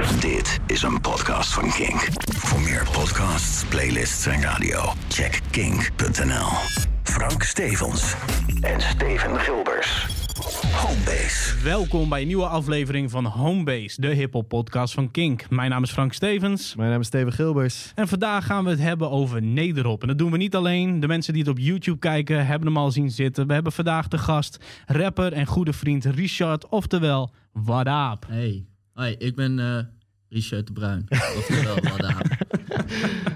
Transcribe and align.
Dit 0.00 0.60
is 0.66 0.82
een 0.82 1.00
podcast 1.00 1.52
van 1.52 1.70
Kink. 1.70 2.08
Voor 2.36 2.60
meer 2.60 2.88
podcasts, 2.92 3.64
playlists 3.64 4.26
en 4.26 4.42
radio, 4.42 4.92
check 5.08 5.40
kink.nl. 5.50 6.48
Frank 7.02 7.42
Stevens 7.42 8.14
en 8.60 8.80
Steven 8.80 9.38
Gilbers. 9.40 10.06
Homebase. 10.72 11.62
Welkom 11.62 12.08
bij 12.08 12.20
een 12.20 12.26
nieuwe 12.26 12.46
aflevering 12.46 13.10
van 13.10 13.24
Homebase, 13.24 14.00
de 14.00 14.08
hip-hop 14.08 14.48
podcast 14.48 14.94
van 14.94 15.10
Kink. 15.10 15.50
Mijn 15.50 15.70
naam 15.70 15.82
is 15.82 15.90
Frank 15.90 16.12
Stevens. 16.12 16.74
Mijn 16.74 16.90
naam 16.90 17.00
is 17.00 17.06
Steven 17.06 17.32
Gilbers. 17.32 17.92
En 17.94 18.08
vandaag 18.08 18.46
gaan 18.46 18.64
we 18.64 18.70
het 18.70 18.80
hebben 18.80 19.10
over 19.10 19.42
Nederop. 19.42 20.02
En 20.02 20.08
dat 20.08 20.18
doen 20.18 20.30
we 20.30 20.36
niet 20.36 20.54
alleen. 20.54 21.00
De 21.00 21.08
mensen 21.08 21.32
die 21.32 21.42
het 21.42 21.50
op 21.50 21.58
YouTube 21.58 21.98
kijken 21.98 22.46
hebben 22.46 22.68
hem 22.68 22.76
al 22.76 22.90
zien 22.90 23.10
zitten. 23.10 23.46
We 23.46 23.52
hebben 23.52 23.72
vandaag 23.72 24.08
de 24.08 24.18
gast, 24.18 24.64
rapper 24.86 25.32
en 25.32 25.46
goede 25.46 25.72
vriend 25.72 26.04
Richard, 26.04 26.68
oftewel 26.68 27.30
Wadaap. 27.52 28.26
Hey, 28.28 28.69
hoi, 29.00 29.14
ik 29.18 29.34
ben 29.34 29.58
eh, 29.58 29.78
Richard 30.28 30.66
de 30.66 30.72
Bruin. 30.72 31.06
Oftewel. 31.36 31.76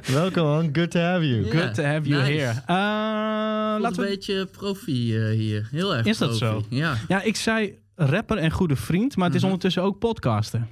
Welkom 0.20 0.44
man, 0.44 0.68
good 0.72 0.90
to 0.90 1.00
have 1.00 1.28
you. 1.28 1.50
Good 1.50 1.74
to 1.74 1.82
have 1.82 2.08
you 2.08 2.22
nice. 2.22 2.32
here. 2.32 2.50
Uh, 2.50 2.66
Laten 2.66 3.80
laten 3.80 3.98
een 4.02 4.08
we... 4.08 4.14
beetje 4.14 4.46
profi 4.46 5.16
eh, 5.18 5.30
hier. 5.36 5.68
Heel 5.70 5.94
erg 5.96 6.06
Is 6.06 6.18
dat 6.18 6.28
profi. 6.38 6.44
zo? 6.44 6.76
Ja. 6.76 6.96
Ja, 7.08 7.22
ik 7.22 7.36
zei 7.36 7.78
rapper 7.94 8.36
en 8.38 8.50
goede 8.50 8.76
vriend, 8.76 9.16
maar 9.16 9.26
het 9.26 9.34
is 9.34 9.40
Mhm. 9.40 9.50
ondertussen 9.50 9.82
ook 9.82 9.98
podcasten. 9.98 10.68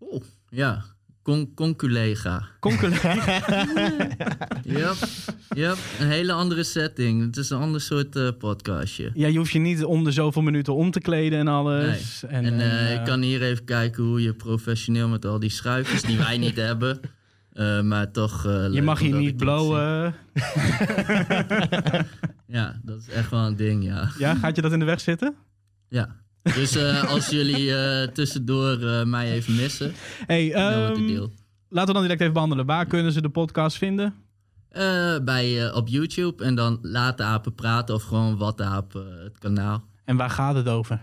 Oeh, 0.00 0.22
ja. 0.48 0.84
Con 1.28 1.54
conculega. 1.54 2.42
Conculega. 2.60 3.16
Yep. 4.64 4.94
yep. 5.54 5.76
Een 6.00 6.06
hele 6.08 6.32
andere 6.32 6.62
setting. 6.62 7.24
Het 7.26 7.36
is 7.36 7.50
een 7.50 7.58
ander 7.58 7.80
soort 7.80 8.16
eh, 8.16 8.28
podcastje. 8.38 9.10
ja, 9.14 9.26
je 9.26 9.38
hoeft 9.38 9.50
je 9.52 9.58
niet 9.58 9.84
om 9.84 10.04
de 10.04 10.10
zoveel 10.12 10.42
minuten 10.42 10.74
om 10.74 10.90
te 10.90 11.00
kleden 11.00 11.38
en 11.38 11.48
alles. 11.48 12.22
En, 12.28 12.60
eh, 12.60 12.94
ik 12.94 13.04
kan 13.04 13.20
hier 13.22 13.42
even 13.42 13.64
kijken 13.64 14.04
hoe 14.04 14.22
je 14.22 14.34
professioneel 14.34 15.08
met 15.08 15.24
al 15.24 15.38
die 15.38 15.50
schuifjes 15.50 16.02
die 16.02 16.18
wij 16.18 16.38
niet 16.38 16.56
hebben. 16.68 17.00
eh, 17.52 17.80
maar 17.80 18.10
toch. 18.12 18.46
eh, 18.46 18.66
Je 18.72 18.82
mag 18.82 18.98
hier 18.98 19.14
niet 19.14 19.36
blowen. 19.36 20.14
Ja, 22.46 22.80
dat 22.82 22.98
is 23.00 23.08
echt 23.08 23.30
wel 23.30 23.40
een 23.46 23.56
ding, 23.56 23.84
ja. 23.84 24.10
Ja, 24.18 24.34
gaat 24.34 24.56
je 24.56 24.62
dat 24.62 24.72
in 24.72 24.78
de 24.78 24.84
weg 24.84 25.00
zitten? 25.00 25.34
Ja. 25.88 26.16
Dus 26.54 26.76
eh, 26.76 27.04
als 27.04 27.28
jullie 27.28 27.74
eh, 27.74 28.08
tussendoor 28.08 28.82
eh, 28.82 29.04
mij 29.04 29.32
even 29.32 29.54
missen, 29.56 29.92
Hey, 30.26 30.48
deel. 30.48 31.32
laten 31.68 31.86
we 31.86 31.92
dan 31.92 32.02
direct 32.02 32.20
even 32.20 32.32
behandelen. 32.32 32.66
Waar 32.66 32.86
kunnen 32.86 33.12
ze 33.12 33.22
de 33.22 33.28
podcast 33.28 33.76
vinden? 33.76 34.14
Bij, 35.24 35.72
op 35.72 35.88
YouTube 35.88 36.44
en 36.44 36.54
dan 36.54 36.78
Laat 36.82 37.16
de 37.16 37.22
Apen 37.22 37.54
Praten 37.54 37.94
of 37.94 38.02
gewoon 38.02 38.36
Wat 38.36 38.56
de 38.56 38.64
Aap, 38.64 38.94
eh, 38.94 39.02
het 39.22 39.38
kanaal. 39.38 39.84
En 40.04 40.16
waar 40.16 40.30
gaat 40.30 40.54
het 40.54 40.68
over? 40.68 41.00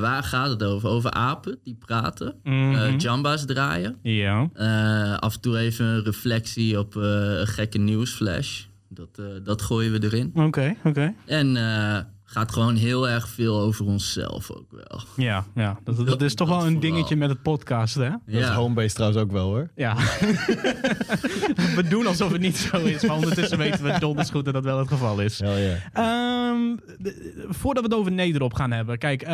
Waar 0.00 0.22
gaat 0.22 0.50
het 0.50 0.62
over? 0.62 0.88
Over 0.88 1.10
apen 1.10 1.58
die 1.64 1.74
praten, 1.74 2.34
eh, 2.42 2.98
jamba's 2.98 3.44
draaien. 3.46 3.96
Ja. 4.02 4.40
Af 5.18 5.34
en 5.34 5.40
toe 5.40 5.58
even 5.58 5.84
een 5.86 6.04
reflectie 6.04 6.78
op 6.78 6.94
een 6.94 7.46
gekke 7.46 7.78
nieuwsflash. 7.78 8.64
Dat, 8.88 9.20
dat 9.44 9.62
gooien 9.62 9.92
we 9.92 10.02
erin. 10.02 10.30
Oké, 10.34 10.76
oké. 10.84 11.14
En 11.26 11.56
gaat 12.38 12.52
gewoon 12.52 12.76
heel 12.76 13.08
erg 13.08 13.28
veel 13.28 13.60
over 13.60 13.86
onszelf 13.86 14.50
ook 14.50 14.66
wel. 14.70 15.00
Ja, 15.16 15.44
ja. 15.54 15.78
Dat, 15.84 15.96
dat, 15.96 16.06
Dat- 16.06 16.22
is 16.22 16.34
toch 16.34 16.48
dat 16.48 16.56
wel 16.56 16.66
een 16.66 16.72
vooral. 16.72 16.90
dingetje 16.92 17.16
met 17.16 17.28
het 17.28 17.42
podcasten, 17.42 18.02
hè? 18.04 18.10
Dat 18.10 18.20
is 18.26 18.38
Ja. 18.46 18.54
Homebase 18.54 18.94
trouwens 18.94 19.22
ook 19.22 19.32
wel 19.32 19.46
hoor. 19.46 19.70
Ja. 19.74 19.96
we 21.76 21.84
doen 21.88 22.06
alsof 22.06 22.32
het 22.32 22.40
niet 22.40 22.56
zo 22.56 22.76
is, 22.76 23.06
maar 23.06 23.16
ondertussen 23.16 23.58
weten 23.58 23.84
we 23.84 23.96
donders 23.98 24.30
goed 24.30 24.44
dat 24.44 24.54
dat 24.54 24.64
wel 24.64 24.78
het 24.78 24.88
geval 24.88 25.20
is. 25.20 25.38
Hell 25.38 25.62
yeah. 25.62 25.76
Ehm, 25.92 26.76
de- 26.98 27.44
voordat 27.48 27.82
we 27.84 27.88
het 27.90 27.98
over 27.98 28.12
Nederop 28.12 28.54
gaan 28.54 28.70
hebben. 28.70 28.98
Kijk, 28.98 29.22
eh, 29.22 29.28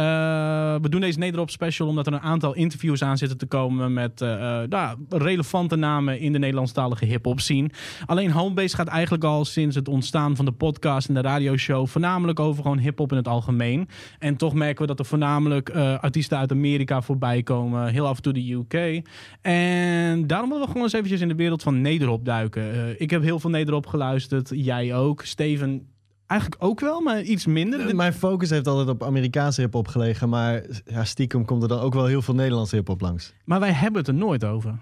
we 0.82 0.88
doen 0.88 1.00
deze 1.00 1.18
Nederop 1.18 1.50
special 1.50 1.88
omdat 1.88 2.06
er 2.06 2.12
een 2.12 2.20
aantal 2.20 2.54
interviews 2.54 3.02
aan 3.02 3.18
zitten 3.18 3.38
te 3.38 3.46
komen 3.46 3.92
met 3.92 4.20
eh, 4.20 4.62
eh, 4.62 4.68
nou, 4.68 4.98
relevante 5.08 5.76
namen 5.76 6.18
in 6.18 6.32
de 6.32 6.38
Nederlandstalige 6.38 7.04
hip-hop 7.04 7.40
scene. 7.40 7.70
Alleen 8.06 8.30
Homebase 8.30 8.76
gaat 8.76 8.88
eigenlijk 8.88 9.24
al 9.24 9.44
sinds 9.44 9.76
het 9.76 9.88
ontstaan 9.88 10.36
van 10.36 10.44
de 10.44 10.52
podcast 10.52 11.08
en 11.08 11.14
de 11.14 11.20
radioshow 11.20 11.86
voornamelijk 11.86 12.40
over 12.40 12.62
gewoon 12.62 12.78
hip-hop 12.94 13.10
in 13.10 13.16
het 13.16 13.28
algemeen. 13.28 13.88
En 14.18 14.36
toch 14.36 14.54
merken 14.54 14.80
we 14.80 14.86
dat 14.86 14.98
er 14.98 15.04
voornamelijk 15.04 15.68
eh, 15.68 15.98
artiesten 15.98 16.38
uit 16.38 16.50
Amerika 16.50 17.02
voorbij 17.02 17.42
komen, 17.42 17.88
heel 17.88 18.06
af 18.06 18.16
en 18.16 18.22
toe 18.22 18.32
de 18.32 18.52
UK. 18.52 19.02
En 19.40 20.26
daarom 20.26 20.48
willen 20.48 20.64
we 20.64 20.70
gewoon 20.70 20.82
eens 20.82 20.92
eventjes 20.92 21.20
in 21.20 21.28
de 21.28 21.34
wereld 21.34 21.62
van 21.62 21.80
Nederop 21.80 22.24
duiken. 22.24 22.72
Eh, 22.72 23.00
ik 23.00 23.10
heb 23.10 23.22
heel 23.22 23.40
veel 23.40 23.50
Nederop 23.50 23.86
geluisterd, 23.86 24.50
jij 24.54 24.94
ook. 24.94 25.22
Steven 25.22 25.92
Eigenlijk 26.26 26.62
ook 26.62 26.80
wel, 26.80 27.00
maar 27.00 27.22
iets 27.22 27.46
minder. 27.46 27.96
Mijn 27.96 28.12
focus 28.12 28.50
heeft 28.50 28.66
altijd 28.66 28.88
op 28.88 29.02
Amerikaanse 29.02 29.60
hip-hop 29.60 29.88
gelegen, 29.88 30.28
maar 30.28 30.64
ja, 30.84 31.04
stiekem 31.04 31.44
komt 31.44 31.62
er 31.62 31.68
dan 31.68 31.80
ook 31.80 31.94
wel 31.94 32.06
heel 32.06 32.22
veel 32.22 32.34
Nederlandse 32.34 32.76
hip-hop 32.76 33.00
langs. 33.00 33.32
Maar 33.44 33.60
wij 33.60 33.72
hebben 33.72 34.00
het 34.00 34.08
er 34.08 34.14
nooit 34.14 34.44
over. 34.44 34.78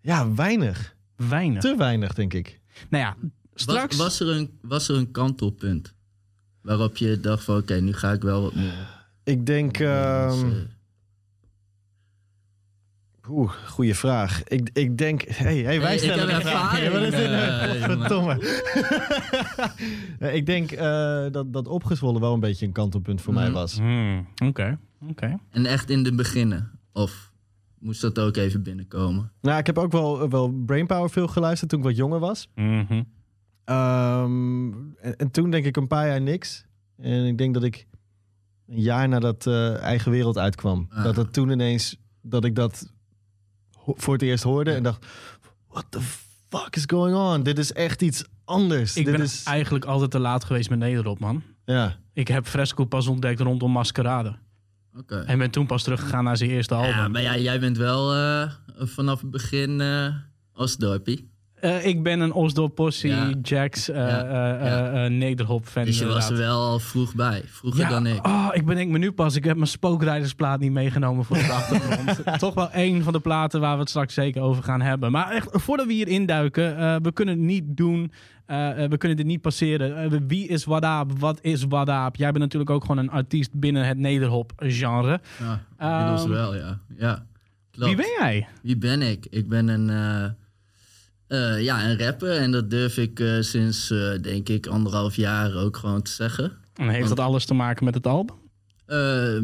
Ja, 0.00 0.34
weinig. 0.34 0.96
Weinig. 1.16 1.62
Te 1.62 1.76
weinig, 1.76 2.14
denk 2.14 2.34
ik. 2.34 2.60
Nou 2.90 3.04
ja, 3.04 3.16
straks... 3.54 3.96
Was, 3.96 4.06
was, 4.06 4.20
er 4.20 4.36
een, 4.36 4.58
was 4.62 4.88
er 4.88 4.96
een 4.96 5.10
kantelpunt 5.10 5.94
waarop 6.68 6.96
je 6.96 7.20
dacht 7.20 7.44
van 7.44 7.56
oké, 7.56 7.74
nu 7.80 7.92
ga 7.92 8.12
ik 8.12 8.22
wel 8.22 8.42
wat 8.42 8.54
meer. 8.54 8.96
Ik 9.24 9.46
denk. 9.46 9.78
Ehm 9.78 10.46
eh, 10.50 10.56
Oeh, 13.30 13.52
goede 13.66 13.94
vraag. 13.94 14.44
Ik, 14.44 14.70
ik 14.72 14.98
denk. 14.98 15.22
Hey, 15.28 15.56
hey, 15.58 15.80
wij 15.80 15.88
Hey, 15.88 15.98
stellen 15.98 16.26
de 16.26 16.40
vraag. 16.40 16.90
Wat 16.90 17.02
is 17.02 17.10
dit? 17.10 17.82
Verdomme. 17.82 18.34
Ik 20.32 20.46
denk 20.46 20.70
eh, 20.72 21.26
dat, 21.30 21.52
dat 21.52 21.68
opgezwollen 21.68 22.20
wel 22.20 22.34
een 22.34 22.40
beetje 22.40 22.66
een 22.66 22.72
kantelpunt 22.72 23.20
voor 23.20 23.34
mij 23.34 23.44
Mhm. 23.44 23.52
was. 23.52 23.74
Hmm, 23.76 24.26
Oké, 24.44 24.78
oké. 25.10 25.36
En 25.50 25.66
echt 25.66 25.90
in 25.90 26.02
de 26.02 26.14
beginnen? 26.14 26.70
Of 26.92 27.32
moest 27.78 28.00
dat 28.00 28.18
ook 28.18 28.36
even 28.36 28.62
binnenkomen? 28.62 29.32
Nou, 29.40 29.58
ik 29.58 29.66
heb 29.66 29.78
ook 29.78 29.92
wel, 29.92 30.28
wel 30.28 30.48
Brainpower 30.66 31.10
veel 31.10 31.28
geluisterd 31.28 31.70
toen 31.70 31.78
ik 31.78 31.84
wat 31.84 31.96
jonger 31.96 32.18
was. 32.18 32.48
Mhm. 32.54 33.02
Ehm, 33.68 34.72
en, 35.00 35.16
en 35.16 35.30
toen 35.30 35.50
denk 35.50 35.64
ik 35.64 35.76
een 35.76 35.86
paar 35.86 36.06
jaar 36.06 36.20
niks. 36.20 36.64
En 36.96 37.24
ik 37.26 37.38
denk 37.38 37.54
dat 37.54 37.62
ik 37.62 37.86
een 38.66 38.80
jaar 38.80 39.08
nadat 39.08 39.46
eh 39.46 39.76
Eigen 39.82 40.10
Wereld 40.10 40.38
uitkwam, 40.38 40.86
Ah. 40.90 41.04
dat 41.04 41.16
het 41.16 41.32
toen 41.32 41.50
ineens, 41.50 41.96
dat 42.22 42.44
ik 42.44 42.54
dat 42.54 42.92
voor 43.84 44.12
het 44.12 44.22
eerst 44.22 44.44
hoorde 44.44 44.70
en 44.72 44.82
dacht, 44.82 45.06
what 45.68 45.84
the 45.88 46.00
fuck 46.48 46.76
is 46.76 46.84
going 46.86 47.16
on? 47.16 47.42
Dit 47.42 47.58
is 47.58 47.72
echt 47.72 48.02
iets 48.02 48.24
anders. 48.44 48.96
Ik 48.96 49.04
Dit 49.04 49.14
ben 49.14 49.24
is, 49.24 49.42
eigenlijk 49.44 49.84
altijd 49.84 50.10
te 50.10 50.18
laat 50.18 50.44
geweest 50.44 50.70
met 50.70 50.78
Nederop, 50.78 51.18
man. 51.18 51.42
ja. 51.64 51.96
Ik 52.12 52.28
heb 52.28 52.46
Fresco 52.46 52.84
pas 52.84 53.06
ontdekt 53.06 53.40
rondom 53.40 53.70
Maskerade. 53.70 54.36
Oké. 54.96 55.16
En 55.18 55.38
ben 55.38 55.50
toen 55.50 55.66
pas 55.66 55.82
teruggegaan 55.82 56.24
naar 56.24 56.36
zijn 56.36 56.50
eerste 56.50 56.74
album. 56.74 56.90
Ja, 56.90 57.08
maar 57.08 57.22
ja, 57.22 57.36
jij 57.36 57.60
bent 57.60 57.76
wel 57.76 58.14
eh, 58.14 58.50
vanaf 58.78 59.20
het 59.20 59.30
begin 59.30 59.80
eh 59.80 60.14
als 60.52 60.76
Eh, 61.60 61.86
ik 61.86 62.02
ben 62.02 62.20
een 62.20 62.32
Osdorp 62.32 62.74
Possie, 62.74 63.10
Ja. 63.10 63.30
Jax, 63.42 63.88
eh 63.88 63.96
Ja, 63.96 65.04
eh, 65.04 65.10
Nederhop 65.10 65.66
fan. 65.66 65.84
Dus 65.84 65.98
je 65.98 66.06
was 66.06 66.30
er 66.30 66.36
wel 66.36 66.60
al 66.60 66.78
vroeg 66.78 67.14
bij. 67.14 67.42
Vroeger 67.46 67.80
Ja, 67.80 67.88
dan 67.88 68.06
ik. 68.06 68.26
Oh, 68.26 68.48
ik 68.52 68.64
bedenk 68.66 68.90
me 68.90 68.98
nu 68.98 69.12
pas. 69.12 69.36
Ik 69.36 69.44
heb 69.44 69.56
mijn 69.56 69.68
spookrijdersplaat 69.68 70.60
niet 70.60 70.72
meegenomen 70.72 71.24
voor 71.24 71.36
de 71.36 71.52
achtergrond. 71.60 72.38
Toch 72.38 72.54
wel 72.54 72.70
één 72.70 73.02
van 73.02 73.12
de 73.12 73.20
platen 73.20 73.60
waar 73.60 73.74
we 73.74 73.80
het 73.80 73.88
straks 73.88 74.14
zeker 74.14 74.42
over 74.42 74.62
gaan 74.62 74.80
hebben. 74.80 75.12
Maar 75.12 75.30
echt, 75.30 75.48
voordat 75.50 75.86
we 75.86 75.92
hier 75.92 76.08
induiken, 76.08 77.02
we 77.02 77.12
kunnen 77.12 77.34
het 77.34 77.44
niet 77.44 77.64
doen. 77.66 78.12
we 78.88 78.94
kunnen 78.98 79.16
dit 79.16 79.26
niet 79.26 79.40
passeren. 79.40 80.26
Wie 80.26 80.48
is 80.48 80.64
Wadaap? 80.64 81.18
Wat 81.18 81.38
is 81.42 81.64
Wadaap? 81.68 82.16
Jij 82.16 82.28
bent 82.30 82.42
natuurlijk 82.44 82.70
ook 82.70 82.80
gewoon 82.84 82.98
een 82.98 83.10
artiest 83.10 83.50
binnen 83.52 83.86
het 83.86 83.98
Nederhop-genre. 83.98 85.20
Ja, 85.38 85.60
inmiddels 85.96 86.22
Ehm, 86.22 86.30
wel, 86.30 86.54
ja. 86.56 86.78
ja. 86.96 87.24
Klopt. 87.70 87.94
Wie 87.94 87.96
ben 87.96 88.14
jij? 88.18 88.46
Wie 88.62 88.76
ben 88.76 89.02
ik? 89.02 89.26
Ik 89.30 89.48
ben 89.48 89.68
een, 89.68 89.86
eh, 91.28 91.62
ja, 91.62 91.88
een 91.88 91.98
rapper 91.98 92.36
en 92.36 92.50
dat 92.50 92.70
durf 92.70 92.96
ik 92.96 93.20
eh, 93.20 93.40
sinds, 93.40 93.90
eh, 93.90 94.10
denk 94.20 94.48
ik, 94.48 94.66
anderhalf 94.66 95.16
jaar 95.16 95.54
ook 95.54 95.76
gewoon 95.76 96.02
te 96.02 96.10
zeggen. 96.10 96.52
En 96.74 96.88
heeft 96.88 97.08
dat 97.08 97.20
alles 97.20 97.44
te 97.44 97.54
maken 97.54 97.84
met 97.84 97.94
het 97.94 98.06
album? 98.06 98.36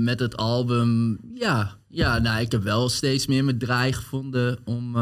Met 0.04 0.20
het 0.20 0.36
album, 0.36 1.18
ja. 1.34 1.76
Ja, 1.88 2.18
nou, 2.18 2.40
ik 2.40 2.52
heb 2.52 2.62
wel 2.62 2.88
steeds 2.88 3.26
meer 3.26 3.44
mijn 3.44 3.58
draai 3.58 3.92
gevonden 3.92 4.58
om, 4.64 4.96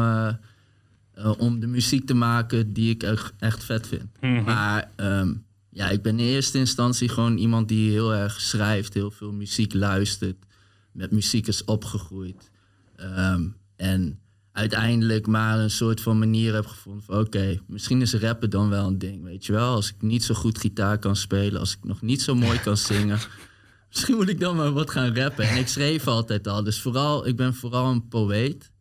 om 1.37 1.59
de 1.59 1.67
muziek 1.67 2.05
te 2.05 2.13
maken 2.13 2.73
die 2.73 2.89
ik 2.89 3.03
echt, 3.03 3.33
echt 3.39 3.63
vet 3.63 3.87
vind. 3.87 4.19
Mhm. 4.21 4.43
Maar 4.43 4.89
ehm, 4.95 5.33
ja, 5.69 5.89
ik 5.89 6.01
ben 6.01 6.19
in 6.19 6.25
eerste 6.25 6.57
instantie 6.57 7.09
gewoon 7.09 7.37
iemand 7.37 7.67
die 7.67 7.91
heel 7.91 8.13
erg 8.13 8.41
schrijft, 8.41 8.93
heel 8.93 9.11
veel 9.11 9.31
muziek 9.31 9.73
luistert, 9.73 10.45
met 10.91 11.11
muziek 11.11 11.47
is 11.47 11.63
opgegroeid. 11.63 12.51
Ehm, 12.95 13.47
en 13.75 14.19
uiteindelijk 14.53 15.27
maar 15.27 15.59
een 15.59 15.71
soort 15.71 16.01
van 16.01 16.19
manier 16.19 16.53
heb 16.53 16.65
gevonden 16.65 17.03
van 17.03 17.17
oké, 17.19 17.59
misschien 17.67 18.01
is 18.01 18.13
rappen 18.13 18.49
dan 18.49 18.69
wel 18.69 18.87
een 18.87 18.97
ding, 18.97 19.23
weet 19.23 19.45
je 19.45 19.51
wel. 19.51 19.75
Als 19.75 19.89
ik 19.89 20.01
niet 20.01 20.23
zo 20.23 20.33
goed 20.33 20.57
gitaar 20.57 20.97
kan 20.97 21.15
spelen, 21.15 21.59
als 21.59 21.71
ik 21.71 21.83
nog 21.83 22.01
niet 22.01 22.21
zo 22.21 22.35
mooi 22.35 22.59
kan 22.59 22.77
zingen, 22.91 23.19
misschien 23.89 24.15
moet 24.15 24.29
ik 24.29 24.39
dan 24.39 24.55
maar 24.55 24.71
wat 24.71 24.89
gaan 24.89 25.15
rappen. 25.15 25.49
En 25.49 25.57
ik 25.57 25.67
schreef 25.67 26.07
altijd 26.07 26.47
al, 26.47 26.63
dus 26.63 26.81
vooral, 26.81 27.27
ik 27.27 27.35
ben 27.35 27.53
vooral 27.53 27.91
een 27.91 28.07
poëet. 28.07 28.71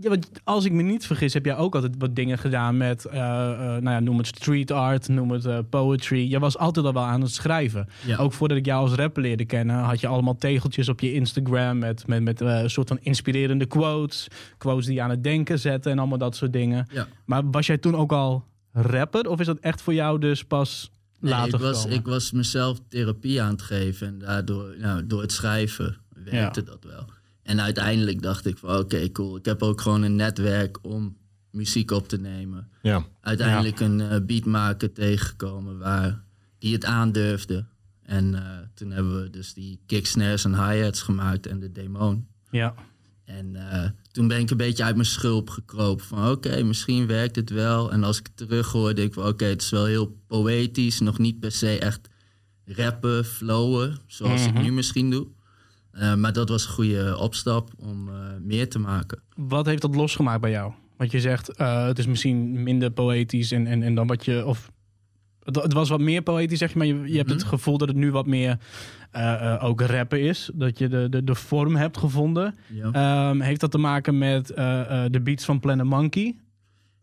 Ja, 0.00 0.08
want 0.08 0.28
als 0.44 0.64
ik 0.64 0.72
me 0.72 0.82
niet 0.82 1.06
vergis, 1.06 1.34
heb 1.34 1.44
jij 1.44 1.56
ook 1.56 1.74
altijd 1.74 1.94
wat 1.98 2.16
dingen 2.16 2.38
gedaan 2.38 2.76
met, 2.76 3.04
eh, 3.04 3.18
nou 3.20 3.90
ja, 3.90 4.00
noem 4.00 4.18
het 4.18 4.26
street 4.26 4.70
art, 4.70 5.08
noem 5.08 5.30
het 5.30 5.44
eh, 5.44 5.58
poetry. 5.70 6.30
Je 6.30 6.38
was 6.38 6.58
altijd 6.58 6.86
al 6.86 6.92
wel 6.92 7.02
aan 7.02 7.20
het 7.20 7.30
schrijven. 7.30 7.88
Ja. 8.06 8.16
Ook 8.16 8.32
voordat 8.32 8.56
ik 8.56 8.66
jou 8.66 8.82
als 8.82 8.92
rapper 8.94 9.22
leerde 9.22 9.44
kennen, 9.44 9.76
had 9.76 10.00
je 10.00 10.06
allemaal 10.06 10.36
tegeltjes 10.36 10.88
op 10.88 11.00
je 11.00 11.12
Instagram 11.12 11.78
met, 11.78 12.06
met, 12.06 12.22
met 12.22 12.40
een 12.40 12.70
soort 12.70 12.88
van 12.88 12.98
inspirerende 13.00 13.66
quotes. 13.66 14.28
Quotes 14.58 14.86
die 14.86 14.94
je 14.94 15.02
aan 15.02 15.10
het 15.10 15.24
denken 15.24 15.58
zetten 15.58 15.92
en 15.92 15.98
allemaal 15.98 16.18
dat 16.18 16.36
soort 16.36 16.52
dingen. 16.52 16.86
Ja. 16.92 17.06
Maar 17.24 17.50
was 17.50 17.66
jij 17.66 17.78
toen 17.78 17.96
ook 17.96 18.12
al 18.12 18.44
rapper 18.72 19.28
of 19.28 19.40
is 19.40 19.46
dat 19.46 19.58
echt 19.58 19.82
voor 19.82 19.94
jou 19.94 20.18
dus 20.18 20.44
pas 20.44 20.90
Nee, 21.20 21.32
later 21.32 21.54
ik 21.54 21.60
was, 21.60 21.76
gekomen? 21.76 21.98
ik 21.98 22.06
was 22.06 22.32
mezelf 22.32 22.78
therapie 22.88 23.42
aan 23.42 23.50
het 23.50 23.62
geven. 23.62 24.06
En 24.06 24.18
daardoor, 24.18 24.74
nou, 24.78 25.06
door 25.06 25.20
het 25.20 25.32
schrijven 25.32 25.96
werkte 26.24 26.62
dat 26.62 26.84
wel. 26.84 27.06
En 27.52 27.60
uiteindelijk 27.60 28.22
dacht 28.22 28.46
ik 28.46 28.58
van 28.58 28.78
oké, 28.78 29.10
cool. 29.10 29.36
Ik 29.36 29.44
heb 29.44 29.62
ook 29.62 29.80
gewoon 29.80 30.02
een 30.02 30.16
netwerk 30.16 30.78
om 30.82 31.16
muziek 31.50 31.90
op 31.90 32.08
te 32.08 32.18
nemen. 32.18 32.68
Ja. 32.82 33.06
Uiteindelijk 33.20 33.80
een 33.80 34.00
eh, 34.00 34.20
beatmaker 34.26 34.92
tegengekomen 34.92 35.78
waar 35.78 36.22
die 36.58 36.72
het 36.72 36.84
aandurfde. 36.84 37.64
En 38.02 38.34
eh, 38.34 38.58
toen 38.74 38.90
hebben 38.90 39.22
we 39.22 39.30
dus 39.30 39.54
die 39.54 39.80
kick 39.86 40.06
snares 40.06 40.44
en 40.44 40.68
hi-hats 40.68 41.02
gemaakt 41.02 41.46
en 41.46 41.60
de 41.60 41.72
demon. 41.72 42.26
Ja. 42.50 42.74
En 43.24 43.70
eh, 43.70 43.90
toen 44.12 44.28
ben 44.28 44.40
ik 44.40 44.50
een 44.50 44.56
beetje 44.56 44.84
uit 44.84 44.96
mijn 44.96 45.06
schulp 45.06 45.50
gekropen. 45.50 46.04
Van 46.04 46.30
oké, 46.30 46.62
misschien 46.62 47.06
werkt 47.06 47.36
het 47.36 47.50
wel. 47.50 47.92
En 47.92 48.04
als 48.04 48.18
ik 48.18 48.26
het 48.26 48.36
terug 48.36 48.72
hoor, 48.72 48.94
denk 48.94 49.08
ik 49.08 49.14
van 49.14 49.26
oké, 49.26 49.44
het 49.44 49.62
is 49.62 49.70
wel 49.70 49.84
heel 49.84 50.16
poëtisch. 50.26 51.00
Nog 51.00 51.18
niet 51.18 51.40
per 51.40 51.52
se 51.52 51.78
echt 51.78 52.08
rappen, 52.64 53.24
flowen, 53.24 53.98
zoals 54.06 54.46
ik 54.46 54.62
nu 54.62 54.72
misschien 54.72 55.10
doe. 55.10 55.26
Eh, 55.92 56.14
maar 56.14 56.32
dat 56.32 56.48
was 56.48 56.64
een 56.66 56.72
goede 56.72 57.18
opstap 57.18 57.70
om 57.78 58.08
eh, 58.08 58.14
meer 58.40 58.68
te 58.68 58.78
maken. 58.78 59.18
Wat 59.36 59.66
heeft 59.66 59.82
dat 59.82 59.94
losgemaakt 59.94 60.40
bij 60.40 60.50
jou? 60.50 60.72
Want 60.96 61.10
je 61.10 61.20
zegt, 61.20 61.48
eh, 61.56 61.86
het 61.86 61.98
is 61.98 62.06
misschien 62.06 62.62
minder 62.62 62.90
poëtisch 62.90 63.52
en, 63.52 63.66
en, 63.66 63.82
en 63.82 63.94
dan 63.94 64.06
wat 64.06 64.24
je... 64.24 64.46
Of, 64.46 64.70
het, 65.42 65.56
het 65.56 65.72
was 65.72 65.88
wat 65.88 66.00
meer 66.00 66.22
poëtisch, 66.22 66.58
zeg 66.58 66.72
je, 66.72 66.78
maar 66.78 66.86
je, 66.86 67.02
je 67.12 67.16
hebt 67.16 67.30
het 67.30 67.42
gevoel 67.42 67.78
dat 67.78 67.88
het 67.88 67.96
nu 67.96 68.10
wat 68.10 68.26
meer 68.26 68.58
ook 69.60 69.80
rappen 69.80 70.20
is. 70.20 70.50
Dat 70.54 70.78
je 70.78 70.88
de, 70.88 71.08
de, 71.08 71.24
de 71.24 71.34
vorm 71.34 71.76
hebt 71.76 71.98
gevonden. 71.98 72.54
Ja. 72.72 72.90
Ehm, 72.92 73.40
heeft 73.40 73.60
dat 73.60 73.70
te 73.70 73.78
maken 73.78 74.18
met 74.18 74.46
de 74.46 75.20
beats 75.22 75.44
van 75.44 75.60
Planet 75.60 75.86
Monkey? 75.86 76.36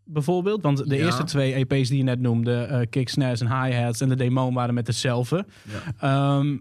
Bijvoorbeeld, 0.06 0.62
want 0.62 0.89
de 0.89 0.95
Ja. 0.95 1.06
eerste 1.06 1.24
twee 1.24 1.53
EP's 1.53 1.89
die 1.89 1.97
je 1.97 2.03
net 2.03 2.19
noemde, 2.19 2.53
eh 2.62 2.80
kick, 2.89 3.09
snares 3.09 3.42
en 3.42 3.63
hi-hats 3.63 4.01
en 4.01 4.09
de 4.09 4.15
demo 4.15 4.51
waren 4.51 4.74
met 4.74 4.85
dezelfde. 4.85 5.45
Ja. 6.00 6.38
Ehm, 6.38 6.57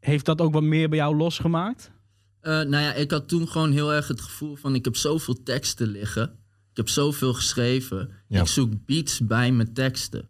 heeft 0.00 0.24
dat 0.24 0.40
ook 0.40 0.52
wat 0.52 0.62
meer 0.62 0.88
bij 0.88 0.98
jou 0.98 1.16
losgemaakt? 1.16 1.90
Eh, 2.40 2.52
nou 2.52 2.82
ja, 2.82 2.94
ik 2.94 3.10
had 3.10 3.28
toen 3.28 3.48
gewoon 3.48 3.72
heel 3.72 3.94
erg 3.94 4.08
het 4.08 4.20
gevoel 4.20 4.56
van... 4.56 4.74
ik 4.74 4.84
heb 4.84 4.96
zoveel 4.96 5.42
teksten 5.42 5.88
liggen. 5.88 6.24
Ik 6.70 6.76
heb 6.76 6.88
zoveel 6.88 7.34
geschreven. 7.34 8.10
Ja. 8.28 8.40
Ik 8.40 8.46
zoek 8.46 8.72
beats 8.86 9.20
bij 9.26 9.52
mijn 9.52 9.72
teksten. 9.72 10.28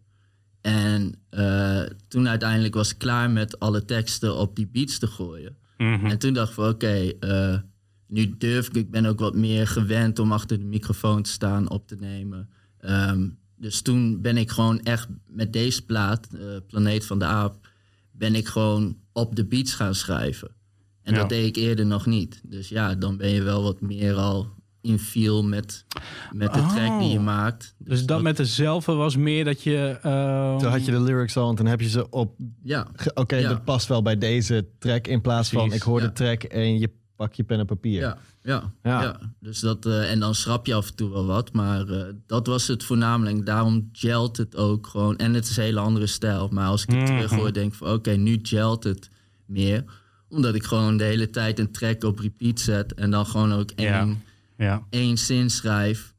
En 0.61 1.13
eh, 1.29 1.81
toen 2.07 2.27
uiteindelijk 2.27 2.73
was 2.73 2.91
ik 2.91 2.97
klaar 2.97 3.29
met 3.29 3.59
alle 3.59 3.85
teksten 3.85 4.35
op 4.35 4.55
die 4.55 4.67
beats 4.67 4.99
te 4.99 5.07
gooien. 5.07 5.57
En 5.77 6.17
toen 6.17 6.33
dacht 6.33 6.49
ik 6.49 6.53
van 6.53 6.69
oké, 6.69 7.11
eh, 7.19 7.57
nu 8.07 8.35
durf 8.37 8.67
ik. 8.67 8.75
Ik 8.75 8.91
ben 8.91 9.05
ook 9.05 9.19
wat 9.19 9.35
meer 9.35 9.67
gewend 9.67 10.19
om 10.19 10.31
achter 10.31 10.59
de 10.59 10.65
microfoon 10.65 11.21
te 11.21 11.29
staan, 11.29 11.69
op 11.69 11.87
te 11.87 11.95
nemen. 11.95 12.49
Ehm, 12.79 13.29
dus 13.55 13.81
toen 13.81 14.21
ben 14.21 14.37
ik 14.37 14.49
gewoon 14.49 14.81
echt 14.81 15.07
met 15.27 15.53
deze 15.53 15.85
plaat, 15.85 16.27
eh, 16.33 16.39
Planeet 16.67 17.05
van 17.05 17.19
de 17.19 17.25
Aap... 17.25 17.67
ben 18.11 18.35
ik 18.35 18.47
gewoon 18.47 18.97
op 19.19 19.35
de 19.35 19.45
beats 19.45 19.73
gaan 19.73 19.95
schrijven. 19.95 20.51
En 21.03 21.13
Ja. 21.13 21.19
dat 21.19 21.29
deed 21.29 21.45
ik 21.45 21.55
eerder 21.55 21.85
nog 21.85 22.05
niet. 22.05 22.41
Dus 22.43 22.69
ja, 22.69 22.95
dan 22.95 23.17
ben 23.17 23.29
je 23.29 23.41
wel 23.43 23.63
wat 23.63 23.81
meer 23.81 24.13
al 24.15 24.47
in 24.81 24.99
feel 24.99 25.43
met, 25.43 25.85
met 26.31 26.53
de 26.53 26.59
track 26.65 26.99
die 26.99 27.09
je 27.09 27.17
Oh. 27.17 27.23
maakt. 27.23 27.75
Dus 27.77 28.05
dat 28.05 28.21
met 28.21 28.37
dezelfde 28.37 28.93
was 28.93 29.15
meer 29.15 29.45
dat 29.45 29.63
je... 29.63 29.97
ehm, 30.01 30.57
Toen 30.57 30.69
had 30.71 30.85
je 30.85 30.91
de 30.91 31.01
lyrics 31.01 31.37
al 31.37 31.49
en 31.49 31.55
toen 31.55 31.65
heb 31.65 31.81
je 31.81 31.89
ze 31.89 32.09
op... 32.09 32.35
Ja, 32.63 32.87
Oké, 33.13 33.35
Ja. 33.35 33.49
dat 33.49 33.63
past 33.63 33.87
wel 33.87 34.01
bij 34.01 34.17
deze 34.17 34.67
track. 34.79 35.07
In 35.07 35.21
plaats 35.21 35.49
van 35.49 35.73
ik 35.73 35.81
hoor 35.81 35.99
ja. 36.01 36.07
de 36.07 36.13
track 36.13 36.43
en 36.43 36.79
je 36.79 36.89
pak 37.19 37.33
je 37.33 37.43
pen 37.43 37.59
en 37.59 37.65
papier. 37.65 37.99
Ja, 37.99 38.17
ja, 38.43 38.73
Ja. 38.83 39.01
ja. 39.01 39.19
Dus 39.39 39.59
dat, 39.59 39.85
eh, 39.85 40.11
en 40.11 40.19
dan 40.19 40.35
schrap 40.35 40.65
je 40.65 40.73
af 40.73 40.87
en 40.89 40.95
toe 40.95 41.09
wel 41.09 41.25
wat. 41.25 41.53
Maar 41.53 41.87
eh, 41.87 42.03
dat 42.25 42.47
was 42.47 42.67
het 42.67 42.83
voornamelijk. 42.83 43.45
Daarom 43.45 43.89
gelt 43.91 44.37
het 44.37 44.55
ook 44.55 44.87
gewoon. 44.87 45.17
En 45.17 45.33
het 45.33 45.45
is 45.49 45.57
een 45.57 45.63
hele 45.63 45.79
andere 45.79 46.07
stijl. 46.07 46.47
Maar 46.51 46.67
als 46.67 46.83
ik 46.83 46.91
het 46.91 47.05
terug 47.05 47.31
hoor, 47.31 47.53
denk 47.53 47.71
ik 47.71 47.77
van... 47.77 47.91
Oké, 47.91 48.11
nu 48.11 48.39
gelt 48.41 48.83
het 48.83 49.09
meer. 49.45 49.83
Omdat 50.29 50.55
ik 50.55 50.63
gewoon 50.63 50.97
de 50.97 51.03
hele 51.03 51.29
tijd 51.29 51.59
een 51.59 51.71
track 51.71 52.03
op 52.03 52.19
repeat 52.19 52.59
zet. 52.59 52.93
En 52.93 53.11
dan 53.11 53.25
gewoon 53.25 53.53
ook 53.53 53.71
één, 53.71 53.87
Ja. 53.87 54.07
Ja. 54.65 54.83
één 54.89 55.17
zin 55.17 55.49
schrijf. 55.49 56.13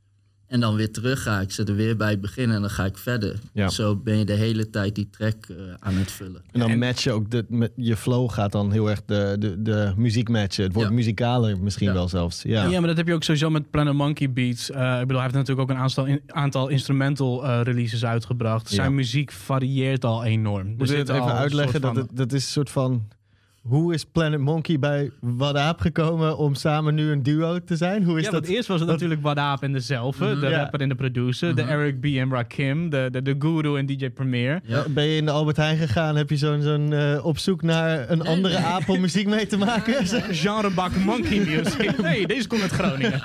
En 0.51 0.61
dan 0.61 0.75
weer 0.75 0.93
terug 0.93 1.23
ga. 1.23 1.41
Ik 1.41 1.51
zet 1.51 1.69
er 1.69 1.75
weer 1.75 1.97
bij 1.97 2.11
het 2.11 2.21
begin 2.21 2.51
en 2.51 2.61
dan 2.61 2.71
ga 2.71 2.85
ik 2.85 2.99
verder. 2.99 3.39
Ja. 3.53 3.69
Zo 3.69 3.97
ben 3.97 4.19
je 4.19 4.25
de 4.25 4.33
hele 4.33 4.71
tijd 4.71 4.95
die 4.95 5.09
track 5.11 5.47
eh, 5.49 5.57
aan 5.79 5.95
het 5.95 6.11
vullen. 6.13 6.43
En 6.51 6.61
dan 6.61 6.79
match 6.79 7.03
je 7.03 7.13
ook 7.13 7.31
de, 7.31 7.45
met 7.49 7.73
je 7.77 7.97
flow 7.97 8.31
gaat 8.31 8.53
dan 8.53 8.73
heel 8.73 8.91
erg 8.91 9.03
de, 9.07 9.37
de, 9.39 9.63
de 9.63 9.93
muziek 9.97 10.29
matchen. 10.29 10.65
Het 10.65 10.73
wordt 10.73 10.89
Ja. 10.89 10.95
muzikaler 10.95 11.63
misschien 11.63 11.87
Ja. 11.89 11.93
wel 11.93 12.09
zelfs. 12.09 12.43
Ja. 12.43 12.65
Ja. 12.65 12.79
maar 12.79 12.89
dat 12.89 12.97
heb 12.97 13.07
je 13.07 13.15
ook 13.15 13.23
sowieso 13.25 13.51
met 13.51 13.71
Planet 13.71 13.95
Monkey 13.95 14.33
Beats. 14.33 14.71
Eh, 14.71 14.93
ik 14.95 15.01
bedoel, 15.01 15.13
hij 15.15 15.23
heeft 15.23 15.35
natuurlijk 15.35 15.71
ook 15.71 15.77
een 15.77 15.83
aantal, 15.83 16.05
in- 16.07 16.23
aantal 16.27 16.69
instrumental 16.69 17.45
eh, 17.47 17.61
releases 17.63 18.05
uitgebracht. 18.05 18.69
Zijn 18.69 18.89
Ja. 18.89 18.95
muziek 18.95 19.33
varieert 19.33 20.05
al 20.05 20.25
enorm. 20.25 20.75
Moet 20.79 20.89
je 20.89 20.97
het 20.97 21.09
even 21.09 21.35
uitleggen? 21.35 21.81
Dat, 21.81 21.93
van- 21.95 22.03
het, 22.03 22.17
dat 22.17 22.33
is 22.33 22.45
een 22.45 22.51
soort 22.51 22.71
van... 22.71 23.09
Hoe 23.61 23.95
is 23.95 24.05
Planet 24.05 24.41
Monkey 24.41 24.79
bij 24.79 25.11
Wadaap 25.21 25.81
gekomen 25.81 26.37
om 26.39 26.55
samen 26.55 26.95
nu 26.95 27.11
een 27.11 27.23
duo 27.23 27.59
te 27.65 27.77
zijn? 27.77 28.05
Hoe 28.05 28.19
is 28.19 28.25
ja, 28.25 28.31
dat? 28.31 28.41
want 28.41 28.53
eerst 28.55 28.69
was 28.69 28.81
het 28.81 28.89
natuurlijk 28.89 29.23
Wadaap 29.23 29.63
en 29.63 29.73
dezelfde. 29.73 30.39
De 30.39 30.49
Ja. 30.49 30.59
rapper 30.59 30.81
en 30.81 30.89
de 30.89 30.95
producer. 30.95 31.55
De 31.57 31.63
Eric 31.63 32.01
B. 32.01 32.05
en 32.05 32.31
Rakim. 32.31 32.91
De, 32.91 33.09
de, 33.13 33.23
de 33.23 33.37
Guru 33.39 33.79
en 33.79 33.87
DJ 33.87 34.11
Premier. 34.11 34.61
Ja. 34.65 34.85
Ben 34.89 35.05
je 35.05 35.17
in 35.17 35.25
de 35.25 35.31
Albert 35.31 35.57
Heijn 35.57 35.77
gegaan? 35.77 36.17
Heb 36.17 36.31
je 36.31 36.37
zo'n 36.37 36.63
zo'n 36.63 36.93
eh, 36.93 37.25
op 37.25 37.39
zoek 37.39 37.63
naar 37.63 38.11
een 38.11 38.23
andere 38.23 38.57
aap 38.57 38.89
om 38.89 39.01
muziek 39.01 39.27
mee 39.27 39.47
te 39.47 39.57
maken? 39.59 40.07
Genrebak 40.43 40.97
monkey 40.97 41.39
music. 41.39 41.89
Nee, 42.11 42.27
deze 42.27 42.47
komt 42.49 42.63
uit 42.63 42.71
Groningen. 42.71 43.21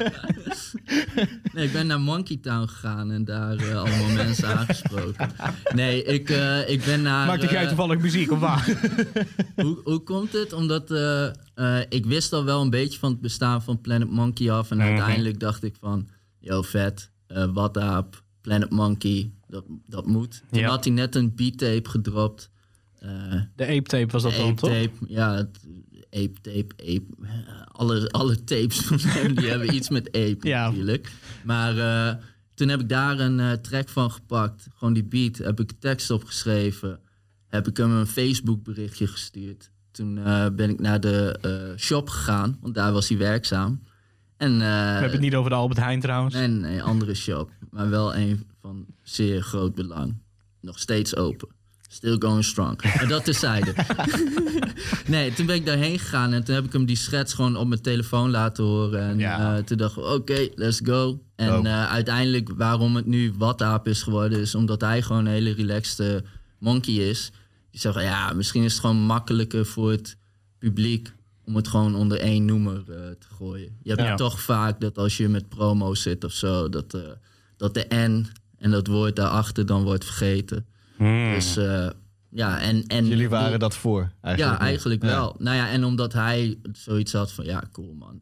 Nee, 1.54 1.66
ik 1.66 1.72
ben 1.74 1.88
naar 1.88 2.00
Monkey 2.00 2.38
Town 2.42 2.68
gegaan 2.68 3.12
en 3.12 3.26
daar 3.26 3.56
eh, 3.58 3.76
allemaal 3.78 4.10
mensen 4.16 4.48
aangesproken. 4.58 5.30
Nee, 5.74 6.04
ik, 6.04 6.30
eh, 6.30 6.70
ik 6.70 6.84
ben 6.86 7.02
naar... 7.02 7.28
Maakte 7.28 7.48
jij 7.48 7.68
toevallig 7.68 8.00
muziek 8.00 8.32
of 8.32 8.40
waar? 8.40 8.70
hoe, 9.56 9.80
hoe 9.84 10.00
komt 10.00 10.25
het? 10.32 10.54
Omdat 10.54 10.92
eh, 10.92 11.26
eh, 11.56 11.86
ik 11.90 12.06
wist 12.06 12.34
al 12.34 12.44
wel 12.44 12.62
een 12.62 12.70
beetje 12.70 13.00
van 13.00 13.12
het 13.12 13.22
bestaan 13.22 13.62
van 13.64 13.82
Planet 13.82 14.10
Monkey 14.10 14.52
af. 14.52 14.72
En 14.72 14.82
uiteindelijk 14.82 15.40
dacht 15.40 15.64
ik 15.64 15.76
van, 15.80 16.08
yo 16.40 16.62
vet, 16.62 17.12
wat 17.54 17.78
aap, 17.78 18.24
Planet 18.42 18.70
Monkey, 18.70 19.32
dat, 19.48 19.64
dat 19.88 20.06
moet. 20.06 20.44
Toen 20.52 20.60
Ja. 20.60 20.70
had 20.70 20.84
hij 20.84 20.94
net 20.94 21.16
een 21.16 21.36
beat-tape 21.36 21.90
gedropt. 21.90 22.50
De 23.56 23.66
Ape 23.68 23.82
Tape 23.82 24.08
was 24.08 24.24
dat 24.24 24.36
dan, 24.36 24.56
toch? 24.56 24.70
tape, 24.70 24.92
ja, 25.08 25.36
het, 25.36 25.60
ape 26.12 26.42
tape, 26.42 26.68
ape. 26.78 27.04
Alle, 27.72 28.12
alle 28.12 28.44
tapes 28.44 28.78
van 28.80 29.00
hem 29.00 29.36
die 29.36 29.48
hebben 29.48 29.76
iets 29.76 29.90
met 29.90 30.08
ape 30.08 30.38
Ja. 30.48 30.66
natuurlijk. 30.68 31.12
Maar 31.44 31.74
toen 32.54 32.68
heb 32.68 32.80
ik 32.80 32.90
daar 32.90 33.20
een 33.20 33.62
track 33.62 33.90
van 33.90 34.12
gepakt. 34.12 34.68
Gewoon 34.76 34.94
die 34.94 35.04
beat. 35.04 35.38
Heb 35.38 35.60
ik 35.60 35.72
tekst 35.80 36.12
opgeschreven. 36.12 37.00
Heb 37.48 37.68
ik 37.68 37.78
hem 37.78 37.92
een 37.92 38.08
Facebook 38.08 38.64
berichtje 38.64 39.08
gestuurd. 39.08 39.72
Toen 39.96 40.18
eh, 40.26 40.46
ben 40.56 40.70
ik 40.70 40.80
naar 40.80 41.00
de 41.00 41.38
eh, 41.42 41.52
shop 41.78 42.10
gegaan, 42.10 42.58
want 42.62 42.76
daar 42.76 42.92
was 42.92 43.10
hij 43.10 43.18
werkzaam. 43.18 43.84
En, 44.38 44.52
eh, 44.52 44.58
We 44.60 44.66
hebben 44.66 45.12
het 45.12 45.20
niet 45.20 45.36
over 45.36 45.50
de 45.50 45.56
Albert 45.56 45.80
Heijn 45.80 46.00
trouwens. 46.00 46.34
Nee, 46.36 46.48
nee, 46.48 46.84
andere 46.84 47.14
shop. 47.14 47.50
Maar 47.70 47.90
wel 47.90 48.16
een 48.16 48.48
van 48.62 48.86
zeer 49.04 49.42
groot 49.42 49.76
belang. 49.76 50.18
Nog 50.62 50.80
steeds 50.80 51.16
open. 51.16 51.48
Still 51.90 52.16
going 52.20 52.44
strong. 52.46 52.84
Maar 52.84 53.08
dat 53.08 53.26
terzijde. 53.26 53.74
nee, 55.08 55.34
toen 55.34 55.46
ben 55.46 55.56
ik 55.56 55.66
daarheen 55.66 56.00
gegaan 56.00 56.34
en 56.34 56.44
toen 56.44 56.56
heb 56.56 56.66
ik 56.66 56.74
hem 56.74 56.86
die 56.86 56.96
schets 56.96 57.34
gewoon 57.34 57.56
op 57.56 57.68
mijn 57.68 57.82
telefoon 57.82 58.30
laten 58.30 58.64
horen. 58.64 59.02
En 59.02 59.20
Ja. 59.20 59.62
toen 59.62 59.78
dacht 59.78 59.98
ik, 59.98 60.04
oké, 60.04 60.48
let's 60.56 60.80
go. 60.84 61.20
En 61.36 61.68
uiteindelijk 61.68 62.50
waarom 62.58 62.96
het 62.96 63.06
nu 63.06 63.34
Wataap 63.38 63.88
is 63.88 64.04
geworden, 64.04 64.40
is 64.40 64.56
omdat 64.56 64.82
hij 64.82 65.02
gewoon 65.02 65.26
een 65.26 65.32
hele 65.32 65.54
relaxed 65.54 66.00
eh, 66.00 66.30
monkey 66.60 66.94
is. 66.94 67.32
Die 67.76 67.84
zegt, 67.84 68.02
ja, 68.02 68.34
misschien 68.34 68.64
is 68.64 68.72
het 68.72 68.82
gewoon 68.82 68.98
makkelijker 68.98 69.66
voor 69.66 69.92
het 69.92 70.18
publiek 70.58 71.14
om 71.46 71.56
het 71.56 71.68
gewoon 71.68 71.96
onder 71.96 72.20
één 72.20 72.46
noemer 72.46 72.78
eh, 72.78 72.96
te 73.20 73.28
gooien. 73.38 73.78
Je 73.84 73.90
hebt 73.90 74.02
Ja. 74.02 74.16
toch 74.16 74.42
vaak 74.42 74.80
dat 74.82 74.98
als 74.98 75.18
je 75.18 75.30
met 75.30 75.50
promo 75.50 75.94
zit 75.94 76.24
of 76.24 76.32
zo, 76.32 76.70
dat, 76.70 76.94
eh, 76.94 77.02
dat 77.58 77.74
de 77.74 77.86
N 77.96 78.26
en 78.58 78.72
dat 78.72 78.88
woord 78.88 79.16
daarachter 79.16 79.66
dan 79.66 79.84
wordt 79.84 80.06
vergeten. 80.06 80.66
Dus 81.34 81.58
eh, 81.58 81.90
ja, 82.30 82.60
en... 82.62 82.88
en 82.88 83.06
Jullie 83.08 83.30
waren 83.30 83.60
dat 83.60 83.76
voor 83.76 84.12
eigenlijk. 84.22 84.58
ja, 84.60 84.66
eigenlijk 84.66 85.02
Ja. 85.04 85.08
wel. 85.10 85.36
Nou 85.40 85.56
ja, 85.56 85.70
en 85.70 85.84
omdat 85.84 86.14
hij 86.14 86.58
zoiets 86.74 87.14
had 87.14 87.32
van, 87.32 87.46
ja, 87.46 87.64
cool 87.72 87.94
man. 87.94 88.20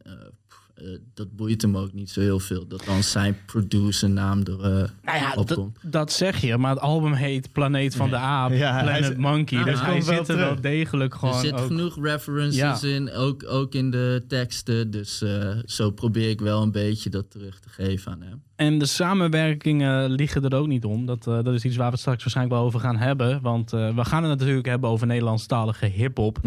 Eh, 0.75 0.85
dat 1.13 1.35
boeit 1.35 1.61
hem 1.61 1.77
ook 1.77 1.93
niet 1.93 2.09
zo 2.09 2.19
heel 2.19 2.39
veel. 2.39 2.67
Dat 2.67 2.83
dan 2.85 3.03
zijn 3.03 3.37
producernaam 3.45 4.39
er 4.39 4.51
uh, 4.59 4.59
nou 5.03 5.17
ja, 5.17 5.33
dat, 5.35 5.51
opkomt. 5.51 5.77
dat 5.81 6.11
zeg 6.11 6.41
je, 6.41 6.57
maar 6.57 6.69
het 6.71 6.79
album 6.79 7.13
heet 7.13 7.51
Planeet 7.51 7.95
van 7.95 8.09
de 8.09 8.15
Aap, 8.15 8.51
Ja, 8.51 8.73
hij 8.73 8.83
Planet 8.83 9.09
is- 9.11 9.17
Monkey. 9.17 9.57
Ah, 9.59 9.65
dus 9.65 9.73
hij 9.79 9.83
hij 9.83 9.93
komt 9.93 10.05
wel 10.05 10.17
zit 10.17 10.29
er 10.29 10.37
wel 10.37 10.61
degelijk 10.61 11.15
gewoon 11.15 11.33
er 11.35 11.39
zit 11.41 11.53
ook- 11.53 11.65
genoeg 11.67 12.03
references 12.03 12.81
Ja. 12.81 12.87
in, 12.87 13.11
ook, 13.11 13.43
ook 13.47 13.73
in 13.73 13.91
de 13.91 14.23
teksten. 14.27 14.91
Dus 14.91 15.21
eh, 15.21 15.49
zo 15.65 15.91
probeer 15.91 16.29
ik 16.29 16.41
wel 16.41 16.61
een 16.61 16.71
beetje 16.71 17.09
dat 17.09 17.31
terug 17.31 17.59
te 17.59 17.69
geven 17.69 18.11
aan 18.11 18.21
hem. 18.21 18.43
En 18.65 18.77
de 18.77 18.85
samenwerkingen 18.85 20.09
liggen 20.11 20.43
er 20.49 20.55
ook 20.55 20.67
niet 20.67 20.85
om. 20.85 21.05
Dat, 21.05 21.27
eh, 21.27 21.33
dat 21.43 21.53
is 21.53 21.65
iets 21.65 21.75
waar 21.75 21.85
we 21.85 21.91
het 21.91 21.99
straks 22.01 22.21
waarschijnlijk 22.21 22.55
wel 22.57 22.65
over 22.65 22.79
gaan 22.79 22.97
hebben. 22.97 23.41
Want 23.41 23.73
eh, 23.73 23.95
we 23.95 24.05
gaan 24.05 24.23
het 24.23 24.39
natuurlijk 24.39 24.65
hebben 24.67 24.89
over 24.89 25.07
Nederlandstalige 25.07 25.85
hip-hop. 25.85 26.39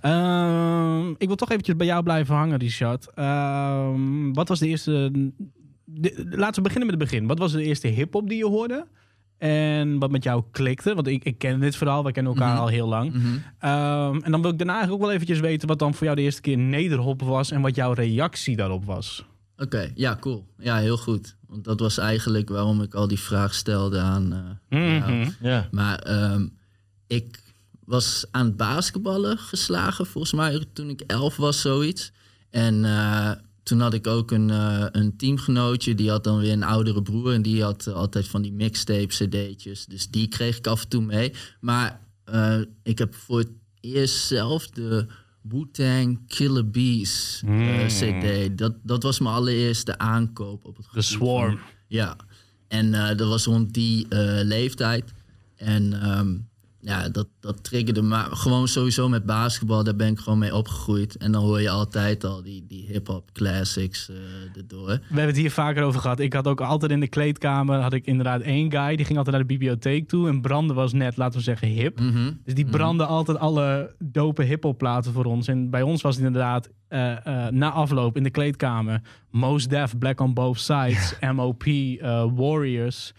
Ehm, 0.00 1.10
ik 1.18 1.26
wil 1.26 1.36
toch 1.36 1.50
eventjes 1.50 1.76
bij 1.76 1.86
jou 1.86 2.02
blijven 2.02 2.34
hangen, 2.34 2.58
Richard. 2.58 3.10
Ehm, 3.14 4.32
wat 4.32 4.48
was 4.48 4.58
de 4.58 4.68
eerste. 4.68 5.10
de- 5.84 6.26
laten 6.30 6.54
we 6.54 6.68
beginnen 6.68 6.90
met 6.90 7.00
het 7.00 7.10
begin. 7.10 7.26
Wat 7.26 7.38
was 7.38 7.52
de 7.52 7.62
eerste 7.64 7.88
hip-hop 7.88 8.28
die 8.28 8.38
je 8.38 8.46
hoorde? 8.46 8.86
En 9.38 9.98
wat 9.98 10.10
met 10.10 10.24
jou 10.24 10.42
klikte? 10.50 10.94
Want 10.94 11.06
ik, 11.06 11.24
ik 11.24 11.38
ken 11.38 11.60
dit 11.60 11.76
verhaal, 11.76 12.04
we 12.04 12.12
kennen 12.12 12.32
elkaar 12.32 12.52
Mhm. 12.52 12.60
al 12.60 12.68
heel 12.68 12.88
lang. 12.88 13.12
Ehm, 13.58 14.18
en 14.22 14.30
dan 14.30 14.42
wil 14.42 14.50
ik 14.50 14.58
daarna 14.58 14.72
eigenlijk 14.72 14.92
ook 14.92 15.08
wel 15.08 15.12
eventjes 15.16 15.40
weten 15.40 15.68
wat 15.68 15.78
dan 15.78 15.94
voor 15.94 16.04
jou 16.04 16.16
de 16.16 16.22
eerste 16.22 16.40
keer 16.40 16.58
nederhop 16.58 17.22
was 17.22 17.50
en 17.50 17.60
wat 17.60 17.74
jouw 17.74 17.92
reactie 17.92 18.56
daarop 18.56 18.84
was. 18.84 19.24
Oké, 19.56 19.92
ja, 19.94 20.16
cool. 20.20 20.46
Ja, 20.58 20.78
heel 20.78 20.96
goed. 20.96 21.36
Want 21.46 21.64
dat 21.64 21.80
was 21.80 21.98
eigenlijk 21.98 22.48
waarom 22.48 22.82
ik 22.82 22.94
al 22.94 23.08
die 23.08 23.20
vraag 23.20 23.54
stelde 23.54 23.98
aan 23.98 24.32
eh, 24.32 24.78
jou. 24.80 25.02
Mhm. 25.02 25.30
Ja. 25.40 25.68
Maar 25.70 25.98
ehm, 25.98 26.46
ik 27.06 27.42
was 27.84 28.24
aan 28.30 28.46
het 28.46 28.56
basketballen 28.56 29.38
geslagen, 29.38 30.06
volgens 30.06 30.32
mij 30.32 30.64
toen 30.72 30.88
ik 30.88 31.00
elf 31.00 31.36
was, 31.36 31.60
zoiets. 31.60 32.12
En 32.50 32.84
eh, 32.84 33.30
toen 33.62 33.80
had 33.80 33.94
ik 33.94 34.06
ook 34.06 34.30
een, 34.30 34.50
eh, 34.50 34.86
een 34.92 35.16
teamgenootje, 35.16 35.94
die 35.94 36.10
had 36.10 36.24
dan 36.24 36.38
weer 36.38 36.52
een 36.52 36.62
oudere 36.62 37.02
broer. 37.02 37.32
En 37.32 37.42
die 37.42 37.62
had 37.62 37.86
altijd 37.86 38.28
van 38.28 38.42
die 38.42 38.52
mixtape 38.52 39.06
cd'tjes. 39.06 39.86
Dus 39.86 40.08
die 40.08 40.28
kreeg 40.28 40.56
ik 40.56 40.66
af 40.66 40.82
en 40.82 40.88
toe 40.88 41.02
mee. 41.02 41.32
Maar 41.60 42.00
eh, 42.24 42.60
ik 42.82 42.98
heb 42.98 43.14
voor 43.14 43.38
het 43.38 43.50
eerst 43.80 44.26
zelf 44.26 44.68
de 44.68 45.06
Wu-Tang 45.48 46.20
Killer 46.28 46.70
Bees 46.70 47.42
eh, 47.46 47.50
Mm. 47.50 47.86
cd. 47.86 48.58
Dat, 48.58 48.74
dat 48.82 49.02
was 49.02 49.18
mijn 49.20 49.34
allereerste 49.34 49.98
aankoop 49.98 50.64
op 50.64 50.76
het 50.76 50.84
De 50.84 50.88
gebied 50.90 51.04
Swarm. 51.04 51.50
van- 51.50 51.60
ja, 51.88 52.16
en 52.68 52.94
eh, 52.94 53.16
dat 53.16 53.28
was 53.28 53.44
rond 53.44 53.74
die 53.74 54.08
eh, 54.08 54.44
leeftijd. 54.44 55.12
En 55.56 56.02
ehm, 56.02 56.36
ja, 56.84 57.08
dat, 57.08 57.28
dat 57.40 57.64
triggerde 57.64 58.02
me 58.02 58.16
gewoon 58.16 58.68
sowieso 58.68 59.08
met 59.08 59.26
basketbal. 59.26 59.84
Daar 59.84 59.96
ben 59.96 60.08
ik 60.08 60.18
gewoon 60.18 60.38
mee 60.38 60.54
opgegroeid. 60.54 61.16
En 61.16 61.32
dan 61.32 61.42
hoor 61.42 61.60
je 61.60 61.70
altijd 61.70 62.24
al 62.24 62.42
die, 62.42 62.64
die 62.68 62.86
hip-hop 62.86 63.32
classics 63.32 64.08
eh 64.08 64.16
erdoor. 64.56 64.86
We 64.86 65.00
hebben 65.06 65.26
het 65.26 65.36
hier 65.36 65.50
vaker 65.50 65.82
over 65.82 66.00
gehad. 66.00 66.20
Ik 66.20 66.32
had 66.32 66.46
ook 66.46 66.60
altijd 66.60 66.90
in 66.90 67.00
de 67.00 67.08
kleedkamer 67.08 67.80
had 67.80 67.92
ik 67.92 68.06
inderdaad 68.06 68.40
één 68.40 68.70
guy. 68.70 68.96
Die 68.96 69.04
ging 69.04 69.18
altijd 69.18 69.36
naar 69.36 69.46
de 69.46 69.52
bibliotheek 69.52 70.08
toe. 70.08 70.28
En 70.28 70.40
Branden 70.40 70.76
was 70.76 70.92
net, 70.92 71.16
laten 71.16 71.38
we 71.38 71.44
zeggen, 71.44 71.68
hip. 71.68 72.00
Mhm. 72.00 72.32
Dus 72.44 72.54
die 72.54 72.64
brandde 72.64 73.04
altijd 73.04 73.38
alle 73.38 73.94
dope 73.98 74.42
hip-hop 74.42 74.78
platen 74.78 75.12
voor 75.12 75.24
ons. 75.24 75.48
En 75.48 75.70
bij 75.70 75.82
ons 75.82 76.02
was 76.02 76.16
het 76.16 76.24
inderdaad 76.24 76.70
eh, 76.88 77.26
eh, 77.26 77.52
na 77.52 77.70
afloop 77.70 78.16
in 78.16 78.22
de 78.22 78.30
kleedkamer. 78.30 79.00
Most 79.30 79.70
Def, 79.70 79.98
Black 79.98 80.20
on 80.20 80.34
Both 80.34 80.60
Sides, 80.60 81.14
MOP, 81.34 81.64
Warriors. 82.34 83.12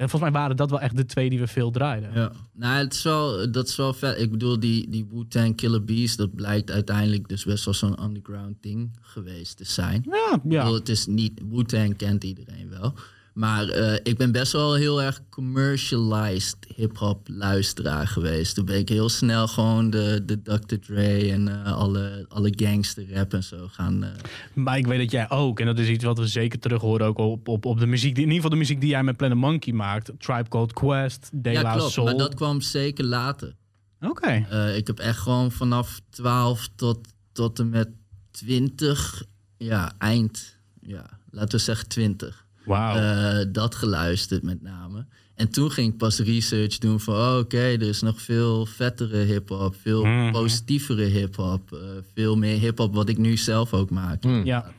En 0.00 0.08
volgens 0.08 0.30
mij 0.30 0.40
waren 0.40 0.56
dat 0.56 0.70
wel 0.70 0.80
echt 0.80 0.96
de 0.96 1.04
twee 1.06 1.30
die 1.30 1.38
we 1.38 1.46
veel 1.46 1.70
draaiden. 1.70 2.10
Ja. 2.14 2.32
Nou, 2.52 2.76
het 2.78 2.92
is 2.94 3.02
wel, 3.02 3.50
dat 3.50 3.68
is 3.68 3.76
wel 3.76 3.92
vet. 3.92 4.20
Ik 4.20 4.30
bedoel, 4.30 4.60
die, 4.60 4.90
die 4.90 5.06
Wu-Tang 5.10 5.56
Killer 5.56 5.84
Bees, 5.84 6.16
dat 6.16 6.34
blijkt 6.34 6.70
uiteindelijk 6.70 7.28
dus 7.28 7.44
best 7.44 7.64
wel 7.64 7.74
zo'n 7.74 8.02
underground 8.04 8.56
ding 8.60 8.96
geweest 9.00 9.56
te 9.56 9.64
zijn. 9.64 10.02
Ja, 10.06 10.34
Ik 10.34 10.52
ja. 10.52 10.62
bedoel, 10.62 10.74
het 10.78 10.88
is 10.88 11.06
niet, 11.06 11.40
Wu-Tang 11.50 11.96
kent 11.96 12.24
iedereen 12.24 12.68
wel. 12.68 12.94
Maar 13.34 13.68
eh, 13.68 13.98
ik 14.02 14.16
ben 14.16 14.32
best 14.32 14.52
wel 14.52 14.74
heel 14.74 15.02
erg 15.02 15.20
commercialized 15.30 16.56
hip-hop 16.74 17.28
luisteraar 17.30 18.06
geweest. 18.06 18.54
Toen 18.54 18.64
ben 18.64 18.78
ik 18.78 18.88
heel 18.88 19.08
snel 19.08 19.48
gewoon 19.48 19.90
de, 19.90 20.22
de 20.24 20.42
Dr. 20.42 20.74
Dre 20.86 21.30
en 21.32 21.48
eh, 21.64 21.72
alle, 21.76 22.24
alle 22.28 22.52
gangster 22.56 23.12
rap 23.14 23.32
en 23.34 23.42
zo 23.42 23.68
gaan. 23.70 24.04
eh, 24.04 24.10
Maar 24.54 24.78
ik 24.78 24.86
weet 24.86 24.98
dat 24.98 25.10
jij 25.10 25.30
ook, 25.30 25.60
en 25.60 25.66
dat 25.66 25.78
is 25.78 25.88
iets 25.88 26.04
wat 26.04 26.18
we 26.18 26.26
zeker 26.26 26.58
terug 26.58 26.80
horen 26.80 27.06
ook 27.06 27.18
op, 27.18 27.48
op, 27.48 27.64
op 27.64 27.78
de 27.78 27.86
muziek, 27.86 28.14
die, 28.14 28.24
in 28.24 28.30
ieder 28.30 28.34
geval 28.34 28.50
de 28.50 28.56
muziek 28.56 28.80
die 28.80 28.90
jij 28.90 29.02
met 29.02 29.16
Planet 29.16 29.38
Monkey 29.38 29.72
maakt. 29.72 30.10
Tribe 30.18 30.48
Called 30.48 30.72
Quest, 30.72 31.28
De 31.32 31.50
ja, 31.50 31.62
La 31.62 31.74
klopt. 31.74 31.92
Soul. 31.92 32.06
Maar 32.06 32.16
dat 32.16 32.34
kwam 32.34 32.60
zeker 32.60 33.04
later. 33.04 33.54
Oké. 34.00 34.46
Ik 34.76 34.86
heb 34.86 34.98
echt 34.98 35.18
gewoon 35.18 35.52
vanaf 35.52 36.00
12 36.10 36.68
tot, 36.76 36.98
tot 37.32 37.58
en 37.58 37.68
met 37.68 37.88
20, 38.30 39.22
ja, 39.56 39.92
eind, 39.98 40.56
ja, 40.80 41.18
laten 41.30 41.58
we 41.58 41.64
zeggen 41.64 41.88
20. 41.88 42.46
Wauw. 42.64 42.96
eh, 42.96 43.46
dat 43.52 43.74
geluisterd 43.74 44.42
met 44.42 44.62
name. 44.62 45.06
En 45.34 45.48
toen 45.50 45.70
ging 45.70 45.92
ik 45.92 45.98
pas 45.98 46.18
research 46.18 46.78
doen 46.78 47.00
van, 47.00 47.14
oh, 47.14 47.36
oké, 47.38 47.58
er 47.58 47.82
is 47.82 48.00
nog 48.00 48.20
veel 48.22 48.66
vettere 48.66 49.16
hip-hop, 49.16 49.74
veel 49.80 50.04
Mhm. 50.04 50.32
positievere 50.32 51.02
hip-hop, 51.04 51.72
eh, 51.72 51.78
veel 52.14 52.36
meer 52.36 52.58
hip-hop 52.58 52.94
wat 52.94 53.08
ik 53.08 53.18
nu 53.18 53.36
zelf 53.36 53.72
ook 53.74 53.90
maak. 53.90 54.24
ja. 54.44 54.72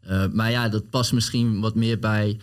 Eh, 0.00 0.24
maar 0.32 0.50
ja, 0.50 0.68
dat 0.68 0.90
past 0.90 1.12
misschien 1.12 1.60
wat 1.60 1.74
meer 1.74 1.98
bij, 1.98 2.38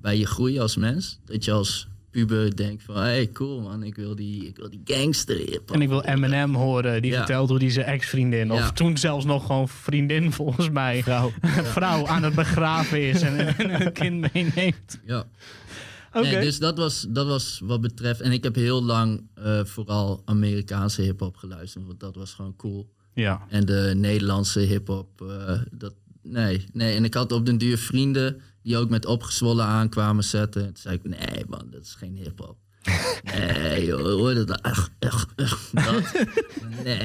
bij 0.00 0.18
je 0.18 0.26
groei 0.26 0.58
als 0.58 0.76
mens. 0.76 1.18
Dat 1.24 1.44
je 1.44 1.52
als 1.52 1.88
puber 2.16 2.56
denkt 2.56 2.82
van, 2.82 2.96
hey, 2.96 3.30
cool 3.32 3.60
man, 3.60 3.82
ik 3.82 3.94
wil 3.96 4.14
die, 4.16 4.46
ik 4.46 4.56
wil 4.56 4.70
die 4.70 4.80
gangster. 4.84 5.60
En 5.72 5.80
ik 5.82 5.88
wil 5.88 6.02
Eminem 6.02 6.54
horen, 6.54 7.02
die 7.02 7.10
Ja. 7.10 7.16
vertelt 7.16 7.48
hoe 7.48 7.58
die 7.58 7.70
zijn 7.70 7.86
ex-vriendin, 7.86 8.52
of 8.52 8.58
Ja. 8.58 8.70
toen 8.72 8.96
zelfs 8.96 9.24
nog 9.24 9.46
gewoon 9.46 9.68
vriendin 9.68 10.32
volgens 10.32 10.70
mij, 10.70 11.02
vrouw, 11.02 11.32
vrouw 11.76 12.06
aan 12.06 12.22
het 12.22 12.34
begraven 12.34 13.08
is 13.08 13.22
en, 13.22 13.56
en 13.56 13.86
een 13.86 13.92
kind 13.92 14.32
meeneemt. 14.32 14.98
Ja. 15.06 15.24
Oké. 16.12 16.26
Nee, 16.26 16.40
dus 16.40 16.58
dat 16.58 16.78
was, 16.78 17.06
dat 17.08 17.26
was 17.26 17.60
wat 17.64 17.80
betreft. 17.80 18.20
En 18.20 18.32
ik 18.32 18.44
heb 18.44 18.54
heel 18.54 18.84
lang 18.84 19.22
eh, 19.34 19.64
vooral 19.64 20.22
Amerikaanse 20.24 21.02
hip-hop 21.02 21.36
geluisterd, 21.36 21.86
want 21.86 22.00
dat 22.00 22.14
was 22.16 22.32
gewoon 22.34 22.56
cool. 22.56 22.92
Ja. 23.14 23.46
En 23.48 23.66
de 23.66 23.92
Nederlandse 23.96 24.60
hip-hop, 24.60 25.20
eh, 25.22 25.60
dat. 25.70 25.94
Nee, 26.22 26.64
nee. 26.72 26.94
En 26.96 27.04
ik 27.04 27.14
had 27.14 27.32
op 27.32 27.46
den 27.46 27.58
duur 27.58 27.78
vrienden 27.78 28.40
die 28.66 28.76
ook 28.76 28.88
met 28.88 29.06
opgezwollen 29.06 29.64
aankwamen 29.64 30.24
zetten. 30.24 30.64
Toen 30.64 30.76
zei 30.76 30.94
ik: 30.94 31.04
Nee, 31.04 31.44
man, 31.48 31.66
dat 31.70 31.82
is 31.82 31.94
geen 31.94 32.16
hip-hop. 32.16 32.56
Nee, 33.34 33.84
joh, 33.84 34.02
hoor 34.02 34.34
dat? 34.34 34.62
Ach, 34.62 34.90
ach, 34.98 35.26
ach, 35.36 35.70
dat. 35.72 36.26
Nee. 36.84 37.00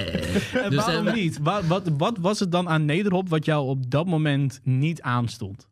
En 0.53 0.69
Dus 0.69 0.85
waarom 0.85 1.13
niet? 1.13 1.39
Wat, 1.41 1.65
wat, 1.65 1.89
wat 1.97 2.17
was 2.17 2.39
het 2.39 2.51
dan 2.51 2.69
aan 2.69 2.85
nederhop 2.85 3.29
wat 3.29 3.45
jou 3.45 3.67
op 3.67 3.91
dat 3.91 4.05
moment 4.05 4.59
niet 4.63 5.01
aanstond? 5.01 5.67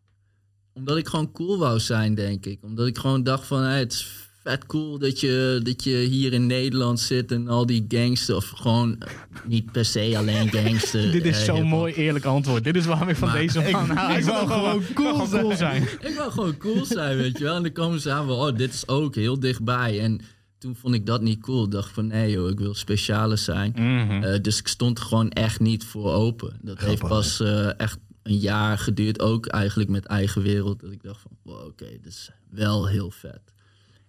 Omdat 0.74 0.98
ik 0.98 1.08
gewoon 1.08 1.31
cool 1.31 1.58
wou 1.58 1.79
zijn, 1.79 2.15
denk 2.15 2.46
ik. 2.46 2.63
Omdat 2.63 2.88
ik 2.88 2.98
gewoon 2.98 3.24
dacht 3.24 3.48
van, 3.48 3.62
hey, 3.62 3.79
het 3.79 3.91
is 3.91 4.28
vet 4.43 4.65
cool 4.65 5.00
dat 5.00 5.19
je, 5.19 5.60
dat 5.63 5.84
je 5.84 5.96
hier 5.96 6.34
in 6.34 6.48
Nederland 6.48 7.00
zit 7.00 7.31
en 7.31 7.48
al 7.48 7.65
die 7.65 7.86
gangster, 7.88 8.36
of 8.36 8.50
gewoon 8.50 8.98
niet 9.46 9.72
per 9.72 9.86
se 9.86 10.13
alleen 10.17 10.50
gangster. 10.50 11.12
Dit 11.12 11.25
is 11.25 11.39
eh, 11.39 11.55
zo'n 11.55 11.67
mooi 11.67 11.93
eerlijk 11.93 12.25
antwoord. 12.25 12.63
Dit 12.63 12.75
is 12.75 12.86
waarom 12.86 13.10
ik 13.10 13.15
van 13.15 13.27
Maar 13.27 13.38
deze 13.38 13.60
man 13.72 13.91
ik 14.17 14.24
wil 14.24 14.48
gewoon 14.48 14.84
cool 14.93 15.29
wil 15.29 15.39
cool 15.39 15.55
zijn. 15.55 15.84
Ik 16.10 16.13
wou 16.15 16.31
gewoon 16.31 16.58
cool 16.58 16.86
zijn, 16.86 17.17
weet 17.17 17.38
je 17.38 17.43
wel. 17.43 17.55
En 17.55 17.63
dan 17.63 17.72
komen 17.72 18.00
ze 18.00 18.12
aan 18.12 18.27
van, 18.27 18.36
oh, 18.36 18.58
dit 18.58 18.74
is 18.74 18.88
ook 18.88 19.15
heel 19.15 19.39
dichtbij. 19.39 20.00
En 20.00 20.22
toen 20.58 20.75
vond 20.75 20.96
ik 20.96 21.05
dat 21.05 21.22
niet 21.22 21.41
cool. 21.41 21.63
Ik 21.63 21.72
dacht 21.72 21.91
van, 21.91 22.08
nee 22.08 22.31
joh, 22.31 22.50
ik 22.50 22.60
wil 22.60 22.74
specialer 22.74 23.38
zijn. 23.38 23.72
Mhm. 23.75 24.24
Eh, 24.24 24.41
dus 24.41 24.60
ik 24.60 24.67
stond 24.67 24.98
er 24.98 25.05
gewoon 25.05 25.29
echt 25.29 25.60
niet 25.60 25.84
voor 25.84 26.12
open. 26.12 26.60
Dat 26.62 26.79
heeft 26.79 27.08
pas 27.08 27.39
eh, 27.39 27.79
echt 27.79 28.00
een 28.24 28.38
jaar 28.38 28.77
geduurd, 28.77 29.19
ook 29.19 29.46
eigenlijk 29.46 29.89
met 29.89 30.05
eigen 30.05 30.41
wereld. 30.41 30.79
Dat 30.79 30.91
ik 30.91 31.03
dacht 31.03 31.22
van, 31.22 31.31
wow, 31.43 31.65
oké, 31.65 31.86
dit 31.86 32.05
is 32.05 32.29
wel 32.50 32.88
heel 32.88 33.12
vet. 33.12 33.41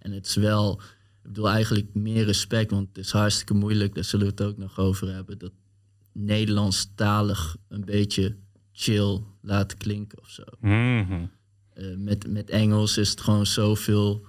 En 0.00 0.12
het 0.12 0.26
is 0.26 0.34
wel, 0.34 0.80
ik 1.22 1.22
bedoel 1.22 1.48
eigenlijk 1.48 1.94
meer 1.94 2.24
respect, 2.24 2.70
want 2.70 2.88
het 2.88 2.98
is 2.98 3.12
hartstikke 3.12 3.54
moeilijk, 3.54 3.94
daar 3.94 4.04
zullen 4.04 4.26
we 4.26 4.32
het 4.32 4.42
ook 4.42 4.56
nog 4.56 4.78
over 4.78 5.14
hebben, 5.14 5.38
dat 5.38 5.52
Nederlandstalig 6.12 7.56
een 7.68 7.84
beetje 7.84 8.36
chill 8.72 9.20
laten 9.40 9.78
klinken 9.78 10.18
of 10.18 10.28
zo. 10.28 10.42
Mhm. 10.60 11.24
Eh, 11.72 11.84
met, 11.96 12.28
met 12.28 12.50
Engels 12.50 12.98
is 12.98 13.10
het 13.10 13.20
gewoon 13.20 13.46
zoveel 13.46 14.26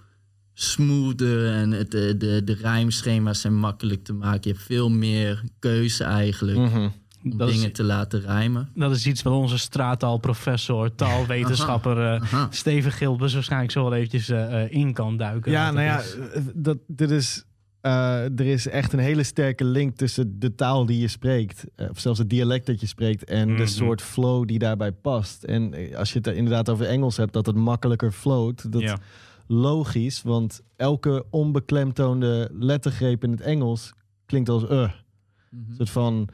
smoother 0.54 1.52
en 1.52 1.72
het, 1.72 1.92
de, 1.92 2.18
de, 2.18 2.44
de 2.44 2.54
rijmschema's 2.54 3.42
zijn 3.42 3.56
makkelijk 3.56 4.04
te 4.04 4.14
maken. 4.14 4.42
Je 4.44 4.50
hebt 4.50 4.66
veel 4.66 4.90
meer 4.90 5.44
keuze 5.60 6.04
eigenlijk 6.04 6.58
om 6.58 6.94
Dat 7.24 7.50
is- 7.50 7.56
dingen 7.56 7.74
te 7.74 7.84
laten 7.84 8.22
rijmen. 8.22 8.70
Dat 8.76 8.92
is 8.92 9.08
iets 9.08 9.22
wat 9.22 9.34
onze 9.34 9.58
straattaalprofessor, 9.58 10.96
taalwetenschapper 10.96 11.98
eh, 12.14 12.22
Aha. 12.22 12.48
Steven 12.50 12.92
Gilbers 12.92 13.34
waarschijnlijk 13.34 13.72
zo 13.72 13.84
wel 13.84 13.94
eventjes 13.94 14.30
eh, 14.30 14.72
in 14.72 14.94
kan 14.94 15.18
duiken. 15.18 15.52
Ja, 15.52 15.72
nou 15.72 15.86
ja, 15.86 16.00
is. 16.00 16.16
eh, 16.18 16.42
dat, 16.56 16.78
dit 16.88 17.12
is, 17.12 17.44
eh, 17.82 18.24
er 18.24 18.42
is 18.46 18.68
echt 18.68 18.94
een 18.94 19.00
hele 19.00 19.24
sterke 19.24 19.64
link 19.64 19.96
tussen 19.96 20.40
de 20.40 20.56
taal 20.56 20.86
die 20.86 21.00
je 21.00 21.08
spreekt, 21.08 21.64
of 21.90 22.00
zelfs 22.00 22.20
het 22.20 22.30
dialect 22.30 22.66
dat 22.66 22.80
je 22.80 22.88
spreekt, 22.88 23.24
en 23.24 23.48
Mhm. 23.50 23.58
de 23.58 23.66
soort 23.68 24.02
flow 24.02 24.48
die 24.48 24.60
daarbij 24.60 24.92
past. 24.92 25.44
En 25.44 25.74
als 25.96 26.12
je 26.12 26.18
het 26.18 26.28
er 26.28 26.36
inderdaad 26.36 26.70
over 26.70 26.86
Engels 26.86 27.18
hebt, 27.18 27.34
dat 27.34 27.46
het 27.46 27.56
makkelijker 27.56 28.12
float, 28.12 28.72
dat 28.72 28.82
Ja. 28.82 28.98
logisch, 29.48 30.22
want 30.22 30.62
elke 30.76 31.26
onbeklemtoonde 31.30 32.50
lettergreep 32.54 33.24
in 33.24 33.32
het 33.32 33.42
Engels 33.42 33.94
klinkt 34.26 34.50
als 34.50 34.64
uh. 34.64 34.70
Mhm. 34.70 34.80
Een 35.70 35.76
soort 35.76 35.90
van 35.90 36.28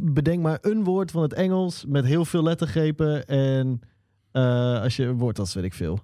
bedenk 0.00 0.42
maar 0.42 0.58
een 0.60 0.84
woord 0.84 1.10
van 1.10 1.22
het 1.22 1.32
Engels 1.32 1.84
met 1.88 2.04
heel 2.04 2.24
veel 2.24 2.42
lettergrepen. 2.42 3.26
En 3.26 3.80
eh, 4.32 4.82
als 4.82 4.96
je 4.96 5.04
een 5.04 5.18
woord 5.18 5.38
als 5.38 5.54
weet 5.54 5.64
ik 5.64 5.74
veel. 5.74 5.98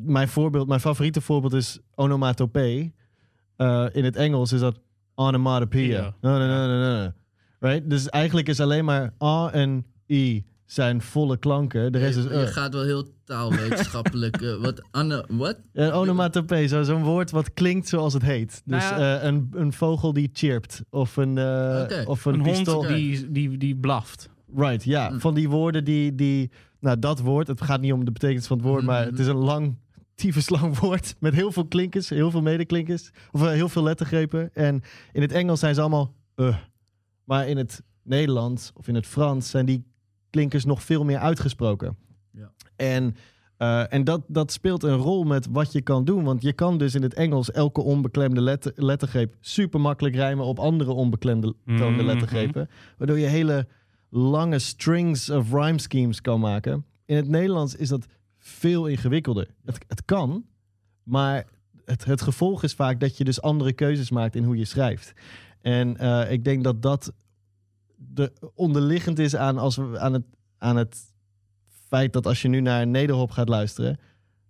Mijn 0.00 0.28
voorbeeld, 0.28 0.68
mijn 0.68 0.80
favoriete 0.80 1.20
voorbeeld 1.20 1.52
is 1.52 1.78
onomatopee. 1.94 2.94
Eh, 3.56 3.86
in 3.92 4.04
het 4.04 4.16
Engels 4.16 4.52
is 4.52 4.60
dat 4.60 4.80
onomatopoeia. 5.14 6.14
No, 6.20 6.38
no, 6.38 6.46
no, 6.46 6.66
no, 6.66 7.02
no. 7.02 7.12
Right? 7.60 7.90
Dus 7.90 8.08
eigenlijk 8.08 8.48
is 8.48 8.60
alleen 8.60 8.84
maar 8.84 9.14
A 9.22 9.50
en 9.52 9.86
I 10.08 10.44
zijn 10.64 11.00
volle 11.02 11.36
klanken. 11.36 11.92
De 11.92 11.98
rest 11.98 12.18
is 12.18 12.24
uh. 12.24 12.30
je 12.30 12.46
gaat 12.46 12.74
wel 12.74 12.82
heel 12.82 13.13
taalwetenschappelijk. 13.24 14.42
eh, 14.42 14.54
wat? 14.64 14.82
Anne, 14.90 15.24
wat? 15.28 15.56
Ja, 15.72 15.90
onomatopee, 15.90 16.66
zo- 16.66 16.82
zo'n 16.82 17.02
woord 17.02 17.30
wat 17.30 17.52
klinkt 17.54 17.88
zoals 17.88 18.12
het 18.12 18.22
heet. 18.22 18.62
Dus 18.64 18.82
Nou 18.90 19.00
ja. 19.00 19.18
eh, 19.18 19.24
een, 19.26 19.48
een 19.54 19.72
vogel 19.72 20.12
die 20.12 20.30
chirpt. 20.32 20.82
Of 20.90 21.16
een, 21.16 21.38
eh, 21.38 21.80
Oké. 21.82 22.02
of 22.06 22.24
een, 22.24 22.34
Een 22.34 22.42
pistool. 22.42 22.74
hond 22.74 22.88
die, 22.88 23.30
die, 23.30 23.56
die 23.58 23.76
blaft. 23.76 24.28
Right, 24.56 24.84
ja. 24.84 25.08
Hm. 25.10 25.18
Van 25.18 25.34
die 25.34 25.48
woorden 25.48 25.84
die, 25.84 26.14
die... 26.14 26.50
Nou, 26.80 26.98
dat 26.98 27.20
woord, 27.20 27.46
het 27.46 27.60
gaat 27.62 27.80
niet 27.80 27.92
om 27.92 28.04
de 28.04 28.12
betekenis 28.12 28.46
van 28.46 28.56
het 28.56 28.66
woord... 28.66 28.82
Mhm, 28.82 28.90
maar 28.90 29.04
het 29.04 29.18
is 29.18 29.26
een 29.26 29.36
lang, 29.36 29.76
tyfus 30.14 30.48
lang 30.48 30.78
woord... 30.80 31.14
met 31.18 31.34
heel 31.34 31.52
veel 31.52 31.66
klinkers, 31.66 32.08
heel 32.08 32.30
veel 32.30 32.42
medeklinkers. 32.42 33.10
Of 33.32 33.42
eh, 33.42 33.48
heel 33.48 33.68
veel 33.68 33.82
lettergrepen. 33.82 34.50
En 34.54 34.82
in 35.12 35.22
het 35.22 35.32
Engels 35.32 35.60
zijn 35.60 35.74
ze 35.74 35.80
allemaal... 35.80 36.14
eh. 36.34 36.56
Maar 37.24 37.48
in 37.48 37.56
het 37.56 37.82
Nederlands 38.02 38.70
of 38.74 38.88
in 38.88 38.94
het 38.94 39.06
Frans... 39.06 39.50
zijn 39.50 39.66
die 39.66 39.84
klinkers 40.30 40.64
nog 40.64 40.82
veel 40.82 41.04
meer 41.04 41.18
uitgesproken. 41.18 41.96
En, 42.76 43.16
eh, 43.56 43.92
en 43.92 44.04
dat, 44.04 44.22
dat 44.26 44.52
speelt 44.52 44.82
een 44.82 44.96
rol 44.96 45.24
met 45.24 45.46
wat 45.50 45.72
je 45.72 45.80
kan 45.80 46.04
doen. 46.04 46.24
Want 46.24 46.42
je 46.42 46.52
kan 46.52 46.78
dus 46.78 46.94
in 46.94 47.02
het 47.02 47.14
Engels 47.14 47.50
elke 47.50 47.80
onbeklemde 47.82 48.40
letter, 48.40 48.72
lettergreep... 48.76 49.34
super 49.40 49.80
makkelijk 49.80 50.14
rijmen 50.14 50.44
op 50.44 50.58
andere 50.58 50.92
onbeklemde 50.92 51.54
Mhm. 51.64 52.00
lettergrepen. 52.00 52.68
Waardoor 52.98 53.18
je 53.18 53.26
hele 53.26 53.66
lange 54.08 54.58
strings 54.58 55.30
of 55.30 55.52
rhyme 55.52 55.78
schemes 55.78 56.20
kan 56.20 56.40
maken. 56.40 56.84
In 57.04 57.16
het 57.16 57.28
Nederlands 57.28 57.76
is 57.76 57.88
dat 57.88 58.06
veel 58.38 58.86
ingewikkelder. 58.86 59.48
Het, 59.64 59.78
het 59.88 60.04
kan, 60.04 60.44
maar 61.02 61.44
het, 61.84 62.04
het 62.04 62.22
gevolg 62.22 62.62
is 62.62 62.74
vaak 62.74 63.00
dat 63.00 63.16
je 63.16 63.24
dus 63.24 63.42
andere 63.42 63.72
keuzes 63.72 64.10
maakt 64.10 64.34
in 64.34 64.44
hoe 64.44 64.56
je 64.56 64.64
schrijft. 64.64 65.12
En 65.60 65.96
eh, 65.96 66.32
ik 66.32 66.44
denk 66.44 66.64
dat 66.64 66.82
dat 66.82 67.12
de 67.96 68.32
onderliggend 68.54 69.18
is 69.18 69.36
aan, 69.36 69.58
als 69.58 69.76
we, 69.76 69.98
aan, 69.98 70.12
het, 70.12 70.24
aan 70.58 70.76
het 70.76 71.13
feit 71.94 72.12
dat 72.12 72.26
als 72.26 72.42
je 72.42 72.48
nu 72.48 72.60
naar 72.60 72.86
nederhop 72.86 73.30
gaat 73.30 73.48
luisteren, 73.48 73.98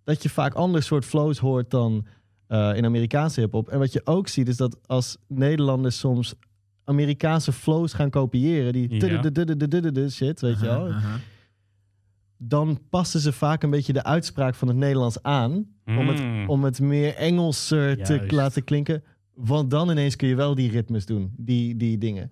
dat 0.03 0.23
je 0.23 0.29
vaak 0.29 0.53
ander 0.53 0.83
soort 0.83 1.05
flows 1.05 1.37
hoort 1.39 1.71
dan 1.71 2.05
uh, 2.47 2.75
in 2.75 2.85
Amerikaanse 2.85 3.39
hip-hop. 3.39 3.69
En 3.69 3.79
wat 3.79 3.93
je 3.93 4.01
ook 4.03 4.27
ziet 4.27 4.47
is 4.47 4.57
dat 4.57 4.77
als 4.87 5.17
Nederlanders 5.27 5.99
soms 5.99 6.33
Amerikaanse 6.83 7.51
flows 7.51 7.93
gaan 7.93 8.09
kopiëren, 8.09 8.73
die 8.73 8.87
shit, 10.09 10.41
weet 10.41 10.59
je 10.59 10.65
wel. 10.65 10.91
Dan 12.37 12.79
passen 12.89 13.19
ze 13.19 13.31
vaak 13.31 13.63
een 13.63 13.69
beetje 13.69 13.93
de 13.93 14.03
uitspraak 14.03 14.55
van 14.55 14.67
het 14.67 14.77
Nederlands 14.77 15.23
aan. 15.23 15.65
Om, 15.85 16.07
het, 16.07 16.47
om 16.47 16.63
het 16.63 16.79
meer 16.79 17.15
Engelser 17.15 18.03
te 18.03 18.25
laten 18.29 18.63
klinken. 18.63 19.03
Want 19.33 19.71
dan 19.71 19.89
ineens 19.89 20.15
kun 20.15 20.27
je 20.27 20.35
wel 20.35 20.55
die 20.55 20.71
ritmes 20.71 21.05
doen, 21.05 21.33
die, 21.37 21.75
die 21.75 21.97
dingen. 21.97 22.31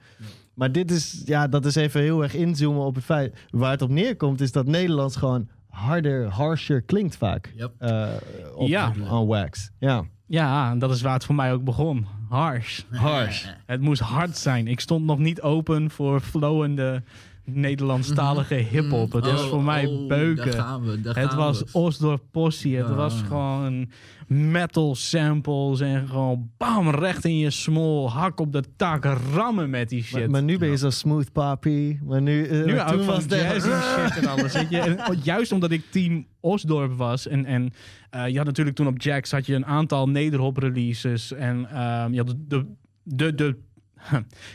Maar 0.53 0.71
dit 0.71 0.91
is, 0.91 1.21
ja, 1.25 1.47
dat 1.47 1.65
is 1.65 1.75
even 1.75 2.01
heel 2.01 2.23
erg 2.23 2.33
inzoomen 2.35 2.83
op 2.85 2.95
het 2.95 3.03
feit. 3.03 3.35
Waar 3.49 3.71
het 3.71 3.81
op 3.81 3.89
neerkomt, 3.89 4.41
is 4.41 4.51
dat 4.51 4.65
Nederlands 4.65 5.15
gewoon 5.15 5.47
harder, 5.69 6.27
harsher 6.29 6.81
klinkt 6.81 7.17
vaak. 7.17 7.53
Yep. 7.55 7.71
eh, 7.77 8.07
op, 8.55 8.67
Ja. 8.67 8.93
on 9.09 9.27
wax. 9.27 9.71
Ja. 9.79 10.03
Ja, 10.27 10.71
en 10.71 10.79
dat 10.79 10.91
is 10.91 11.01
waar 11.01 11.13
het 11.13 11.25
voor 11.25 11.35
mij 11.35 11.53
ook 11.53 11.63
begon. 11.63 12.05
Harsh. 12.29 12.81
Harsh. 12.91 13.45
Het 13.65 13.81
moest 13.81 14.01
hard 14.01 14.37
zijn. 14.37 14.67
Ik 14.67 14.79
stond 14.79 15.05
nog 15.05 15.19
niet 15.19 15.41
open 15.41 15.89
voor 15.91 16.19
flowende 16.21 17.03
Nederlandstalige 17.45 18.55
hip-hop. 18.55 19.11
Het 19.11 19.25
was 19.25 19.43
Oh, 19.43 19.49
voor 19.49 19.63
mij 19.63 19.85
oh, 19.85 20.07
beuken. 20.07 20.45
Daar 20.51 20.61
gaan 20.61 20.83
we, 20.85 21.01
daar 21.01 21.15
Het 21.15 21.29
gaan 21.29 21.37
was 21.37 21.59
we. 21.59 21.65
Osdorp 21.71 22.21
Possie. 22.31 22.77
Het 22.77 22.87
Ja. 22.87 22.93
was 22.93 23.21
gewoon 23.21 23.89
metal 24.27 24.95
samples 24.95 25.79
en 25.79 26.07
gewoon 26.07 26.49
bam, 26.57 26.89
recht 26.89 27.25
in 27.25 27.37
je 27.37 27.49
small. 27.49 28.07
Hak 28.07 28.39
op 28.39 28.51
de 28.51 28.63
tak, 28.75 29.05
rammen 29.33 29.69
met 29.69 29.89
die 29.89 30.03
shit. 30.03 30.19
Maar, 30.19 30.29
maar 30.29 30.43
nu 30.43 30.57
ben 30.57 30.69
je 30.69 30.77
zo 30.77 30.89
smooth 30.89 31.31
papi. 31.31 31.99
Maar 32.03 32.21
nu, 32.21 32.45
eh, 32.45 32.63
nu 32.65 32.77
toen 32.97 33.05
was 33.05 33.25
echt- 33.27 33.41
jazzy 33.41 33.69
shit 34.09 34.17
en 34.23 34.27
alles. 34.27 34.53
Weet 34.53 34.69
je? 34.69 34.79
En 34.79 35.17
juist 35.23 35.51
omdat 35.51 35.71
ik 35.71 35.83
team 35.91 36.25
Osdorp 36.39 36.93
was. 36.97 37.27
En, 37.27 37.45
en 37.45 37.73
eh, 38.09 38.27
je 38.27 38.37
had 38.37 38.45
natuurlijk 38.45 38.75
toen 38.75 38.87
op 38.87 39.01
Jax 39.01 39.31
had 39.31 39.45
je 39.45 39.55
een 39.55 39.65
aantal 39.65 40.09
nederhop 40.09 40.57
releases. 40.57 41.33
En 41.33 41.69
ehm, 41.69 42.13
je 42.13 42.17
had 42.17 42.35
de, 42.47 42.65
de, 43.03 43.35
de, 43.35 43.57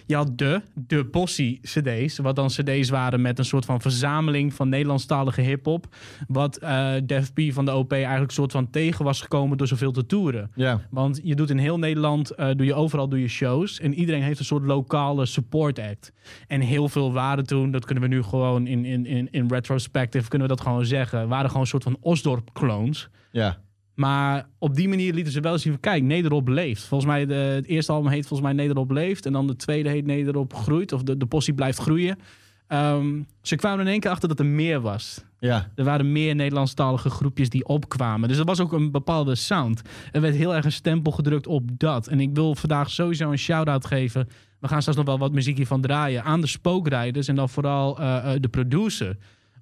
je 0.06 0.14
had 0.14 0.38
de, 0.38 0.62
de 0.74 1.06
Possie 1.06 1.60
cd's. 1.62 2.18
Wat 2.18 2.36
dan 2.36 2.48
cd's 2.48 2.88
waren 2.88 3.20
met 3.20 3.38
een 3.38 3.44
soort 3.44 3.64
van 3.64 3.80
verzameling 3.80 4.54
van 4.54 4.68
Nederlandstalige 4.68 5.40
hiphop. 5.40 5.86
Wat 6.28 6.56
eh 6.56 6.94
Def 7.04 7.32
P 7.32 7.40
van 7.52 7.64
de 7.64 7.74
OP 7.74 7.92
eigenlijk 7.92 8.32
soort 8.32 8.52
van 8.52 8.70
tegen 8.70 9.04
was 9.04 9.20
gekomen 9.20 9.56
door 9.58 9.66
zoveel 9.66 9.92
te 9.92 10.06
toeren. 10.06 10.50
Want 10.90 11.20
je 11.22 11.34
doet 11.34 11.50
in 11.50 11.58
heel 11.58 11.78
Nederland, 11.78 12.30
eh, 12.30 12.48
doe 12.56 12.66
je 12.66 12.74
overal 12.74 13.08
doe 13.08 13.20
je 13.20 13.28
shows. 13.28 13.80
En 13.80 13.94
iedereen 13.94 14.22
heeft 14.22 14.38
een 14.38 14.44
soort 14.44 14.64
lokale 14.64 15.26
support 15.26 15.78
act. 15.78 16.12
En 16.46 16.61
heel 16.61 16.88
veel 16.88 17.12
waren 17.12 17.46
toen, 17.46 17.70
dat 17.70 17.84
kunnen 17.84 18.02
we 18.02 18.11
nu 18.11 18.22
gewoon 18.22 18.66
in, 18.66 18.84
in, 18.84 19.06
in, 19.06 19.28
in 19.30 19.48
retrospective, 19.48 20.28
kunnen 20.28 20.48
we 20.48 20.54
dat 20.54 20.64
gewoon 20.64 20.84
zeggen. 20.84 21.28
Waren 21.28 21.46
gewoon 21.46 21.62
een 21.62 21.68
soort 21.68 21.82
van 21.82 21.96
Osdorp-clones. 22.00 23.08
Ja. 23.30 23.58
Maar 23.98 24.48
op 24.58 24.74
die 24.74 24.88
manier 24.88 25.14
lieten 25.14 25.32
ze 25.32 25.40
wel 25.40 25.58
zien 25.58 25.72
van, 25.72 25.80
kijk, 25.80 26.02
Nederop 26.02 26.48
leeft. 26.48 26.84
Volgens 26.84 27.11
mij, 27.11 27.26
de, 27.26 27.34
het 27.34 27.66
eerste 27.66 27.92
album 27.92 28.11
heet 28.11 28.26
volgens 28.26 28.48
mij 28.48 28.58
Nederop 28.58 28.90
leeft. 28.90 29.26
En 29.26 29.32
dan 29.32 29.46
de 29.46 29.56
tweede 29.56 29.88
heet 29.88 30.06
Nederop 30.06 30.54
groeit. 30.54 30.92
Of 30.92 31.02
de, 31.02 31.16
de 31.16 31.26
possie 31.26 31.54
blijft 31.54 31.78
groeien. 31.78 32.18
Ehm, 32.66 33.22
ze 33.42 33.56
kwamen 33.56 33.80
in 33.80 33.90
één 33.90 34.00
keer 34.00 34.11
achter 34.11 34.28
dat 34.28 34.38
er 34.38 34.46
meer 34.46 34.80
was. 34.80 35.24
Ja. 35.38 35.68
Er 35.74 35.84
waren 35.84 36.12
meer 36.12 36.34
Nederlandstalige 36.34 37.11
groepjes 37.11 37.48
die 37.48 37.66
opkwamen. 37.66 38.28
Dus 38.28 38.38
er 38.38 38.44
was 38.44 38.61
ook 38.61 38.72
een 38.72 38.90
bepaalde 38.90 39.34
sound. 39.34 39.82
Er 40.12 40.20
werd 40.20 40.34
heel 40.34 40.54
erg 40.54 40.64
een 40.64 40.72
stempel 40.72 41.12
gedrukt 41.12 41.46
op 41.46 41.70
dat. 41.72 42.06
En 42.06 42.20
ik 42.20 42.34
wil 42.34 42.54
vandaag 42.54 42.90
sowieso 42.90 43.30
een 43.30 43.38
shout-out 43.38 43.87
geven. 43.87 44.28
We 44.61 44.68
gaan 44.68 44.80
straks 44.80 44.98
nog 44.98 45.06
wel 45.06 45.18
wat 45.18 45.32
muziek 45.32 45.56
hiervan 45.56 45.80
draaien. 45.80 46.24
Aan 46.24 46.40
de 46.40 46.46
spookrijders 46.46 47.28
en 47.28 47.34
dan 47.34 47.48
vooral 47.48 47.98
eh, 47.98 48.34
eh, 48.34 48.40
de 48.40 48.48
producer. 48.48 49.16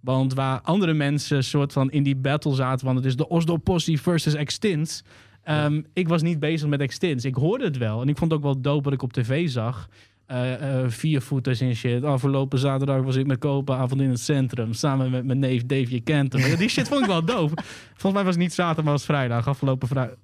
Want 0.07 0.35
waar 0.35 0.61
andere 0.61 0.92
mensen 0.92 1.45
soort 1.45 1.73
van 1.73 1.90
in 1.90 2.03
die 2.03 2.16
battle 2.16 2.55
zaten... 2.55 2.87
want 2.87 2.99
het 2.99 3.07
is 3.07 3.16
de 3.16 3.29
Oslo 3.29 3.57
Posse 3.57 3.99
versus 3.99 4.35
Extins... 4.35 5.03
Ehm, 5.42 5.83
Ik 5.92 6.09
was 6.09 6.23
niet 6.23 6.38
bezig 6.38 6.69
met 6.69 6.81
Extins. 6.81 7.25
Ik 7.25 7.35
hoorde 7.35 7.64
het 7.64 7.77
wel. 7.77 8.01
En 8.01 8.09
ik 8.09 8.16
vond 8.19 8.31
het 8.31 8.40
ook 8.40 8.47
wel 8.47 8.61
dope 8.61 8.83
wat 8.85 8.92
ik 8.92 9.03
op 9.03 9.12
tv 9.12 9.49
zag. 9.49 9.88
Eh 10.27 10.83
eh 10.83 10.90
viervoeters 10.90 11.61
en 11.61 11.75
shit. 11.75 12.05
Afgelopen 12.05 12.59
zaterdag 12.59 13.03
was 13.03 13.16
ik 13.16 13.27
met 13.27 13.38
Kopenavond 13.38 14.01
in 14.01 14.09
het 14.11 14.21
centrum. 14.21 14.73
Samen 14.73 15.11
met 15.11 15.25
mijn 15.25 15.38
neef 15.38 15.66
Dave, 15.66 15.90
je 15.90 16.01
kent 16.01 16.33
hem. 16.33 16.51
Ja, 16.51 16.57
Die 16.57 16.69
shit 16.69 16.88
vond 16.88 17.01
ik 17.01 17.07
wel 17.07 17.25
dope. 17.25 17.62
Volgens 18.01 18.12
mij 18.12 18.25
was 18.25 18.35
het 18.35 18.42
niet 18.42 18.53
zaterdag, 18.53 18.85
maar 18.85 18.92
was 18.92 19.07
het 19.07 19.11
vrijdag. 19.16 19.49
Afgelopen 19.49 19.88
vrijdag. 19.88 20.16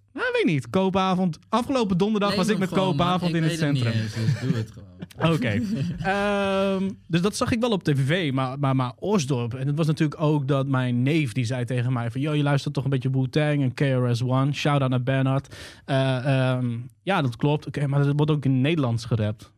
Weet 0.42 0.54
niet. 0.54 0.70
Koopavond. 0.70 1.38
Afgelopen 1.48 1.98
donderdag 1.98 2.34
was 2.34 2.48
ik 2.48 2.58
met. 2.58 2.68
Koopavond 2.68 3.34
in 3.34 3.42
het 3.42 3.58
centrum. 3.58 3.92
eens, 3.92 4.14
dus 4.14 4.40
doe 4.40 4.52
het 4.56 4.70
gewoon. 4.70 4.90
Oké. 5.34 5.60
Ehm, 6.02 6.90
dus 7.06 7.20
dat 7.20 7.36
zag 7.36 7.52
ik 7.52 7.60
wel 7.60 7.70
op 7.70 7.82
tv. 7.82 8.32
Maar, 8.32 8.58
maar, 8.58 8.76
maar 8.76 8.92
Osdorp. 8.98 9.54
En 9.54 9.66
het 9.66 9.76
was 9.76 9.86
natuurlijk 9.86 10.20
ook 10.20 10.48
dat 10.48 10.66
mijn 10.66 11.02
neef 11.02 11.32
die 11.32 11.44
zei 11.44 11.64
tegen 11.64 11.92
mij: 11.92 12.10
van 12.10 12.20
joh, 12.20 12.36
je 12.36 12.42
luistert 12.42 12.74
toch 12.74 12.84
een 12.84 12.90
beetje 12.90 13.10
Wu-Tang 13.10 13.62
en 13.62 13.74
KRS-One. 13.74 14.52
Shout 14.52 14.80
out 14.80 14.90
naar 14.90 15.02
Bernard. 15.02 15.56
Eh, 15.84 16.50
ehm, 16.50 16.78
ja, 17.02 17.22
dat 17.22 17.36
klopt. 17.36 17.66
Oké, 17.66 17.86
maar 17.86 18.00
het 18.00 18.12
wordt 18.16 18.30
ook 18.30 18.44
in 18.44 18.52
het 18.52 18.60
Nederlands 18.60 19.04
gerapt. 19.04 19.52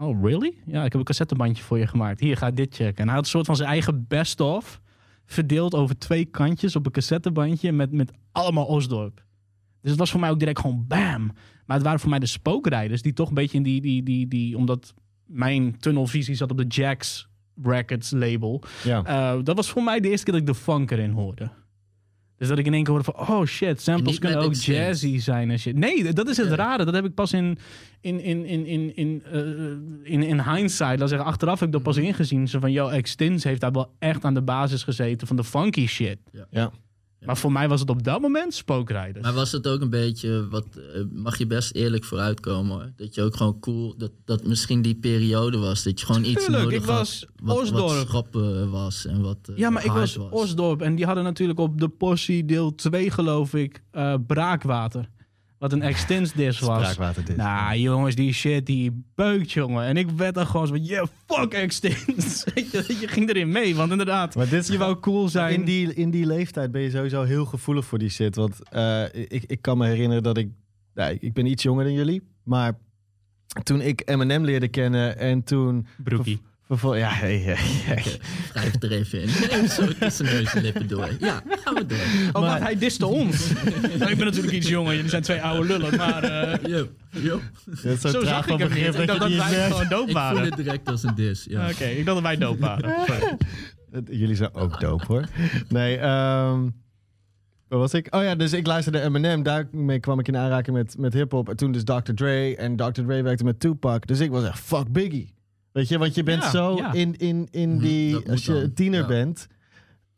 Oh, 0.00 0.24
really? 0.24 0.54
Ja, 0.66 0.78
ik 0.84 0.92
heb 0.92 0.94
een 0.94 1.04
cassettebandje 1.04 1.62
voor 1.62 1.78
je 1.78 1.86
gemaakt. 1.86 2.20
Hier, 2.20 2.36
ga 2.36 2.50
dit 2.50 2.74
checken. 2.74 2.96
En 2.96 3.06
hij 3.06 3.14
had 3.14 3.24
een 3.24 3.30
soort 3.30 3.46
van 3.46 3.56
zijn 3.56 3.68
eigen 3.68 4.04
best-of. 4.08 4.80
Verdeeld 5.26 5.74
over 5.74 5.98
twee 5.98 6.24
kantjes 6.24 6.76
op 6.76 6.86
een 6.86 6.92
cassettebandje 6.92 7.72
met, 7.72 7.92
met 7.92 8.12
allemaal 8.32 8.64
Osdorp. 8.64 9.26
Dus 9.82 9.90
het 9.90 9.98
was 9.98 10.10
voor 10.10 10.20
mij 10.20 10.30
ook 10.30 10.38
direct 10.38 10.60
gewoon 10.60 10.84
bam. 10.88 11.32
Maar 11.66 11.76
het 11.76 11.84
waren 11.86 12.00
voor 12.00 12.10
mij 12.10 12.18
de 12.18 12.26
spookrijders 12.26 13.02
die 13.02 13.12
toch 13.12 13.28
een 13.28 13.34
beetje 13.34 13.56
in 13.56 13.62
die, 13.62 13.80
die, 13.80 14.02
die, 14.02 14.28
die 14.28 14.56
omdat 14.56 14.94
mijn 15.26 15.78
tunnelvisie 15.78 16.34
zat 16.34 16.50
op 16.50 16.56
de 16.56 16.64
Jax 16.68 17.28
Records 17.62 18.10
label. 18.10 18.62
Ja. 18.84 19.04
Eh, 19.04 19.38
dat 19.44 19.56
was 19.56 19.70
voor 19.70 19.82
mij 19.82 20.00
de 20.00 20.08
eerste 20.08 20.24
keer 20.24 20.32
dat 20.40 20.42
ik 20.48 20.54
de 20.54 20.60
funk 20.62 20.90
erin 20.90 21.10
hoorde. 21.10 21.50
Dus 22.36 22.48
dat 22.48 22.58
ik 22.58 22.66
in 22.66 22.72
één 22.74 22.82
keer 22.84 22.92
hoorde 22.94 23.12
van, 23.12 23.28
oh 23.28 23.44
shit, 23.44 23.80
samples 23.80 24.18
kunnen 24.18 24.38
ook 24.38 24.54
jazzy 24.54 25.18
zijn 25.18 25.50
en 25.50 25.58
shit. 25.58 25.76
Nee, 25.76 26.12
dat 26.12 26.28
is 26.28 26.36
het 26.36 26.48
Ja. 26.48 26.54
rare. 26.54 26.84
Dat 26.84 26.94
heb 26.94 27.04
ik 27.04 27.14
pas 27.14 27.32
in, 27.32 27.58
in, 28.00 28.20
in, 28.20 28.44
in, 28.44 28.66
in, 28.66 28.96
in, 28.96 29.22
eh, 29.32 30.12
in, 30.12 30.22
in 30.22 30.40
hindsight, 30.42 30.98
laat 30.98 31.08
zeggen, 31.08 31.26
achteraf 31.28 31.58
heb 31.58 31.68
ik 31.68 31.74
dat 31.74 31.82
pas 31.82 31.96
Mhm. 31.96 32.04
ingezien. 32.06 32.48
Zo 32.48 32.58
van, 32.60 32.72
yo, 32.72 32.88
Extins 32.88 33.44
heeft 33.44 33.60
daar 33.60 33.72
wel 33.72 33.94
echt 33.98 34.24
aan 34.24 34.34
de 34.34 34.42
basis 34.42 34.82
gezeten 34.82 35.26
van 35.26 35.36
de 35.36 35.44
funky 35.44 35.86
shit. 35.86 36.18
Ja. 36.50 36.70
Maar 37.26 37.36
voor 37.36 37.52
mij 37.52 37.68
was 37.68 37.80
het 37.80 37.90
op 37.90 38.02
dat 38.02 38.20
moment 38.20 38.54
spookrijders. 38.54 39.24
Maar 39.24 39.34
was 39.34 39.52
het 39.52 39.66
ook 39.66 39.80
een 39.80 39.90
beetje, 39.90 40.48
wat, 40.48 40.66
eh, 40.76 41.02
mag 41.12 41.38
je 41.38 41.46
best 41.46 41.74
eerlijk 41.74 42.04
vooruitkomen 42.04 42.76
hoor. 42.76 42.92
Dat 42.96 43.14
je 43.14 43.22
ook 43.22 43.36
gewoon 43.36 43.60
cool, 43.60 43.94
dat, 43.96 44.10
dat 44.24 44.44
misschien 44.44 44.82
die 44.82 44.94
periode 44.94 45.58
was. 45.58 45.82
Dat 45.82 46.00
je 46.00 46.06
gewoon 46.06 46.24
iets 46.24 46.48
nodig 46.48 46.72
ik 46.72 46.84
had 46.84 46.98
was 46.98 47.26
wat, 47.42 47.56
wat 47.56 47.62
Osdorp. 47.62 48.06
schrappen 48.06 48.70
was 48.70 49.06
en 49.06 49.20
wat 49.20 49.38
eh, 49.42 49.56
Ja, 49.56 49.70
maar 49.70 49.84
ik 49.84 49.92
was, 49.92 50.18
Osdorp 50.18 50.82
en 50.82 50.94
die 50.94 51.06
hadden 51.06 51.24
natuurlijk 51.24 51.58
op 51.58 51.80
de 51.80 51.88
Possie 51.88 52.44
deel 52.44 52.74
2 52.74 53.10
geloof 53.10 53.54
ik 53.54 53.82
eh, 53.90 54.14
Braakwater. 54.26 55.08
Wat 55.58 55.72
een 55.72 55.82
extens 55.82 56.32
diss 56.32 56.60
was. 56.70 56.90
Spraakwater 56.90 57.36
Nou, 57.36 57.78
jongens, 57.78 58.14
die 58.14 58.32
shit, 58.32 58.66
die 58.66 59.04
beukt, 59.14 59.52
jongen. 59.52 59.84
En 59.84 59.96
ik 59.96 60.10
werd 60.10 60.34
dan 60.34 60.46
gewoon 60.46 60.66
zo 60.66 60.72
van, 60.72 60.84
yeah, 60.84 61.06
fuck 61.26 61.52
extens. 61.52 62.44
Weet 62.54 62.70
je, 62.70 62.96
je 63.00 63.08
ging 63.08 63.28
erin 63.28 63.48
mee, 63.48 63.74
want 63.74 63.90
inderdaad, 63.90 64.34
Maar 64.34 64.48
dit 64.48 64.66
je 64.66 64.78
wou 64.78 65.00
cool 65.00 65.28
zijn. 65.28 65.54
In 65.54 65.64
die, 65.64 65.94
in 65.94 66.10
die 66.10 66.26
leeftijd 66.26 66.70
ben 66.70 66.80
je 66.80 66.90
sowieso 66.90 67.22
heel 67.22 67.44
gevoelig 67.44 67.84
voor 67.84 67.98
die 67.98 68.10
shit. 68.10 68.36
Want 68.36 68.70
eh, 68.70 69.04
ik, 69.12 69.44
ik 69.46 69.62
kan 69.62 69.78
me 69.78 69.86
herinneren 69.86 70.22
dat 70.22 70.36
ik... 70.36 70.48
Nou, 70.94 71.16
ik 71.20 71.32
ben 71.32 71.46
iets 71.46 71.62
jonger 71.62 71.84
dan 71.84 71.92
jullie. 71.92 72.22
Maar 72.42 72.78
toen 73.62 73.80
ik 73.80 74.02
Eminem 74.04 74.44
leerde 74.44 74.68
kennen 74.68 75.18
en 75.18 75.42
toen... 75.42 75.86
Broekie. 75.96 76.40
Vervol- 76.68 76.94
ja, 76.96 77.08
hey, 77.10 77.38
hey, 77.38 77.54
hey. 77.58 78.02
Wrijf 78.52 78.82
er 78.82 78.92
even 78.92 79.20
in. 79.22 79.28
Nee, 79.50 79.68
zo 79.68 79.86
tussen 79.98 80.24
neus 80.24 80.54
en 80.54 80.62
lippen 80.62 80.88
door. 80.88 81.08
Ja, 81.18 81.42
gaan 81.64 81.74
we 81.74 81.86
door. 81.86 81.98
Oh, 82.32 82.40
Maar- 82.42 82.50
wat, 82.50 82.60
hij 82.60 82.78
diste 82.78 83.06
ons. 83.06 83.52
nou, 83.98 84.10
ik 84.10 84.16
ben 84.16 84.26
natuurlijk 84.26 84.54
iets 84.54 84.68
jonger, 84.68 84.94
jullie 84.94 85.10
zijn 85.10 85.22
twee 85.22 85.42
oude 85.42 85.66
lullen, 85.66 85.96
maar... 85.96 86.22
eh, 86.22 86.70
Yo, 86.70 86.86
yo. 87.10 87.40
Is 87.72 87.80
zo 87.80 88.08
Zo 88.08 88.20
traag 88.20 88.24
zag 88.28 88.42
ik 88.48 88.58
hem 88.58 88.68
begrip 88.68 88.92
niet. 88.92 89.00
Ik 89.00 89.06
dat 89.06 89.18
dacht 89.18 89.36
wij 89.50 89.70
gewoon 89.70 89.88
dood 89.88 90.00
Ik 90.00 90.04
voel 90.04 90.22
waren. 90.22 90.42
het 90.44 90.56
direct 90.56 90.88
als 90.88 91.02
een 91.02 91.14
dis. 91.14 91.46
Ja. 91.48 91.68
Oké, 91.70 91.84
ik 91.84 92.04
dacht 92.04 92.16
dat 92.16 92.22
wij 92.22 92.36
dood 92.36 92.58
waren. 92.58 92.94
Jullie 94.10 94.36
zijn 94.36 94.54
ook 94.54 94.80
dope 94.80 95.04
hoor. 95.06 95.24
Nee, 95.68 95.96
ehm 95.96 96.68
waar 97.68 97.78
was 97.78 97.94
ik? 97.94 98.14
Oh 98.14 98.22
ja, 98.22 98.34
dus 98.34 98.52
ik 98.52 98.66
luisterde 98.66 99.00
Eminem. 99.00 99.42
Daarmee 99.42 100.00
kwam 100.00 100.18
ik 100.18 100.28
in 100.28 100.36
aanraking 100.36 100.76
met, 100.76 100.94
met 100.98 101.12
hip-hop. 101.12 101.48
En 101.48 101.56
toen 101.56 101.72
dus 101.72 101.84
Dr. 101.84 102.12
Dre. 102.14 102.56
En 102.56 102.76
Dr. 102.76 102.90
Dre 103.02 103.22
werkte 103.22 103.44
met 103.44 103.60
Tupac. 103.60 104.06
Dus 104.06 104.20
ik 104.20 104.30
was 104.30 104.44
echt 104.44 104.58
fuck 104.60 104.92
Biggie. 104.92 105.34
Weet 105.78 105.88
je, 105.88 105.98
want 105.98 106.14
je 106.14 106.22
bent 106.22 106.42
Ja, 106.42 106.50
zo 106.50 106.76
ja. 106.76 106.92
in, 106.92 107.16
in, 107.16 107.48
in 107.50 107.68
Mhm, 107.70 107.78
die. 107.80 108.12
dat 108.12 108.28
als 108.28 108.44
je 108.46 108.52
dan, 108.52 108.72
tiener 108.74 109.00
ja. 109.00 109.06
bent. 109.06 109.46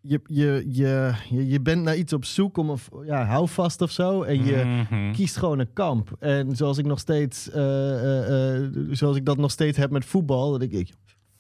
Je, 0.01 0.21
je, 0.27 0.65
je, 0.69 1.13
je, 1.31 1.49
je 1.49 1.61
bent 1.61 1.83
naar 1.83 1.97
iets 1.97 2.13
op 2.13 2.25
zoek 2.25 2.57
om 2.59 2.71
een 2.71 2.79
ja, 3.07 3.25
houvast 3.25 3.81
of 3.83 3.91
zo. 3.91 4.23
En 4.23 4.45
je 4.45 4.65
Mhm. 4.91 5.13
kiest 5.13 5.37
gewoon 5.37 5.59
een 5.59 5.73
kamp. 5.73 6.17
En 6.19 6.57
zoals 6.57 6.79
ik 6.79 6.85
nog 6.87 6.99
steeds, 6.99 7.51
eh, 7.51 7.61
eh, 7.95 8.57
eh, 8.65 8.71
zoals 8.91 9.17
ik 9.17 9.25
dat 9.25 9.37
nog 9.37 9.51
steeds 9.51 9.79
heb 9.79 9.91
met 9.91 10.05
voetbal, 10.05 10.51
dat 10.51 10.63
ik, 10.63 10.73
ik 10.73 10.91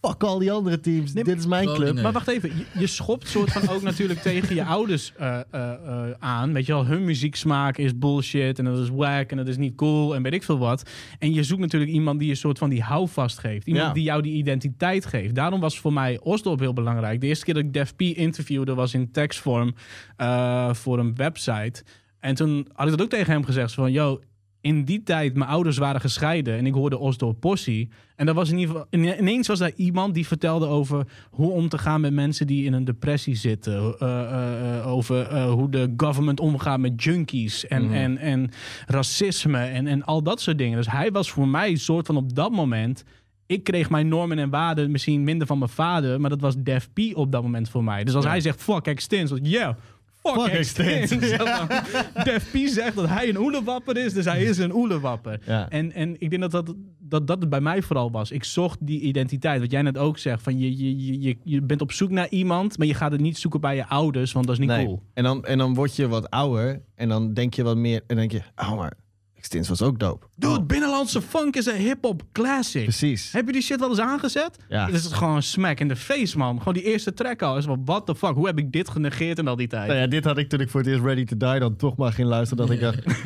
fuck 0.01 0.23
al 0.23 0.39
die 0.39 0.53
andere 0.53 0.81
teams. 0.81 1.13
Nee, 1.13 1.25
Dit 1.25 1.39
is 1.39 1.47
mijn 1.47 1.67
club. 1.67 2.03
Maar 2.03 2.13
wacht 2.13 2.29
even, 2.29 2.57
je, 2.57 2.65
je 2.81 2.87
schopt 2.87 3.29
soort 3.29 3.53
van 3.53 3.69
ook 3.69 3.83
natuurlijk 3.83 4.21
tegen 4.21 4.55
je 4.55 4.65
ouders 4.65 5.13
eh, 5.17 5.41
eh, 5.51 5.73
eh, 5.73 6.11
aan. 6.19 6.53
Weet 6.53 6.67
je 6.67 6.73
wel, 6.73 6.87
hun 6.87 7.05
muzieksmaak 7.05 7.77
is 7.79 7.99
bullshit 7.99 8.59
en 8.59 8.65
dat 8.65 8.79
is 8.79 8.89
whack 8.89 9.31
en 9.31 9.37
dat 9.37 9.49
is 9.49 9.57
niet 9.57 9.75
cool 9.75 10.15
en 10.15 10.23
weet 10.23 10.33
ik 10.33 10.43
veel 10.43 10.59
wat. 10.59 10.91
En 11.19 11.33
je 11.33 11.43
zoekt 11.43 11.61
natuurlijk 11.61 11.91
iemand 11.93 12.19
die 12.19 12.29
je 12.29 12.35
soort 12.35 12.59
van 12.59 12.71
die 12.71 12.83
houvast 12.83 13.39
geeft. 13.39 13.67
Iemand 13.67 13.87
Ja. 13.87 13.93
die 13.93 14.03
jou 14.03 14.23
die 14.23 14.35
identiteit 14.35 15.07
geeft. 15.07 15.35
Daarom 15.35 15.61
was 15.61 15.79
voor 15.79 15.93
mij 15.93 16.19
Osdorp 16.23 16.59
heel 16.61 16.73
belangrijk. 16.73 17.21
De 17.21 17.27
eerste 17.27 17.45
keer 17.45 17.55
dat 17.55 17.63
ik 17.63 17.73
Def 17.73 17.95
P 17.97 18.01
interviewde 18.01 18.75
was 18.75 18.95
in 18.95 19.11
tekstvorm 19.11 19.75
eh, 20.17 20.75
voor 20.75 20.99
een 20.99 21.15
website. 21.15 21.85
En 22.21 22.35
toen 22.35 22.69
had 22.73 22.85
ik 22.87 22.93
dat 22.93 23.03
ook 23.03 23.11
tegen 23.11 23.33
hem 23.33 23.45
gezegd. 23.45 23.73
Van, 23.73 23.93
yo, 23.93 24.21
in 24.61 24.85
die 24.85 25.03
tijd, 25.03 25.35
mijn 25.35 25.51
ouders 25.51 25.79
waren 25.79 26.01
gescheiden 26.01 26.57
en 26.57 26.67
ik 26.67 26.75
hoorde 26.75 26.99
Osdorp 26.99 27.41
Possie. 27.41 27.89
En 28.17 28.27
dat 28.27 28.35
was 28.35 28.51
in 28.51 28.59
ieder 28.59 28.75
geval, 28.75 28.89
ine- 28.91 29.19
ineens 29.19 29.47
was 29.49 29.59
daar 29.59 29.73
iemand 29.77 30.15
die 30.15 30.27
vertelde 30.27 30.67
over 30.67 31.07
hoe 31.31 31.51
om 31.51 31.69
te 31.69 31.79
gaan 31.79 32.01
met 32.01 32.13
mensen 32.13 32.47
die 32.47 32.65
in 32.65 32.73
een 32.73 32.85
depressie 32.85 33.35
zitten. 33.35 33.95
Eh, 33.99 34.21
eh, 34.21 34.79
eh, 34.79 34.87
over 34.87 35.43
hoe 35.49 35.69
de 35.71 35.93
government 35.97 36.41
omgaat 36.41 36.79
met 36.81 37.03
junkies 37.03 37.67
en, 37.67 37.85
Mhm. 37.85 37.93
en, 37.95 38.19
en 38.19 38.51
racisme 38.87 39.59
en, 39.59 39.87
en 39.87 40.05
al 40.05 40.23
dat 40.23 40.41
soort 40.41 40.59
dingen. 40.59 40.77
Dus 40.77 40.91
hij 40.91 41.11
was 41.11 41.31
voor 41.31 41.49
mij 41.49 41.71
een 41.71 41.79
soort 41.79 42.07
van 42.07 42.17
op 42.17 42.35
dat 42.35 42.51
moment. 42.51 43.05
Ik 43.47 43.65
kreeg 43.65 43.91
mijn 43.91 44.09
normen 44.09 44.39
en 44.39 44.51
waarden 44.51 44.91
misschien 44.91 45.25
minder 45.25 45.47
van 45.47 45.59
mijn 45.59 45.71
vader, 45.71 46.21
maar 46.21 46.31
dat 46.31 46.41
was 46.41 46.55
Def 46.59 46.89
P 46.93 46.99
op 47.13 47.33
dat 47.33 47.43
moment 47.43 47.69
voor 47.69 47.85
mij. 47.85 48.05
Dus 48.05 48.15
als 48.15 48.25
Ja. 48.25 48.31
hij 48.31 48.41
zegt 48.41 48.63
fuck 48.63 48.87
extins, 48.87 49.31
dan 49.31 49.39
yeah. 49.43 49.75
Fuck, 50.23 50.65
Fuck. 50.65 52.25
Def 52.25 52.51
P 52.53 52.57
zegt 52.69 52.97
dat 52.97 53.09
hij 53.09 53.29
een 53.29 53.37
oelewapper 53.39 53.97
is, 53.97 54.13
dus 54.13 54.25
hij 54.25 54.43
is 54.43 54.59
een 54.59 54.75
oelewapper. 54.75 55.41
Ja. 55.47 55.69
En, 55.69 55.93
en 55.93 56.17
ik 56.19 56.31
denk 56.31 56.43
dat 56.43 56.51
dat, 56.51 56.75
dat 56.99 57.27
dat 57.27 57.41
het 57.41 57.49
bij 57.49 57.61
mij 57.61 57.83
vooral 57.83 58.11
was. 58.11 58.31
Ik 58.31 58.45
zocht 58.45 58.79
die 58.87 59.01
identiteit. 59.01 59.61
Wat 59.61 59.71
jij 59.71 59.83
net 59.83 59.99
ook 59.99 60.19
zegt. 60.19 60.43
Van 60.43 60.59
je, 60.59 60.77
je, 60.77 61.07
je- 61.07 61.21
je, 61.21 61.37
je 61.45 61.63
bent 61.63 61.81
op 61.81 61.93
zoek 61.93 62.11
naar 62.11 62.29
iemand. 62.29 62.79
Maar 62.79 62.87
je 62.87 62.95
gaat 62.95 63.13
het 63.13 63.21
niet 63.21 63.39
zoeken 63.39 63.61
bij 63.61 63.77
je 63.77 63.87
ouders. 63.87 64.33
Want 64.33 64.47
dat 64.47 64.55
is 64.55 64.61
niet 64.61 64.71
Nee. 64.71 64.85
cool. 64.85 65.03
En, 65.15 65.25
dan, 65.25 65.45
en 65.45 65.59
dan 65.59 65.75
word 65.75 65.97
je 65.97 66.09
wat 66.09 66.31
ouder 66.31 66.83
en 66.95 67.09
dan 67.09 67.35
denk 67.35 67.55
je 67.55 67.63
wat 67.63 67.77
meer. 67.77 67.97
En 67.97 68.03
dan 68.07 68.17
denk 68.17 68.33
je, 68.33 68.43
oh 68.57 68.77
maar, 68.77 68.93
Extins 69.41 69.69
was 69.69 69.83
ook 69.83 69.99
dope. 69.99 70.27
Dude, 70.37 70.59
Oh, 70.59 70.67
binnenlandse 70.67 71.23
funk 71.23 71.57
is 71.57 71.67
een 71.67 71.77
hip-hop 71.77 72.23
classic. 72.33 72.83
precies. 72.83 73.33
Heb 73.33 73.47
je 73.47 73.53
die 73.53 73.63
shit 73.63 73.81
wel 73.81 73.89
eens 73.89 73.99
aangezet? 73.99 74.57
Ja. 74.69 74.87
Dit 74.87 74.95
is 74.95 75.07
gewoon 75.07 75.37
een 75.37 75.43
smack 75.43 75.81
in 75.81 75.89
de 75.89 75.97
face, 75.97 76.39
man. 76.39 76.59
Gewoon 76.59 76.75
die 76.75 76.83
eerste 76.83 77.15
track 77.15 77.43
al. 77.43 77.57
Is 77.57 77.65
van, 77.65 77.83
what 77.85 78.07
the 78.07 78.15
fuck? 78.15 78.35
Hoe 78.35 78.47
heb 78.47 78.59
ik 78.59 78.73
dit 78.73 78.89
genegeerd 78.89 79.39
in 79.39 79.49
al 79.49 79.57
die 79.57 79.67
tijd? 79.69 79.87
Nou 79.89 79.99
ja, 80.01 80.07
dit 80.07 80.25
had 80.25 80.39
ik 80.39 80.49
toen 80.49 80.61
ik 80.61 80.71
voor 80.71 80.81
het 80.81 80.89
eerst 80.89 81.05
Ready 81.05 81.25
to 81.25 81.37
Die 81.37 81.59
dan 81.61 81.77
toch 81.77 81.97
maar 81.97 82.13
ging 82.13 82.29
luisteren. 82.29 82.67
Dat 82.67 82.75
ik 82.75 82.81
dacht, 82.81 82.99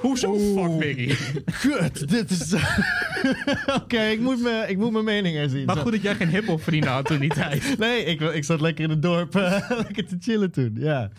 Hoezo 0.00 0.38
fuck 0.38 0.78
Biggie? 0.78 1.16
kut, 1.60 2.08
dit 2.08 2.30
is... 2.30 2.54
Oké, 3.82 4.00
ik 4.02 4.20
moet 4.20 4.42
mijn 4.42 4.70
ik 4.70 4.78
moet 4.78 4.92
mijn 4.92 5.04
mening 5.04 5.36
herzien. 5.36 5.64
Maar 5.64 5.76
Zo. 5.76 5.82
goed 5.82 5.92
dat 5.92 6.02
jij 6.02 6.14
geen 6.14 6.28
hip-hop 6.28 6.62
vrienden 6.62 6.90
had 6.90 7.04
toen 7.06 7.18
die 7.18 7.34
tijd. 7.34 7.78
Nee, 7.78 8.04
ik, 8.04 8.20
ik 8.20 8.44
zat 8.44 8.60
lekker 8.60 8.84
in 8.84 8.90
het 8.90 9.02
dorp 9.02 9.36
eh, 9.36 9.70
lekker 9.70 10.06
te 10.06 10.16
chillen 10.20 10.50
toen, 10.50 10.70
ja. 10.74 11.00
Ja, 11.00 11.10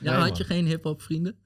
Nee, 0.00 0.12
had 0.12 0.28
man. 0.28 0.34
je 0.36 0.44
geen 0.44 0.66
hip-hop 0.66 1.02
vrienden? 1.02 1.36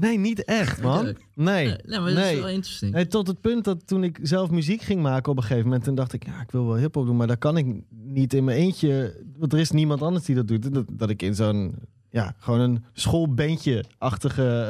Nee, 0.00 0.18
niet 0.18 0.44
echt, 0.44 0.82
man. 0.82 1.04
Nee, 1.04 1.14
Nee, 1.34 1.76
nee, 1.84 2.00
maar 2.00 2.14
dat 2.14 2.24
is 2.24 2.38
wel 2.38 2.48
interessant. 2.48 2.92
Nee, 2.92 3.06
tot 3.06 3.26
het 3.26 3.40
punt 3.40 3.64
dat 3.64 3.86
toen 3.86 4.04
ik 4.04 4.18
zelf 4.22 4.50
muziek 4.50 4.82
ging 4.82 5.02
maken 5.02 5.30
op 5.30 5.36
een 5.36 5.42
gegeven 5.42 5.64
moment... 5.64 5.84
toen 5.84 5.94
dacht 5.94 6.12
ik, 6.12 6.26
ja, 6.26 6.40
ik 6.40 6.50
wil 6.50 6.66
wel 6.66 6.76
hiphop 6.76 7.06
doen, 7.06 7.16
maar 7.16 7.26
dat 7.26 7.38
kan 7.38 7.56
ik 7.56 7.66
niet 7.90 8.34
in 8.34 8.44
mijn 8.44 8.58
eentje. 8.58 9.22
Want 9.36 9.52
er 9.52 9.58
is 9.58 9.70
niemand 9.70 10.02
anders 10.02 10.24
die 10.24 10.34
dat 10.34 10.48
doet. 10.48 10.74
Dat, 10.74 10.84
dat 10.92 11.10
ik 11.10 11.22
in 11.22 11.34
zo'n, 11.34 11.74
ja, 12.10 12.34
gewoon 12.38 12.60
een 12.60 12.84
schoolbandje-achtige 12.92 14.60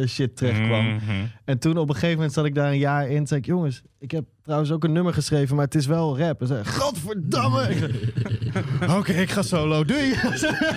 eh, 0.00 0.06
shit 0.08 0.36
terecht 0.36 0.60
kwam. 0.60 0.86
Mhm. 0.94 1.10
En 1.44 1.58
toen 1.58 1.76
op 1.78 1.88
een 1.88 1.94
gegeven 1.94 2.14
moment 2.16 2.32
zat 2.32 2.44
ik 2.44 2.54
daar 2.54 2.70
een 2.72 2.78
jaar 2.78 3.08
in. 3.08 3.26
zei 3.26 3.40
ik, 3.40 3.46
jongens, 3.46 3.82
ik 3.98 4.10
heb 4.10 4.24
trouwens 4.42 4.70
ook 4.72 4.84
een 4.84 4.92
nummer 4.92 5.12
geschreven, 5.14 5.56
maar 5.56 5.64
het 5.64 5.74
is 5.74 5.86
wel 5.86 6.18
rap. 6.18 6.40
En 6.40 6.46
zei, 6.46 6.64
godverdamme! 6.64 7.90
Oké, 8.98 9.12
ik 9.12 9.30
ga 9.30 9.42
solo, 9.42 9.84
doei! 9.84 10.14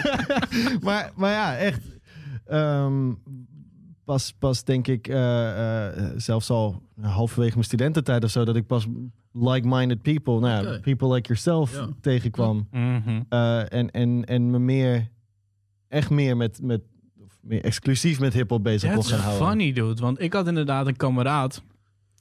maar, 0.81 1.11
maar 1.15 1.31
ja, 1.31 1.57
echt. 1.57 1.81
ehm, 2.45 3.11
pas, 4.09 4.33
pas 4.39 4.63
denk 4.63 4.87
ik, 4.87 5.07
eh, 5.07 5.87
eh, 5.97 6.11
zelfs 6.17 6.49
al 6.49 6.81
halverwege 7.01 7.53
mijn 7.53 7.63
studententijd 7.65 8.23
of 8.23 8.29
zo, 8.29 8.45
dat 8.45 8.55
ik 8.55 8.67
pas 8.67 8.87
like-minded 9.33 10.01
people, 10.01 10.39
nou 10.39 10.79
people 10.79 11.13
like 11.13 11.27
yourself 11.27 11.73
Ja. 11.75 11.87
tegenkwam. 12.01 12.67
Eh, 12.71 13.73
en, 13.73 13.91
en, 13.91 14.25
en 14.25 14.49
me 14.49 14.59
meer, 14.59 15.09
echt 15.87 16.09
meer 16.09 16.37
met, 16.37 16.59
met 16.61 16.81
of 17.23 17.37
meer 17.41 17.63
exclusief 17.63 18.19
met 18.19 18.33
hip-hop 18.33 18.63
bezig 18.63 18.89
kon 18.93 18.99
That's 19.01 19.11
gaan 19.13 19.21
houden. 19.21 19.47
funny, 19.47 19.71
dude. 19.73 20.01
Want 20.01 20.21
ik 20.21 20.33
had 20.33 20.47
inderdaad 20.47 20.87
een 20.87 20.95
kameraad, 20.97 21.63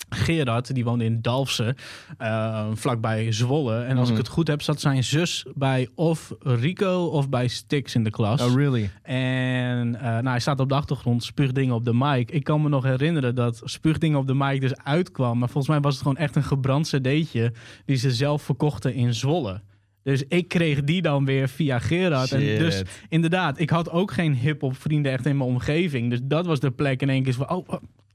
Gerard, 0.09 0.75
die 0.75 0.85
woonde 0.85 1.05
in 1.05 1.23
Dalfsen, 1.23 1.75
eh, 2.19 2.67
vlakbij 2.75 3.33
Zwolle. 3.33 3.81
En 3.83 3.97
als 3.97 4.09
Mhm. 4.09 4.17
ik 4.19 4.25
het 4.25 4.33
goed 4.33 4.49
heb, 4.49 4.63
zat 4.63 4.81
zijn 4.81 5.05
zus 5.05 5.45
bij 5.55 5.89
of 5.95 6.33
Rico 6.41 7.05
of 7.05 7.29
bij 7.29 7.49
Stix 7.49 7.95
in 7.95 8.05
de 8.05 8.11
klas. 8.11 8.43
Oh, 8.43 8.55
really? 8.55 8.91
En 9.03 9.95
eh, 9.95 10.03
nou, 10.03 10.29
hij 10.29 10.41
staat 10.41 10.61
op 10.61 10.69
de 10.69 10.75
achtergrond, 10.75 11.25
spuugdingen 11.25 11.75
op 11.75 11.85
de 11.85 11.95
mic. 11.95 12.31
Ik 12.31 12.45
kan 12.45 12.63
me 12.63 12.69
nog 12.69 12.85
herinneren 12.85 13.35
dat 13.35 13.61
spuugdingen 13.65 14.19
op 14.19 14.27
de 14.27 14.35
mic 14.35 14.61
dus 14.61 14.77
uitkwam. 14.77 15.39
Maar 15.39 15.49
volgens 15.49 15.73
mij 15.73 15.81
was 15.81 15.93
het 15.93 16.03
gewoon 16.03 16.17
echt 16.17 16.37
een 16.37 16.43
gebrand 16.45 16.87
cd'tje 16.89 17.53
die 17.85 17.97
ze 17.97 18.11
zelf 18.11 18.43
verkochten 18.43 18.95
in 18.95 19.15
Zwolle. 19.15 19.61
Dus 20.03 20.25
ik 20.29 20.49
kreeg 20.49 20.83
die 20.85 21.03
dan 21.03 21.25
weer 21.25 21.49
via 21.49 21.79
Gerard. 21.79 22.33
En 22.33 22.41
dus 22.41 22.83
inderdaad, 23.09 23.59
ik 23.61 23.71
had 23.71 23.91
ook 23.91 24.13
geen 24.13 24.35
hip-hop 24.35 24.77
vrienden 24.77 25.13
echt 25.13 25.27
in 25.27 25.37
mijn 25.37 25.51
omgeving. 25.51 26.11
Dus 26.11 26.21
dat 26.23 26.47
was 26.47 26.61
de 26.61 26.71
plek 26.71 27.03
in 27.03 27.09
één 27.09 27.23
keer 27.23 27.35
van, 27.35 27.51
oh, 27.51 27.69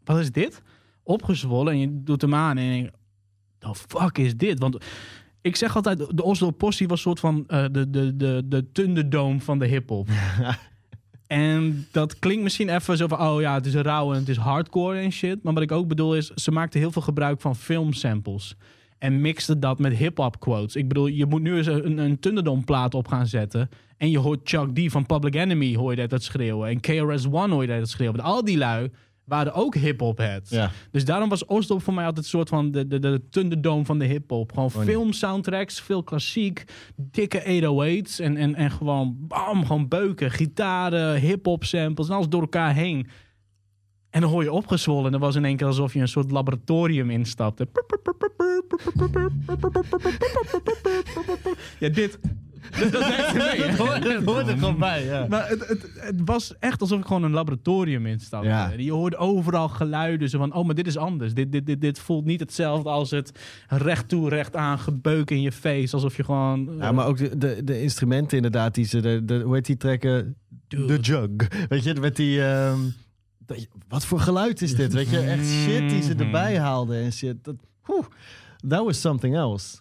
wat 0.04 0.20
is 0.20 0.32
dit? 0.32 0.62
Opgezwollen 1.04 1.74
en 1.74 1.80
je 1.80 2.04
doet 2.04 2.22
hem 2.22 2.36
aan 2.36 2.58
en 2.58 2.64
je 2.64 2.82
denkt, 2.82 2.98
the 3.60 3.76
fuck 3.76 4.18
is 4.18 4.38
dit? 4.38 4.60
Want 4.60 4.78
ik 5.42 5.56
zeg 5.56 5.76
altijd, 5.76 6.18
de 6.18 6.24
Oslo 6.24 6.52
Possie 6.52 6.88
was 6.88 6.98
een 6.98 7.04
soort 7.04 7.20
van 7.20 7.44
eh, 7.48 7.66
de, 7.72 7.90
de, 7.90 8.16
de, 8.18 8.42
de 8.46 8.72
Thunderdome 8.72 9.40
van 9.40 9.60
de 9.60 9.66
hip-hop. 9.66 10.10
en 11.28 11.88
dat 11.92 12.20
klinkt 12.20 12.44
misschien 12.44 12.70
even 12.70 12.98
zo 12.98 13.08
van, 13.08 13.22
oh 13.22 13.42
ja, 13.42 13.54
het 13.54 13.66
is 13.66 13.74
rauw 13.74 14.14
en 14.14 14.20
het 14.20 14.30
is 14.30 14.38
hardcore 14.38 15.00
en 15.00 15.12
shit. 15.12 15.44
Maar 15.44 15.54
wat 15.54 15.64
ik 15.64 15.72
ook 15.72 15.88
bedoel 15.88 16.16
is, 16.16 16.30
ze 16.30 16.52
maakten 16.52 16.80
heel 16.80 16.92
veel 16.92 17.02
gebruik 17.02 17.42
van 17.42 17.56
filmsamples. 17.56 18.56
En 18.98 19.22
mixte 19.22 19.60
dat 19.60 19.80
met 19.80 19.94
hip-hop 19.94 20.40
quotes. 20.40 20.76
Ik 20.76 20.88
bedoel, 20.88 21.08
je 21.08 21.26
moet 21.26 21.42
nu 21.42 21.58
eens 21.58 21.68
een, 21.68 21.98
een 21.98 22.20
Thunderdome 22.20 22.64
plaat 22.64 22.94
op 22.94 23.08
gaan 23.08 23.28
zetten. 23.28 23.70
En 23.98 24.10
je 24.10 24.20
hoort 24.20 24.40
Chuck 24.44 24.76
D 24.76 24.92
van 24.92 25.06
Public 25.06 25.36
Enemy, 25.36 25.76
hoor 25.76 25.92
je 25.92 25.98
dat, 25.98 26.10
dat 26.10 26.24
schreeuwen. 26.24 26.70
En 26.70 26.80
KRS-One 26.80 27.54
hoor 27.54 27.62
je 27.62 27.68
dat, 27.68 27.80
dat 27.80 27.90
schreeuwen. 27.90 28.20
Al 28.20 28.44
die 28.44 28.58
lui 28.58 28.90
waren 29.26 29.54
ook 29.54 29.76
hip-hop 29.76 30.18
heads. 30.18 30.50
Ja. 30.50 30.72
Dus 30.92 31.06
daarom 31.06 31.30
was 31.30 31.48
Oostdorp 31.48 31.82
voor 31.82 31.94
mij 31.94 32.06
altijd 32.06 32.26
een 32.26 32.32
soort 32.32 32.50
van 32.50 32.72
de, 32.72 32.88
de, 32.88 33.00
de 33.00 33.22
Thunderdome 33.30 33.86
van 33.86 34.00
de 34.00 34.06
hip-hop. 34.06 34.52
Gewoon 34.54 34.70
Oh, 34.70 34.76
nee. 34.76 34.86
film 34.86 35.14
soundtracks, 35.14 35.82
veel 35.82 36.04
klassiek, 36.04 36.64
dikke 36.96 37.42
808's 37.42 38.20
en, 38.20 38.38
en, 38.38 38.56
en 38.56 38.72
gewoon 38.72 39.16
bam, 39.20 39.66
gewoon 39.66 39.88
beuken, 39.88 40.32
gitaren, 40.32 41.20
hip-hop 41.20 41.64
samples 41.64 42.08
en 42.10 42.16
alles 42.16 42.30
door 42.30 42.42
elkaar 42.42 42.74
heen. 42.74 43.08
En 44.10 44.22
dan 44.22 44.30
hoor 44.30 44.44
je 44.44 44.52
opgezwollen. 44.52 45.06
En 45.06 45.12
dat 45.12 45.22
was 45.22 45.36
in 45.36 45.46
één 45.46 45.58
keer 45.58 45.68
alsof 45.68 45.94
je 45.94 46.00
een 46.00 46.08
soort 46.08 46.32
laboratorium 46.32 47.10
instapte. 47.10 47.68
Ja, 51.80 51.90
dit. 51.90 52.20
Het 52.72 53.78
hoort, 54.26 54.48
er 54.48 54.58
gewoon 54.58 54.78
bij, 54.78 55.06
ja. 55.06 55.26
Maar 55.30 55.50
het, 55.50 55.68
het, 55.68 55.90
het 55.96 56.22
was 56.26 56.58
echt 56.60 56.82
alsof 56.82 57.00
ik 57.00 57.06
gewoon 57.06 57.24
een 57.24 57.32
laboratorium 57.32 58.06
instapte. 58.06 58.48
Ja. 58.48 58.72
Je 58.78 58.92
hoorde 58.92 59.18
overal 59.18 59.70
geluiden. 59.70 60.30
Zo 60.30 60.38
van, 60.38 60.54
oh, 60.54 60.66
maar 60.66 60.76
dit 60.76 60.88
is 60.88 60.98
anders. 60.98 61.34
Dit, 61.34 61.52
dit, 61.52 61.66
dit, 61.66 61.82
dit 61.82 62.00
voelt 62.00 62.26
niet 62.26 62.40
hetzelfde 62.40 62.90
als 62.90 63.12
het 63.12 63.40
recht 63.68 64.10
toe, 64.10 64.30
recht 64.30 64.56
aan, 64.56 64.80
gebeuk 64.80 65.32
in 65.32 65.42
je 65.42 65.52
face. 65.52 65.94
Alsof 65.94 66.18
je 66.18 66.24
gewoon... 66.24 66.76
Ja, 66.78 66.92
maar 66.92 67.06
ook 67.06 67.18
de, 67.18 67.38
de, 67.38 67.64
de 67.64 67.82
instrumenten 67.82 68.36
inderdaad, 68.38 68.76
die 68.76 68.86
ze, 68.86 69.00
de, 69.00 69.26
de, 69.26 69.40
hoe 69.40 69.56
heet 69.56 69.66
die 69.66 69.78
trekken? 69.78 70.36
De 70.68 70.98
jug. 71.02 71.30
Weet 71.70 71.84
je, 71.84 71.94
met 71.94 72.16
die... 72.16 72.44
ehm, 72.44 72.80
dat 73.46 73.68
wat 73.88 74.06
voor 74.06 74.20
geluid 74.20 74.62
is 74.62 74.76
dit? 74.76 74.94
Weet 74.94 75.10
je, 75.10 75.20
echt 75.20 75.46
shit 75.46 75.90
die 75.90 76.02
ze 76.02 76.16
erbij 76.16 76.60
haalden 76.60 77.04
en 77.04 77.14
shit. 77.14 77.44
Dat, 77.44 77.56
whew, 77.82 78.04
that 78.68 78.86
was 78.86 79.02
something 79.02 79.36
else. 79.36 79.78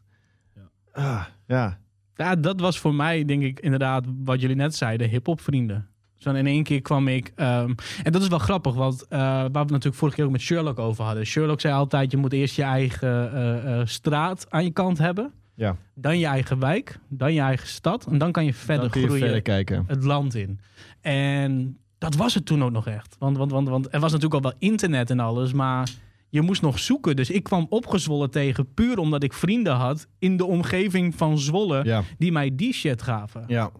Ah, 0.93 1.25
ja. 1.47 1.81
Ja, 2.23 2.37
dat 2.37 2.61
was 2.61 2.79
voor 2.79 2.95
mij, 2.95 3.25
denk 3.25 3.43
ik, 3.43 3.61
inderdaad, 3.61 4.05
wat 4.25 4.41
jullie 4.41 4.57
net 4.57 4.75
zeiden, 4.75 5.09
hip-hop 5.09 5.41
vrienden. 5.41 5.87
Dus 6.15 6.25
dan 6.25 6.37
in 6.37 6.47
één 6.47 6.63
keer 6.63 6.83
kwam 6.83 7.09
ik. 7.09 7.33
ehm, 7.37 7.73
en 8.03 8.13
dat 8.13 8.23
is 8.23 8.29
wel 8.29 8.39
grappig, 8.39 8.75
want 8.75 9.07
eh, 9.09 9.19
waar 9.19 9.51
we 9.53 9.59
het 9.59 9.71
natuurlijk 9.71 9.95
vorige 9.95 10.17
keer 10.17 10.25
ook 10.27 10.33
met 10.33 10.41
Sherlock 10.41 10.79
over 10.79 11.05
hadden. 11.05 11.27
Sherlock 11.27 11.61
zei 11.61 11.75
altijd: 11.75 12.11
je 12.11 12.17
moet 12.17 12.33
eerst 12.33 12.57
je 12.57 12.63
eigen 12.63 13.33
eh, 13.33 13.81
eh, 13.81 13.87
straat 13.87 14.47
aan 14.49 14.65
je 14.65 14.71
kant 14.71 14.99
hebben. 14.99 15.33
Ja, 15.55 15.77
Dan 15.95 16.19
je 16.19 16.27
eigen 16.27 16.59
wijk, 16.59 16.99
dan 17.09 17.35
je 17.35 17.41
eigen 17.41 17.69
stad. 17.69 18.07
En 18.07 18.19
dan 18.19 18.33
kan 18.33 18.45
je 18.45 18.55
verder 18.55 18.81
dan 18.81 18.91
kun 18.91 19.01
je 19.01 19.07
groeien 19.07 19.25
verder 19.25 19.43
kijken. 19.43 19.85
het 19.87 20.05
land 20.05 20.35
in. 20.35 20.61
En 21.01 21.79
dat 21.99 22.17
was 22.17 22.35
het 22.35 22.47
toen 22.47 22.65
ook 22.65 22.71
nog 22.71 22.87
echt. 22.87 23.17
Want, 23.19 23.37
want, 23.37 23.51
want, 23.51 23.69
want 23.69 23.87
er 23.95 24.01
was 24.01 24.13
natuurlijk 24.13 24.45
al 24.45 24.51
wel 24.51 24.59
internet 24.59 25.11
en 25.11 25.21
alles, 25.21 25.53
maar 25.53 25.91
je 26.33 26.41
moest 26.43 26.63
nog 26.63 26.79
zoeken. 26.79 27.17
Dus 27.17 27.31
ik 27.31 27.43
kwam 27.43 27.67
opgezwollen 27.69 28.31
tegen, 28.31 28.75
puur 28.75 28.99
omdat 28.99 29.23
ik 29.23 29.33
vrienden 29.33 29.75
had 29.75 30.07
in 30.19 30.37
de 30.37 30.45
omgeving 30.45 31.15
van 31.15 31.39
Zwolle, 31.39 31.85
Ja, 31.85 32.03
die 32.19 32.33
mij 32.33 32.55
die 32.55 32.73
shit 32.73 33.03
gaven. 33.03 33.45
ja. 33.47 33.71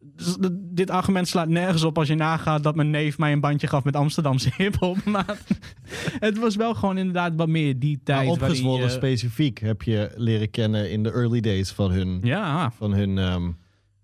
Dus 0.00 0.36
dit 0.52 0.90
argument 0.90 1.28
slaat 1.28 1.48
nergens 1.48 1.82
op 1.84 1.98
als 1.98 2.08
je 2.08 2.14
nagaat 2.14 2.62
dat 2.62 2.74
mijn 2.74 2.90
neef 2.90 3.18
mij 3.18 3.32
een 3.32 3.40
bandje 3.40 3.66
gaf 3.66 3.84
met 3.84 3.96
Amsterdamse 3.96 4.50
hiphop. 4.56 5.04
Maar 5.04 5.38
het 6.26 6.38
was 6.38 6.56
wel 6.56 6.74
gewoon 6.74 6.98
inderdaad 6.98 7.32
wat 7.36 7.48
meer 7.48 7.78
die 7.78 8.00
tijd. 8.04 8.24
Maar 8.26 8.34
opgezwollen 8.34 8.82
je- 8.82 8.88
specifiek 8.90 9.58
heb 9.58 9.82
je 9.82 10.10
leren 10.16 10.50
kennen 10.50 10.90
in 10.90 11.02
de 11.02 11.12
early 11.12 11.40
days 11.40 11.70
van 11.70 11.90
hun... 11.90 12.18
Ja, 12.22 12.70
Van 12.70 12.92
hun 12.92 13.18
ehm, 13.18 13.50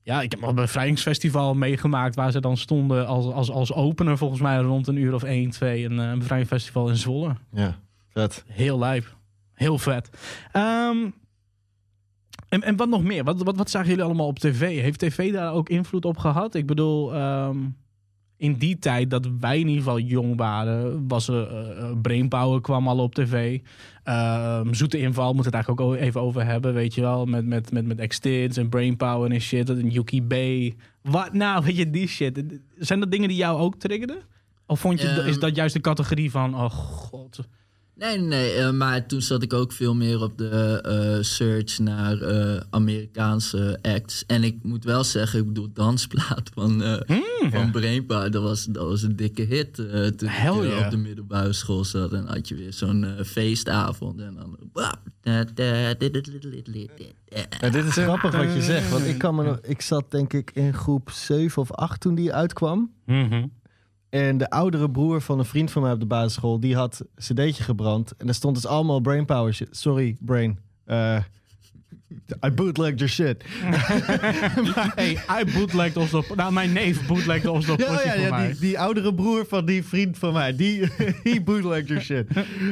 Ja, 0.05 0.23
ik 0.23 0.31
heb 0.31 0.41
nog 0.41 0.49
een 0.49 0.55
bevrijdingsfestival 0.55 1.55
meegemaakt 1.55 2.15
waar 2.15 2.31
ze 2.31 2.41
dan 2.41 2.57
stonden 2.57 3.07
als, 3.07 3.27
als, 3.27 3.51
als 3.51 3.73
opener 3.73 4.19
volgens 4.19 4.41
mij 4.41 4.59
rond 4.59 4.87
een 4.87 4.97
uur 4.97 5.15
of 5.15 5.23
1, 5.23 5.51
2. 5.51 5.85
Een, 5.85 6.01
eh, 6.01 6.09
een 6.09 6.19
bevrijdingsfestival 6.19 6.89
in 6.89 6.97
Zwolle. 6.97 7.37
ja, 7.53 7.79
vet. 8.09 8.45
Heel 8.49 8.79
lijp. 8.79 9.17
Heel 9.55 9.79
vet. 9.79 10.11
Ehm, 10.53 10.97
en, 12.49 12.63
en 12.63 12.77
wat 12.77 12.89
nog 12.89 13.03
meer? 13.03 13.25
Wat, 13.25 13.43
wat, 13.43 13.57
wat 13.57 13.71
zagen 13.71 13.89
jullie 13.89 14.05
allemaal 14.05 14.27
op 14.27 14.39
tv? 14.39 14.81
Heeft 14.81 14.99
tv 14.99 15.33
daar 15.33 15.53
ook 15.53 15.69
invloed 15.69 16.05
op 16.05 16.19
gehad? 16.19 16.55
Ik 16.55 16.67
bedoel, 16.67 17.15
ehm, 17.15 17.59
in 18.37 18.55
die 18.55 18.79
tijd 18.79 19.11
dat 19.11 19.29
wij 19.41 19.59
in 19.59 19.67
ieder 19.69 19.83
geval 19.83 19.99
jong 19.99 20.37
waren, 20.37 21.09
was 21.09 21.29
er 21.29 21.49
eh, 21.49 21.79
eh, 21.79 21.97
Brainpower 22.03 22.61
kwam 22.61 22.89
al 22.89 22.99
op 22.99 23.15
tv. 23.15 23.61
Ehm, 24.03 24.73
Zoete 24.73 24.99
inval, 24.99 25.35
moet 25.35 25.45
het 25.45 25.55
eigenlijk 25.55 25.85
ook 25.85 25.95
even 25.95 26.21
over 26.21 26.45
hebben, 26.45 26.75
weet 26.75 26.95
je 26.95 27.01
wel. 27.01 27.25
Met, 27.25 27.47
met, 27.47 27.73
met, 27.73 27.87
met 27.87 27.99
Extins 27.99 28.57
en 28.57 28.69
Brainpower 28.69 29.31
en 29.31 29.41
shit. 29.41 29.71
En 29.71 29.91
Yuki 29.91 30.23
B. 30.23 30.35
Wat 31.03 31.33
nou, 31.33 31.65
weet 31.65 31.77
je, 31.77 31.91
die 31.91 32.09
shit. 32.09 32.43
Zijn 32.79 33.01
dat 33.01 33.11
dingen 33.11 33.29
die 33.29 33.37
jou 33.37 33.59
ook 33.59 33.77
triggerden? 33.77 34.19
Of 34.67 34.81
vond 34.81 35.01
je, 35.01 35.09
Ehm. 35.09 35.29
is 35.29 35.39
dat 35.39 35.57
juist 35.57 35.75
de 35.75 35.81
categorie 35.81 36.31
van, 36.31 36.55
oh 36.55 36.71
god... 36.71 37.41
Nee, 37.97 38.19
nee, 38.19 38.53
eh, 38.53 38.71
maar 38.71 39.07
toen 39.07 39.23
zat 39.23 39.43
ik 39.43 39.53
ook 39.53 39.73
veel 39.73 39.95
meer 39.95 40.23
op 40.23 40.39
de 40.39 40.81
eh, 40.83 41.23
search 41.23 41.79
naar 41.79 42.21
eh, 42.21 42.61
Amerikaanse 42.71 43.79
acts. 43.83 44.27
En 44.27 44.45
ik 44.45 44.57
moet 44.63 44.85
wel 44.85 45.05
zeggen, 45.05 45.39
ik 45.39 45.47
bedoel, 45.47 45.73
dansplaat 45.73 46.51
van, 46.55 46.83
eh 46.83 47.19
van 47.51 47.71
Brainpower, 47.71 48.31
dat 48.31 48.43
was, 48.43 48.65
dat 48.65 48.87
was 48.89 49.03
een 49.03 49.17
dikke 49.17 49.43
hit 49.43 49.79
eh, 49.79 50.07
toen 50.07 50.29
Hell 50.29 50.57
ik 50.57 50.71
yeah. 50.71 50.85
op 50.85 50.91
de 50.91 50.97
middelbare 50.97 51.53
school 51.53 51.85
zat. 51.85 52.13
En 52.13 52.27
had 52.27 52.49
je 52.49 52.55
weer 52.55 52.73
zo'n 52.73 53.07
feestavond. 53.25 54.21
En 54.21 54.35
dan... 54.35 54.59
Ja, 57.61 57.71
dit 57.71 57.85
is 57.85 57.93
grappig 57.93 58.37
wat 58.37 58.53
je 58.53 58.63
zegt. 58.63 58.91
Want 58.91 59.05
ik, 59.05 59.19
kan 59.19 59.35
me 59.35 59.45
nog, 59.45 59.59
ik 59.63 59.81
zat 59.81 60.11
denk 60.11 60.33
ik 60.33 60.51
in 60.55 60.75
groep 60.75 61.11
7 61.11 61.63
of 61.63 61.73
8 61.73 62.01
toen 62.01 62.15
die 62.15 62.33
uitkwam. 62.33 62.93
Mhm. 63.07 63.47
En 64.21 64.39
de 64.39 64.51
oudere 64.51 64.91
broer 64.91 65.21
van 65.21 65.39
een 65.39 65.45
vriend 65.45 65.71
van 65.71 65.83
mij 65.83 65.93
op 65.93 66.01
de 66.01 66.07
basisschool, 66.07 66.61
die 66.61 66.75
had 66.77 67.01
een 67.01 67.07
cd'tje 67.35 67.63
gebrand. 67.63 68.15
En 68.17 68.27
daar 68.27 68.35
stond 68.35 68.55
dus 68.55 68.67
allemaal 68.67 69.01
Brainpower 69.01 69.55
shit. 69.55 69.69
Sorry, 69.71 70.17
Brain. 70.21 70.59
Eh 70.85 71.19
I 72.47 72.51
bootlegged 72.51 72.99
your 72.99 73.13
shit. 73.13 73.45
hey, 74.95 75.19
hij 75.27 75.45
bootlegde 75.55 76.01
ons 76.01 76.15
op... 76.15 76.33
Nou, 76.37 76.53
mijn 76.53 76.73
neef 76.73 77.07
bootlegde 77.07 77.51
ons 77.51 77.69
op 77.69 77.81
Ja, 77.81 78.01
ja, 78.05 78.15
ja 78.15 78.47
die, 78.47 78.59
die 78.59 78.79
oudere 78.79 79.15
broer 79.15 79.47
van 79.47 79.65
die 79.65 79.85
vriend 79.85 80.19
van 80.19 80.33
mij, 80.33 80.57
die 80.57 80.81
he 81.25 81.41
bootlegged 81.45 81.89
your 81.89 82.03
shit. 82.03 82.27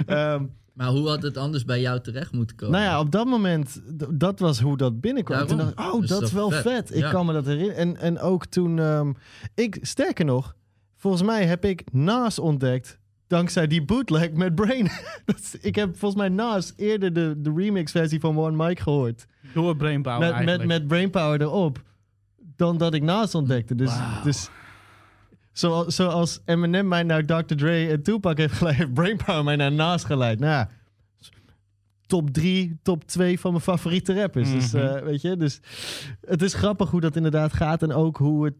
Ehm, 0.06 0.44
Maar 0.72 0.88
hoe 0.88 1.08
had 1.08 1.22
het 1.22 1.36
anders 1.36 1.64
bij 1.64 1.80
jou 1.80 2.00
terecht 2.00 2.32
moeten 2.32 2.56
komen? 2.56 2.80
nou 2.80 2.90
ja, 2.92 3.00
op 3.00 3.10
dat 3.10 3.26
moment, 3.26 3.80
dat 4.10 4.38
was 4.38 4.60
hoe 4.60 4.76
dat 4.76 5.00
binnenkwam. 5.00 5.38
En 5.40 5.46
Toen 5.46 5.56
dacht 5.56 5.70
ik, 5.70 5.78
oh, 5.80 6.00
dat 6.00 6.08
dat 6.08 6.22
is 6.22 6.32
wel 6.32 6.50
vet. 6.50 6.62
vet. 6.62 6.90
Ik 6.94 7.02
Ja. 7.02 7.10
kan 7.10 7.26
me 7.26 7.32
dat 7.32 7.46
herinneren. 7.46 7.76
En, 7.76 7.96
en 7.96 8.18
ook 8.20 8.46
toen, 8.46 8.78
ehm, 8.78 9.12
ik, 9.54 9.78
sterker 9.80 10.24
nog, 10.24 10.54
volgens 11.02 11.22
mij 11.22 11.44
heb 11.46 11.64
ik 11.64 11.82
Nas 11.92 12.38
ontdekt 12.38 12.98
dankzij 13.26 13.66
die 13.66 13.84
bootleg 13.84 14.32
met 14.32 14.54
Brain. 14.54 14.84
Is- 15.36 15.56
ik 15.60 15.74
heb 15.74 15.96
volgens 15.96 16.20
mij 16.20 16.28
Nas 16.28 16.72
eerder 16.76 17.12
de, 17.12 17.34
de 17.38 17.52
remix-versie 17.56 18.20
van 18.20 18.38
One 18.38 18.66
Mic 18.66 18.80
gehoord. 18.80 19.26
Door 19.54 19.76
Brainpower 19.76 20.18
met, 20.20 20.28
met, 20.28 20.38
eigenlijk. 20.38 20.68
met 20.68 20.86
Brainpower 20.88 21.40
erop. 21.40 21.82
Dan 22.56 22.78
dat 22.78 22.94
ik 22.94 23.02
Nas 23.02 23.34
ontdekte. 23.34 23.74
Dus, 23.74 23.92
dus 24.24 24.50
zoals, 25.52 25.94
zoals 25.94 26.40
Eminem 26.44 26.88
mij 26.88 27.02
naar 27.02 27.26
Dr. 27.26 27.54
Dre 27.54 27.88
en 27.88 28.02
Tupac 28.02 28.36
heeft 28.36 28.54
geleid, 28.54 28.76
heeft 28.76 28.94
Brainpower 29.00 29.44
mij 29.44 29.56
naar 29.56 29.72
Nas 29.72 30.04
geleid. 30.04 30.38
Nou 30.38 30.52
ja, 30.52 30.68
top 32.06 32.30
3, 32.30 32.78
top 32.82 33.04
2 33.04 33.40
van 33.40 33.50
mijn 33.50 33.62
favoriete 33.62 34.14
rappers. 34.14 34.50
Dus 34.52 34.72
Mhm. 34.72 34.84
eh, 34.86 35.02
weet 35.02 35.20
je, 35.20 35.36
dus 35.36 35.60
het 36.26 36.42
is 36.42 36.54
grappig 36.54 36.90
hoe 36.90 37.00
dat 37.00 37.16
inderdaad 37.16 37.52
gaat. 37.52 37.82
En 37.82 37.92
ook 37.92 38.16
hoe 38.16 38.44
het 38.44 38.54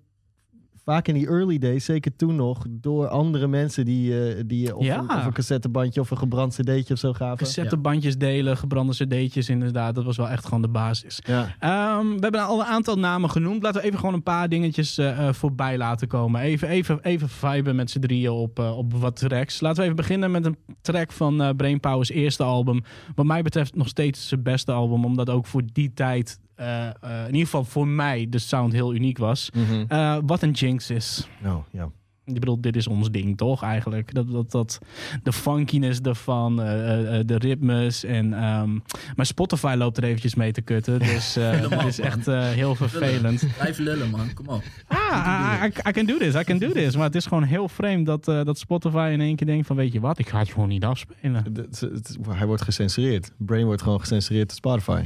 vaak 0.85 1.09
in 1.09 1.15
die 1.15 1.27
early 1.27 1.59
days, 1.59 1.85
zeker 1.85 2.17
toen 2.17 2.37
nog, 2.37 2.65
door 2.71 3.09
andere 3.09 3.47
mensen 3.47 3.85
die, 3.85 4.29
eh, 4.35 4.43
die 4.47 4.61
je 4.67 4.77
of, 4.77 4.85
Ja. 4.85 4.99
een, 4.99 5.11
of 5.17 5.25
een 5.27 5.33
cassettebandje 5.33 6.01
of 6.01 6.11
een 6.11 6.19
gebrand 6.19 6.55
cd'tje 6.55 6.95
of 6.95 7.01
zo 7.01 7.13
gaven. 7.13 7.37
Cassettebandjes 7.37 8.17
delen, 8.19 8.57
gebrande 8.57 8.93
cd'tjes 8.93 9.49
inderdaad. 9.49 9.95
Dat 9.95 10.05
was 10.05 10.17
wel 10.17 10.29
echt 10.29 10.45
gewoon 10.45 10.63
de 10.63 10.69
basis. 10.69 11.21
Ja. 11.27 11.55
Ehm, 11.59 12.07
we 12.07 12.19
hebben 12.21 12.41
al 12.47 12.61
een 12.61 12.67
aantal 12.67 12.97
namen 12.99 13.31
genoemd. 13.31 13.63
Laten 13.63 13.81
we 13.81 13.87
even 13.87 13.99
gewoon 13.99 14.15
een 14.15 14.23
paar 14.23 14.49
dingetjes 14.49 14.99
eh, 14.99 15.29
eh, 15.29 15.35
voorbij 15.35 15.77
laten 15.79 16.09
komen. 16.09 16.41
Even, 16.41 16.69
even, 16.69 16.99
even 17.03 17.29
viben 17.29 17.77
met 17.77 17.91
z'n 17.91 18.01
drieën 18.01 18.31
op, 18.31 18.59
op 18.59 18.95
wat 18.95 19.17
tracks. 19.17 19.61
Laten 19.61 19.77
we 19.79 19.83
even 19.85 19.97
beginnen 19.97 20.31
met 20.31 20.45
een 20.45 20.57
track 20.81 21.13
van 21.13 21.57
Brainpower's 21.57 22.11
eerste 22.11 22.43
album. 22.43 22.83
Wat 23.15 23.27
mij 23.27 23.43
betreft 23.43 23.75
nog 23.75 23.89
steeds 23.89 24.29
zijn 24.29 24.43
beste 24.43 24.73
album. 24.73 25.05
Omdat 25.05 25.31
ook 25.31 25.47
voor 25.47 25.63
die 25.73 25.93
tijd, 25.95 26.41
eh, 26.63 26.87
eh, 26.89 27.21
in 27.21 27.27
ieder 27.27 27.45
geval 27.45 27.65
voor 27.65 27.89
mij, 27.89 28.27
de 28.31 28.39
sound 28.39 28.73
heel 28.73 28.95
uniek 28.95 29.19
was. 29.19 29.51
Mhm. 29.55 29.85
Eh, 29.89 30.17
wat 30.27 30.43
een 30.43 30.51
jinx 30.51 30.91
is. 30.91 31.29
Nou, 31.43 31.63
ja. 31.71 31.89
Ik 32.25 32.35
bedoel, 32.41 32.61
dit 32.61 32.77
is 32.77 32.87
ons 32.87 33.11
ding, 33.11 33.37
toch? 33.37 33.63
Eigenlijk. 33.63 34.15
Dat, 34.15 34.31
dat, 34.31 34.51
dat, 34.51 34.79
de 35.23 35.33
funkiness 35.33 36.01
ervan, 36.01 36.57
de 36.57 37.37
ritmes. 37.39 38.05
En, 38.05 38.33
ehm, 38.35 38.73
maar 39.17 39.27
Spotify 39.27 39.75
loopt 39.79 39.97
er 39.97 40.05
eventjes 40.05 40.35
mee 40.35 40.53
te 40.53 40.61
kutten. 40.61 40.99
Dus 41.13 41.35
Helemaal, 41.35 41.69
dat 41.79 41.85
is 41.89 41.99
man. 41.99 42.07
echt 42.07 42.27
heel 42.55 42.75
vervelend. 42.75 43.45
Blijf 43.59 43.79
lullen, 43.79 44.11
man. 44.11 44.35
Kom 44.35 44.49
op. 44.49 44.63
Ah, 44.87 45.63
I, 45.63 45.67
I- 45.67 45.89
I 45.89 45.93
can 45.93 46.07
do 46.07 46.19
this, 46.19 46.35
I 46.35 46.45
can 46.45 46.59
do 46.59 46.71
this. 46.73 46.95
Maar 46.97 47.05
het 47.07 47.15
is 47.15 47.27
gewoon 47.27 47.43
heel 47.43 47.69
vreemd 47.69 48.07
dat, 48.07 48.25
dat 48.25 48.59
Spotify 48.59 49.11
in 49.13 49.21
één 49.21 49.37
keer 49.37 49.47
denkt 49.47 49.67
van... 49.67 49.77
weet 49.77 49.93
je 49.93 50.01
wat, 50.01 50.19
ik 50.19 50.29
ga 50.29 50.39
het 50.39 50.51
gewoon 50.51 50.69
niet 50.69 50.85
afspelen. 50.85 51.45
Het- 51.45 51.57
het- 51.57 51.81
het- 51.81 52.19
hij 52.29 52.47
wordt 52.47 52.63
gecensureerd. 52.63 53.33
Brain 53.39 53.65
wordt 53.65 53.83
gewoon 53.83 54.01
gecensureerd 54.01 54.49
door 54.49 54.57
Spotify. 54.57 55.03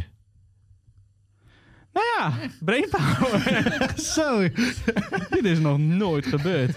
Ja, 2.19 2.33
Brainpower. 2.61 3.93
Zo. 4.15 4.49
Dit 5.35 5.45
is 5.45 5.59
nog 5.59 5.79
nooit 5.79 6.27
gebeurd. 6.27 6.77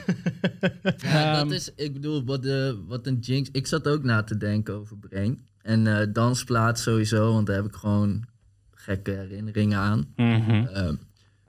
Ja, 1.02 1.32
Ehm, 1.40 1.44
dat 1.48 1.52
is, 1.52 1.72
ik 1.76 1.94
bedoel, 1.94 2.24
wat, 2.26 2.44
de, 2.44 2.84
wat 2.88 3.08
een 3.08 3.20
jinx. 3.20 3.50
Ik 3.52 3.68
zat 3.68 3.88
ook 3.88 4.04
na 4.04 4.24
te 4.24 4.38
denken 4.38 4.74
over 4.74 4.98
Brain. 4.98 5.48
En 5.62 5.88
eh, 6.00 6.08
dansplaat 6.14 6.80
sowieso, 6.80 7.34
want 7.34 7.48
daar 7.48 7.56
heb 7.56 7.66
ik 7.66 7.76
gewoon 7.76 8.24
gekke 8.72 9.12
herinneringen 9.12 9.78
aan. 9.78 10.08
mhm. 10.16 10.52
Ehm, 10.66 10.96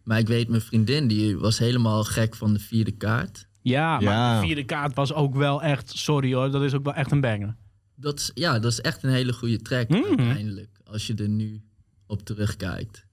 maar 0.05 0.18
ik 0.18 0.26
weet, 0.29 0.48
mijn 0.48 0.61
vriendin, 0.61 1.09
die 1.09 1.38
was 1.38 1.59
helemaal 1.59 2.05
gek 2.05 2.35
van 2.37 2.53
de 2.53 2.59
vierde 2.59 2.92
kaart. 2.92 3.48
Ja, 3.62 3.92
maar 4.00 4.03
Ja. 4.03 4.40
de 4.40 4.46
vierde 4.46 4.64
kaart 4.64 4.94
was 4.94 5.12
ook 5.12 5.35
wel 5.35 5.62
echt... 5.62 5.90
Sorry 5.98 6.35
hoor, 6.35 6.50
dat 6.50 6.62
is 6.62 6.74
ook 6.74 6.85
wel 6.85 6.94
echt 6.94 7.11
een 7.11 7.20
banger. 7.20 7.57
Dat 7.94 8.18
is, 8.18 8.31
ja, 8.35 8.59
dat 8.59 8.72
is 8.72 8.81
echt 8.81 9.03
een 9.03 9.11
hele 9.11 9.33
goede 9.33 9.57
track 9.59 9.88
Mhm. 9.88 10.03
uiteindelijk. 10.09 10.68
Als 10.85 11.07
je 11.07 11.14
er 11.14 11.29
nu 11.29 11.62
op 12.07 12.22
terugkijkt. 12.24 13.07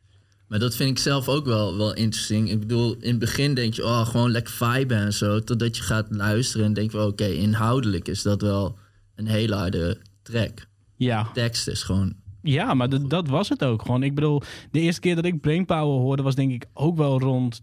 Maar 0.48 0.60
dat 0.60 0.76
vind 0.76 0.90
ik 0.90 0.98
zelf 0.98 1.28
ook 1.28 1.46
wel, 1.46 1.78
wel 1.78 1.94
interessant. 1.94 2.50
Ik 2.50 2.60
bedoel, 2.60 2.96
in 3.00 3.10
het 3.10 3.20
begin 3.20 3.54
denk 3.54 3.74
je, 3.74 3.84
oh, 3.84 4.08
gewoon 4.08 4.32
lekker 4.32 4.54
viben 4.54 4.98
en 4.98 5.14
zo. 5.14 5.40
Totdat 5.40 5.78
je 5.78 5.84
gaat 5.84 6.08
luisteren 6.10 6.66
en 6.66 6.74
denk 6.74 6.92
je, 6.92 7.06
oké, 7.06 7.26
inhoudelijk 7.26 8.08
is 8.08 8.22
dat 8.22 8.42
wel 8.42 8.78
een 9.16 9.28
hele 9.28 9.56
harde 9.56 10.02
track. 10.22 10.68
Ja. 10.96 11.30
tekst 11.34 11.68
is 11.68 11.84
gewoon 11.84 12.14
Ja, 12.42 12.74
maar 12.74 13.08
dat 13.08 13.28
was 13.28 13.50
het 13.50 13.64
ook 13.64 13.82
gewoon. 13.82 14.04
Ik 14.04 14.16
bedoel, 14.16 14.42
de 14.72 14.80
eerste 14.80 15.02
keer 15.02 15.16
dat 15.16 15.26
ik 15.26 15.42
Brainpower 15.42 16.00
hoorde 16.00 16.24
was 16.24 16.36
denk 16.36 16.52
ik 16.52 16.66
ook 16.74 16.98
wel 16.98 17.20
rond... 17.20 17.62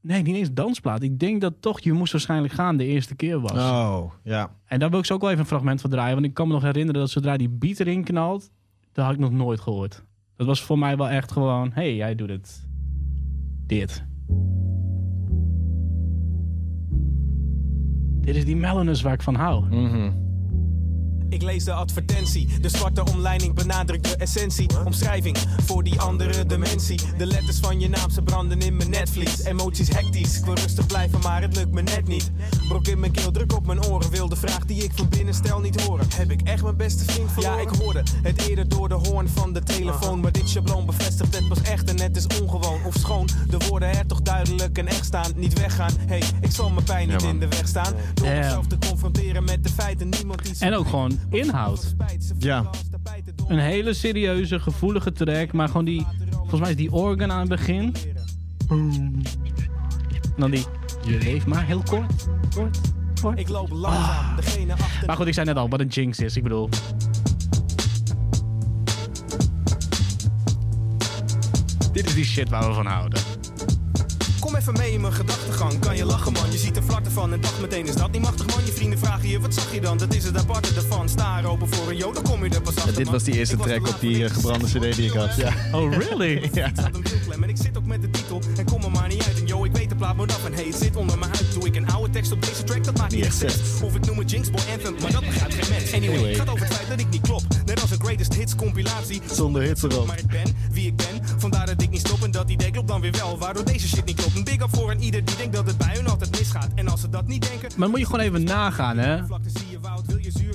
Nee, 0.00 0.22
niet 0.22 0.36
eens 0.36 0.52
dansplaat. 0.52 1.02
Ik 1.02 1.18
denk 1.18 1.40
dat 1.40 1.54
toch 1.60 1.80
Je 1.80 1.92
moest 1.92 2.12
waarschijnlijk 2.12 2.54
gaan 2.54 2.76
de 2.76 2.84
eerste 2.84 3.14
keer 3.14 3.40
was. 3.40 3.52
Oh, 3.52 4.12
ja. 4.24 4.54
En 4.64 4.78
daar 4.78 4.90
wil 4.90 4.98
ik 4.98 5.04
ze 5.04 5.12
ook 5.12 5.20
wel 5.20 5.30
even 5.30 5.42
een 5.42 5.48
fragment 5.48 5.80
van 5.80 5.90
draaien. 5.90 6.14
Want 6.14 6.26
ik 6.26 6.34
kan 6.34 6.46
me 6.46 6.52
nog 6.52 6.62
herinneren 6.62 7.00
dat 7.00 7.10
zodra 7.10 7.36
die 7.36 7.48
beat 7.48 7.80
erin 7.80 8.04
knalt... 8.04 8.50
Dat 8.92 9.06
had 9.06 9.14
ik 9.14 9.20
nog 9.20 9.32
nooit 9.32 9.60
gehoord. 9.60 10.02
Dat 10.38 10.46
was 10.46 10.62
voor 10.62 10.78
mij 10.78 10.96
wel 10.96 11.08
echt 11.08 11.32
gewoon... 11.32 11.70
hey, 11.72 11.94
jij 11.94 12.14
doet 12.14 12.28
het. 12.28 12.68
Dit. 13.66 14.04
Dit 18.20 18.36
is 18.36 18.44
die 18.44 18.56
Melonus 18.56 19.02
waar 19.02 19.12
ik 19.12 19.22
van 19.22 19.34
hou. 19.34 19.64
Mhm. 19.64 20.10
Ik 21.30 21.42
lees 21.42 21.64
de 21.64 21.72
advertentie, 21.72 22.60
de 22.60 22.68
zwarte 22.68 23.04
omleiding 23.04 23.54
benadrukt 23.54 24.04
de 24.04 24.16
essentie. 24.16 24.68
Omschrijving 24.84 25.36
voor 25.64 25.84
die 25.84 26.00
andere 26.00 26.46
dimensie. 26.46 27.00
De 27.16 27.26
letters 27.26 27.58
van 27.58 27.80
je 27.80 27.88
naam, 27.88 28.10
ze 28.10 28.22
branden 28.22 28.60
in 28.60 28.76
mijn 28.76 28.90
netvlies. 28.90 29.44
Emoties 29.44 29.88
hectisch, 29.88 30.38
ik 30.38 30.44
wil 30.44 30.54
rustig 30.54 30.86
blijven, 30.86 31.20
maar 31.20 31.42
het 31.42 31.56
lukt 31.56 31.72
me 31.72 31.82
net 31.82 32.08
niet. 32.08 32.30
Brok 32.68 32.86
in 32.86 33.00
mijn 33.00 33.12
keel, 33.12 33.30
druk 33.30 33.52
op 33.56 33.66
mijn 33.66 33.84
oren. 33.84 34.10
Wil 34.10 34.28
de 34.28 34.36
vraag 34.36 34.64
die 34.64 34.84
ik 34.84 34.90
van 34.94 35.08
binnen 35.08 35.34
stel 35.34 35.60
niet 35.60 35.80
horen. 35.80 36.06
Heb 36.14 36.30
ik 36.30 36.40
echt 36.42 36.62
mijn 36.62 36.76
beste 36.76 37.04
vriend 37.12 37.32
verloren? 37.32 37.56
Ja, 37.56 37.70
ik 37.70 37.76
hoorde 37.76 38.02
het 38.22 38.48
eerder 38.48 38.68
door 38.68 38.88
de 38.88 38.94
hoorn 38.94 39.28
van 39.28 39.52
de 39.52 39.62
telefoon. 39.62 40.20
Maar 40.20 40.32
dit 40.32 40.48
schabloon 40.48 40.86
bevestigt 40.86 41.34
het 41.34 41.48
pas 41.48 41.62
echt 41.62 41.88
en 41.88 42.00
het 42.00 42.16
is 42.16 42.26
ongewoon 42.40 42.84
of 42.84 42.94
schoon. 42.94 43.28
De 43.48 43.58
woorden 43.68 43.88
er 43.88 44.06
toch 44.06 44.22
duidelijk 44.22 44.78
en 44.78 44.86
echt 44.86 45.04
staan, 45.04 45.32
niet 45.36 45.58
weggaan. 45.58 45.92
Hey, 46.06 46.22
ik 46.40 46.50
zal 46.50 46.70
mijn 46.70 46.84
pijn 46.84 47.08
niet 47.08 47.22
Ja, 47.22 47.28
in 47.28 47.38
de 47.38 47.48
weg 47.48 47.68
staan. 47.68 47.94
Door 48.14 48.28
mezelf 48.28 48.66
te 48.66 48.78
confronteren 48.78 49.44
met 49.44 49.64
de 49.64 49.70
feiten, 49.70 50.08
niemand 50.08 50.44
die 50.44 50.54
En 50.58 50.74
ook 50.74 50.88
gewoon 50.88 51.17
inhoud. 51.30 51.94
Ja. 52.38 52.70
Een 53.48 53.58
hele 53.58 53.94
serieuze, 53.94 54.60
gevoelige 54.60 55.12
track. 55.12 55.52
Maar 55.52 55.66
gewoon 55.66 55.84
die... 55.84 56.06
Volgens 56.30 56.60
mij 56.60 56.70
is 56.70 56.76
die 56.76 56.92
organ 56.92 57.32
aan 57.32 57.40
het 57.40 57.48
begin. 57.48 57.94
En 58.68 59.22
dan 60.36 60.50
die... 60.50 60.64
Je 61.06 61.18
leeft 61.18 61.46
maar 61.46 61.66
heel 61.66 61.82
kort. 61.82 62.26
Kort. 62.54 62.78
Kort. 63.20 63.38
Ik 63.38 63.48
loop 63.48 63.70
langzaam, 63.70 64.36
degene 64.36 64.72
achter. 64.72 65.06
Maar 65.06 65.16
goed, 65.16 65.26
ik 65.26 65.34
zei 65.34 65.46
net 65.46 65.56
al 65.56 65.68
wat 65.68 65.80
een 65.80 65.86
jinx 65.86 66.18
is. 66.18 66.36
Ik 66.36 66.42
bedoel... 66.42 66.68
Dit 71.92 72.06
is 72.06 72.14
die 72.14 72.24
shit 72.24 72.48
waar 72.48 72.68
we 72.68 72.74
van 72.74 72.86
houden. 72.86 73.20
Kom 74.48 74.56
even 74.56 74.72
mee 74.72 74.92
in 74.92 75.00
mijn 75.00 75.12
gedachtegang, 75.12 75.78
kan 75.78 75.96
je 75.96 76.04
lachen 76.04 76.32
man? 76.32 76.50
Je 76.50 76.58
ziet 76.58 76.76
er 76.76 76.82
vlak 76.82 77.04
ervan 77.04 77.32
en 77.32 77.40
dacht 77.40 77.60
meteen 77.60 77.86
is 77.86 77.94
dat 77.94 78.10
niet 78.10 78.22
machtig 78.22 78.46
man. 78.46 78.64
Je 78.64 78.72
vrienden 78.72 78.98
vragen 78.98 79.28
je 79.28 79.40
wat 79.40 79.54
zag 79.54 79.74
je 79.74 79.80
dan, 79.80 79.98
dat 79.98 80.14
is 80.14 80.24
het 80.24 80.36
aparte 80.36 80.74
ervan. 80.74 81.08
Sta 81.08 81.42
open 81.42 81.68
voor 81.68 81.90
een 81.90 81.96
jo, 81.96 82.12
dan 82.12 82.22
kom 82.22 82.44
je 82.44 82.50
er 82.50 82.62
pas 82.62 82.76
achter 82.76 82.94
dit 82.94 83.04
man. 83.04 83.12
was 83.12 83.22
die 83.22 83.34
eerste 83.34 83.56
track 83.56 83.88
op 83.88 84.00
die 84.00 84.24
eh, 84.24 84.30
gebrande 84.30 84.66
cd 84.66 84.96
die 84.96 85.06
ik 85.06 85.12
had. 85.12 85.36
Ja. 85.36 85.52
Oh, 85.72 85.92
really? 85.92 86.50
Ja. 86.52 86.72
En 87.42 87.48
ik 87.48 87.56
zit 87.56 87.78
ook 87.78 87.86
met 87.86 88.02
de 88.02 88.10
titel. 88.10 88.42
En 88.56 88.64
kom 88.64 88.82
er 88.82 88.90
maar 88.90 89.08
niet 89.08 89.24
uit. 89.26 89.38
En 89.38 89.46
yo, 89.46 89.64
ik 89.64 89.72
weet 89.72 89.88
de 89.88 89.94
plaat 89.94 90.16
moet 90.16 90.32
af 90.32 90.44
En 90.44 90.52
hey, 90.52 90.64
het 90.64 90.74
zit 90.74 90.96
onder 90.96 91.18
me 91.18 91.24
uit 91.24 91.44
Doe 91.54 91.66
ik 91.66 91.76
een 91.76 91.90
oude 91.90 92.12
tekst 92.12 92.32
op 92.32 92.42
deze 92.42 92.64
track, 92.64 92.84
dat 92.84 92.96
maakt 92.98 93.12
niet 93.12 93.24
echt 93.24 93.36
sens. 93.36 93.54
Of 93.82 93.94
ik 93.94 94.06
noem 94.06 94.18
het 94.18 94.30
Jinx 94.30 94.50
Boy 94.50 94.60
Anthem, 94.72 94.94
maar 95.02 95.12
dat 95.12 95.20
begrijpt 95.20 95.54
geen 95.54 95.74
mens. 95.74 95.92
Anyway, 95.92 96.14
Anyway. 96.14 96.30
het 96.30 96.38
gaat 96.38 96.50
over 96.50 96.66
het 96.66 96.74
feit 96.74 96.88
dat 96.88 97.00
ik 97.00 97.10
niet 97.10 97.20
klop. 97.20 97.42
Net 97.64 97.80
als 97.80 97.90
een 97.90 98.00
greatest 98.00 98.34
hits 98.34 98.54
compilatie. 98.54 99.20
Zonder 99.32 99.62
hits 99.62 99.82
erop. 99.82 100.06
Maar 100.06 100.18
ik 100.18 100.26
ben 100.26 100.56
wie 100.96 101.06
ik 101.06 101.20
ben, 101.20 101.38
vandaar 101.38 101.66
dat 101.66 101.82
ik 101.82 101.90
niet 101.90 102.00
stop 102.00 102.22
En 102.22 102.30
dat 102.30 102.50
idee 102.50 102.70
klopt 102.70 102.88
dan 102.88 103.00
weer 103.00 103.12
wel, 103.12 103.38
waardoor 103.38 103.64
deze 103.64 103.88
shit 103.88 104.04
niet 104.04 104.16
klopt 104.16 104.36
Een 104.36 104.44
big 104.44 104.62
up 104.62 104.76
voor 104.76 104.90
een 104.90 105.02
ieder 105.02 105.24
die 105.24 105.36
denkt 105.36 105.54
dat 105.54 105.66
het 105.66 105.78
bij 105.78 105.94
hun 105.94 106.08
altijd 106.08 106.38
misgaat 106.38 106.68
En 106.74 106.88
als 106.88 107.00
ze 107.00 107.08
dat 107.08 107.26
niet 107.26 107.42
denken 107.42 107.68
Maar 107.68 107.78
dan 107.78 107.90
moet 107.90 107.98
je 107.98 108.06
gewoon 108.06 108.20
even 108.20 108.44
nagaan, 108.44 108.98
hè. 108.98 109.20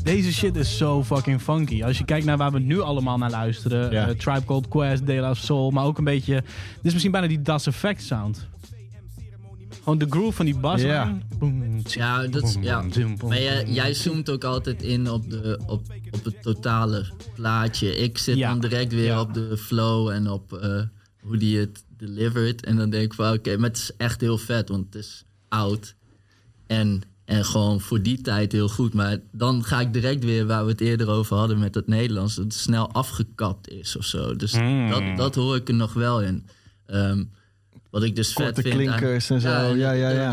Deze 0.03 0.33
shit 0.33 0.55
is 0.55 0.77
zo 0.77 1.03
fucking 1.03 1.41
funky. 1.41 1.83
Als 1.83 1.97
je 1.97 2.05
kijkt 2.05 2.25
naar 2.25 2.37
waar 2.37 2.51
we 2.51 2.59
nu 2.59 2.81
allemaal 2.81 3.17
naar 3.17 3.29
luisteren. 3.29 3.91
Ja. 3.91 4.07
eh, 4.07 4.15
Tribe 4.15 4.45
Called 4.45 4.67
Quest, 4.67 5.05
De 5.05 5.13
La 5.13 5.33
Soul. 5.33 5.71
Maar 5.71 5.85
ook 5.85 5.97
een 5.97 6.03
beetje... 6.03 6.33
Dit 6.33 6.43
is 6.81 6.91
misschien 6.91 7.11
bijna 7.11 7.27
die 7.27 7.41
Das 7.41 7.67
Effect 7.67 8.03
sound. 8.03 8.47
Gewoon 9.83 9.97
de 9.97 10.05
groove 10.09 10.31
van 10.35 10.45
die 10.45 10.57
bas. 10.59 10.81
Ja. 10.81 11.17
Ja, 11.87 12.27
dat 12.27 12.43
is, 12.43 12.55
ja. 12.61 12.83
Maar 13.27 13.41
jij, 13.41 13.65
jij 13.67 13.93
zoomt 13.93 14.29
ook 14.29 14.43
altijd 14.43 14.81
in 14.83 15.09
op, 15.11 15.29
de, 15.29 15.59
op, 15.67 15.81
op 16.11 16.23
het 16.23 16.41
totale 16.41 17.05
plaatje. 17.35 17.95
Ik 17.97 18.17
zit 18.17 18.37
Ja. 18.37 18.49
dan 18.49 18.59
direct 18.59 18.91
weer 18.93 19.03
Ja. 19.05 19.21
op 19.21 19.33
de 19.33 19.57
flow 19.57 20.09
en 20.09 20.29
op 20.29 20.53
eh, 20.53 20.81
hoe 21.21 21.37
die 21.37 21.57
het 21.59 21.83
delivered. 21.97 22.65
En 22.65 22.75
dan 22.75 22.89
denk 22.89 23.03
ik 23.03 23.13
van 23.13 23.33
oké, 23.33 23.57
maar 23.57 23.69
het 23.69 23.77
is 23.77 23.91
echt 23.97 24.21
heel 24.21 24.37
vet, 24.37 24.69
want 24.69 24.85
het 24.85 24.95
is 24.95 25.23
oud. 25.49 25.95
En, 26.67 27.01
en 27.25 27.45
gewoon 27.45 27.81
voor 27.81 28.01
die 28.01 28.21
tijd 28.21 28.51
heel 28.51 28.69
goed. 28.69 28.93
Maar 28.93 29.17
dan 29.31 29.63
ga 29.63 29.79
ik 29.79 29.93
direct 29.93 30.23
weer 30.23 30.45
waar 30.45 30.65
we 30.65 30.71
het 30.71 30.81
eerder 30.81 31.09
over 31.09 31.37
hadden 31.37 31.59
met 31.59 31.75
het 31.75 31.87
Nederlands. 31.87 32.35
Dat 32.35 32.43
het 32.43 32.53
snel 32.53 32.91
afgekapt 32.91 33.69
is 33.69 33.95
of 33.95 34.05
zo. 34.05 34.35
Dus 34.35 34.53
Mm. 34.53 34.89
dat, 34.89 35.17
dat 35.17 35.35
hoor 35.35 35.55
ik 35.55 35.67
er 35.67 35.73
nog 35.75 35.93
wel 35.93 36.21
in. 36.21 36.45
Ehm, 36.85 37.23
wat 37.93 38.03
ik 38.03 38.15
dus 38.15 38.33
Korte 38.33 38.61
vet 38.61 38.73
vind. 38.73 38.89
aan- 38.89 38.97
klinkers 38.97 39.29
en 39.29 39.41
zo. 39.41 39.49
Ja, 39.49 39.91
ja, 39.91 40.09
ja. 40.09 40.31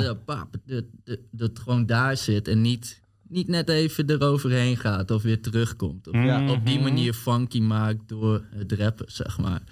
dat- 1.31 1.59
gewoon 1.59 1.87
daar 1.87 2.17
zit 2.17 2.49
en 2.49 2.61
niet, 2.61 3.01
niet 3.29 3.49
net 3.49 3.69
even 3.69 4.11
eroverheen 4.11 4.77
gaat 4.77 5.11
of 5.11 5.23
weer 5.23 5.41
terugkomt. 5.41 6.09
Of 6.09 6.15
Ja. 6.15 6.51
op 6.51 6.67
die 6.67 6.81
manier 6.81 7.13
funky 7.13 7.61
maakt 7.61 8.09
door 8.09 8.43
het 8.55 8.73
rappen, 8.73 9.07
zeg 9.13 9.39
maar. 9.39 9.63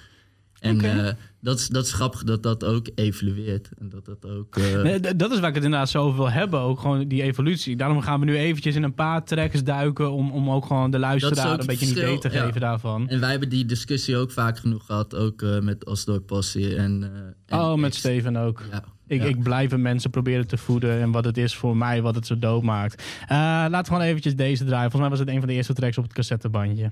En 0.61 0.81
eh, 0.81 1.13
dat, 1.41 1.59
is, 1.59 1.69
dat 1.69 1.85
is 1.85 1.93
grappig 1.93 2.25
dat 2.25 2.43
dat 2.43 2.65
ook 2.65 2.87
evolueert. 2.95 3.71
En 3.79 3.89
dat 3.89 4.05
dat 4.05 4.31
ook... 4.31 4.57
eh, 4.57 4.83
Nee, 4.83 5.01
dat 5.17 5.33
is 5.33 5.41
waar 5.41 5.49
ik 5.49 5.55
het 5.55 5.65
inderdaad 5.65 5.89
zo 5.89 6.03
over 6.03 6.17
wil 6.17 6.31
hebben. 6.31 6.61
Ook 6.61 6.81
gewoon 6.81 7.09
die 7.09 7.23
evolutie. 7.23 7.77
Daarom 7.77 8.01
gaan 8.01 8.21
we 8.21 8.27
nu 8.27 8.37
eventjes 8.37 8.75
in 8.75 8.83
een 8.83 8.95
paar 8.95 9.25
tracks 9.25 9.65
duiken. 9.65 10.13
Om, 10.13 10.31
om 10.31 10.51
ook 10.51 10.67
gewoon 10.67 10.91
de 10.91 10.99
luisteraar 10.99 11.61
een 11.61 11.67
beetje 11.67 11.87
een 11.87 11.93
idee 11.93 12.19
te 12.19 12.33
ja. 12.33 12.45
geven 12.45 12.61
daarvan. 12.61 13.09
En 13.09 13.21
wij 13.21 13.31
hebben 13.31 13.49
die 13.49 13.65
discussie 13.65 14.17
ook 14.17 14.31
vaak 14.31 14.59
genoeg 14.59 14.87
gehad. 14.87 15.15
Ook 15.15 15.43
eh, 15.43 15.59
met 15.61 15.85
Osdorp 15.87 16.27
Passie 16.27 16.77
en... 16.77 17.11
en 17.47 17.59
oh, 17.59 17.75
met 17.75 17.95
Steven 17.95 18.37
ook. 18.37 18.63
Ja, 18.71 18.85
Ik, 19.07 19.21
ja. 19.21 19.27
ik 19.27 19.43
blijf 19.43 19.77
mensen 19.77 20.11
proberen 20.11 20.47
te 20.47 20.57
voeden 20.57 21.01
en 21.01 21.11
wat 21.11 21.25
het 21.25 21.37
is 21.37 21.57
voor 21.57 21.77
mij, 21.77 22.03
wat 22.03 22.15
het 22.15 22.27
zo 22.27 22.39
dood 22.39 22.63
maakt. 22.63 23.03
Laten 23.29 23.79
we 23.79 23.87
gewoon 23.87 24.03
eventjes 24.03 24.37
deze 24.37 24.65
draaien. 24.65 24.91
Volgens 24.91 25.01
mij 25.01 25.11
was 25.11 25.19
het 25.19 25.29
een 25.29 25.39
van 25.39 25.49
de 25.49 25.55
eerste 25.55 25.73
tracks 25.73 25.99
op 25.99 26.05
het 26.05 26.13
cassettebandje. 26.13 26.91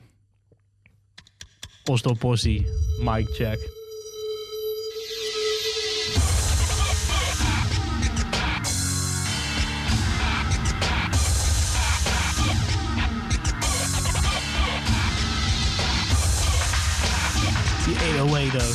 Oslo 1.89 2.15
Possie, 2.15 2.67
mic 2.99 3.27
check. 3.33 3.59
Die 17.85 17.95
808 17.95 18.55
ook. 18.55 18.75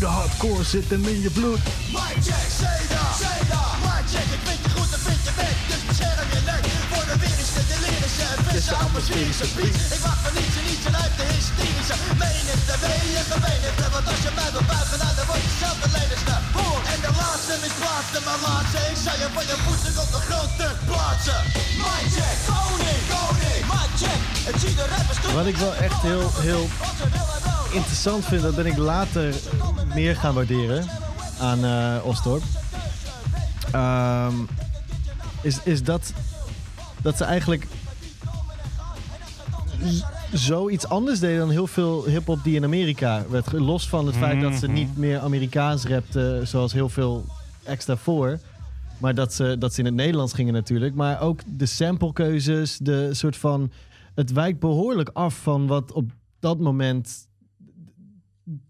De 0.00 0.06
hardcore 0.06 0.64
zit 0.64 0.90
hem 0.90 1.04
in 1.04 1.20
je 1.20 1.30
bloed. 1.30 1.58
Mic 1.88 2.00
check, 2.22 2.34
say 2.58 2.86
that, 2.88 3.16
say 3.18 3.46
that. 3.48 3.76
Mic 3.82 4.10
check, 4.10 4.24
ik 4.24 4.40
vind 4.44 4.58
je 4.64 4.70
goed 4.70 4.92
en 4.92 5.00
vind 5.00 5.24
je 5.24 5.32
weg. 5.36 5.49
Ik 9.96 10.00
wacht 10.06 10.20
van 10.24 10.32
niets 10.38 10.56
en 10.60 10.64
niets 10.70 10.84
en 10.88 10.96
uit 11.02 11.14
de 11.18 11.24
hysterische. 11.32 11.96
Menigte, 12.24 12.74
menige 12.86 13.38
menigte, 13.46 13.86
want 13.94 14.06
als 14.12 14.20
je 14.26 14.32
mij 14.38 14.50
wil 14.54 14.66
buigen, 14.72 14.98
nou, 15.02 15.12
dan 15.18 15.26
word 15.30 15.42
je 15.46 15.52
zelf 15.62 15.76
de 15.84 15.90
lenigste. 15.98 16.34
Hoor, 16.56 16.80
en 16.92 17.00
de 17.06 17.12
laatste 17.20 17.54
misplaatste, 17.64 18.18
maar 18.26 18.38
laatste. 18.46 18.78
Ik 18.92 18.98
zou 19.04 19.14
je 19.22 19.28
van 19.36 19.46
je 19.50 19.56
voeten 19.64 19.92
op 20.02 20.10
de 20.16 20.20
grond 20.26 20.50
terugplaatsen. 20.58 21.40
Mic 21.84 22.04
check, 22.16 22.38
koning, 22.52 23.02
koning. 23.14 23.62
Mic 23.72 23.90
check, 24.02 24.20
ik 24.50 24.56
zie 24.62 24.74
de 24.80 24.86
rappers 24.94 25.18
doen. 25.22 25.34
Wat 25.40 25.48
ik 25.52 25.58
wel 25.66 25.74
echt 25.86 26.00
heel, 26.10 26.26
heel 26.48 26.64
interessant 27.78 28.22
vind, 28.30 28.42
dat 28.48 28.56
ben 28.60 28.68
ik 28.72 28.76
later 28.92 29.34
meer 29.98 30.14
gaan 30.22 30.34
waarderen 30.34 30.82
aan 31.48 31.60
eh 31.64 32.06
Osdorp. 32.12 32.44
Ehm, 33.72 34.36
is, 35.48 35.56
is 35.62 35.80
dat, 35.82 36.04
dat 37.06 37.16
ze 37.16 37.24
eigenlijk 37.24 37.66
zoiets 40.32 40.86
anders 40.88 41.20
deden 41.20 41.38
dan 41.38 41.50
heel 41.50 41.66
veel 41.66 42.04
hip-hop 42.04 42.44
die 42.44 42.54
in 42.56 42.64
Amerika 42.64 43.24
werd. 43.30 43.52
Los 43.52 43.88
van 43.88 44.06
het 44.06 44.16
feit 44.16 44.40
dat 44.40 44.54
ze 44.54 44.68
niet 44.68 44.96
meer 44.96 45.18
Amerikaans 45.18 45.84
rapten, 45.84 46.46
zoals 46.48 46.72
heel 46.72 46.88
veel 46.88 47.24
extra 47.64 47.96
voor. 47.96 48.38
Maar 48.98 49.14
dat 49.14 49.34
ze, 49.34 49.56
dat 49.58 49.72
ze 49.74 49.78
in 49.80 49.84
het 49.86 49.94
Nederlands 49.94 50.32
gingen 50.32 50.52
natuurlijk. 50.52 50.94
Maar 50.94 51.20
ook 51.20 51.40
de 51.46 51.66
samplekeuzes, 51.66 52.78
de 52.78 53.08
soort 53.14 53.36
van. 53.36 53.70
Het 54.14 54.32
wijkt 54.32 54.60
behoorlijk 54.60 55.08
af 55.12 55.42
van 55.42 55.66
wat 55.66 55.92
op 55.92 56.10
dat 56.38 56.58
moment 56.58 57.28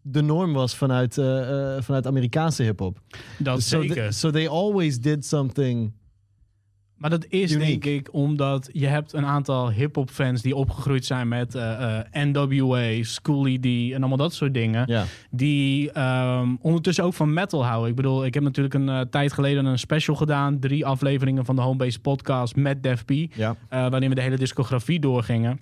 de 0.03 0.21
norm 0.23 0.53
was 0.53 0.77
vanuit, 0.77 1.19
eh, 1.19 1.77
eh, 1.77 1.83
vanuit 1.83 2.07
Amerikaanse 2.07 2.63
hip-hop. 2.63 3.01
Dat 3.39 3.63
So, 3.63 3.81
zeker. 3.81 3.95
th- 4.11 4.15
so 4.15 4.31
they 4.31 4.49
always 4.49 5.01
did 5.01 5.27
something 5.27 5.93
Maar 7.01 7.11
dat 7.11 7.27
is 7.29 7.53
Uniek. 7.53 7.83
denk 7.83 7.99
ik 7.99 8.15
omdat 8.15 8.69
je 8.73 8.87
hebt 8.87 9.13
een 9.13 9.27
aantal 9.27 9.71
hip-hop 9.71 10.11
fans 10.11 10.43
die 10.43 10.57
opgegroeid 10.57 11.05
zijn 11.05 11.29
met 11.29 11.55
eh, 11.55 11.99
eh, 11.99 12.07
NWA, 12.13 13.03
Schoolie 13.03 13.61
D 13.61 13.93
en 13.93 13.99
allemaal 13.99 14.17
dat 14.17 14.35
soort 14.35 14.55
dingen. 14.55 14.85
Ja. 14.87 15.05
Die 15.31 15.93
ehm, 15.93 16.57
ondertussen 16.61 17.05
ook 17.05 17.15
van 17.15 17.33
metal 17.33 17.65
houden. 17.65 17.91
Ik 17.91 17.97
bedoel, 17.97 18.25
ik 18.25 18.35
heb 18.35 18.43
natuurlijk 18.43 18.75
een 18.75 18.89
eh, 18.89 19.01
tijd 19.01 19.33
geleden 19.33 19.65
een 19.65 19.79
special 19.79 20.17
gedaan. 20.17 20.59
Drie 20.59 20.87
afleveringen 20.87 21.45
van 21.45 21.57
de 21.57 21.63
Homebase 21.63 22.01
podcast 22.01 22.57
met 22.57 22.83
Def 22.83 23.05
P. 23.05 23.11
Ja. 23.35 23.57
waarin 23.69 24.09
we 24.09 24.15
de 24.15 24.23
hele 24.23 24.37
discografie 24.37 25.01
doorgingen. 25.01 25.61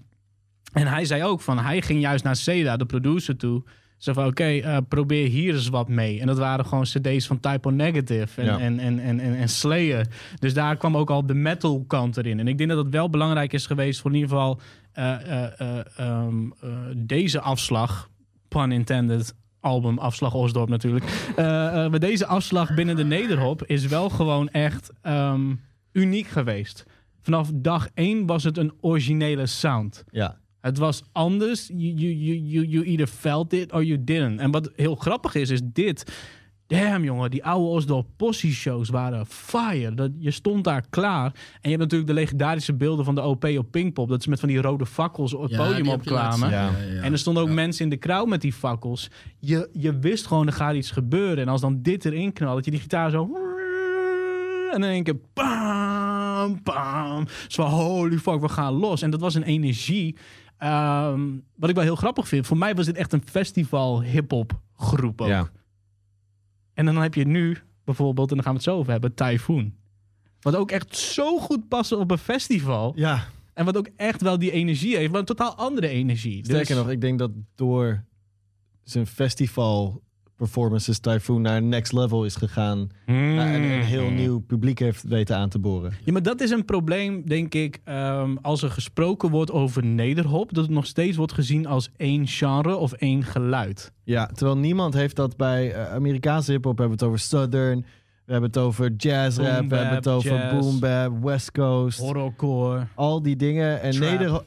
En 0.73 0.87
hij 0.87 1.05
zei 1.05 1.25
ook 1.25 1.41
van, 1.41 1.59
hij 1.59 1.83
ging 1.83 2.01
juist 2.01 2.25
naar 2.25 2.37
Seda, 2.37 2.77
de 2.77 2.87
producer, 2.87 3.37
toe. 3.37 3.63
Zo 3.99 4.13
van, 4.13 4.27
oké, 4.27 4.45
eh, 4.45 4.77
probeer 4.89 5.29
hier 5.29 5.55
eens 5.55 5.69
wat 5.69 5.89
mee. 5.89 6.21
En 6.21 6.27
dat 6.27 6.39
waren 6.39 6.67
gewoon 6.67 6.85
cd's 6.85 7.27
van 7.27 7.41
Typo 7.41 7.71
Negative 7.71 8.41
en, 8.41 8.47
Ja. 8.47 8.59
en, 8.59 8.79
en, 8.79 8.99
en, 8.99 9.21
en, 9.21 9.35
en 9.37 9.49
Slayer. 9.49 10.07
Dus 10.39 10.55
daar 10.55 10.77
kwam 10.77 10.97
ook 10.97 11.11
al 11.11 11.27
de 11.27 11.35
metal 11.35 11.85
kant 11.87 12.17
erin. 12.17 12.39
En 12.39 12.49
ik 12.49 12.59
denk 12.59 12.71
dat 12.71 12.85
het 12.85 12.95
wel 12.95 13.11
belangrijk 13.11 13.53
is 13.53 13.67
geweest 13.67 14.01
voor 14.01 14.11
in 14.11 14.17
ieder 14.17 14.31
geval 14.31 14.61
eh, 14.93 15.13
eh, 15.15 15.61
eh, 15.61 15.79
ehm, 15.97 16.51
eh, 16.61 16.71
deze 16.97 17.41
afslag, 17.41 18.09
pun 18.49 18.73
intended, 18.73 19.35
album 19.61 19.99
Afslag 19.99 20.35
Osdorp 20.35 20.69
natuurlijk. 20.69 21.05
Maar 21.37 21.99
deze 21.99 22.27
afslag 22.27 22.75
binnen 22.75 22.97
de 22.97 23.05
Nederhop 23.05 23.65
is 23.65 23.87
wel 23.87 24.09
gewoon 24.09 24.49
echt 24.49 24.91
ehm, 25.03 25.55
uniek 25.93 26.27
geweest. 26.27 26.85
Vanaf 27.21 27.51
dag 27.55 27.89
één 27.95 28.27
was 28.27 28.45
het 28.45 28.57
een 28.59 28.73
originele 28.81 29.47
sound. 29.47 30.05
Ja. 30.11 30.37
Het 30.61 30.79
was 30.79 31.03
anders. 31.13 31.67
You, 31.67 31.95
you, 31.95 32.37
you, 32.37 32.67
you, 32.67 32.85
either 32.85 33.07
felt 33.07 33.53
it 33.53 33.73
or 33.73 33.85
you 33.85 34.05
didn't. 34.05 34.39
En 34.39 34.51
wat 34.51 34.71
heel 34.77 34.95
grappig 34.95 35.35
is, 35.35 35.51
is 35.51 35.61
dit. 35.65 36.13
Damn, 36.69 37.05
jongen, 37.05 37.31
die 37.31 37.45
oude 37.45 37.69
Osdorp 37.69 38.07
Possie 38.17 38.53
shows 38.53 38.89
waren 38.89 39.27
fire. 39.27 39.95
Dat, 39.95 40.11
je 40.19 40.31
stond 40.31 40.65
daar 40.65 40.85
klaar. 40.91 41.25
En 41.25 41.61
je 41.61 41.69
hebt 41.69 41.79
natuurlijk 41.79 42.11
de 42.11 42.15
legendarische 42.15 42.75
beelden 42.75 43.05
van 43.05 43.15
de 43.15 43.23
OP 43.23 43.45
op 43.45 43.71
Pinkpop. 43.71 44.09
Dat 44.09 44.23
ze 44.23 44.31
met 44.31 44.41
van 44.41 44.49
die 44.49 44.61
rode 44.61 44.87
fakkels 44.87 45.35
op 45.35 45.43
het 45.43 45.51
Ja, 45.51 45.67
podium 45.67 45.89
opkwamen. 45.89 46.51
Ja. 46.51 46.71
Ja, 46.71 46.93
ja. 46.93 47.03
En 47.03 47.13
er 47.13 47.19
stonden 47.19 47.43
ook 47.43 47.49
mensen 47.49 47.85
in 47.85 47.91
de 47.91 47.99
crowd 47.99 48.29
met 48.29 48.41
die 48.41 48.53
fakkels. 48.53 49.11
Je, 49.39 49.69
je 49.73 49.99
wist 49.99 50.27
gewoon, 50.27 50.47
er 50.47 50.53
gaat 50.53 50.75
iets 50.75 50.91
gebeuren. 50.91 51.39
En 51.39 51.49
als 51.49 51.61
dan 51.61 51.83
dit 51.83 52.05
erin 52.05 52.33
knalt, 52.33 52.55
dat 52.55 52.65
je 52.65 52.71
die 52.71 52.81
gitaar 52.81 53.11
zo... 53.11 53.31
En 54.73 54.83
in 54.83 54.91
één 54.91 55.03
keer... 55.03 55.19
Bam, 55.35 56.61
bam. 56.63 57.27
Zo 57.47 57.63
holy 57.63 58.19
fuck, 58.19 58.41
we 58.41 58.49
gaan 58.49 58.73
los. 58.73 59.03
En 59.03 59.11
dat 59.11 59.21
was 59.21 59.35
een 59.35 59.43
energie... 59.43 60.17
ehm, 60.59 61.21
wat 61.57 61.69
ik 61.69 61.75
wel 61.75 61.85
heel 61.85 61.97
grappig 61.97 62.29
vind. 62.29 62.47
Voor 62.47 62.57
mij 62.59 62.75
was 62.75 62.87
dit 62.87 62.97
echt 62.97 63.13
een 63.13 63.23
festival 63.25 64.03
hip-hop 64.03 64.61
groep 64.77 65.21
ook. 65.21 65.29
Ja. 65.29 65.49
En 66.75 66.85
dan 66.85 66.97
heb 66.97 67.15
je 67.15 67.27
nu 67.27 67.59
bijvoorbeeld, 67.85 68.29
en 68.31 68.35
dan 68.35 68.45
gaan 68.45 68.53
we 68.55 68.59
het 68.61 68.69
zo 68.69 68.77
over 68.77 68.93
hebben, 68.93 69.15
Typhoon. 69.15 69.75
Wat 70.41 70.57
ook 70.57 70.71
echt 70.71 70.97
zo 70.97 71.39
goed 71.39 71.69
past 71.69 71.93
op 71.93 72.11
een 72.11 72.19
festival. 72.19 72.93
ja. 72.97 73.27
En 73.55 73.65
wat 73.65 73.77
ook 73.77 73.89
echt 73.97 74.23
wel 74.23 74.39
die 74.39 74.51
energie 74.51 74.97
heeft, 74.97 75.11
maar 75.11 75.21
een 75.21 75.27
totaal 75.27 75.55
andere 75.55 75.89
energie. 75.89 76.45
Sterker 76.45 76.67
Dus- 76.67 76.77
nog, 76.77 76.91
ik 76.91 77.01
denk 77.01 77.19
dat 77.19 77.31
door 77.55 78.05
zijn 78.83 79.07
festival 79.07 80.03
performances 80.39 80.99
Typhoon 80.99 81.43
naar 81.43 81.63
next 81.63 81.93
level 81.93 82.25
is 82.25 82.35
gegaan. 82.37 82.89
Hmm. 83.07 83.39
En 83.39 83.63
een 83.63 83.83
heel 83.83 84.11
nieuw 84.11 84.39
publiek 84.39 84.79
heeft 84.79 85.03
weten 85.03 85.37
aan 85.37 85.49
te 85.49 85.59
boren. 85.59 85.93
Ja, 86.05 86.13
maar 86.13 86.23
dat 86.23 86.41
is 86.41 86.51
een 86.51 86.65
probleem, 86.65 87.23
denk 87.27 87.55
ik, 87.55 87.79
ehm, 87.85 88.37
als 88.43 88.63
er 88.63 88.71
gesproken 88.71 89.31
wordt 89.31 89.51
over 89.51 89.85
nederhop, 89.85 90.55
dat 90.55 90.65
het 90.65 90.73
nog 90.73 90.87
steeds 90.87 91.17
wordt 91.17 91.33
gezien 91.33 91.67
als 91.67 91.91
één 91.97 92.27
genre 92.27 92.77
of 92.77 92.93
één 92.93 93.25
geluid. 93.25 93.93
Ja, 94.05 94.27
terwijl 94.27 94.59
niemand 94.59 94.95
heeft 94.95 95.17
dat 95.17 95.37
bij 95.37 95.73
eh, 95.73 95.93
Amerikaanse 95.95 96.53
hip-hop. 96.53 96.77
We 96.77 96.81
hebben 96.81 96.99
het 96.99 97.07
over 97.09 97.19
Southern. 97.19 97.85
We 98.25 98.33
hebben 98.35 98.51
het 98.51 98.59
over 98.59 98.93
jazz 98.97 99.39
rap. 99.39 99.59
Boom 99.59 99.69
We 99.69 99.77
hebben 99.77 99.95
het 99.95 100.09
over 100.09 100.31
jazz. 100.33 100.53
boom 100.67 100.81
bap, 100.81 101.25
West 101.25 101.53
Coast. 101.53 101.99
Horrorcore, 101.99 102.87
Al 102.95 103.23
die 103.23 103.37
dingen. 103.37 103.81
En 103.81 103.99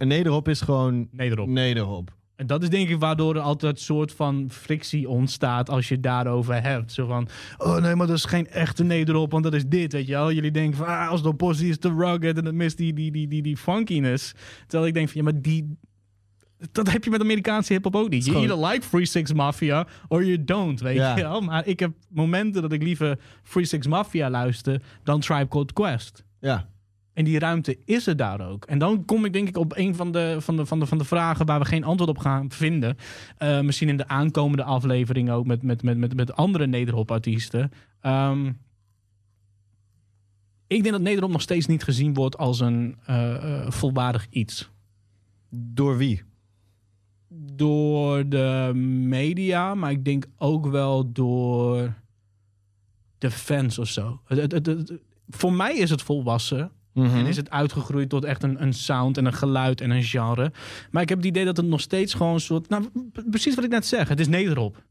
nederhop, 0.08 0.48
is 0.48 0.62
gewoon 0.62 1.08
nederhop. 1.12 1.48
nederhop. 1.48 2.12
En 2.42 2.48
dat 2.48 2.64
is 2.64 2.70
denk 2.70 2.90
ik 2.90 3.00
waardoor 3.00 3.36
er 3.36 3.42
altijd 3.42 3.76
een 3.76 3.84
soort 3.84 4.12
van 4.12 4.46
frictie 4.52 5.10
ontstaat 5.10 5.70
als 5.70 5.88
je 5.88 5.94
het 5.94 6.04
daarover 6.04 6.62
hebt. 6.62 6.92
Zo 6.92 7.08
van, 7.08 7.28
oh 7.58 7.78
nee, 7.78 7.96
maar 7.96 8.08
dat 8.08 8.16
is 8.16 8.26
geen 8.26 8.48
echte 8.48 8.84
nederop, 8.84 9.32
want 9.32 9.44
dat 9.44 9.54
is 9.54 9.66
dit, 9.66 9.94
weet 9.94 10.08
je 10.08 10.14
wel. 10.14 10.32
Jullie 10.32 10.52
denken 10.52 10.78
van, 10.78 10.88
ah, 10.88 11.10
als 11.10 11.24
de 11.24 11.34
possie 11.34 11.70
is 11.70 11.78
te 11.78 11.94
rugged 11.94 12.38
en 12.38 12.46
het 12.46 12.56
mist 12.56 12.78
die, 12.78 12.94
die, 12.94 13.12
die, 13.12 13.28
die, 13.28 13.42
die 13.42 13.58
funkiness. 13.58 14.34
Terwijl 14.68 14.88
ik 14.88 14.94
denk 14.94 15.10
van, 15.10 15.18
ja, 15.18 15.32
maar 15.32 15.42
die... 15.42 15.78
Dat 16.72 16.92
heb 16.92 17.04
je 17.04 17.10
met 17.10 17.22
Amerikaanse 17.22 17.74
hip-hop 17.74 17.96
ook 17.96 18.10
niet. 18.10 18.26
Je 18.26 18.34
either 18.34 18.66
like 18.66 18.82
Free 18.82 19.06
Six 19.06 19.34
Mafia 19.34 19.88
or 20.08 20.26
you 20.26 20.44
don't, 20.44 20.80
weet 20.82 20.96
je 20.96 21.14
wel. 21.16 21.42
Maar 21.42 21.68
ik 21.68 21.80
heb 21.80 21.92
momenten 22.10 22.62
dat 22.62 22.72
ik 22.72 22.84
liever 22.84 23.20
Free 23.44 23.66
Six 23.66 23.88
Mafia 23.88 24.30
luister 24.30 24.82
dan 25.04 25.20
Tribe 25.20 25.48
Called 25.48 25.74
Quest. 25.74 26.24
Ja. 26.40 26.70
En 27.22 27.28
die 27.28 27.40
ruimte 27.40 27.78
is 27.86 28.08
er 28.08 28.16
daar 28.16 28.50
ook. 28.50 28.66
En 28.66 28.80
dan 28.80 29.06
kom 29.06 29.26
ik 29.26 29.34
denk 29.34 29.48
ik 29.48 29.58
op 29.58 29.78
een 29.78 29.96
van 29.96 30.12
de, 30.12 30.36
van 30.40 30.58
de, 30.58 30.66
van 30.66 30.80
de, 30.80 30.86
van 30.86 30.98
de 30.98 31.04
vragen 31.04 31.46
waar 31.46 31.60
we 31.60 31.66
geen 31.66 31.84
antwoord 31.84 32.10
op 32.10 32.18
gaan 32.18 32.52
vinden. 32.52 32.98
Eh, 33.38 33.60
misschien 33.62 33.90
in 33.90 33.98
de 33.98 34.08
aankomende 34.08 34.64
aflevering 34.64 35.30
ook 35.32 35.46
met, 35.46 35.62
met, 35.62 35.84
met, 35.84 35.98
met, 35.98 36.16
met 36.16 36.34
andere 36.36 36.68
Nederhop-artiesten. 36.68 37.72
Ehm, 38.00 38.46
ik 40.68 40.82
denk 40.82 40.92
dat 40.92 41.02
Nederhop 41.02 41.32
nog 41.32 41.42
steeds 41.42 41.66
niet 41.66 41.84
gezien 41.84 42.14
wordt 42.14 42.38
als 42.38 42.60
een 42.60 42.98
eh, 43.06 43.36
eh, 43.66 43.72
volwaardig 43.72 44.28
iets. 44.30 44.70
Door 45.50 45.98
wie? 45.98 46.24
Door 47.54 48.30
de 48.30 48.72
media, 49.08 49.76
maar 49.76 49.92
ik 49.92 50.06
denk 50.06 50.26
ook 50.38 50.68
wel 50.68 51.12
door 51.12 51.94
de 53.18 53.32
fans 53.32 53.80
of 53.80 53.88
zo. 53.88 54.22
Het, 54.26 54.38
het, 54.52 54.52
het- 54.52 54.66
het- 54.66 55.02
voor 55.30 55.54
mij 55.54 55.78
is 55.78 55.90
het 55.90 56.02
volwassen. 56.02 56.72
Mhm. 56.94 57.16
En 57.16 57.26
is 57.26 57.36
het 57.36 57.50
uitgegroeid 57.50 58.10
tot 58.10 58.24
echt 58.24 58.44
een, 58.44 58.62
een 58.62 58.74
sound 58.74 59.18
en 59.18 59.26
een 59.26 59.34
geluid 59.34 59.82
en 59.82 59.92
een 59.92 60.04
genre. 60.04 60.52
Maar 60.92 61.02
ik 61.02 61.10
heb 61.10 61.18
het 61.18 61.28
idee 61.28 61.46
dat 61.46 61.58
het 61.58 61.66
nog 61.66 61.82
steeds 61.82 62.14
gewoon 62.14 62.34
een 62.34 62.40
soort... 62.40 62.70
Nou, 62.70 62.90
precies 63.30 63.56
wat 63.56 63.64
ik 63.64 63.70
net 63.70 63.86
zeg. 63.86 64.08
Het 64.08 64.20
is 64.20 64.28
nederop. 64.28 64.84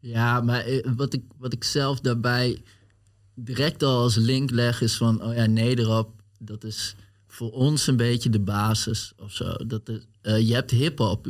Ja, 0.00 0.40
maar 0.40 0.60
eh, 0.60 0.90
wat 0.96 1.12
ik, 1.12 1.22
wat 1.38 1.52
ik 1.52 1.64
zelf 1.64 2.00
daarbij 2.00 2.62
direct 3.34 3.82
al 3.82 4.02
als 4.02 4.16
link 4.16 4.50
leg 4.50 4.80
is 4.80 4.96
van, 4.96 5.22
oh 5.22 5.34
ja, 5.34 5.46
nederop, 5.46 6.10
dat 6.38 6.64
is 6.64 6.96
voor 7.26 7.50
ons 7.52 7.86
een 7.86 7.96
beetje 7.96 8.30
de 8.30 8.40
basis 8.40 9.12
of 9.16 9.32
zo. 9.32 9.54
Dat 9.66 9.88
is, 9.88 10.06
eh, 10.20 10.48
je 10.48 10.54
hebt 10.54 10.70
hip-hop. 10.70 11.28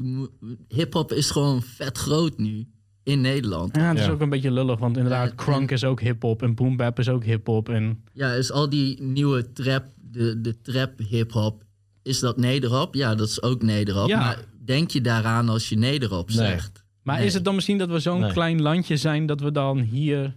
Hip-hop 0.69 1.13
is 1.13 1.31
gewoon 1.31 1.63
vet 1.63 1.99
groot 1.99 2.39
nu 2.39 2.67
in 3.07 3.21
Nederland. 3.21 3.77
Ja, 3.77 3.89
het 3.89 3.99
is 3.99 4.05
Ja. 4.05 4.11
ook 4.11 4.21
een 4.21 4.29
beetje 4.29 4.51
lullig. 4.51 4.79
Want 4.79 4.97
inderdaad, 4.97 5.29
Ja, 5.29 5.35
crunk 5.35 5.71
is 5.71 5.85
ook 5.85 6.01
hip-hop. 6.01 6.43
En 6.43 6.55
boom 6.55 6.77
bap 6.77 6.99
is 6.99 7.09
ook 7.09 7.25
hip-hop. 7.25 7.69
En 7.69 8.03
Ja, 8.13 8.33
is 8.33 8.53
al 8.53 8.69
die 8.69 9.03
nieuwe 9.03 9.53
trap, 9.53 9.85
de, 10.11 10.41
de 10.41 10.61
trap 10.61 10.93
hip-hop, 11.09 11.63
is 12.03 12.21
dat 12.21 12.37
nederop? 12.37 12.95
Ja, 12.95 13.15
dat 13.15 13.29
is 13.29 13.43
ook 13.43 13.63
nederop. 13.63 14.09
Ja. 14.09 14.19
Maar 14.21 14.39
denk 14.65 14.91
je 14.91 15.01
daaraan 15.01 15.49
als 15.49 15.69
je 15.69 15.77
nederop 15.79 16.29
Nee. 16.29 16.37
zegt? 16.37 16.85
Maar 17.03 17.17
Nee. 17.17 17.27
is 17.27 17.35
het 17.35 17.45
dan 17.45 17.55
misschien 17.55 17.79
dat 17.79 17.89
we 17.89 17.99
zo'n 17.99 18.21
Nee. 18.21 18.33
klein 18.33 18.63
landje 18.63 18.97
zijn 18.97 19.27
dat 19.27 19.41
we 19.41 19.53
dan 19.53 19.79
hier. 19.81 20.37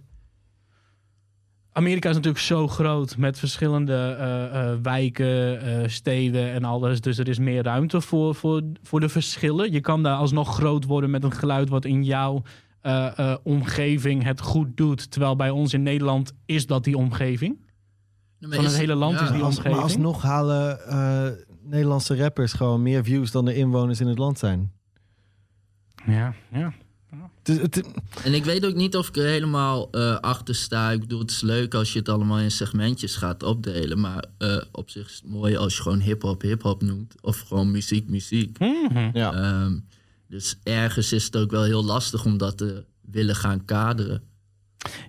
Amerika 1.72 2.08
is 2.08 2.14
natuurlijk 2.14 2.44
zo 2.44 2.68
groot 2.68 3.16
met 3.16 3.38
verschillende 3.38 4.16
eh, 4.18 4.70
eh, 4.72 4.78
wijken, 4.82 5.60
eh, 5.62 5.88
steden 5.88 6.50
en 6.52 6.64
alles. 6.64 7.00
Dus 7.00 7.18
er 7.18 7.28
is 7.28 7.38
meer 7.38 7.62
ruimte 7.62 8.00
voor, 8.00 8.34
voor, 8.34 8.62
voor 8.82 9.00
de 9.00 9.08
verschillen. 9.08 9.72
Je 9.72 9.80
kan 9.80 10.02
daar 10.02 10.16
alsnog 10.16 10.54
groot 10.54 10.84
worden 10.84 11.10
met 11.10 11.24
een 11.24 11.32
geluid 11.32 11.68
wat 11.68 11.84
in 11.84 12.04
jouw 12.04 12.42
eh, 12.80 13.18
eh, 13.18 13.36
omgeving 13.42 14.22
het 14.24 14.40
goed 14.40 14.76
doet. 14.76 15.10
Terwijl 15.10 15.36
bij 15.36 15.50
ons 15.50 15.72
in 15.74 15.82
Nederland 15.82 16.32
is 16.46 16.66
dat 16.66 16.84
die 16.84 16.96
omgeving. 16.96 17.58
Van 18.40 18.50
is- 18.52 18.64
het 18.64 18.76
hele 18.76 18.94
land 18.94 19.20
is 19.20 19.30
die 19.30 19.42
Als, 19.42 19.56
omgeving. 19.56 19.74
maar 19.74 19.82
alsnog 19.84 20.22
halen 20.22 20.86
eh, 20.88 21.26
Nederlandse 21.62 22.16
rappers 22.16 22.52
gewoon 22.52 22.82
meer 22.82 23.04
views 23.04 23.30
dan 23.30 23.44
de 23.44 23.54
inwoners 23.54 24.00
in 24.00 24.06
het 24.06 24.18
land 24.18 24.38
zijn. 24.38 24.72
Ja, 26.06 26.34
ja. 26.52 26.72
En 28.24 28.34
ik 28.34 28.44
weet 28.44 28.66
ook 28.66 28.74
niet 28.74 28.96
of 28.96 29.08
ik 29.08 29.16
er 29.16 29.26
helemaal 29.26 29.90
eh, 29.90 30.18
achter 30.18 30.54
sta. 30.54 30.90
Ik 30.90 31.00
bedoel, 31.00 31.18
het 31.18 31.30
is 31.30 31.40
leuk 31.40 31.74
als 31.74 31.92
je 31.92 31.98
het 31.98 32.08
allemaal 32.08 32.38
in 32.38 32.50
segmentjes 32.50 33.16
gaat 33.16 33.42
opdelen. 33.42 34.00
Maar 34.00 34.24
eh, 34.38 34.56
op 34.72 34.90
zich 34.90 35.08
is 35.08 35.14
het 35.14 35.30
mooi 35.30 35.56
als 35.56 35.76
je 35.76 35.82
gewoon 35.82 36.00
hip-hop 36.00 36.42
hip-hop 36.42 36.82
noemt. 36.82 37.14
Of 37.20 37.40
gewoon 37.40 37.70
muziek 37.70 38.08
muziek. 38.08 38.58
Mhm. 38.58 39.10
ja. 39.12 39.32
Ehm, 39.32 39.78
dus 40.28 40.58
ergens 40.62 41.12
is 41.12 41.24
het 41.24 41.36
ook 41.36 41.50
wel 41.50 41.64
heel 41.64 41.84
lastig 41.84 42.24
om 42.24 42.38
dat 42.38 42.58
te 42.58 42.84
willen 43.00 43.36
gaan 43.36 43.64
kaderen. 43.64 44.22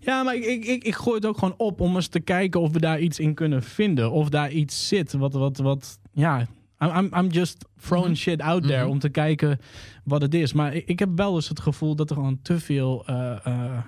Ja, 0.01 0.23
maar 0.23 0.35
ik, 0.35 0.45
ik, 0.45 0.65
ik, 0.65 0.83
ik 0.83 0.95
gooi 0.95 1.15
het 1.15 1.25
ook 1.25 1.37
gewoon 1.37 1.53
op 1.57 1.79
om 1.79 1.95
eens 1.95 2.07
te 2.07 2.19
kijken 2.19 2.61
of 2.61 2.71
we 2.71 2.79
daar 2.79 2.99
iets 2.99 3.19
in 3.19 3.33
kunnen 3.33 3.63
vinden. 3.63 4.11
Of 4.11 4.29
daar 4.29 4.51
iets 4.51 4.87
zit 4.87 5.13
wat, 5.13 5.33
wat, 5.33 5.57
wat 5.57 5.99
ja... 6.11 6.47
I'm, 6.83 6.97
I'm, 6.97 7.13
I'm 7.15 7.27
just 7.31 7.65
throwing 7.77 8.17
shit 8.17 8.41
out 8.41 8.63
there 8.63 8.81
Mhm. 8.81 8.89
om 8.91 8.99
te 8.99 9.09
kijken 9.09 9.59
wat 10.03 10.21
het 10.21 10.33
is. 10.33 10.53
Maar 10.53 10.73
ik, 10.73 10.87
ik 10.87 10.99
heb 10.99 11.09
wel 11.15 11.35
eens 11.35 11.49
het 11.49 11.59
gevoel 11.59 11.95
dat 11.95 12.09
er 12.09 12.15
gewoon 12.15 12.39
te 12.41 12.59
veel 12.59 13.05
eh, 13.05 13.45
eh, 13.45 13.83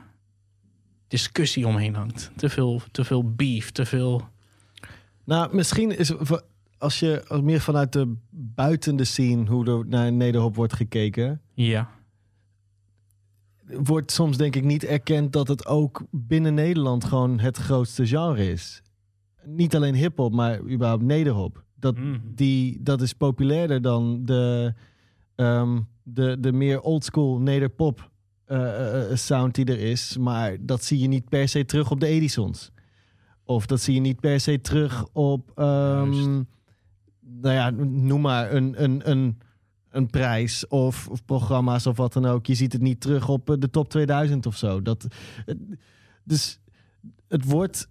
discussie 1.08 1.68
omheen 1.68 1.96
hangt. 1.96 2.32
Te 2.36 2.50
veel, 2.50 2.82
te 2.92 3.04
veel 3.04 3.34
beef, 3.34 3.72
te 3.72 3.86
veel... 3.86 4.28
Nou, 5.26 5.56
misschien 5.56 5.98
is 5.98 6.12
als 6.78 7.00
je 7.00 7.24
als 7.28 7.42
meer 7.42 7.60
vanuit 7.62 7.94
de 7.94 8.16
buitende 8.30 9.04
scene 9.04 9.50
hoe 9.50 9.66
er 9.80 9.88
naar 9.88 10.12
Nederhop 10.14 10.56
wordt 10.56 10.74
gekeken, 10.74 11.42
Ja. 11.54 11.90
wordt 13.66 14.12
soms 14.12 14.38
denk 14.38 14.56
ik 14.56 14.64
niet 14.64 14.84
erkend 14.84 15.34
dat 15.34 15.48
het 15.48 15.66
ook 15.66 16.04
binnen 16.12 16.54
Nederland 16.54 17.04
gewoon 17.06 17.40
het 17.40 17.58
grootste 17.58 18.06
genre 18.08 18.52
is. 18.52 18.82
niet 19.46 19.76
alleen 19.76 19.96
hip-hop, 19.96 20.34
maar 20.34 20.60
überhaupt 20.62 21.04
nederhop. 21.04 21.64
Dat, 21.84 21.98
Mhm. 21.98 22.18
die, 22.24 22.78
dat 22.82 23.02
is 23.02 23.14
populairder 23.14 23.82
dan 23.82 24.26
de, 24.26 24.74
ehm, 25.36 25.80
de, 26.04 26.38
de 26.40 26.52
meer 26.52 26.82
oldschool 26.82 27.40
nederpop 27.40 28.12
eh, 28.46 28.58
eh, 28.60 29.12
eh, 29.12 29.18
sound 29.18 29.56
die 29.56 29.66
er 29.66 29.80
is. 29.80 30.18
Maar 30.18 30.58
dat 30.60 30.84
zie 30.84 31.00
je 31.00 31.08
niet 31.08 31.30
per 31.30 31.48
se 31.48 31.66
terug 31.66 31.92
op 31.92 32.00
de 32.00 32.08
Edisons. 32.08 32.72
Of 33.44 33.66
dat 33.66 33.82
zie 33.82 33.94
je 33.94 34.00
niet 34.00 34.20
per 34.20 34.40
se 34.40 34.62
terug 34.62 35.06
op, 35.14 35.52
ehm, 35.56 36.42
nou 37.20 37.54
ja, 37.56 37.70
noem 37.88 38.22
maar 38.22 38.54
een, 38.54 38.84
een, 38.84 39.10
een, 39.10 39.38
een 39.90 40.08
prijs 40.08 40.68
of, 40.68 41.08
of 41.10 41.26
programma's 41.26 41.86
of 41.86 41.98
wat 41.98 42.14
dan 42.14 42.26
ook. 42.26 42.46
Je 42.46 42.56
ziet 42.56 42.74
het 42.74 42.82
niet 42.82 43.02
terug 43.02 43.30
op 43.30 43.56
de 43.60 43.70
top 43.70 43.90
2000 43.90 44.46
of 44.46 44.58
zo. 44.58 44.82
Dat, 44.82 45.08
dus 46.24 46.60
het 47.28 47.46
wordt 47.46 47.88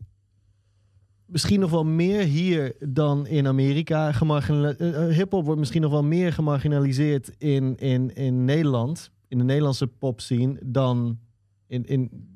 misschien 1.32 1.60
nog 1.60 1.70
wel 1.70 1.84
meer 1.84 2.22
hier 2.22 2.74
dan 2.88 3.26
in 3.26 3.46
Amerika 3.46 4.12
gemarginaliseerd. 4.12 5.14
Hip-hop 5.14 5.44
wordt 5.44 5.60
misschien 5.60 5.82
nog 5.82 5.90
wel 5.90 6.04
meer 6.04 6.32
gemarginaliseerd 6.32 7.30
in, 7.38 7.76
in, 7.76 8.14
in 8.14 8.44
Nederland, 8.44 9.10
in 9.28 9.38
de 9.38 9.44
Nederlandse 9.44 9.86
pop 9.86 10.20
scene, 10.20 10.58
dan, 10.64 11.18
in, 11.66 11.84
in, 11.84 12.28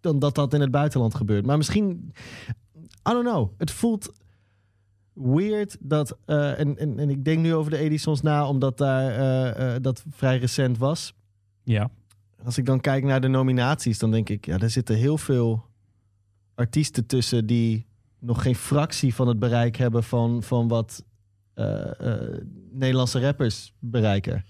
dan 0.00 0.18
dat 0.18 0.34
dat 0.34 0.54
in 0.54 0.60
het 0.60 0.70
buitenland 0.70 1.14
gebeurt. 1.14 1.46
Maar 1.46 1.56
misschien, 1.56 2.12
I 3.08 3.12
don't 3.12 3.24
know. 3.24 3.50
Het 3.58 3.70
voelt 3.70 4.12
weird 5.12 5.76
dat, 5.80 6.18
eh, 6.24 6.58
en, 6.58 6.78
en, 6.78 6.98
en 6.98 7.10
ik 7.10 7.24
denk 7.24 7.38
nu 7.38 7.54
over 7.54 7.70
de 7.70 7.78
Edisons 7.78 8.22
na, 8.22 8.48
omdat 8.48 8.78
daar 8.78 9.10
eh, 9.10 9.74
eh, 9.74 9.82
dat 9.82 10.04
vrij 10.10 10.38
recent 10.38 10.78
was. 10.78 11.14
Ja. 11.62 11.90
Als 12.44 12.58
ik 12.58 12.66
dan 12.66 12.80
kijk 12.80 13.04
naar 13.04 13.20
de 13.20 13.28
nominaties, 13.28 13.98
dan 13.98 14.10
denk 14.10 14.28
ik, 14.28 14.46
ja, 14.46 14.58
er 14.58 14.70
zitten 14.70 14.96
heel 14.96 15.18
veel 15.18 15.64
artiesten 16.54 17.06
tussen 17.06 17.46
die 17.46 17.86
nog 18.22 18.42
geen 18.42 18.56
fractie 18.56 19.14
van 19.14 19.28
het 19.28 19.38
bereik 19.38 19.76
hebben 19.76 20.04
van, 20.04 20.42
van 20.42 20.68
wat 20.68 21.04
eh, 21.54 22.00
eh, 22.00 22.20
Nederlandse 22.72 23.20
rappers 23.20 23.72
bereiken. 23.78 24.44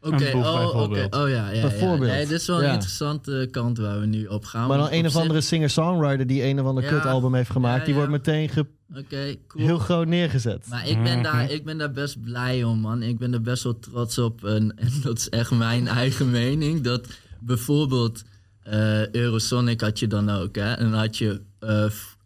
Oké, 0.00 0.14
oh, 0.14 0.22
oké. 0.22 0.32
bijvoorbeeld. 0.40 1.14
oh 1.14 1.28
ja, 1.28 1.50
ja, 1.50 1.60
Bijvoorbeeld. 1.60 2.10
ja. 2.10 2.16
Nee, 2.16 2.26
dit 2.26 2.40
is 2.40 2.46
wel 2.46 2.58
een 2.58 2.64
Ja. 2.64 2.72
interessante 2.72 3.48
kant 3.50 3.78
waar 3.78 4.00
we 4.00 4.06
nu 4.06 4.26
op 4.26 4.44
gaan. 4.44 4.68
Maar 4.68 4.78
dan 4.78 4.88
een 4.90 5.06
of 5.06 5.16
andere 5.16 5.40
singer-songwriter 5.40 6.26
die 6.26 6.44
een 6.44 6.60
of 6.60 6.66
ander 6.66 6.84
Ja. 6.84 6.90
kutalbum 6.90 7.34
heeft 7.34 7.50
gemaakt, 7.50 7.78
Ja, 7.78 7.84
die 7.84 7.94
wordt 7.94 8.10
meteen 8.10 8.48
ge- 8.48 8.66
cool. 9.46 9.64
heel 9.64 9.78
groot 9.78 10.06
neergezet. 10.06 10.66
Maar 10.68 10.88
ik 10.88 11.02
ben, 11.02 11.22
daar, 11.22 11.42
Mhm. 11.44 11.52
ik 11.52 11.64
ben 11.64 11.78
daar 11.78 11.90
best 11.92 12.20
blij 12.22 12.64
om, 12.64 12.78
man. 12.80 13.02
Ik 13.02 13.18
ben 13.18 13.32
er 13.32 13.40
best 13.42 13.62
wel 13.62 13.78
trots 13.78 14.18
op. 14.18 14.44
En, 14.44 14.76
en 14.78 14.90
dat 15.02 15.18
is 15.18 15.28
echt 15.28 15.50
mijn 15.50 15.86
eigen 16.02 16.30
mening. 16.30 16.80
Dat 16.80 17.06
bijvoorbeeld 17.40 18.22
eh, 18.62 19.08
Eurosonic 19.12 19.80
had 19.80 19.98
je 19.98 20.06
dan 20.06 20.30
ook, 20.30 20.54
hè. 20.54 20.72
En 20.72 20.90
dan 20.90 20.98
had 21.00 21.16
je 21.16 21.40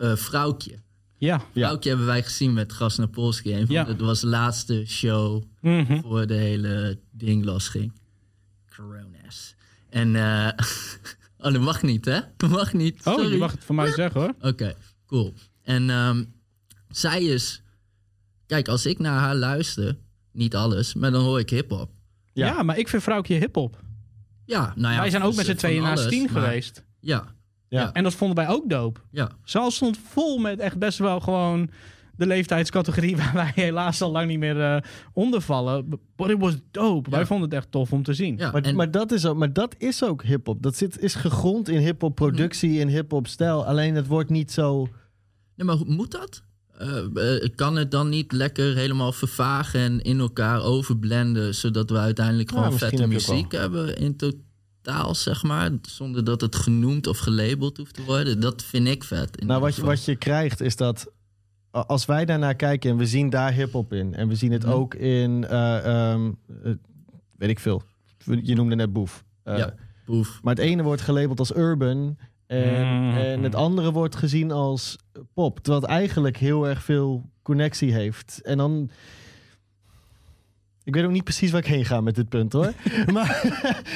eh, 0.03 0.17
Vrouwtje. 0.17 0.71
Ja. 1.19 1.37
Ja. 1.37 1.45
Vrouwtje 1.53 1.89
hebben 1.89 2.07
wij 2.07 2.23
gezien 2.23 2.53
met 2.53 2.73
Gas 2.73 2.97
naar 2.97 3.09
Polski. 3.09 3.55
Een 3.55 3.67
van 3.67 3.75
Ja. 3.75 3.85
de- 3.85 3.97
Dat 3.97 4.07
was 4.07 4.21
de 4.21 4.27
laatste 4.27 4.85
show 4.87 5.43
Mhm. 5.61 6.01
voor 6.01 6.27
de 6.27 6.35
hele 6.35 6.99
ding 7.11 7.45
losging. 7.45 7.93
Coronas. 8.77 9.55
En, 9.91 10.17
eh 10.17 10.49
oh, 11.47 11.53
dat 11.53 11.61
mag 11.61 11.83
niet, 11.83 12.05
hè? 12.05 12.21
Dat 12.37 12.51
mag 12.51 12.73
niet. 12.73 13.07
Oh, 13.07 13.15
Sorry. 13.15 13.33
je 13.33 13.39
mag 13.39 13.51
het 13.53 13.65
van 13.65 13.75
mij 13.75 13.93
zeggen 13.93 14.21
hoor. 14.21 14.35
Oké, 14.41 14.75
cool. 15.07 15.35
En 15.63 15.91
ehm, 15.91 16.25
zij 16.89 17.23
is... 17.25 17.63
Kijk, 18.47 18.69
als 18.69 18.87
ik 18.87 18.99
naar 18.99 19.19
haar 19.19 19.35
luister, 19.37 19.97
niet 20.33 20.55
alles, 20.57 20.95
maar 20.95 21.11
dan 21.11 21.23
hoor 21.25 21.39
ik 21.39 21.51
hip-hop. 21.51 21.91
Ja. 22.33 22.47
Ja. 22.47 22.63
maar 22.63 22.79
ik 22.79 22.89
vind 22.89 23.03
vrouwtje 23.03 23.35
hip-hop. 23.35 23.81
Ja, 24.45 24.73
nou 24.77 24.95
ja. 24.95 25.01
wij 25.01 25.11
zijn 25.11 25.23
ook 25.23 25.35
met 25.35 25.47
z'n 25.47 25.55
tweeën 25.55 25.83
naast 25.83 26.09
tien 26.09 26.29
geweest. 26.29 26.85
Ja, 27.01 27.35
Ja. 27.79 27.93
En 27.93 28.03
dat 28.03 28.15
vonden 28.15 28.37
wij 28.37 28.49
ook 28.49 28.69
dope. 28.69 29.01
ja. 29.11 29.31
Zaal 29.45 29.71
stond 29.71 29.99
vol 30.09 30.39
met 30.39 30.59
echt 30.59 30.79
best 30.79 30.99
wel 30.99 31.21
gewoon 31.21 31.71
de 32.17 32.27
leeftijdscategorie 32.27 33.17
waar 33.23 33.33
wij 33.35 33.53
helaas 33.55 34.03
al 34.03 34.11
lang 34.11 34.29
niet 34.29 34.39
meer 34.39 34.61
eh 34.61 34.77
onder 35.13 35.41
vallen. 35.41 35.89
But 36.17 36.31
it 36.31 36.39
was 36.39 36.57
dope. 36.71 37.11
Wij 37.11 37.27
vonden 37.27 37.49
het 37.49 37.59
echt 37.59 37.71
tof 37.71 37.93
om 37.93 38.03
te 38.03 38.15
zien. 38.15 38.37
ja. 38.37 38.51
Maar, 38.51 38.63
en, 38.63 38.75
maar, 38.75 38.91
dat 38.91 39.13
is 39.13 39.27
ook, 39.27 39.37
maar 39.37 39.53
dat 39.53 39.75
is 39.79 40.05
ook 40.05 40.23
hip-hop. 40.23 40.63
Dat 40.63 40.77
zit, 40.77 40.99
is 40.99 41.15
gegrond 41.15 41.69
in 41.69 41.81
hip-hop 41.81 42.15
productie 42.15 42.81
en 42.81 42.89
hip-hop 42.89 43.27
stijl. 43.27 43.67
Alleen 43.67 43.95
het 43.95 44.07
wordt 44.07 44.31
niet 44.31 44.53
zo. 44.53 44.89
nee, 45.57 45.67
maar 45.67 45.77
hoe 45.77 45.95
moet 45.95 46.11
dat? 46.11 46.43
Eh, 46.79 47.43
eh, 47.43 47.49
kan 47.55 47.77
het 47.77 47.91
dan 47.91 48.09
niet 48.09 48.33
lekker 48.33 48.77
helemaal 48.77 49.13
vervagen 49.13 49.81
en 49.81 50.01
in 50.01 50.19
elkaar 50.19 50.63
overblenden, 50.63 51.55
zodat 51.55 51.91
we 51.91 51.99
uiteindelijk 51.99 52.51
Ja, 52.51 52.57
gewoon 52.57 52.79
vette 52.79 53.07
muziek 53.07 53.53
hebben 53.53 53.97
in 53.97 54.17
totaal, 54.17 54.41
zeg 55.13 55.43
maar, 55.43 55.71
zonder 55.83 56.25
dat 56.25 56.41
het 56.41 56.57
genoemd 56.57 57.07
of 57.07 57.19
gelabeld 57.19 57.77
hoeft 57.77 57.95
te 57.95 58.05
worden? 58.05 58.41
Dat 58.41 58.63
vind 58.63 58.89
ik 58.89 59.05
vet. 59.05 59.45
Nou, 59.45 59.61
wat 59.61 59.77
je, 59.77 59.85
wat 59.85 60.05
je 60.05 60.17
krijgt 60.17 60.61
is 60.61 60.77
dat. 60.77 61.11
Als 61.71 62.05
wij 62.05 62.25
daarnaar 62.25 62.55
kijken 62.55 62.91
en 62.91 62.97
we 62.97 63.07
zien 63.07 63.31
daar 63.31 63.53
hip-hop 63.53 63.93
in. 63.93 64.15
En 64.15 64.29
we 64.29 64.35
zien 64.35 64.53
het 64.53 64.63
Mhm. 64.65 64.73
ook 64.73 64.95
in. 64.95 65.45
eh, 65.47 66.11
ehm, 66.13 66.31
eh, 66.65 66.73
weet 67.37 67.51
ik 67.51 67.59
veel. 67.59 67.83
Je 68.43 68.55
noemde 68.55 68.75
net 68.75 68.93
Boef. 68.93 69.25
Eh, 69.43 69.59
Ja. 69.59 69.75
Boef. 70.07 70.39
Maar 70.43 70.55
het 70.55 70.63
ene 70.65 70.83
wordt 70.83 71.03
gelabeld 71.03 71.39
als 71.39 71.57
urban. 71.57 72.17
En, 72.47 73.07
Mhm. 73.09 73.17
en 73.17 73.43
het 73.43 73.55
andere 73.55 73.93
wordt 73.93 74.17
gezien 74.17 74.51
als 74.51 74.97
pop. 75.35 75.55
Terwijl 75.61 75.83
het 75.83 75.91
eigenlijk 75.91 76.37
heel 76.37 76.69
erg 76.69 76.83
veel 76.83 77.31
connectie 77.43 77.93
heeft. 77.93 78.41
En 78.43 78.57
dan. 78.59 78.91
Ik 80.85 80.95
weet 80.95 81.05
ook 81.05 81.11
niet 81.11 81.25
precies 81.25 81.51
waar 81.51 81.61
ik 81.61 81.67
heen 81.67 81.85
ga 81.85 82.01
met 82.01 82.15
dit 82.15 82.29
punt 82.29 82.53
hoor. 82.53 82.73
maar, 83.13 83.41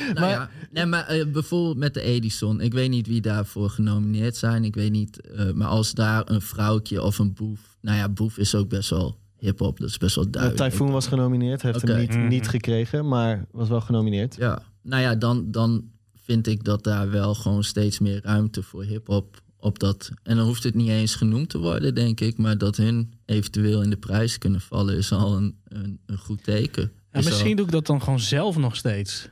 Nou 0.06 0.14
maar 0.20 0.28
ja, 0.30 0.50
nee, 0.70 0.86
maar 0.86 1.06
eh, 1.06 1.26
bijvoorbeeld 1.26 1.76
met 1.76 1.94
de 1.94 2.00
Edison. 2.00 2.60
Ik 2.60 2.72
weet 2.72 2.90
niet 2.90 3.06
wie 3.06 3.20
daarvoor 3.20 3.70
genomineerd 3.70 4.36
zijn. 4.36 4.64
Ik 4.64 4.74
weet 4.74 4.90
niet. 4.92 5.20
eh, 5.20 5.52
maar 5.52 5.68
als 5.68 5.92
daar 5.92 6.22
een 6.30 6.40
vrouwtje 6.42 7.02
of 7.02 7.18
een 7.18 7.32
boef. 7.32 7.76
Nou 7.80 7.96
ja, 7.98 8.08
boef 8.08 8.38
is 8.38 8.54
ook 8.54 8.68
best 8.68 8.90
wel 8.90 9.18
hip-hop. 9.38 9.78
Dat 9.78 9.88
is 9.88 9.98
best 9.98 10.14
wel 10.14 10.24
uh, 10.26 10.30
duidelijk. 10.32 10.70
Typhoon 10.70 10.90
was 10.90 11.06
genomineerd. 11.06 11.62
Heeft 11.62 11.82
hem 11.82 11.98
niet, 11.98 12.10
Mhm. 12.16 12.28
niet 12.28 12.48
gekregen, 12.48 13.08
maar 13.08 13.46
was 13.50 13.68
wel 13.68 13.80
genomineerd. 13.80 14.36
Ja, 14.36 14.62
nou 14.82 15.02
ja, 15.02 15.14
dan, 15.14 15.50
dan 15.50 15.84
vind 16.24 16.46
ik 16.46 16.64
dat 16.64 16.84
daar 16.84 17.10
wel 17.10 17.34
gewoon 17.34 17.64
steeds 17.64 17.98
meer 17.98 18.20
ruimte 18.22 18.62
voor 18.62 18.84
hip-hop 18.84 19.40
op 19.60 19.78
dat. 19.78 20.10
En 20.22 20.36
dan 20.36 20.46
hoeft 20.46 20.62
het 20.62 20.74
niet 20.74 20.88
eens 20.88 21.14
genoemd 21.14 21.48
te 21.48 21.58
worden, 21.58 21.94
denk 21.94 22.20
ik. 22.20 22.38
Maar 22.38 22.58
dat 22.58 22.76
hun 22.76 23.12
eventueel 23.24 23.82
in 23.82 23.90
de 23.90 23.96
prijs 23.96 24.38
kunnen 24.38 24.60
vallen, 24.60 24.96
is 24.96 25.12
al 25.12 25.36
een, 25.36 25.56
een, 25.68 25.98
een 26.06 26.18
goed 26.18 26.44
teken. 26.44 26.82
Ja, 27.12 27.18
al- 27.18 27.22
misschien 27.24 27.56
doe 27.56 27.66
ik 27.66 27.72
dat 27.72 27.86
dan 27.86 28.02
gewoon 28.02 28.20
zelf 28.20 28.56
nog 28.56 28.76
steeds. 28.76 29.28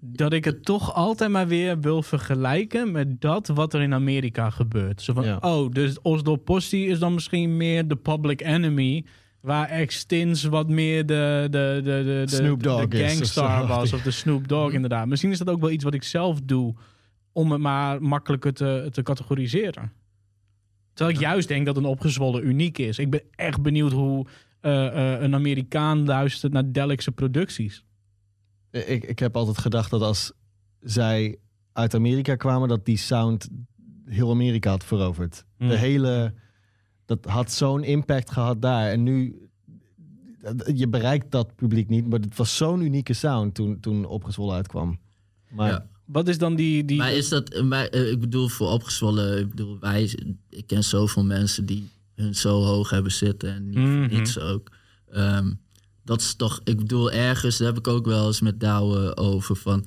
Dat 0.00 0.32
ik 0.32 0.44
het 0.44 0.64
toch 0.64 0.94
altijd 0.94 1.30
maar 1.30 1.48
weer 1.48 1.80
wil 1.80 2.02
vergelijken 2.02 2.92
met 2.92 3.20
dat 3.20 3.48
wat 3.48 3.74
er 3.74 3.80
in 3.82 3.94
Amerika 3.94 4.50
gebeurt. 4.50 5.02
Zo 5.02 5.12
van, 5.12 5.24
Ja. 5.24 5.38
oh, 5.40 5.70
dus 5.70 6.00
Oslo 6.02 6.36
Posse 6.36 6.78
is 6.86 6.98
dan 6.98 7.14
misschien 7.14 7.56
meer 7.56 7.88
de 7.88 7.96
public 7.96 8.40
enemy. 8.40 9.04
Waar 9.40 9.68
Extins 9.68 10.44
wat 10.44 10.68
meer 10.68 11.06
de, 11.06 11.46
de, 11.50 11.80
de, 11.84 12.02
de, 12.04 12.24
de, 12.30 12.36
Snoop 12.36 12.62
Dogg 12.62 12.88
de 12.88 12.96
is 12.98 13.10
of 13.10 13.16
gangstar 13.16 13.60
zo. 13.60 13.66
was. 13.66 13.92
Of 13.92 14.02
de 14.02 14.10
Snoop 14.10 14.48
Dogg, 14.48 14.72
inderdaad. 14.78 15.06
Misschien 15.06 15.30
is 15.30 15.38
dat 15.38 15.48
ook 15.50 15.60
wel 15.60 15.70
iets 15.70 15.84
wat 15.84 15.94
ik 15.94 16.02
zelf 16.02 16.40
doe. 16.44 16.74
Om 17.34 17.52
het 17.52 17.60
maar 17.60 18.02
makkelijker 18.02 18.52
te, 18.52 18.88
te 18.90 19.02
categoriseren. 19.02 19.92
Terwijl 20.92 21.16
ik 21.16 21.22
juist 21.22 21.48
denk 21.48 21.66
dat 21.66 21.76
een 21.76 21.84
opgezwollen 21.84 22.46
uniek 22.46 22.78
is. 22.78 22.98
Ik 22.98 23.10
ben 23.10 23.22
echt 23.30 23.62
benieuwd 23.62 23.92
hoe 23.92 24.26
eh, 24.60 24.86
eh, 24.86 25.20
een 25.22 25.34
Amerikaan 25.34 26.04
luistert 26.04 26.52
naar 26.52 26.72
Delikse 26.72 27.12
producties. 27.12 27.84
Ik, 28.70 29.04
ik 29.04 29.18
heb 29.18 29.36
altijd 29.36 29.58
gedacht 29.58 29.90
dat 29.90 30.02
als 30.02 30.32
zij 30.80 31.38
uit 31.72 31.94
Amerika 31.94 32.34
kwamen, 32.34 32.68
dat 32.68 32.84
die 32.84 32.96
sound 32.96 33.48
heel 34.04 34.30
Amerika 34.30 34.70
had 34.70 34.84
veroverd. 34.84 35.44
Hmm. 35.56 35.68
De 35.68 35.76
hele. 35.76 36.34
Dat 37.04 37.24
had 37.24 37.52
zo'n 37.52 37.84
impact 37.84 38.30
gehad 38.30 38.62
daar. 38.62 38.90
En 38.90 39.02
nu. 39.02 39.48
Je 40.74 40.88
bereikt 40.88 41.30
dat 41.30 41.54
publiek 41.54 41.88
niet, 41.88 42.08
maar 42.08 42.20
het 42.20 42.36
was 42.36 42.56
zo'n 42.56 42.80
unieke 42.80 43.12
sound 43.12 43.54
toen, 43.54 43.80
toen 43.80 44.04
Opgezwollen 44.04 44.54
uitkwam. 44.54 44.98
Maar 45.50 45.70
Ja. 45.70 45.86
Wat 46.04 46.28
is 46.28 46.38
dan 46.38 46.54
die... 46.56 46.84
die 46.84 46.96
Maar 46.98 47.12
is 47.12 47.28
dat, 47.28 47.48
eh, 47.48 47.62
maar, 47.62 47.86
eh, 47.86 48.10
ik 48.10 48.20
bedoel, 48.20 48.48
voor 48.48 48.68
opgezwollen, 48.70 49.38
ik 49.38 49.48
bedoel, 49.50 49.78
wij, 49.80 50.14
ik 50.50 50.66
ken 50.66 50.84
zoveel 50.84 51.24
mensen 51.24 51.66
die 51.66 51.88
hun 52.14 52.34
zo 52.34 52.62
hoog 52.62 52.90
hebben 52.90 53.12
zitten 53.12 53.54
en 53.54 53.66
niet 53.68 53.78
Mhm. 53.78 54.06
niets 54.08 54.38
ook. 54.38 54.70
Ehm, 55.10 55.52
dat 56.04 56.20
is 56.20 56.34
toch, 56.34 56.60
ik 56.64 56.76
bedoel, 56.76 57.10
ergens, 57.12 57.56
daar 57.58 57.66
heb 57.68 57.78
ik 57.78 57.88
ook 57.88 58.06
wel 58.06 58.26
eens 58.26 58.40
met 58.40 58.60
Douwe 58.60 59.16
over 59.16 59.56
van 59.56 59.86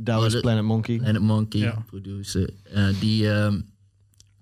Douwe 0.00 0.26
is 0.26 0.32
de- 0.32 0.40
Planet 0.40 0.64
Monkey. 0.64 0.96
Planet 0.96 1.22
Monkey, 1.22 1.60
Ja. 1.60 1.84
producer, 1.86 2.50
eh, 2.62 2.86
die, 3.00 3.30
ehm, 3.30 3.60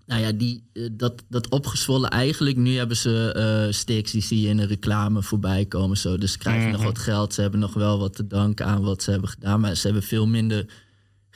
nou 0.07 0.21
ja, 0.23 0.33
die, 0.33 0.63
eh, 0.73 0.89
dat, 0.93 1.23
dat 1.29 1.49
opgezwollen 1.49 2.11
eigenlijk, 2.11 2.57
nu 2.57 2.77
hebben 2.77 2.97
ze 2.97 3.33
eh 3.33 3.73
sticks, 3.73 4.11
die 4.13 4.23
zie 4.23 4.41
je 4.41 4.49
in 4.49 4.57
de 4.57 4.67
reclame 4.67 5.23
voorbij 5.23 5.65
komen 5.67 5.97
zo. 5.97 6.19
Dus 6.19 6.33
ze 6.33 6.39
krijgen 6.39 6.73
nog 6.73 6.83
wat 6.83 6.99
geld, 6.99 7.35
ze 7.35 7.41
hebben 7.41 7.61
nog 7.61 7.75
wel 7.75 7.99
wat 7.99 8.15
te 8.17 8.27
danken 8.27 8.67
aan 8.67 8.83
wat 8.83 9.03
ze 9.03 9.11
hebben 9.11 9.29
gedaan, 9.29 9.61
maar 9.61 9.75
ze 9.77 9.87
hebben 9.87 10.03
veel 10.05 10.27
minder 10.27 10.67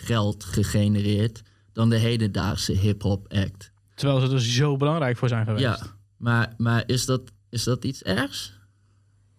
geld 0.04 0.44
gegenereerd 0.44 1.42
dan 1.72 1.90
de 1.90 1.96
hedendaagse 1.96 2.72
hip-hop 2.72 3.32
act. 3.32 3.72
Terwijl 3.94 4.20
ze 4.26 4.32
er 4.34 4.40
zo 4.42 4.76
belangrijk 4.76 5.16
voor 5.16 5.28
zijn 5.28 5.44
geweest. 5.44 5.64
Ja, 5.64 5.78
maar, 6.16 6.54
maar 6.56 6.82
is, 6.86 7.06
dat, 7.06 7.32
is 7.50 7.64
dat 7.64 7.84
iets 7.84 8.02
ergs? 8.02 8.60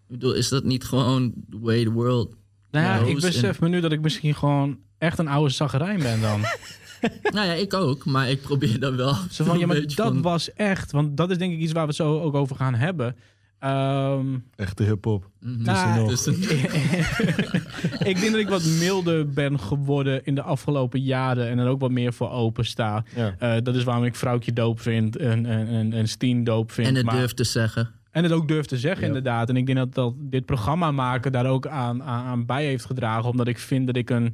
Ik 0.08 0.20
bedoel, 0.20 0.34
is 0.34 0.50
dat 0.50 0.64
niet 0.64 0.84
gewoon 0.84 1.34
the 1.50 1.60
way 1.60 1.84
the 1.84 1.92
world 1.92 2.36
Nou 2.72 2.86
ja, 2.86 3.10
ik 3.12 3.20
besef 3.20 3.44
en- 3.44 3.56
me 3.60 3.70
nu 3.70 3.80
dat 3.82 3.92
ik 3.92 4.02
misschien 4.02 4.36
gewoon 4.36 4.80
echt 4.98 5.20
een 5.20 5.28
oude 5.28 5.54
zaggerijn 5.54 6.00
ben 6.00 6.22
dan. 6.22 6.42
nou 7.36 7.48
ja, 7.48 7.54
ik 7.54 7.74
ook. 7.74 8.06
Maar 8.06 8.30
ik 8.30 8.42
probeer 8.42 8.80
dan 8.80 8.96
wel. 8.96 9.16
Zo 9.32 9.44
van, 9.44 9.60
ja, 9.60 9.66
maar 9.68 9.82
dat 9.82 9.94
van- 9.94 10.22
was 10.22 10.54
echt. 10.54 10.92
Want 10.92 11.18
dat 11.18 11.32
is 11.32 11.38
denk 11.38 11.54
ik 11.54 11.60
iets 11.60 11.72
waar 11.72 11.82
we 11.82 11.88
het 11.88 11.98
zo 11.98 12.20
ook 12.22 12.34
over 12.34 12.56
gaan 12.56 12.76
hebben. 12.76 13.16
Ehm, 13.64 14.26
Echte 14.56 14.84
hip-hop. 14.84 15.30
Mhm. 15.40 15.64
nou, 15.64 16.08
Dus 16.08 16.26
een- 16.26 16.34
ik 18.10 18.20
denk 18.20 18.32
dat 18.32 18.40
ik 18.40 18.50
wat 18.50 18.64
milder 18.80 19.30
ben 19.30 19.60
geworden 19.60 20.26
in 20.26 20.36
de 20.36 20.42
afgelopen 20.42 21.02
jaren. 21.02 21.50
En 21.50 21.60
er 21.60 21.68
ook 21.68 21.80
wat 21.80 21.92
meer 21.92 22.14
voor 22.14 22.30
open 22.32 22.66
sta. 22.66 23.04
Ja. 23.16 23.36
Eh, 23.40 23.62
dat 23.64 23.76
is 23.76 23.84
waarom 23.84 24.04
ik 24.04 24.16
Vrouwtje 24.16 24.54
doop 24.54 24.80
vind 24.80 25.18
en, 25.18 25.46
en, 25.46 25.68
en, 25.68 25.94
en 25.94 26.08
Steen 26.08 26.44
doop 26.44 26.72
vind. 26.72 26.88
en 26.88 26.96
het 26.96 27.06
maar- 27.06 27.16
durft 27.16 27.36
te 27.36 27.44
zeggen. 27.44 27.90
En 28.12 28.24
het 28.24 28.32
ook 28.32 28.48
durft 28.48 28.70
te 28.70 28.78
zeggen, 28.78 29.02
Ja. 29.02 29.08
inderdaad. 29.08 29.50
En 29.50 29.56
ik 29.58 29.66
denk 29.66 29.78
dat, 29.78 29.94
dat 29.94 30.14
dit 30.18 30.46
programma 30.46 30.92
maken 30.92 31.32
daar 31.32 31.46
ook 31.46 31.68
aan, 31.68 32.04
aan, 32.04 32.26
aan 32.26 32.46
bij 32.46 32.66
heeft 32.66 32.86
gedragen. 32.86 33.30
Omdat 33.30 33.48
ik 33.48 33.58
vind 33.60 33.86
dat 33.88 33.96
ik 33.96 34.10
een, 34.10 34.34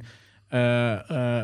eh, 0.50 0.92
eh, 1.10 1.38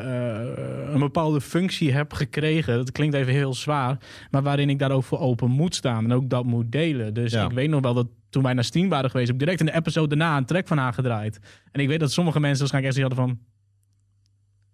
eh, 0.46 0.92
een 0.92 0.98
bepaalde 1.00 1.40
functie 1.40 1.92
heb 1.92 2.12
gekregen. 2.12 2.76
Dat 2.76 2.92
klinkt 2.92 3.14
even 3.14 3.32
heel 3.32 3.54
zwaar. 3.54 3.96
Maar 4.30 4.42
waarin 4.42 4.70
ik 4.70 4.78
daar 4.78 4.90
ook 4.90 5.04
voor 5.04 5.18
open 5.18 5.50
moet 5.50 5.74
staan. 5.74 6.04
En 6.04 6.12
ook 6.12 6.30
dat 6.30 6.44
moet 6.44 6.72
delen. 6.72 7.14
Dus 7.14 7.32
Ja. 7.32 7.44
ik 7.44 7.50
weet 7.52 7.70
nog 7.70 7.80
wel 7.80 7.94
dat 7.94 8.06
toen 8.30 8.42
wij 8.42 8.52
naar 8.52 8.64
Steam 8.64 8.88
waren 8.88 9.10
geweest... 9.10 9.26
heb 9.28 9.36
ik 9.36 9.42
direct 9.42 9.60
in 9.60 9.66
de 9.66 9.74
episode 9.74 10.16
daarna 10.16 10.36
een 10.36 10.44
track 10.44 10.66
van 10.66 10.78
haar 10.78 10.92
gedraaid. 10.92 11.38
En 11.72 11.80
ik 11.80 11.88
weet 11.88 12.00
dat 12.00 12.12
sommige 12.12 12.40
mensen 12.40 12.58
waarschijnlijk 12.58 12.94
echt 12.96 13.06
hadden 13.06 13.26
van... 13.28 13.38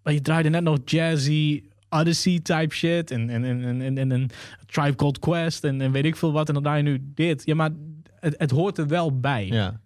Maar 0.03 0.13
je 0.13 0.21
draaide 0.21 0.49
net 0.49 0.63
nog 0.63 0.77
jazzy... 0.85 1.63
Odyssey 1.89 2.39
type 2.39 2.75
shit 2.75 3.11
en, 3.11 3.29
en, 3.29 3.43
en, 3.43 3.63
en, 3.63 3.81
en, 3.81 3.97
en 3.97 4.11
een 4.11 4.29
Tribe 4.65 4.95
Called 4.95 5.19
Quest 5.19 5.63
en, 5.63 5.81
en 5.81 5.91
weet 5.91 6.05
ik 6.05 6.15
veel 6.15 6.31
wat. 6.31 6.47
En 6.47 6.53
dan 6.53 6.63
draai 6.63 6.83
je 6.83 6.89
nu 6.89 7.11
dit. 7.15 7.45
Ja, 7.45 7.55
maar 7.55 7.69
het, 8.19 8.35
het 8.37 8.51
hoort 8.51 8.77
er 8.77 8.87
wel 8.87 9.19
bij. 9.19 9.47
Ja. 9.47 9.79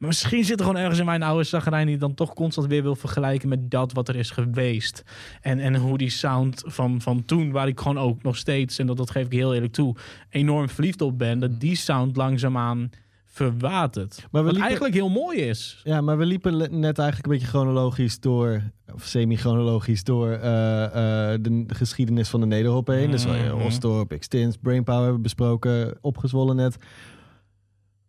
Maar 0.00 0.08
misschien 0.08 0.44
zit 0.44 0.58
er 0.60 0.66
gewoon 0.66 0.80
ergens 0.80 0.98
in 0.98 1.04
mijn 1.04 1.22
oude 1.22 1.44
zagrijn 1.44 1.86
die 1.86 1.96
dan 1.96 2.14
toch 2.14 2.34
constant 2.34 2.66
weer 2.66 2.82
wil 2.82 2.96
vergelijken 2.96 3.48
met 3.48 3.70
dat 3.70 3.92
wat 3.92 4.08
er 4.08 4.16
is 4.16 4.30
geweest. 4.30 5.02
En, 5.40 5.58
en 5.58 5.76
hoe 5.76 5.98
die 5.98 6.10
sound 6.10 6.62
van, 6.66 7.00
van 7.00 7.24
toen, 7.24 7.50
waar 7.50 7.68
ik 7.68 7.80
gewoon 7.80 7.98
ook 7.98 8.22
nog 8.22 8.36
steeds, 8.36 8.78
en 8.78 8.86
dat, 8.86 8.96
dat 8.96 9.10
geef 9.10 9.26
ik 9.26 9.32
heel 9.32 9.54
eerlijk 9.54 9.72
toe, 9.72 9.96
enorm 10.30 10.68
verliefd 10.68 11.00
op 11.00 11.18
ben, 11.18 11.38
dat 11.38 11.60
die 11.60 11.76
sound 11.76 12.16
langzaamaan 12.16 12.90
verwatert. 13.26 14.16
Maar 14.18 14.28
we 14.30 14.38
Wat 14.38 14.44
liepen- 14.44 14.62
eigenlijk 14.62 14.94
heel 14.94 15.08
mooi 15.08 15.38
is. 15.38 15.80
Ja, 15.84 16.00
maar 16.00 16.18
we 16.18 16.26
liepen 16.26 16.56
net 16.80 16.98
eigenlijk 16.98 17.26
een 17.26 17.32
beetje 17.32 17.46
chronologisch 17.46 18.20
door, 18.20 18.62
of 18.94 19.04
semi-chronologisch 19.04 20.04
door 20.04 20.30
eh, 20.30 20.84
eh, 20.84 21.38
de 21.42 21.64
geschiedenis 21.66 22.28
van 22.28 22.40
de 22.40 22.46
Nederhop 22.46 22.86
heen. 22.86 23.10
Dus 23.10 23.26
uh, 23.26 23.52
Mhm. 23.52 23.62
Osdorp, 23.62 24.12
Extins, 24.12 24.56
Brainpower 24.56 24.98
hebben 25.00 25.16
we 25.16 25.22
besproken, 25.22 25.98
opgezwollen 26.00 26.56
net. 26.56 26.76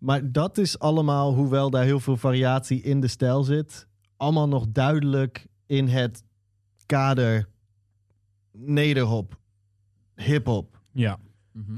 Maar 0.01 0.31
dat 0.31 0.57
is 0.57 0.79
allemaal, 0.79 1.33
hoewel 1.33 1.69
daar 1.69 1.83
heel 1.83 1.99
veel 1.99 2.17
variatie 2.17 2.81
in 2.81 3.01
de 3.01 3.07
stijl 3.07 3.43
zit, 3.43 3.87
allemaal 4.17 4.47
nog 4.47 4.65
duidelijk 4.69 5.47
in 5.65 5.87
het 5.87 6.23
kader 6.85 7.49
Nederhop, 8.51 9.39
hip-hop. 10.15 10.79
Ja. 10.91 11.19
Mhm. 11.51 11.77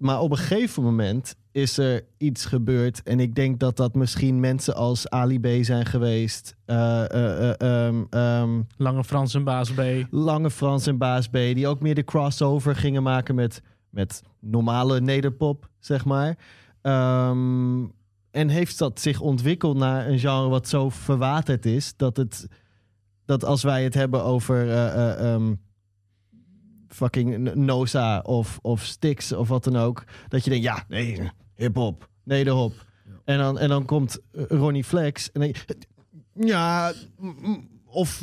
Maar 0.00 0.20
op 0.20 0.30
een 0.30 0.36
gegeven 0.36 0.82
moment 0.82 1.36
is 1.52 1.78
er 1.78 2.04
iets 2.18 2.44
gebeurd. 2.44 3.02
En 3.02 3.20
ik 3.20 3.34
denk 3.34 3.60
dat 3.60 3.76
dat 3.76 3.94
misschien 3.94 4.40
mensen 4.40 4.74
als 4.74 5.08
Ali 5.08 5.40
B 5.40 5.64
zijn 5.64 5.86
geweest. 5.86 6.56
eh, 6.64 7.10
eh, 7.10 7.48
eh, 7.48 7.86
ehm, 7.86 8.04
ehm, 8.10 8.62
Lange 8.76 9.04
Frans 9.04 9.34
en 9.34 9.44
Baas 9.44 9.72
B. 9.72 9.80
Lange 10.10 10.50
Frans 10.50 10.86
en 10.86 10.98
Baas 10.98 11.28
B. 11.28 11.32
Die 11.32 11.66
ook 11.66 11.80
meer 11.80 11.94
de 11.94 12.04
crossover 12.04 12.76
gingen 12.76 13.02
maken 13.02 13.34
met, 13.34 13.62
met 13.90 14.22
normale 14.38 15.00
nederpop, 15.00 15.68
zeg 15.78 16.04
maar. 16.04 16.38
Ehm, 16.82 17.84
en 18.30 18.48
heeft 18.48 18.78
dat 18.78 19.00
zich 19.00 19.20
ontwikkeld 19.20 19.76
naar 19.76 20.08
een 20.08 20.18
genre 20.18 20.48
wat 20.48 20.68
zo 20.68 20.88
verwaterd 20.88 21.66
is. 21.66 21.92
Dat, 21.96 22.16
het, 22.16 22.48
dat 23.24 23.44
als 23.44 23.62
wij 23.62 23.84
het 23.84 23.94
hebben 23.94 24.24
over 24.24 24.70
ehm, 24.70 25.54
fucking 26.88 27.54
Noza 27.54 28.18
of, 28.18 28.58
of 28.62 28.84
Styx 28.84 29.32
of 29.32 29.48
wat 29.48 29.64
dan 29.64 29.76
ook. 29.76 30.04
Dat 30.28 30.44
je 30.44 30.50
denkt, 30.50 30.64
ja, 30.64 30.84
nee, 30.88 31.30
hip-hop, 31.54 32.08
nederhop. 32.24 32.88
En, 33.24 33.38
dan, 33.38 33.58
en 33.58 33.68
dan 33.68 33.84
komt 33.84 34.18
eh, 34.32 34.44
Ronnie 34.48 34.84
Flex. 34.84 35.32
En 35.32 35.40
dan, 35.40 35.54
ja, 36.46 36.92
of... 37.86 38.22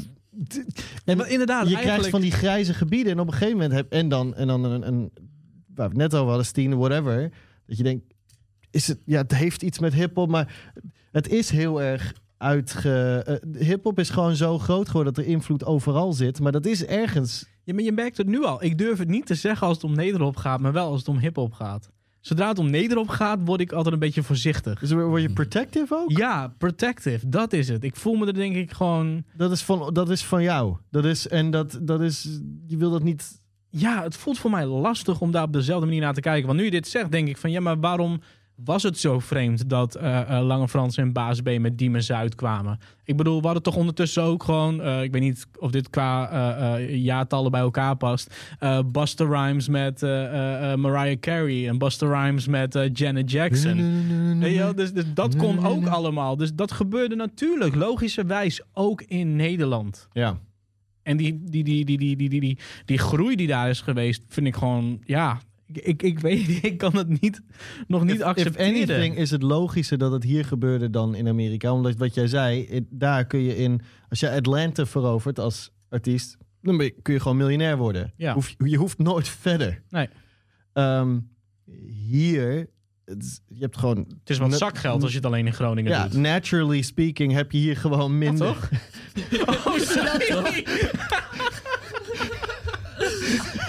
En 1.05 1.17
maar 1.17 1.29
inderdaad, 1.29 1.63
je 1.63 1.69
krijgt 1.69 1.87
eigenlijk- 1.87 2.09
van 2.09 2.21
die 2.21 2.31
grijze 2.31 2.73
gebieden. 2.73 3.11
En 3.11 3.19
op 3.19 3.27
een 3.27 3.33
gegeven 3.33 3.53
moment 3.53 3.73
heb 3.73 3.91
en 3.91 4.09
dan, 4.09 4.35
en 4.35 4.47
dan 4.47 4.63
een, 4.63 4.87
een 4.87 5.11
waar 5.75 5.89
we 5.89 5.93
het 5.93 6.11
net 6.11 6.15
over 6.15 6.27
hadden, 6.27 6.45
Steen, 6.45 6.77
whatever. 6.77 7.31
Dat 7.65 7.77
je 7.77 7.83
denkt, 7.83 8.13
is 8.71 8.87
het, 8.87 8.99
ja, 9.05 9.21
het 9.21 9.35
heeft 9.35 9.63
iets 9.63 9.79
met 9.79 9.93
hip-hop, 9.93 10.29
maar 10.29 10.71
het 11.11 11.29
is 11.29 11.49
heel 11.49 11.81
erg 11.81 12.13
uitge. 12.37 13.23
eh, 13.25 13.67
hip-hop 13.67 13.99
is 13.99 14.09
gewoon 14.09 14.35
zo 14.35 14.59
groot 14.59 14.87
geworden 14.87 15.13
dat 15.13 15.23
er 15.23 15.29
invloed 15.29 15.65
overal 15.65 16.13
zit. 16.13 16.39
Maar 16.39 16.51
dat 16.51 16.65
is 16.65 16.85
ergens. 16.85 17.45
Ja, 17.63 17.73
maar 17.73 17.83
je 17.83 17.91
merkt 17.91 18.17
het 18.17 18.27
nu 18.27 18.43
al. 18.43 18.63
Ik 18.63 18.77
durf 18.77 18.97
het 18.97 19.07
niet 19.07 19.25
te 19.25 19.35
zeggen 19.35 19.67
als 19.67 19.75
het 19.75 19.85
om 19.85 19.95
nederop 19.95 20.35
gaat, 20.35 20.59
maar 20.59 20.73
wel 20.73 20.89
als 20.89 20.99
het 20.99 21.07
om 21.07 21.17
hip-hop 21.19 21.53
gaat. 21.53 21.89
Zodra 22.21 22.47
het 22.47 22.59
om 22.59 22.69
nederop 22.69 23.07
gaat, 23.07 23.39
word 23.45 23.61
ik 23.61 23.71
altijd 23.71 23.93
een 23.93 23.99
beetje 23.99 24.23
voorzichtig. 24.23 24.79
Dus 24.79 24.91
word 24.91 25.21
je 25.21 25.29
protective 25.29 25.95
ook? 25.95 26.11
Ja, 26.17 26.53
protective, 26.57 27.29
dat 27.29 27.53
is 27.53 27.67
het. 27.67 27.83
Ik 27.83 27.95
voel 27.95 28.15
me 28.15 28.25
er 28.25 28.33
denk 28.33 28.55
ik 28.55 28.71
gewoon... 28.71 29.23
Dat, 29.33 29.51
is 29.51 29.61
van, 29.63 29.93
dat 29.93 30.09
is 30.09 30.23
van 30.23 30.43
jou. 30.43 30.77
Dat 30.91 31.05
is, 31.05 31.27
en 31.27 31.51
dat, 31.51 31.79
dat 31.81 32.01
is. 32.01 32.39
Je 32.65 32.77
wil 32.77 32.91
dat 32.91 33.03
niet. 33.03 33.41
Ja, 33.69 34.03
het 34.03 34.15
voelt 34.15 34.39
voor 34.39 34.51
mij 34.51 34.65
lastig 34.65 35.21
om 35.21 35.31
daar 35.31 35.43
op 35.43 35.53
dezelfde 35.53 35.85
manier 35.85 36.01
naar 36.01 36.13
te 36.13 36.21
kijken. 36.21 36.47
Want 36.47 36.59
nu 36.59 36.65
je 36.65 36.71
dit 36.71 36.87
zegt, 36.87 37.11
denk 37.11 37.27
ik 37.27 37.37
van... 37.37 37.51
Ja, 37.51 37.59
maar 37.59 37.79
waarom 37.79 38.21
was 38.63 38.83
het 38.83 38.97
zo 38.97 39.19
vreemd 39.19 39.69
dat 39.69 39.95
eh, 39.95 40.37
eh, 40.37 40.45
Lange 40.45 40.67
Frans 40.67 40.97
en 40.97 41.13
Baas 41.13 41.41
B 41.41 41.59
met 41.59 41.77
Diemen 41.77 42.03
Zuid 42.03 42.35
kwamen? 42.35 42.79
Ik 43.03 43.17
bedoel, 43.17 43.39
we 43.39 43.45
hadden 43.45 43.63
toch 43.63 43.75
ondertussen 43.75 44.23
ook 44.23 44.43
gewoon... 44.43 44.81
eh, 44.81 45.03
ik 45.03 45.11
weet 45.11 45.21
niet 45.21 45.47
of 45.59 45.71
dit 45.71 45.89
qua 45.89 46.79
jaartallen 46.79 47.51
bij 47.51 47.59
elkaar 47.59 47.95
past. 47.95 48.35
Buster 48.85 49.27
Rhymes 49.27 49.67
met 49.67 50.01
Mariah 50.75 51.19
Carey. 51.19 51.67
En 51.67 51.77
Buster 51.77 52.09
Rhymes 52.09 52.47
met 52.47 52.89
Janet 52.93 53.31
Jackson. 53.31 54.39
Wel, 54.39 54.75
dus, 54.75 54.93
dus 54.93 55.13
dat 55.13 55.35
kon 55.35 55.65
ook 55.65 55.87
allemaal. 55.87 56.37
Dus 56.37 56.53
dat 56.53 56.71
gebeurde 56.71 57.15
natuurlijk 57.15 57.75
logischerwijs 57.75 58.61
ook 58.73 59.01
in 59.01 59.35
Nederland. 59.35 60.07
Ja. 60.13 60.37
En 61.03 61.17
die, 61.17 61.39
die, 61.43 61.63
die, 61.63 61.85
die, 61.85 61.97
die, 61.97 62.15
die, 62.15 62.29
die, 62.29 62.39
die, 62.39 62.57
die 62.85 62.97
groei 62.97 63.35
die 63.35 63.47
daar 63.47 63.69
is 63.69 63.81
geweest, 63.81 64.21
vind 64.27 64.47
ik 64.47 64.55
gewoon, 64.55 65.01
ja, 65.05 65.39
ik, 65.67 65.77
ik, 65.83 66.03
ik 66.03 66.19
weet 66.19 66.47
niet, 66.47 66.63
ik 66.71 66.77
kan 66.77 66.95
het 66.97 67.21
niet, 67.21 67.41
nog 67.87 68.03
niet 68.03 68.15
If 68.15 68.21
accepteren. 68.21 68.67
anything 68.67 69.15
is 69.17 69.31
het 69.31 69.41
logischer 69.41 69.97
dat 69.97 70.11
het 70.11 70.23
hier 70.23 70.45
gebeurde 70.45 70.89
dan 70.89 71.15
in 71.15 71.27
Amerika. 71.27 71.73
Omdat 71.73 71.95
wat 71.95 72.13
jij 72.13 72.27
zei, 72.27 72.85
daar 72.89 73.25
kun 73.25 73.39
je 73.39 73.57
in... 73.57 73.81
Als 74.09 74.19
je 74.19 74.29
Atlanta 74.31 74.85
verovert 74.85 75.39
als 75.39 75.71
artiest, 75.89 76.37
dan 76.61 76.77
je- 76.77 76.95
kun 77.01 77.13
je 77.13 77.19
gewoon 77.19 77.37
miljonair 77.37 77.77
worden. 77.77 78.13
Ja. 78.17 78.33
Hoef, 78.33 78.55
je 78.57 78.77
hoeft 78.77 78.97
nooit 78.97 79.27
verder. 79.29 79.81
Nee. 79.89 80.09
Ehm, 80.73 81.19
hier, 82.09 82.69
het 83.05 83.23
is- 83.23 83.41
je 83.47 83.59
hebt 83.59 83.77
gewoon... 83.77 83.97
Het 83.97 84.29
is 84.29 84.37
wat 84.37 84.49
na- 84.49 84.57
zakgeld 84.57 85.01
als 85.01 85.11
je 85.11 85.17
het 85.17 85.25
alleen 85.25 85.45
in 85.45 85.53
Groningen 85.53 85.91
Ja, 85.91 86.07
doet. 86.07 86.19
naturally 86.21 86.81
speaking 86.81 87.31
heb 87.33 87.51
je 87.51 87.57
hier 87.57 87.77
gewoon 87.77 88.17
minder. 88.17 88.47
toch? 88.47 88.69
Oh, 89.47 89.77
sorry. 89.77 90.65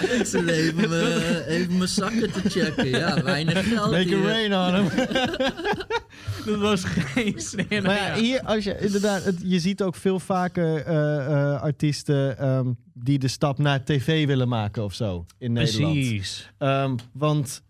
Ik 0.01 0.25
zit 0.25 0.47
even, 0.47 0.89
mijn- 0.89 1.41
even 1.47 1.77
mijn 1.77 1.89
zakken 1.89 2.31
te 2.31 2.49
checken. 2.49 2.87
Ja, 2.87 3.23
weinig 3.23 3.67
geld 3.67 3.91
Make 3.91 4.03
hier. 4.03 4.21
rain 4.23 4.53
on 4.53 4.73
him. 4.75 5.07
Dat 6.45 6.57
was 6.59 6.83
geen 6.83 7.33
sneer. 7.41 7.81
Maar 7.81 7.95
ja, 7.95 8.15
hier, 8.15 8.41
als 8.43 8.63
je 8.63 8.77
inderdaad, 8.79 9.23
het- 9.23 9.39
je 9.43 9.59
ziet 9.59 9.81
ook 9.81 9.95
veel 9.95 10.19
vaker 10.19 10.75
eh, 10.85 11.25
eh, 11.25 11.61
artiesten 11.61 12.37
ehm, 12.37 12.67
die 12.93 13.19
de 13.19 13.27
stap 13.27 13.57
naar 13.57 13.83
tv 13.83 14.25
willen 14.27 14.47
maken 14.47 14.83
of 14.83 14.93
zo 14.93 15.25
in 15.37 15.53
Nederland. 15.53 15.93
Precies. 15.93 16.51
Ehm, 16.57 16.95
want 17.13 17.61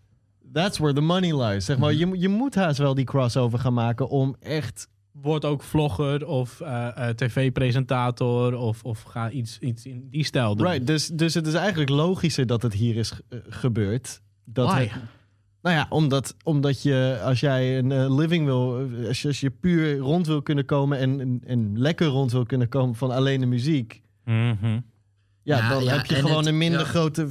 that's 0.52 0.78
where 0.78 0.94
the 0.94 1.00
money 1.00 1.42
lies. 1.44 1.64
Zeg 1.64 1.78
maar, 1.78 1.92
je, 1.94 2.06
moet- 2.06 2.20
je 2.20 2.28
moet 2.28 2.54
haast 2.54 2.78
wel 2.78 2.94
die 2.94 3.04
crossover 3.04 3.58
gaan 3.58 3.74
maken 3.74 4.08
om 4.08 4.36
echt. 4.40 4.88
Wordt 5.12 5.44
ook 5.44 5.62
vlogger 5.62 6.26
of 6.26 6.60
eh, 6.60 7.08
eh, 7.08 7.14
tv-presentator 7.14 8.54
of, 8.56 8.84
of 8.84 9.02
ga 9.02 9.30
iets, 9.30 9.58
iets 9.58 9.86
in 9.86 10.08
die 10.10 10.24
stijl 10.24 10.56
doen. 10.56 10.66
Right, 10.66 10.86
dus, 10.86 11.06
dus 11.08 11.34
het 11.34 11.46
is 11.46 11.54
eigenlijk 11.54 11.90
logischer 11.90 12.46
dat 12.46 12.62
het 12.62 12.72
hier 12.72 12.96
is 12.96 13.12
eh, 13.28 13.38
gebeurd. 13.48 14.20
Dat 14.44 14.66
Why? 14.68 14.80
het- 14.86 15.00
nou 15.62 15.76
ja, 15.76 15.86
omdat, 15.88 16.36
omdat 16.44 16.82
je, 16.82 17.20
als 17.24 17.40
jij 17.40 17.78
een 17.78 17.92
eh, 17.92 18.16
living 18.16 18.44
wil, 18.44 18.88
als 19.08 19.22
je, 19.22 19.28
als 19.28 19.40
je 19.40 19.50
puur 19.50 19.96
rond 19.98 20.26
wil 20.26 20.42
kunnen 20.42 20.64
komen 20.64 20.98
en, 20.98 21.20
en, 21.20 21.40
en 21.46 21.78
lekker 21.78 22.06
rond 22.06 22.32
wil 22.32 22.44
kunnen 22.44 22.68
komen 22.68 22.94
van 22.94 23.10
alleen 23.10 23.40
de 23.40 23.46
muziek. 23.46 24.02
Mhm. 24.24 24.66
Ja, 24.66 24.80
Ja, 25.56 25.68
dan 25.68 25.84
ja, 25.84 25.96
heb 25.96 26.06
je 26.06 26.14
gewoon 26.14 26.36
het- 26.36 26.46
een 26.46 26.58
minder 26.58 26.80
ja. 26.80 26.86
grote. 26.86 27.28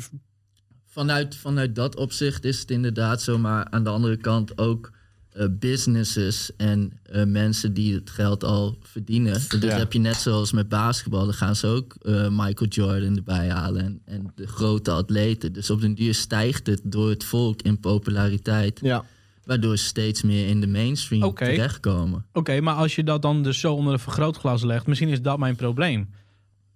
Vanuit, 0.86 1.36
vanuit 1.36 1.76
dat 1.76 1.96
opzicht 1.96 2.44
is 2.44 2.60
het 2.60 2.72
inderdaad 2.72 3.22
zo, 3.22 3.38
maar 3.38 3.68
aan 3.70 3.84
de 3.84 3.90
andere 3.90 4.18
kant 4.18 4.58
ook 4.58 4.92
eh, 5.40 5.46
businesses 5.50 6.56
en 6.56 7.00
eh, 7.04 7.24
mensen 7.26 7.74
die 7.74 7.94
het 7.94 8.10
geld 8.10 8.44
al 8.44 8.78
verdienen. 8.82 9.42
Ja. 9.60 9.78
heb 9.78 9.94
je 9.94 10.00
net 10.00 10.16
zoals 10.16 10.52
met 10.52 10.70
basketbal, 10.70 11.26
dan 11.26 11.34
gaan 11.34 11.56
ze 11.56 11.68
ook 11.68 11.96
eh, 12.02 12.28
Michael 12.30 12.70
Jordan 12.70 13.16
erbij 13.16 13.50
halen 13.50 13.84
en, 13.84 14.02
en 14.06 14.32
de 14.36 14.48
grote 14.48 14.92
atleten. 14.92 15.54
Dus 15.54 15.70
op 15.70 15.82
den 15.82 15.96
duur 15.96 16.14
stijgt 16.14 16.68
het 16.68 16.82
door 16.84 17.10
het 17.10 17.24
volk 17.24 17.62
in 17.62 17.80
populariteit, 17.80 18.80
Ja. 18.82 19.04
waardoor 19.44 19.78
ze 19.78 19.86
steeds 19.86 20.22
meer 20.22 20.48
in 20.48 20.62
de 20.62 20.68
mainstream 20.68 21.34
terechtkomen. 21.34 22.26
Oké, 22.34 22.62
maar 22.62 22.76
als 22.76 22.96
je 22.96 23.04
dat 23.04 23.22
dan 23.22 23.44
dus 23.44 23.60
zo 23.60 23.74
onder 23.74 23.94
een 23.94 24.00
vergrootglas 24.00 24.64
legt, 24.64 24.88
misschien 24.88 25.10
is 25.10 25.22
dat 25.22 25.40
mijn 25.40 25.56
probleem. 25.56 26.10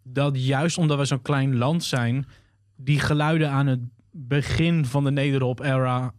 dat 0.04 0.46
juist 0.46 0.78
omdat 0.78 0.98
we 0.98 1.06
zo'n 1.06 1.22
klein 1.22 1.58
land 1.58 1.84
zijn, 1.84 2.26
die 2.76 3.00
geluiden 3.00 3.50
aan 3.52 3.68
het 3.68 3.80
begin 4.12 4.86
van 4.86 5.04
de 5.04 5.12
nederop-era 5.12 6.14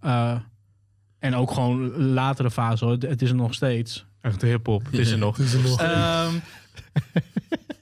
en 1.24 1.34
ook 1.34 1.50
gewoon 1.50 1.96
latere 1.96 2.50
fase, 2.50 2.84
hoor, 2.84 2.92
het- 2.94 3.02
het 3.02 3.22
is 3.22 3.28
er 3.30 3.36
nog 3.36 3.54
steeds. 3.54 4.06
Echt 4.20 4.42
hip-hop, 4.42 4.84
het 4.90 4.94
is 4.98 5.10
er 5.10 5.18
nog. 5.18 5.80
Ehm, 5.80 6.34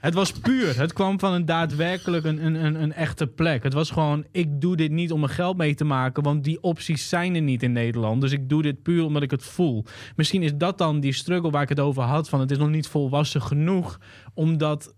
het 0.01 0.15
was 0.15 0.33
puur. 0.33 0.79
Het 0.79 0.93
kwam 0.93 1.19
van 1.19 1.33
een 1.33 1.45
daadwerkelijk 1.45 2.25
een, 2.25 2.45
een, 2.47 2.65
een, 2.65 2.83
een 2.83 2.93
echte 2.93 3.27
plek. 3.27 3.63
Het 3.63 3.73
was 3.73 3.91
gewoon, 3.91 4.25
ik 4.31 4.61
doe 4.61 4.77
dit 4.77 4.91
niet 4.91 5.13
om 5.13 5.21
mijn 5.21 5.33
geld 5.33 5.57
mee 5.57 5.75
te 5.75 5.85
maken, 5.85 6.23
want 6.23 6.45
die 6.45 6.63
opties 6.63 7.09
zijn 7.09 7.35
er 7.35 7.43
niet 7.43 7.63
in 7.63 7.73
Nederland. 7.73 8.21
Dus 8.21 8.33
ik 8.33 8.49
doe 8.49 8.63
dit 8.63 8.83
puur 8.83 9.05
omdat 9.05 9.23
ik 9.23 9.31
het 9.31 9.45
voel. 9.45 9.85
Misschien 10.17 10.43
is 10.43 10.53
dat 10.57 10.79
dan 10.79 11.01
die 11.01 11.13
struggle 11.13 11.51
waar 11.51 11.63
ik 11.63 11.69
het 11.69 11.81
over 11.81 12.03
had, 12.03 12.29
van 12.29 12.41
het 12.41 12.51
is 12.51 12.59
nog 12.59 12.71
niet 12.71 12.87
volwassen 12.87 13.43
genoeg, 13.43 14.01
omdat 14.35 14.95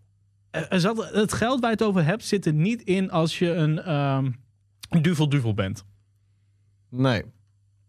er 0.50 0.80
zat, 0.80 1.10
het 1.12 1.32
geld 1.32 1.60
waar 1.60 1.70
je 1.70 1.76
het 1.76 1.86
over 1.86 2.04
hebt 2.04 2.24
zit 2.24 2.46
er 2.46 2.52
niet 2.54 2.82
in 2.82 3.10
als 3.10 3.38
je 3.38 3.50
een 3.52 3.82
ehm 3.82 4.30
duvel 5.00 5.28
duvel 5.28 5.54
bent. 5.54 5.84
Nee. 6.90 7.22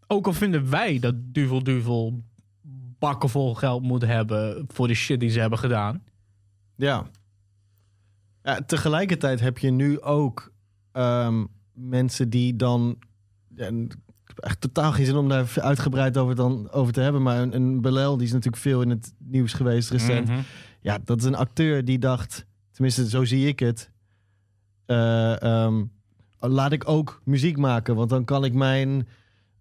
Ook 0.06 0.26
al 0.26 0.32
vinden 0.32 0.70
wij 0.70 0.98
dat 0.98 1.14
duvel 1.18 1.62
duvel 1.62 2.22
bakken 2.98 3.28
vol 3.28 3.54
geld 3.54 3.82
moet 3.82 4.02
hebben 4.02 4.64
voor 4.68 4.88
de 4.88 4.94
shit 4.94 5.20
die 5.20 5.30
ze 5.30 5.40
hebben 5.40 5.58
gedaan. 5.58 6.02
Ja. 6.76 7.06
ja. 8.42 8.60
Tegelijkertijd 8.60 9.40
heb 9.40 9.58
je 9.58 9.70
nu 9.70 10.00
ook 10.00 10.52
ehm, 10.92 11.44
mensen 11.72 12.30
die 12.30 12.56
dan. 12.56 12.98
en 13.56 13.84
ik 13.84 13.96
heb 14.26 14.38
echt 14.38 14.60
totaal 14.60 14.92
geen 14.92 15.06
zin 15.06 15.16
om 15.16 15.28
daar 15.28 15.52
uitgebreid 15.54 16.16
over, 16.16 16.34
dan, 16.34 16.70
over 16.70 16.92
te 16.92 17.00
hebben. 17.00 17.22
Maar 17.22 17.40
een, 17.42 17.54
een 17.54 17.80
Belel, 17.80 18.16
die 18.16 18.26
is 18.26 18.32
natuurlijk 18.32 18.62
veel 18.62 18.82
in 18.82 18.90
het 18.90 19.14
nieuws 19.18 19.52
geweest 19.52 19.90
recent. 19.90 20.28
Mhm. 20.28 20.38
Ja, 20.80 20.98
dat 21.04 21.18
is 21.18 21.24
een 21.24 21.34
acteur 21.34 21.84
die 21.84 21.98
dacht, 21.98 22.46
tenminste 22.72 23.08
zo 23.08 23.24
zie 23.24 23.46
ik 23.46 23.58
het. 23.58 23.90
eh, 24.86 25.42
ehm, 25.42 25.84
laat 26.38 26.72
ik 26.72 26.88
ook 26.88 27.20
muziek 27.24 27.56
maken, 27.56 27.94
want 27.94 28.10
dan 28.10 28.24
kan 28.24 28.44
ik 28.44 28.52
mijn, 28.52 29.08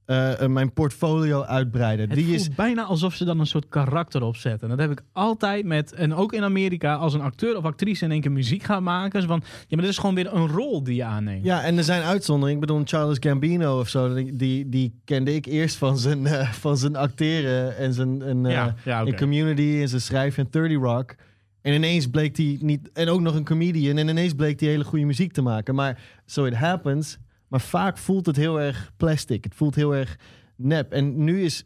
eh, 0.06 0.42
eh, 0.42 0.50
mijn 0.50 0.74
portfolio 0.74 1.42
uitbreiden. 1.42 2.06
Het 2.06 2.18
die 2.18 2.26
voelt 2.26 2.40
is, 2.40 2.50
bijna 2.50 2.84
alsof 2.84 3.14
ze 3.14 3.26
dan 3.26 3.40
een 3.40 3.48
soort 3.48 3.70
karakter 3.70 4.22
opzetten. 4.24 4.70
Dat 4.70 4.80
heb 4.80 4.92
ik 4.92 5.02
altijd 5.12 5.66
met, 5.66 5.94
en 5.94 6.14
ook 6.14 6.34
in 6.34 6.44
Amerika, 6.44 6.96
als 6.96 7.14
een 7.14 7.22
acteur 7.22 7.58
of 7.58 7.64
actrice 7.64 8.06
in 8.06 8.12
één 8.12 8.22
keer 8.22 8.32
muziek 8.32 8.64
gaat 8.64 8.82
maken. 8.82 9.24
van, 9.24 9.42
ja, 9.44 9.66
maar 9.70 9.80
dit 9.80 9.90
is 9.90 9.98
gewoon 9.98 10.16
weer 10.16 10.34
een 10.34 10.48
rol 10.48 10.84
die 10.84 10.96
je 10.96 11.04
aanneemt. 11.04 11.44
Ja, 11.44 11.64
en 11.64 11.78
er 11.78 11.84
zijn 11.84 12.02
uitzonderingen. 12.02 12.62
Ik 12.62 12.68
bedoel, 12.68 12.86
Charles 12.86 13.18
Gambino 13.20 13.80
of 13.80 13.90
zo, 13.90 14.14
die, 14.14 14.70
die, 14.70 15.00
kende 15.06 15.36
ik 15.36 15.46
eerst 15.46 15.76
van 15.76 15.98
zijn, 15.98 16.26
eh, 16.26 16.52
van 16.52 16.78
zijn 16.78 16.96
acteren 16.96 17.78
en 17.78 17.94
zijn 17.94 18.22
en, 18.22 18.46
ja, 18.46 18.76
ja 18.84 19.06
Community 19.16 19.80
en 19.82 19.90
zijn 19.90 20.02
schrijven 20.02 20.44
en 20.44 20.52
30 20.52 20.78
Rock. 20.78 21.16
En 21.62 21.74
ineens 21.74 22.10
bleek 22.10 22.38
hij 22.38 22.58
niet, 22.62 22.92
en 22.94 23.10
ook 23.10 23.22
nog 23.22 23.36
een 23.36 23.46
comedian, 23.46 23.98
en 23.98 24.08
ineens 24.08 24.34
bleek 24.34 24.60
hij 24.60 24.70
hele 24.70 24.84
goede 24.84 25.06
muziek 25.06 25.32
te 25.32 25.42
maken. 25.42 25.76
Maar 25.76 26.00
so 26.26 26.46
it 26.46 26.54
happens. 26.54 27.18
Maar 27.56 27.64
vaak 27.64 27.98
voelt 27.98 28.26
het 28.26 28.36
heel 28.36 28.62
erg 28.62 28.92
plastic. 28.98 29.44
Het 29.44 29.56
voelt 29.56 29.76
heel 29.76 29.96
erg 29.96 30.18
nep. 30.56 30.92
En 30.92 31.24
nu 31.24 31.42
is. 31.44 31.66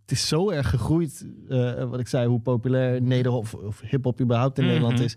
Het 0.00 0.10
is 0.10 0.28
zo 0.28 0.50
erg 0.50 0.70
gegroeid, 0.70 1.26
eh, 1.48 1.84
wat 1.90 2.00
ik 2.00 2.08
zei, 2.08 2.28
hoe 2.28 2.40
populair 2.40 3.02
nederhop 3.02 3.42
of, 3.42 3.54
of 3.54 3.80
hip-hop 3.80 4.20
überhaupt 4.20 4.58
in 4.58 4.64
Mhm. 4.64 4.72
Nederland 4.72 5.00
is. 5.00 5.16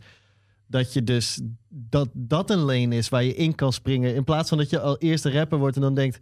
Dat 0.68 0.94
je 0.94 1.04
dus 1.04 1.42
dat 1.70 2.10
dat 2.14 2.50
een 2.50 2.58
lane 2.60 2.96
is 2.96 3.10
waar 3.10 3.24
je 3.24 3.34
in 3.36 3.56
kan 3.56 3.74
springen. 3.74 4.16
In 4.16 4.24
plaats 4.24 4.50
van 4.50 4.58
dat 4.58 4.70
je 4.70 4.80
al 4.80 4.98
eerste 4.98 5.32
rapper 5.32 5.58
wordt 5.60 5.76
en 5.76 5.82
dan 5.82 5.94
denkt. 5.94 6.20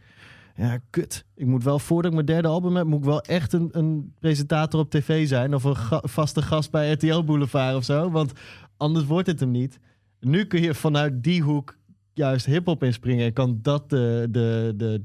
Ja, 0.56 0.80
kut. 0.90 1.26
Ik 1.36 1.46
moet 1.46 1.64
wel, 1.64 1.80
voordat 1.80 2.06
ik 2.12 2.14
mijn 2.16 2.26
derde 2.26 2.48
album 2.48 2.76
heb, 2.76 2.86
moet 2.86 3.00
ik 3.00 3.06
wel 3.06 3.22
echt 3.22 3.54
een, 3.54 3.70
een 3.72 4.14
presentator 4.20 4.80
op 4.80 4.90
tv 4.90 5.28
zijn. 5.28 5.56
Of 5.56 5.64
een 5.64 5.76
ga- 5.78 6.02
vaste 6.04 6.42
gast 6.42 6.72
bij 6.72 6.92
RTL 6.92 7.24
Boulevard 7.24 7.76
of 7.76 7.84
zo. 7.84 8.12
Want 8.12 8.32
anders 8.78 9.06
wordt 9.06 9.28
het 9.28 9.40
hem 9.40 9.52
niet. 9.52 9.80
Nu 10.20 10.46
kun 10.46 10.62
je 10.62 10.74
vanuit 10.74 11.24
die 11.24 11.42
hoek 11.42 11.78
juist 12.18 12.46
hip-hop 12.46 12.84
inspringen. 12.84 13.26
En 13.26 13.34
kan 13.34 13.60
dat 13.62 13.90
de, 13.90 14.28
de, 14.32 14.74
de 14.78 15.02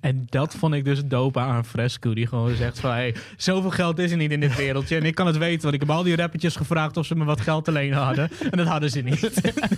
En, 0.00 0.26
dat 0.28 0.54
vond 0.54 0.74
ik 0.74 0.84
dus 0.84 1.04
dope 1.04 1.38
aan 1.38 1.64
Fresco. 1.64 2.14
Die 2.14 2.26
gewoon 2.26 2.54
zegt 2.56 2.80
van, 2.80 2.90
hey, 2.90 3.14
zoveel 3.36 3.70
geld 3.70 3.98
is 3.98 4.10
er 4.10 4.16
niet 4.16 4.30
in 4.30 4.40
dit 4.40 4.56
wereldje. 4.56 4.96
En 4.96 5.04
ik 5.04 5.14
kan 5.14 5.26
het 5.26 5.36
weten, 5.36 5.62
want 5.62 5.74
ik 5.74 5.80
heb 5.80 5.90
al 5.90 6.02
die 6.02 6.16
rappertjes 6.16 6.56
gevraagd 6.56 6.96
of 6.96 7.06
ze 7.06 7.14
me 7.16 7.24
wat 7.24 7.40
geld 7.40 7.64
te 7.64 7.72
lenen 7.72 7.98
hadden. 7.98 8.30
En 8.50 8.58
dat 8.58 8.66
hadden 8.66 8.90
ze 8.90 9.00
niet. 9.00 9.20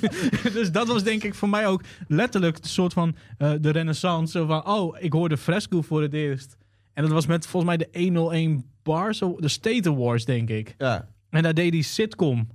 dus 0.55 0.73
dat 0.73 0.87
was 0.87 1.03
denk 1.05 1.23
ik 1.25 1.35
voor 1.35 1.49
mij 1.49 1.67
ook 1.67 1.83
letterlijk 2.09 2.57
een 2.57 2.69
soort 2.69 2.93
van 2.93 3.17
eh, 3.39 3.53
de 3.61 3.71
renaissance. 3.71 4.39
Zo 4.39 4.47
van, 4.47 4.67
oh, 4.67 4.97
ik 5.01 5.13
hoorde 5.13 5.37
Fresco 5.37 5.83
voor 5.83 6.03
het 6.03 6.13
eerst. 6.15 6.57
En 6.95 7.03
dat 7.03 7.13
was 7.13 7.27
met 7.27 7.47
volgens 7.47 7.77
mij 7.77 7.87
de 7.91 7.99
101 7.99 8.65
Bars, 8.83 9.19
zo- 9.19 9.37
de 9.41 9.49
State 9.49 9.89
Awards, 9.89 10.25
denk 10.25 10.49
ik. 10.49 10.75
Ja. 10.79 11.09
En 11.31 11.43
daar 11.43 11.55
deed 11.55 11.73
hij 11.73 11.83
sitcom 11.83 12.49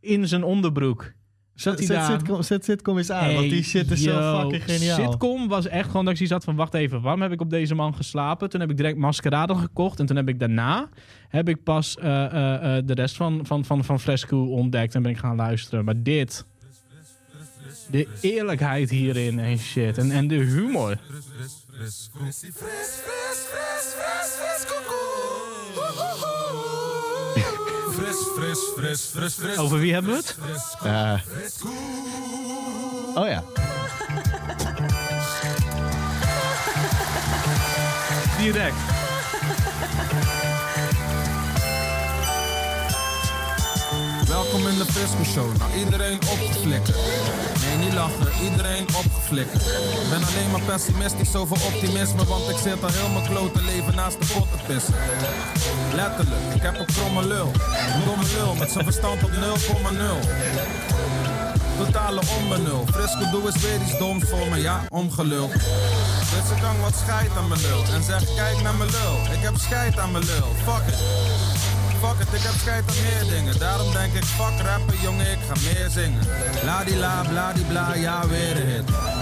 in 0.00 0.28
zijn 0.28 0.44
onderbroek. 0.44 1.12
Zat 1.54 1.78
hij 1.78 1.86
Zet, 1.86 1.96
daar... 1.96 2.10
sitcom, 2.10 2.42
zet 2.42 2.64
sitcom 2.64 2.98
eens 2.98 3.10
aan, 3.10 3.34
want 3.34 3.50
die 3.50 3.62
shit 3.62 3.90
is 3.90 4.02
zo 4.02 4.10
yo, 4.10 4.40
fucking 4.40 4.64
geniaal. 4.64 5.10
Sitcom 5.10 5.48
was 5.48 5.66
echt 5.66 5.86
gewoon 5.86 6.04
dat 6.04 6.10
ik 6.10 6.16
zoiets 6.16 6.34
had 6.34 6.44
van... 6.44 6.56
wacht 6.56 6.74
even, 6.74 7.00
waarom 7.00 7.22
heb 7.22 7.32
ik 7.32 7.40
op 7.40 7.50
deze 7.50 7.74
man 7.74 7.94
geslapen? 7.94 8.50
Toen 8.50 8.60
heb 8.60 8.70
ik 8.70 8.76
direct 8.76 8.96
Maskerade 8.96 9.54
gekocht. 9.54 10.00
En 10.00 10.06
toen 10.06 10.16
heb 10.16 10.28
ik 10.28 10.38
daarna... 10.38 10.88
heb 11.28 11.48
ik 11.48 11.62
pas 11.62 11.96
eh, 11.96 12.24
eh, 12.24 12.76
eh, 12.76 12.86
de 12.86 12.94
rest 12.94 13.16
van, 13.16 13.46
van, 13.46 13.64
van, 13.64 13.84
van 13.84 14.00
Fresco 14.00 14.44
ontdekt. 14.44 14.94
En 14.94 15.02
ben 15.02 15.10
ik 15.10 15.18
gaan 15.18 15.36
luisteren. 15.36 15.84
Maar 15.84 16.02
dit... 16.02 16.44
De 17.90 18.08
eerlijkheid 18.20 18.90
hierin 18.90 19.38
en 19.38 19.58
shit. 19.58 19.98
En, 19.98 20.10
en 20.10 20.28
de 20.28 20.34
humor. 20.34 20.98
Fris, 21.70 22.10
fris, 28.36 28.58
fris, 28.76 29.10
fris, 29.14 29.34
fris. 29.34 29.56
Over 29.56 29.78
wie 29.78 29.92
hebben 29.92 30.10
we 30.10 30.16
het? 30.16 30.36
Ja. 30.82 31.20
Oh 33.14 33.26
ja. 33.28 33.44
Direct. 38.38 39.03
Welkom 44.34 44.66
in 44.66 44.78
de 44.78 44.84
Frisco 44.84 45.24
Show. 45.24 45.56
Nou, 45.56 45.70
iedereen 45.84 46.14
opgeflikkerd. 46.14 46.96
Nee, 47.60 47.76
niet 47.76 47.92
lachen, 47.92 48.26
iedereen 48.42 48.82
opgeflikkerd. 48.82 49.62
Ik 50.02 50.08
ben 50.10 50.24
alleen 50.24 50.50
maar 50.50 50.60
pessimistisch 50.60 51.34
over 51.34 51.56
optimisme, 51.64 52.24
want 52.24 52.48
ik 52.48 52.56
zit 52.56 52.82
al 52.82 52.90
heel 52.90 53.08
mijn 53.08 53.26
klote 53.26 53.62
leven 53.62 53.94
naast 53.94 54.18
de 54.20 54.26
pot 54.34 54.48
te 54.52 54.58
pissen. 54.66 54.94
Letterlijk, 55.94 56.40
ik 56.54 56.62
heb 56.62 56.78
een 56.78 56.86
kromme 56.86 57.26
lul. 57.26 57.50
Een 57.94 58.04
domme 58.04 58.24
lul 58.36 58.54
met 58.54 58.70
zijn 58.70 58.84
verstand 58.84 59.22
op 59.22 59.30
0,0. 59.30 59.36
Totale 61.78 62.20
onbenul. 62.38 62.84
Frisco 62.92 63.30
doe 63.30 63.46
eens 63.46 63.60
weer 63.62 63.80
iets 63.82 63.98
doms 63.98 64.24
voor 64.28 64.48
me, 64.48 64.60
ja, 64.60 64.80
omgelul. 64.90 65.48
Dus 65.48 66.56
ik 66.56 66.62
kan 66.62 66.80
wat 66.80 66.94
scheid 67.04 67.30
aan 67.36 67.48
mijn 67.48 67.60
lul. 67.60 67.82
En 67.94 68.02
zeg, 68.02 68.34
kijk 68.34 68.62
naar 68.62 68.74
mijn 68.74 68.90
lul. 68.90 69.16
Ik 69.36 69.42
heb 69.42 69.56
scheid 69.56 69.98
aan 69.98 70.12
mijn 70.12 70.24
lul. 70.24 70.48
Fuck 70.64 70.86
it. 70.88 71.02
Fuck 72.04 72.20
it, 72.20 72.34
ik 72.34 72.40
heb 72.40 72.52
scheid 72.52 72.84
aan 72.88 72.94
meer 73.02 73.36
dingen. 73.36 73.58
Daarom 73.58 73.92
denk 73.92 74.12
ik, 74.12 74.24
fuck 74.24 74.60
rappen, 74.66 75.00
jongen, 75.02 75.30
ik 75.30 75.38
ga 75.48 75.54
meer 75.54 75.88
zingen. 75.90 76.20
Ladila, 76.64 77.22
bladibla, 77.28 77.94
ja, 77.94 78.28
weer 78.28 78.56
een 78.56 78.66
hit. 78.66 79.13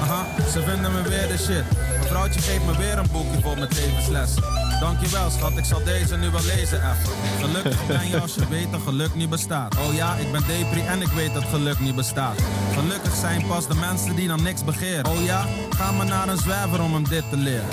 Aha, 0.00 0.26
ze 0.52 0.62
vinden 0.62 0.92
me 0.92 1.02
weer 1.02 1.28
de 1.28 1.38
shit. 1.38 1.64
Mijn 1.88 2.02
vrouwtje 2.08 2.40
geeft 2.40 2.64
me 2.66 2.76
weer 2.76 2.98
een 2.98 3.06
boekje 3.12 3.40
vol 3.40 3.54
met 3.56 3.74
levenslessen. 3.74 4.42
Dankjewel, 4.80 5.30
schat, 5.30 5.56
ik 5.56 5.64
zal 5.64 5.84
deze 5.84 6.16
nu 6.16 6.30
wel 6.30 6.44
lezen 6.44 6.78
even. 6.78 7.12
Gelukkig 7.40 7.86
ben 7.86 8.08
je 8.08 8.20
als 8.20 8.34
je 8.34 8.48
weet 8.48 8.72
dat 8.72 8.80
geluk 8.84 9.14
niet 9.14 9.30
bestaat. 9.30 9.76
Oh 9.76 9.94
ja, 9.94 10.14
ik 10.14 10.32
ben 10.32 10.42
depri 10.46 10.80
en 10.86 11.00
ik 11.00 11.08
weet 11.08 11.34
dat 11.34 11.44
geluk 11.44 11.80
niet 11.80 11.94
bestaat. 11.96 12.34
Gelukkig 12.74 13.14
zijn 13.14 13.46
pas 13.46 13.66
de 13.68 13.74
mensen 13.74 14.14
die 14.16 14.28
dan 14.28 14.42
niks 14.42 14.64
begeren. 14.64 15.06
Oh 15.06 15.24
ja, 15.24 15.44
ga 15.70 15.92
maar 15.92 16.06
naar 16.06 16.28
een 16.28 16.38
zwerver 16.38 16.82
om 16.82 16.92
hem 16.94 17.08
dit 17.08 17.24
te 17.30 17.36
leren. 17.36 17.68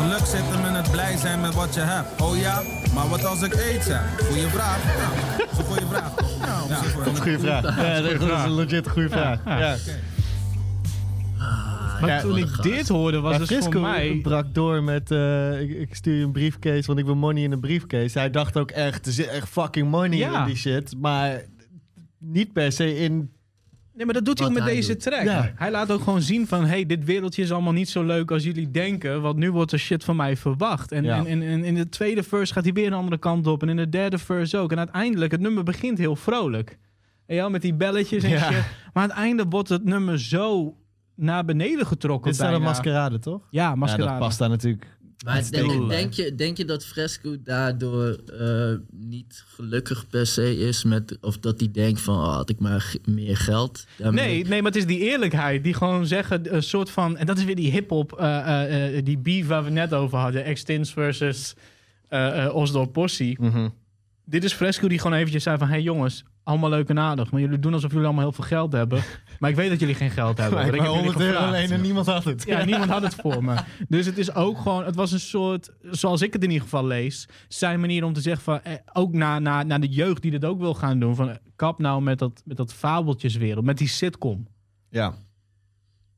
Geluk 0.00 0.26
zit 0.26 0.42
hem 0.50 0.64
in 0.66 0.74
het 0.74 0.90
blij 0.90 1.16
zijn 1.16 1.40
met 1.40 1.54
wat 1.54 1.74
je 1.74 1.80
hebt. 1.80 2.20
Oh 2.20 2.36
ja, 2.38 2.62
maar 2.94 3.08
wat 3.08 3.24
als 3.24 3.42
ik 3.42 3.54
aids 3.54 3.86
heb? 3.86 4.00
Goeie 4.28 4.48
vraag. 4.48 4.78
Ja, 4.84 5.36
dat 5.38 5.48
is 5.52 5.58
een 5.58 5.64
goeie 5.64 5.86
vraag. 5.90 6.10
toch? 6.16 6.28
Ja. 6.40 6.74
Dat 6.74 6.84
is 6.84 6.92
een 7.08 7.16
goede 7.22 7.38
vraag. 7.38 7.62
Ja, 7.62 8.00
dat, 8.00 8.20
dat 8.20 8.38
is 8.38 8.44
een 8.44 8.54
legit 8.54 8.88
goede 8.88 9.08
vraag. 9.08 9.38
Ja. 9.46 9.76
Maar 12.00 12.08
Ja, 12.10 12.20
toen 12.20 12.36
ik 12.36 12.62
dit 12.62 12.88
hoorde, 12.88 13.20
was 13.20 13.38
Maar 13.38 13.46
dus 13.48 13.64
voor 13.64 13.80
mij... 13.80 14.18
brak 14.22 14.54
door 14.54 14.82
met... 14.82 15.10
eh, 15.10 15.60
ik, 15.60 15.70
ik 15.70 15.94
stuur 15.94 16.16
je 16.16 16.24
een 16.24 16.32
briefcase, 16.32 16.86
want 16.86 16.98
ik 16.98 17.04
wil 17.04 17.14
money 17.16 17.42
in 17.42 17.52
een 17.52 17.60
briefcase. 17.60 18.18
Hij 18.18 18.30
dacht 18.30 18.56
ook 18.58 18.70
echt, 18.70 19.06
er 19.06 19.12
zit 19.12 19.26
echt 19.26 19.48
fucking 19.48 19.90
money 19.90 20.18
Ja. 20.18 20.40
in 20.40 20.46
die 20.46 20.56
shit. 20.56 20.94
Maar 21.00 21.42
niet 22.18 22.52
per 22.52 22.72
se 22.72 22.96
in... 22.98 23.30
Nee, 23.94 24.04
maar 24.04 24.14
dat 24.14 24.24
doet 24.24 24.38
hij 24.38 24.48
ook 24.48 24.54
met 24.54 24.62
hij 24.62 24.74
deze 24.74 24.92
doet. 24.92 25.00
track. 25.02 25.22
Ja. 25.24 25.52
Hij 25.56 25.70
laat 25.70 25.90
ook 25.90 26.02
gewoon 26.02 26.22
zien 26.22 26.46
van... 26.46 26.64
hey, 26.64 26.86
dit 26.86 27.04
wereldje 27.04 27.42
is 27.42 27.52
allemaal 27.52 27.72
niet 27.72 27.88
zo 27.88 28.04
leuk 28.04 28.30
als 28.30 28.42
jullie 28.44 28.70
denken... 28.70 29.22
want 29.22 29.36
nu 29.36 29.52
wordt 29.52 29.72
er 29.72 29.78
shit 29.78 30.04
van 30.04 30.16
mij 30.16 30.36
verwacht. 30.36 30.92
En, 30.92 31.04
Ja. 31.04 31.16
en, 31.16 31.26
en, 31.26 31.42
en 31.42 31.64
in 31.64 31.74
de 31.74 31.88
tweede 31.88 32.22
verse 32.22 32.52
gaat 32.52 32.64
hij 32.64 32.72
weer 32.72 32.86
een 32.86 32.92
andere 32.92 33.18
kant 33.18 33.46
op... 33.46 33.62
en 33.62 33.68
in 33.68 33.76
de 33.76 33.88
derde 33.88 34.18
verse 34.18 34.56
ook. 34.58 34.72
En 34.72 34.78
uiteindelijk, 34.78 35.32
het 35.32 35.40
nummer 35.40 35.62
begint 35.64 35.98
heel 35.98 36.16
vrolijk. 36.16 36.78
En 37.26 37.34
ja, 37.36 37.48
met 37.48 37.62
die 37.62 37.74
belletjes 37.74 38.22
en 38.22 38.30
Ja. 38.30 38.38
shit. 38.52 38.62
Maar 38.92 39.02
aan 39.02 39.08
het 39.08 39.18
einde 39.18 39.44
wordt 39.48 39.68
het 39.68 39.84
nummer 39.84 40.20
zo 40.20 40.74
naar 41.20 41.44
beneden 41.44 41.86
getrokken 41.86 42.30
Dit 42.30 42.40
is 42.40 42.46
dan 42.46 42.54
een 42.54 42.62
maskerade, 42.62 43.18
toch? 43.18 43.46
Ja, 43.50 43.62
Ja, 43.62 43.74
maskerade. 43.74 44.10
dat 44.10 44.18
past 44.18 44.38
daar 44.38 44.48
natuurlijk 44.48 44.86
Maar 45.24 45.50
denk, 45.50 45.88
denk, 45.88 46.12
je, 46.12 46.34
denk 46.34 46.56
je 46.56 46.64
dat 46.64 46.84
Fresco 46.84 47.36
daardoor 47.44 48.18
eh, 48.38 48.72
niet 48.90 49.44
gelukkig 49.46 50.06
per 50.08 50.26
se 50.26 50.56
is 50.56 50.84
met, 50.84 51.18
of 51.20 51.38
dat 51.38 51.60
hij 51.60 51.70
denkt 51.72 52.00
van, 52.00 52.14
oh, 52.14 52.34
had 52.34 52.50
ik 52.50 52.60
maar 52.60 52.94
meer 53.04 53.36
geld? 53.36 53.86
daarmee? 53.96 54.24
Nee, 54.24 54.44
nee, 54.44 54.62
maar 54.62 54.72
het 54.72 54.80
is 54.80 54.86
die 54.86 54.98
eerlijkheid. 54.98 55.64
Die 55.64 55.74
gewoon 55.74 56.06
zeggen, 56.06 56.54
een 56.54 56.62
soort 56.62 56.90
van... 56.90 57.16
En 57.16 57.26
dat 57.26 57.38
is 57.38 57.44
weer 57.44 57.56
die 57.56 57.70
hip-hop, 57.70 58.12
eh, 58.12 58.38
eh, 58.38 58.98
eh, 58.98 59.04
die 59.04 59.18
beef 59.18 59.46
waar 59.46 59.64
we 59.64 59.70
net 59.70 59.94
over 59.94 60.18
hadden. 60.18 60.44
Extins 60.44 60.92
versus 60.92 61.54
eh 62.08 62.44
eh 62.44 62.54
Osdorp 62.54 62.92
Posse. 62.92 63.36
Dit 64.30 64.44
is 64.44 64.52
Fresco 64.52 64.88
die 64.88 64.98
gewoon 64.98 65.16
eventjes 65.16 65.42
zei 65.42 65.58
van... 65.58 65.66
Hé 65.66 65.72
hey 65.72 65.82
jongens, 65.82 66.24
allemaal 66.42 66.70
leuk 66.70 66.88
en 66.88 66.98
aardig. 66.98 67.30
Maar 67.30 67.40
jullie 67.40 67.58
doen 67.58 67.74
alsof 67.74 67.90
jullie 67.90 68.06
allemaal 68.06 68.24
heel 68.24 68.32
veel 68.32 68.44
geld 68.44 68.72
hebben. 68.72 69.02
maar 69.38 69.50
ik 69.50 69.56
weet 69.56 69.70
dat 69.70 69.80
jullie 69.80 69.94
geen 69.94 70.10
geld 70.10 70.38
hebben. 70.38 70.58
Maar 70.58 70.66
ik 70.66 70.72
heb 70.74 70.80
maar 70.80 70.90
jullie 70.90 71.04
100 71.04 71.20
euro 71.20 71.32
gevraagd. 71.32 71.54
alleen 71.54 71.76
en 71.78 71.80
niemand 71.80 72.06
had 72.06 72.24
het. 72.24 72.44
Ja, 72.46 72.64
niemand 72.70 72.90
had 72.90 73.02
het 73.02 73.14
voor 73.14 73.44
me. 73.44 73.56
Dus 73.88 74.06
het 74.06 74.18
is 74.18 74.34
ook 74.34 74.58
gewoon, 74.58 74.84
het 74.84 74.94
was 74.94 75.12
een 75.12 75.20
soort, 75.20 75.70
zoals 75.82 76.22
ik 76.22 76.32
het 76.32 76.42
in 76.42 76.50
ieder 76.50 76.64
geval 76.64 76.86
lees, 76.86 77.28
zijn 77.48 77.80
manier 77.80 78.04
om 78.04 78.12
te 78.12 78.20
zeggen 78.20 78.42
van, 78.42 78.62
eh, 78.62 78.72
ook 78.92 79.12
naar, 79.12 79.40
naar, 79.40 79.66
naar 79.66 79.80
de 79.80 79.88
jeugd 79.88 80.22
die 80.22 80.30
dit 80.30 80.44
ook 80.44 80.58
wil 80.58 80.74
gaan 80.74 81.00
doen, 81.00 81.14
van 81.14 81.30
eh, 81.30 81.36
kap 81.56 81.78
nou 81.78 82.02
met 82.02 82.18
dat, 82.18 82.42
met 82.44 82.56
dat 82.56 82.72
fabeltjeswereld, 82.72 83.64
met 83.64 83.78
die 83.78 83.88
sitcom. 83.88 84.46
Ja. 84.90 85.14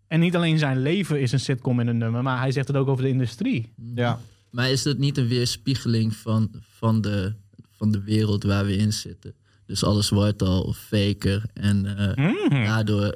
En 0.06 0.20
niet 0.20 0.36
alleen 0.36 0.58
zijn 0.58 0.82
leven 0.82 1.20
is 1.20 1.32
een 1.32 1.40
sitcom 1.40 1.80
in 1.80 1.86
een 1.86 1.98
nummer, 1.98 2.22
maar 2.22 2.38
hij 2.38 2.52
zegt 2.52 2.68
het 2.68 2.76
ook 2.76 2.88
over 2.88 3.02
de 3.02 3.10
industrie. 3.10 3.72
ja. 3.94 4.18
Maar 4.52 4.70
is 4.70 4.82
dat 4.82 4.98
niet 4.98 5.18
een 5.18 5.28
weerspiegeling 5.28 6.14
van, 6.16 6.50
van, 6.60 7.00
de, 7.00 7.34
van 7.83 7.91
de 7.93 8.03
wereld 8.03 8.43
waar 8.45 8.64
we 8.64 8.76
in 8.76 8.93
zitten? 8.93 9.35
Dus 9.66 9.85
alles 9.85 10.09
wordt 10.11 10.43
al 10.43 10.72
faker 10.72 11.43
en 11.55 11.97
eh, 12.16 12.30
Mhm. 12.49 12.64
daardoor... 12.64 13.14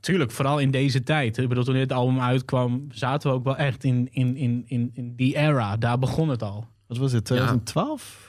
Tuurlijk, 0.00 0.30
vooral 0.30 0.58
in 0.58 0.70
deze 0.70 1.02
tijd. 1.02 1.38
Ik 1.38 1.48
bedoel, 1.48 1.64
toen 1.64 1.74
dit 1.74 1.92
album 1.92 2.20
uitkwam, 2.20 2.86
zaten 2.90 3.30
we 3.30 3.36
ook 3.36 3.44
wel 3.44 3.56
echt 3.56 3.84
in, 3.84 4.08
in, 4.12 4.36
in, 4.36 4.64
in, 4.66 4.90
in 4.94 5.12
die 5.16 5.36
era. 5.36 5.76
Daar 5.76 5.98
begon 5.98 6.28
het 6.28 6.42
al. 6.42 6.66
Wat 6.86 6.96
was 6.98 7.12
het, 7.12 7.24
2012? 7.24 8.25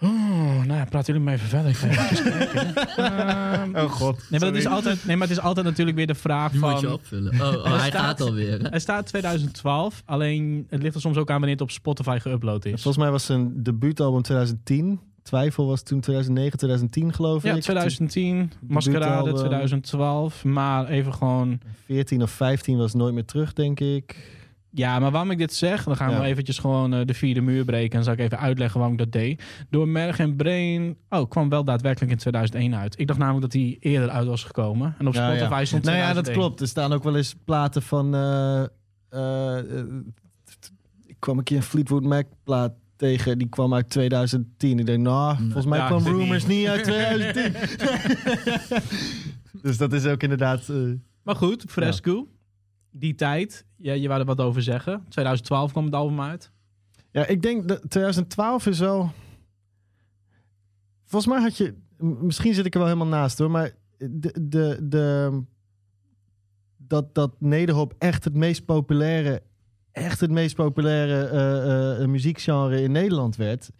Oh, 0.00 0.62
nou, 0.64 0.86
praten 0.88 1.04
jullie 1.04 1.20
maar 1.20 1.34
even 1.34 1.48
verder. 1.48 1.70
Ik 1.70 1.76
ga 1.76 1.88
even 2.10 2.32
kijken. 2.38 3.84
Oh 3.84 3.90
god. 3.90 4.24
Nee, 4.30 4.40
maar, 4.40 4.48
het 4.48 4.58
is 4.58 4.66
altijd, 4.66 5.04
nee, 5.04 5.16
maar 5.16 5.28
het 5.28 5.36
is 5.36 5.42
altijd 5.42 5.66
natuurlijk 5.66 5.96
weer 5.96 6.06
de 6.06 6.14
vraag 6.14 6.50
Die 6.50 6.60
van... 6.60 6.70
moet 6.70 6.80
je 6.80 6.92
opvullen. 6.92 7.32
Oh, 7.40 7.40
oh, 7.40 7.64
hij 7.78 7.88
staat- 7.88 8.04
gaat 8.04 8.20
alweer. 8.20 8.60
hè? 8.62 8.68
Hij 8.68 8.78
staat 8.80 9.06
2012, 9.06 10.02
alleen 10.06 10.66
het 10.70 10.82
ligt 10.82 10.94
er 10.94 11.00
soms 11.00 11.16
ook 11.16 11.28
aan 11.30 11.36
wanneer 11.36 11.50
het 11.52 11.60
op 11.60 11.70
Spotify 11.70 12.18
geüpload 12.20 12.62
is. 12.62 12.82
Volgens 12.82 12.96
mij 12.96 13.10
was 13.10 13.24
zijn 13.26 13.62
debuutalbum 13.62 14.22
2010. 14.22 15.00
Twijfel 15.22 15.66
was 15.66 15.82
toen 15.82 16.00
2009, 16.00 16.58
2010 16.58 17.12
geloof 17.14 17.42
Ja, 17.42 17.54
ik. 17.54 17.62
2010, 17.62 18.52
Maskerade 18.66 19.04
debuutalbum. 19.06 19.36
2012, 19.38 20.44
maar 20.44 20.88
even 20.88 21.14
gewoon... 21.14 21.60
14 21.86 22.22
of 22.22 22.30
15 22.30 22.76
was 22.76 22.94
nooit 22.94 23.14
meer 23.14 23.24
terug, 23.24 23.52
denk 23.52 23.80
ik. 23.80 24.16
Ja, 24.78 24.98
maar 24.98 25.10
waarom 25.10 25.30
ik 25.30 25.38
dit 25.38 25.54
zeg, 25.54 25.84
dan 25.84 25.96
gaan 25.96 26.10
Ja. 26.10 26.20
we 26.20 26.26
eventjes 26.26 26.58
gewoon 26.58 26.94
eh, 26.94 27.06
de 27.06 27.14
vierde 27.14 27.40
muur 27.40 27.64
breken 27.64 27.98
en 27.98 28.04
zal 28.04 28.12
ik 28.12 28.18
even 28.18 28.38
uitleggen 28.38 28.78
waarom 28.80 28.98
ik 28.98 29.02
dat 29.04 29.12
deed. 29.22 29.42
Door 29.70 29.88
Merg 29.88 30.18
en 30.18 30.36
Brain, 30.36 30.96
oh, 31.08 31.28
kwam 31.28 31.48
wel 31.48 31.64
daadwerkelijk 31.64 32.12
in 32.12 32.18
2001 32.18 32.74
uit. 32.74 32.98
Ik 32.98 33.06
dacht 33.06 33.18
namelijk 33.18 33.42
dat 33.42 33.52
hij 33.52 33.76
eerder 33.80 34.10
uit 34.10 34.26
was 34.26 34.44
gekomen. 34.44 34.94
En 34.98 35.06
op 35.08 35.14
Ja, 35.14 35.26
Spotify 35.34 35.58
ja. 35.58 35.64
stond 35.64 35.84
Nou 35.84 35.96
ja, 35.96 36.02
dat 36.12 36.24
2001. 36.24 36.38
klopt. 36.38 36.60
Er 36.60 36.68
staan 36.68 36.92
ook 36.92 37.02
wel 37.02 37.16
eens 37.16 37.34
platen 37.44 37.82
van... 37.82 38.14
eh, 38.14 38.62
eh, 39.08 39.58
eh, 39.58 39.84
ik 41.06 41.16
kwam 41.18 41.38
een 41.38 41.44
keer 41.44 41.56
een 41.56 41.62
Fleetwood 41.62 42.02
Mac 42.04 42.26
plaat 42.44 42.72
tegen. 42.96 43.38
Die 43.38 43.48
kwam 43.48 43.74
uit 43.74 43.90
2010. 43.90 44.78
Ik 44.78 44.86
denk, 44.86 45.02
nou, 45.02 45.36
volgens 45.36 45.66
mij 45.66 45.86
kwam 45.86 45.98
ik 46.00 46.06
Rumors 46.06 46.46
niet. 46.46 46.58
niet 46.58 46.68
uit 46.68 46.84
2010. 46.92 47.52
dus 49.62 49.76
dat 49.78 49.92
is 49.92 50.06
ook 50.06 50.22
inderdaad... 50.22 50.72
Maar 51.22 51.36
goed, 51.36 51.64
Fresco, 51.68 52.28
die 52.98 53.14
tijd, 53.14 53.64
ja, 53.76 53.92
je 53.92 54.08
wou 54.08 54.20
er 54.20 54.26
wat 54.26 54.40
over 54.40 54.62
zeggen. 54.62 55.04
2012 55.08 55.70
kwam 55.72 55.84
het 55.84 55.94
album 55.94 56.20
uit. 56.20 56.50
Ja, 57.10 57.26
ik 57.26 57.42
denk 57.42 57.68
dat 57.68 57.90
2012 57.90 58.66
is 58.66 58.78
wel. 58.78 59.10
Volgens 61.04 61.32
mij 61.32 61.42
had 61.42 61.56
je. 61.56 61.74
Misschien 61.98 62.54
zit 62.54 62.66
ik 62.66 62.74
er 62.74 62.80
wel 62.80 62.88
helemaal 62.88 63.18
naast 63.18 63.38
hoor. 63.38 63.50
Maar 63.50 63.72
de, 63.98 64.34
de, 64.48 64.78
de, 64.82 65.42
dat, 66.76 67.14
dat 67.14 67.40
Nederhop 67.40 67.94
echt 67.98 68.24
het 68.24 68.34
meest 68.34 68.64
populaire. 68.64 69.42
Echt 69.92 70.20
het 70.20 70.30
meest 70.30 70.54
populaire 70.54 71.26
eh, 71.98 72.06
muziekgenre 72.06 72.82
in 72.82 72.92
Nederland 72.92 73.36
werd. 73.36 73.70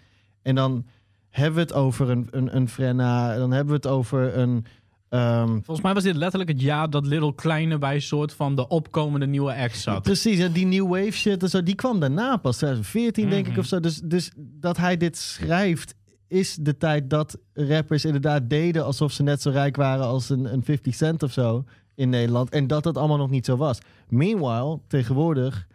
En 0.43 0.55
dan 0.55 0.87
hebben 1.31 1.55
we 1.55 1.61
het 1.61 1.73
over 1.73 2.11
een, 2.11 2.29
een, 2.31 2.57
een 2.57 2.69
Frenna. 2.69 3.37
Dan 3.37 3.51
hebben 3.51 3.81
we 3.81 3.89
het 3.89 3.97
over 3.97 4.39
een. 4.39 4.65
Ehm, 5.09 5.49
Volgens 5.49 5.81
mij 5.81 5.95
was 5.95 6.03
dit 6.03 6.17
letterlijk 6.17 6.51
het 6.51 6.61
jaar 6.61 6.91
dat 6.91 7.07
Little 7.07 7.35
Kleine 7.35 7.79
bij 7.79 8.01
soort 8.01 8.33
van 8.33 8.55
de 8.57 8.69
opkomende 8.69 9.27
nieuwe 9.27 9.55
act 9.55 9.79
zat. 9.79 10.03
Precies, 10.03 10.39
en 10.39 10.53
die 10.53 10.67
new 10.67 10.89
wave 10.89 11.11
shit 11.11 11.43
en 11.43 11.49
zo, 11.49 11.63
die 11.63 11.75
kwam 11.75 12.01
daarna 12.01 12.37
pas, 12.37 12.57
2014 12.57 13.31
denk 13.31 13.45
ik 13.47 13.51
Mhm. 13.51 13.61
of 13.61 13.67
zo. 13.67 13.81
Dus, 13.81 14.01
dus 14.05 14.31
dat 14.37 14.77
hij 14.77 14.97
dit 14.97 15.17
schrijft, 15.17 15.95
is 16.29 16.55
de 16.61 16.77
tijd 16.77 17.11
dat 17.11 17.39
rappers 17.55 18.05
inderdaad 18.05 18.51
deden 18.51 18.85
alsof 18.85 19.13
ze 19.13 19.23
net 19.23 19.43
zo 19.43 19.51
rijk 19.51 19.77
waren 19.77 20.05
als 20.07 20.29
een, 20.31 20.53
een 20.53 20.65
50 20.65 20.95
cent 20.95 21.23
of 21.23 21.33
zo 21.33 21.65
in 21.95 22.09
Nederland. 22.09 22.51
En 22.51 22.67
dat 22.67 22.83
dat 22.83 22.97
allemaal 22.97 23.17
nog 23.17 23.31
niet 23.31 23.45
zo 23.47 23.57
was. 23.57 23.79
Meanwhile, 24.09 24.81
tegenwoordig, 24.89 25.67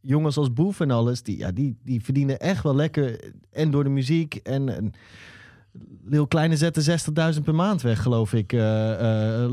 jongens 0.00 0.36
als 0.36 0.52
Boef 0.52 0.80
en 0.80 0.90
alles, 0.90 1.22
die, 1.22 1.38
ja, 1.38 1.52
die, 1.52 1.76
die 1.84 2.02
verdienen 2.04 2.38
echt 2.40 2.62
wel 2.62 2.74
lekker. 2.74 3.32
En 3.52 3.70
door 3.70 3.84
de 3.84 3.90
muziek 3.90 4.34
en... 4.34 4.68
en 4.76 4.92
Lil 6.06 6.26
Kleine 6.26 6.56
zette 6.56 6.98
60.000 7.36 7.42
per 7.42 7.54
maand 7.54 7.82
weg, 7.82 8.02
geloof 8.02 8.32
ik. 8.32 8.52
eh, 8.52 9.42
eh, 9.44 9.50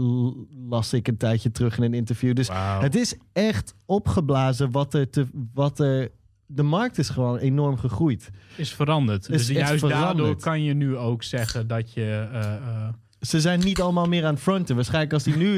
las 0.69 0.93
ik 0.93 1.07
een 1.07 1.17
tijdje 1.17 1.51
terug 1.51 1.77
in 1.77 1.83
een 1.83 1.93
interview. 1.93 2.35
Dus 2.35 2.49
het 2.81 2.95
is 2.95 3.15
echt 3.33 3.75
opgeblazen 3.85 4.71
wat 4.71 4.93
er, 4.93 5.09
te, 5.09 5.25
wat 5.53 5.79
er. 5.79 6.09
De 6.45 6.63
markt 6.63 6.97
is 6.97 7.09
gewoon 7.09 7.37
enorm 7.37 7.77
gegroeid. 7.77 8.29
Is 8.55 8.73
veranderd. 8.73 9.29
Is 9.29 9.47
dus 9.47 9.57
juist 9.57 9.87
daardoor 9.89 10.35
kan 10.35 10.63
je 10.63 10.73
nu 10.73 10.97
ook 10.97 11.23
zeggen 11.23 11.67
dat 11.67 11.93
je... 11.93 12.27
eh, 12.31 12.53
eh, 12.55 12.87
Ze 13.19 13.41
zijn 13.41 13.59
niet 13.59 13.81
allemaal 13.81 14.05
meer 14.05 14.25
aan 14.25 14.33
het 14.33 14.41
fronten. 14.43 14.75
Waarschijnlijk 14.75 15.13
als 15.13 15.23
die 15.23 15.35
nu. 15.35 15.57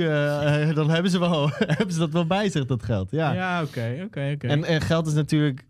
dan 0.74 0.90
hebben 0.90 1.12
ze, 1.12 1.20
wel, 1.20 1.50
hebben 1.78 1.92
ze 1.94 2.00
dat 2.00 2.12
wel 2.12 2.26
bij 2.26 2.50
zich, 2.50 2.66
dat 2.66 2.84
geld. 2.84 3.12
Ja. 3.12 3.34
ja, 3.34 3.62
oké, 3.64 4.02
oké, 4.06 4.32
oké. 4.34 4.48
En, 4.48 4.64
en 4.64 4.82
geld 4.82 5.08
is 5.08 5.14
natuurlijk. 5.14 5.68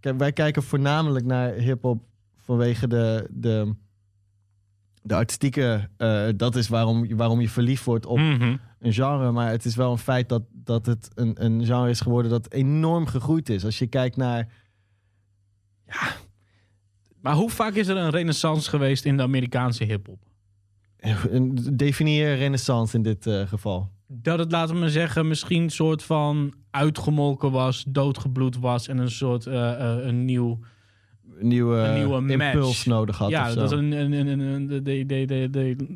Kijk, 0.00 0.18
wij 0.18 0.32
kijken 0.32 0.62
voornamelijk 0.62 1.24
naar 1.24 1.52
hip-hop 1.52 2.02
vanwege 2.36 2.88
de. 2.88 3.26
de 3.30 3.74
de 5.02 5.14
artistieke, 5.14 5.88
eh, 5.96 6.28
dat 6.36 6.56
is 6.56 6.68
waarom, 6.68 7.16
waarom 7.16 7.40
je 7.40 7.48
verliefd 7.48 7.84
wordt 7.84 8.06
op 8.06 8.18
Mhm. 8.18 8.56
een 8.78 8.92
genre. 8.92 9.30
Maar 9.30 9.50
het 9.50 9.64
is 9.64 9.76
wel 9.76 9.92
een 9.92 9.98
feit 9.98 10.28
dat, 10.28 10.42
dat 10.52 10.86
het 10.86 11.10
een, 11.14 11.44
een 11.44 11.64
genre 11.64 11.90
is 11.90 12.00
geworden 12.00 12.30
dat 12.30 12.52
enorm 12.52 13.06
gegroeid 13.06 13.48
is. 13.48 13.64
Als 13.64 13.78
je 13.78 13.86
kijkt 13.86 14.16
naar 14.16 14.48
Maar 17.20 17.34
hoe 17.34 17.50
vaak 17.50 17.74
is 17.74 17.88
er 17.88 17.96
een 17.96 18.10
renaissance 18.10 18.70
geweest 18.70 19.04
in 19.04 19.16
de 19.16 19.22
Amerikaanse 19.22 19.84
hip-hop? 19.84 20.18
Definieer 21.72 22.36
renaissance 22.36 22.96
in 22.96 23.02
dit 23.02 23.26
eh, 23.26 23.46
geval. 23.46 23.90
Dat 24.06 24.38
het, 24.38 24.52
laten 24.52 24.74
we 24.74 24.80
maar 24.80 24.88
zeggen, 24.90 25.28
misschien 25.28 25.62
een 25.62 25.70
soort 25.70 26.02
van 26.02 26.54
uitgemolken 26.70 27.50
was, 27.50 27.84
doodgebloed 27.88 28.58
was 28.58 28.88
en 28.88 28.98
een 28.98 29.10
soort 29.10 29.46
eh, 29.46 29.96
een 30.00 30.24
nieuw. 30.24 30.58
Een 31.40 31.48
nieuwe, 31.48 31.76
Een 31.76 31.94
nieuwe 31.94 32.20
match. 32.20 32.52
impuls 32.52 32.84
nodig 32.84 33.16
had. 33.18 33.30
ja, 33.30 33.46
of 33.46 33.52
zo. 33.52 33.60
dat 33.60 33.72
een, 33.72 33.92
een, 33.92 34.12
een, 34.12 34.26
een, 34.26 34.40
een- 34.40 34.66
de, 34.66 34.82
de, 34.82 35.04
de, 35.06 35.26
de, 35.26 35.50
de, 35.50 35.86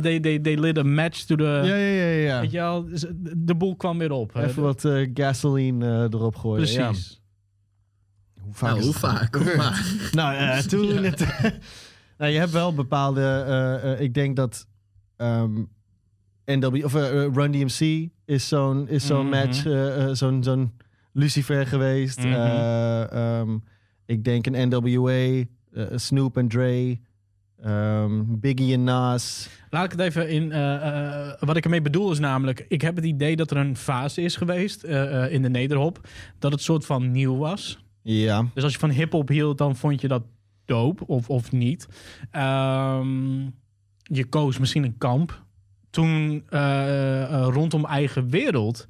they, 0.00 0.20
they, 0.20 0.38
they 0.38 0.56
lit 0.60 0.78
a 0.78 0.82
match 0.82 1.22
to 1.24 1.36
the... 1.36 1.44
ja, 1.44 1.62
ja, 1.74 1.74
ja, 1.76 2.06
ja. 2.26 2.40
Weet 2.40 2.50
je 2.50 2.58
wel, 2.58 2.84
dus 2.84 3.04
de 3.36 3.54
boel 3.54 3.76
kwam 3.76 3.98
weer 3.98 4.10
op. 4.12 4.36
Even 4.36 4.62
wat 4.62 4.84
eh, 4.84 5.10
gasoline 5.14 5.86
eh, 5.86 6.00
erop 6.02 6.36
gooien. 6.36 6.66
Ja. 6.72 6.86
Precies. 6.86 7.20
Hoe 8.40 8.54
vaak 8.54 8.68
Nou, 8.70 8.78
is 8.80 8.84
hoe 8.84 8.94
vaak? 8.94 9.34
Hoe 9.34 9.44
vaak? 9.62 10.08
Nou, 10.12 10.34
eh, 10.36 10.58
toen 10.72 10.96
het, 11.04 11.18
nou, 12.18 12.32
je 12.32 12.38
hebt 12.38 12.50
wel 12.52 12.74
bepaalde. 12.74 13.20
eh, 13.20 13.92
eh, 13.92 14.00
ik 14.00 14.14
denk 14.14 14.36
dat 14.36 14.66
ehm, 15.16 15.62
NW 16.46 16.84
of 16.84 16.92
Run 17.34 17.50
DMC 17.52 18.08
is 18.24 18.48
zo'n 18.48 18.88
is 18.88 19.06
zo'n 19.06 19.26
Mhm. 19.28 19.36
match, 19.38 19.66
eh, 19.66 20.04
eh, 20.04 20.14
zo'n 20.14 20.42
zo'n 20.42 20.72
Lucifer 21.12 21.66
geweest. 21.66 22.18
Mhm. 22.18 22.32
Eh, 22.32 23.12
ehm, 23.40 23.56
ik 24.06 24.24
denk 24.24 24.46
een 24.46 24.68
NWA, 24.68 25.10
eh, 25.10 25.86
Snoop 25.94 26.36
en 26.36 26.48
Dre, 26.48 26.98
ehm, 27.62 28.22
Biggie 28.28 28.72
en 28.74 28.84
Nas. 28.84 29.48
Laat 29.70 29.84
ik 29.84 29.90
het 29.90 30.00
even 30.00 30.28
in. 30.28 30.52
eh, 30.52 31.32
wat 31.40 31.56
ik 31.56 31.64
ermee 31.64 31.82
bedoel 31.82 32.10
is 32.12 32.18
namelijk. 32.18 32.64
Ik 32.68 32.80
heb 32.80 32.96
het 32.96 33.04
idee 33.04 33.36
dat 33.36 33.50
er 33.50 33.56
een 33.56 33.76
fase 33.76 34.20
is 34.22 34.36
geweest 34.36 34.84
in 35.30 35.42
de 35.42 35.48
nederhop. 35.50 36.08
Dat 36.38 36.52
het 36.52 36.62
soort 36.62 36.86
van 36.86 37.10
nieuw 37.10 37.36
was. 37.36 37.84
Ja, 38.02 38.46
Dus 38.54 38.62
als 38.62 38.72
je 38.72 38.78
van 38.78 38.90
hip-hop 38.90 39.28
hield, 39.28 39.58
dan 39.58 39.76
vond 39.76 40.00
je 40.00 40.08
dat 40.08 40.22
dope 40.64 41.06
of, 41.06 41.28
of 41.30 41.52
niet. 41.52 41.88
Ehm, 42.30 43.40
je 44.02 44.24
koos 44.28 44.58
misschien 44.58 44.84
een 44.84 44.98
kamp. 44.98 45.42
Toen 45.90 46.44
rondom 47.30 47.84
eigen 47.84 48.28
wereld. 48.28 48.86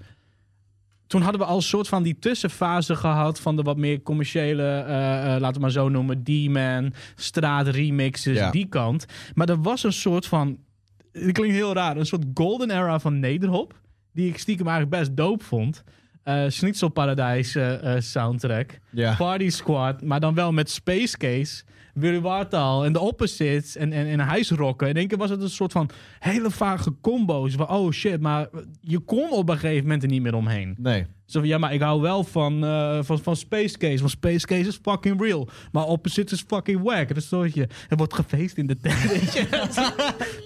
Toen 1.12 1.22
hadden 1.22 1.40
we 1.40 1.46
al 1.46 1.56
een 1.56 1.62
soort 1.62 1.88
van 1.88 2.02
die 2.02 2.18
tussenfase 2.18 2.96
gehad 2.96 3.40
van 3.40 3.56
de 3.56 3.62
wat 3.62 3.76
meer 3.76 4.02
commerciële, 4.02 4.62
eh, 4.62 5.34
eh, 5.34 5.40
laten 5.40 5.54
we 5.54 5.60
maar 5.60 5.70
zo 5.70 5.88
noemen, 5.88 6.22
D-Man, 6.22 6.92
straat 7.14 7.68
remixes, 7.68 8.36
Ja. 8.36 8.50
die 8.50 8.66
kant. 8.68 9.06
Maar 9.34 9.48
er 9.48 9.62
was 9.62 9.82
een 9.84 9.92
soort 9.92 10.26
van, 10.26 10.58
het 11.12 11.32
klinkt 11.32 11.54
heel 11.54 11.72
raar, 11.74 11.96
een 11.96 12.06
soort 12.06 12.24
golden 12.34 12.70
era 12.70 12.98
van 13.00 13.20
nederhop, 13.20 13.80
die 14.12 14.28
ik 14.28 14.38
stiekem 14.38 14.66
eigenlijk 14.68 14.98
best 14.98 15.16
dope 15.16 15.44
vond. 15.44 15.84
Schnitzelparadijs 16.48 17.54
eh, 17.54 17.94
eh, 17.96 18.00
soundtrack. 18.02 18.78
Ja. 18.90 19.14
Party 19.14 19.48
Squad, 19.48 20.02
maar 20.02 20.20
dan 20.20 20.34
wel 20.34 20.52
met 20.52 20.70
Space 20.70 21.16
Case. 21.16 21.62
Willy 21.92 22.20
Wartaal 22.20 22.84
en 22.84 22.92
de 22.92 23.00
Opposites 23.00 23.76
en, 23.76 23.92
en, 23.92 24.06
en 24.06 24.18
huisrocken. 24.20 24.88
In 24.88 24.94
één 24.96 25.08
keer 25.08 25.18
was 25.18 25.30
het 25.30 25.42
een 25.42 25.50
soort 25.50 25.72
van 25.72 25.90
hele 26.18 26.50
vage 26.50 26.94
combo's. 27.00 27.54
Van, 27.54 27.68
oh 27.68 27.90
shit, 27.90 28.20
maar 28.20 28.48
je 28.80 28.98
kon 28.98 29.30
op 29.30 29.48
een 29.48 29.58
gegeven 29.58 29.82
moment 29.82 30.02
er 30.02 30.08
niet 30.08 30.22
meer 30.22 30.34
omheen. 30.34 30.74
Nee. 30.78 31.06
Zo 31.26 31.38
van, 31.38 31.48
ja, 31.48 31.58
maar 31.58 31.74
ik 31.74 31.80
hou 31.80 32.00
wel 32.00 32.24
van, 32.24 32.64
eh, 32.64 32.98
van, 33.02 33.18
van 33.18 33.36
Space 33.36 33.78
Case. 33.78 33.98
Want 33.98 34.10
Space 34.10 34.46
Case 34.46 34.68
is 34.68 34.78
fucking 34.82 35.20
real. 35.20 35.48
Maar 35.72 35.84
Opposites 35.84 36.32
is 36.32 36.44
fucking 36.48 36.82
wack. 36.82 37.08
Soort 37.16 37.54
je, 37.54 37.68
er 37.88 37.96
wordt 37.96 38.14
gefeest 38.14 38.56
in 38.56 38.66
de 38.66 38.76
tent. 38.76 39.02
weet 39.12 39.32
je. 39.32 39.46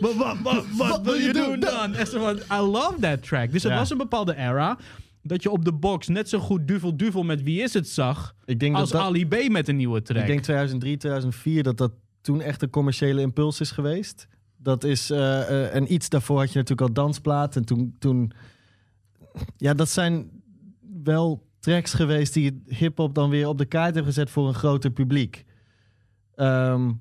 Maar 0.00 0.14
wat, 0.16 0.36
wat, 0.42 0.64
wat 0.76 1.00
wil 1.02 1.14
je 1.14 1.32
doen 1.32 1.60
dan? 1.60 1.94
En 1.94 2.06
zo 2.06 2.20
van, 2.20 2.58
I 2.58 2.60
love 2.60 2.94
that 3.00 3.22
track. 3.22 3.52
Dus 3.52 3.62
Ja. 3.62 3.76
was 3.76 3.90
een 3.90 3.98
bepaalde 3.98 4.36
era... 4.36 4.78
dat 5.26 5.42
je 5.42 5.50
op 5.50 5.64
de 5.64 5.72
box 5.72 6.08
net 6.08 6.28
zo 6.28 6.38
goed 6.38 6.68
Duvel 6.68 6.96
Duvel 6.96 7.22
met 7.22 7.42
Wie 7.42 7.62
is 7.62 7.74
het 7.74 7.88
zag... 7.88 8.34
Ik 8.44 8.60
denk 8.60 8.76
als 8.76 8.90
dat 8.90 9.00
dat, 9.00 9.08
Ali 9.08 9.26
B 9.26 9.48
met 9.48 9.68
een 9.68 9.76
nieuwe 9.76 10.02
track. 10.02 10.20
Ik 10.20 10.26
denk 10.26 10.42
2003, 10.42 10.96
2004 10.96 11.62
dat 11.62 11.76
dat 11.76 11.92
toen 12.20 12.40
echt 12.40 12.62
een 12.62 12.70
commerciële 12.70 13.20
impuls 13.20 13.60
is 13.60 13.70
geweest. 13.70 14.28
Dat 14.56 14.84
is, 14.84 15.10
eh, 15.10 15.40
eh, 15.40 15.74
en 15.74 15.92
iets 15.92 16.08
daarvoor 16.08 16.38
had 16.38 16.52
je 16.52 16.58
natuurlijk 16.58 16.88
al 16.88 16.94
dansplaat. 16.94 17.56
En 17.56 17.64
toen, 17.64 17.96
toen, 17.98 18.32
ja, 19.56 19.74
dat 19.74 19.88
zijn 19.88 20.30
wel 21.02 21.46
tracks 21.58 21.94
geweest 21.94 22.34
die 22.34 22.62
hip-hop 22.66 23.14
dan 23.14 23.30
weer 23.30 23.48
op 23.48 23.58
de 23.58 23.64
kaart 23.64 23.94
hebben 23.94 24.12
gezet 24.12 24.30
voor 24.30 24.48
een 24.48 24.54
groter 24.54 24.90
publiek. 24.90 25.44
Ehm, 26.34 26.92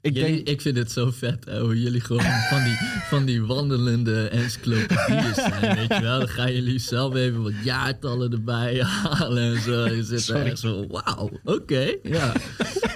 ik 0.00 0.14
Jullie- 0.14 0.34
denk, 0.34 0.48
Ik 0.48 0.60
vind 0.60 0.76
het 0.76 0.92
zo 0.92 1.10
vet 1.10 1.44
hè, 1.44 1.60
hoe 1.60 1.82
jullie 1.82 2.00
gewoon 2.00 2.22
van 2.50 2.64
die, 2.64 2.76
van 3.08 3.24
die 3.24 3.42
wandelende 3.42 4.28
encyclopedieën 4.28 5.34
zijn, 5.34 5.76
weet 5.78 5.88
je 5.88 6.00
wel. 6.00 6.18
Dan 6.18 6.28
gaan 6.28 6.52
jullie 6.52 6.78
zelf 6.78 7.14
even 7.14 7.42
wat 7.42 7.52
jaartallen 7.64 8.32
erbij 8.32 8.82
halen 9.02 9.54
en 9.54 9.60
zo. 9.62 9.86
Je 9.86 10.02
zit 10.04 10.28
er 10.28 10.46
echt 10.46 10.58
zo, 10.58 10.86
wauw, 10.86 11.30
oké, 11.44 11.94
ja. 12.02 12.32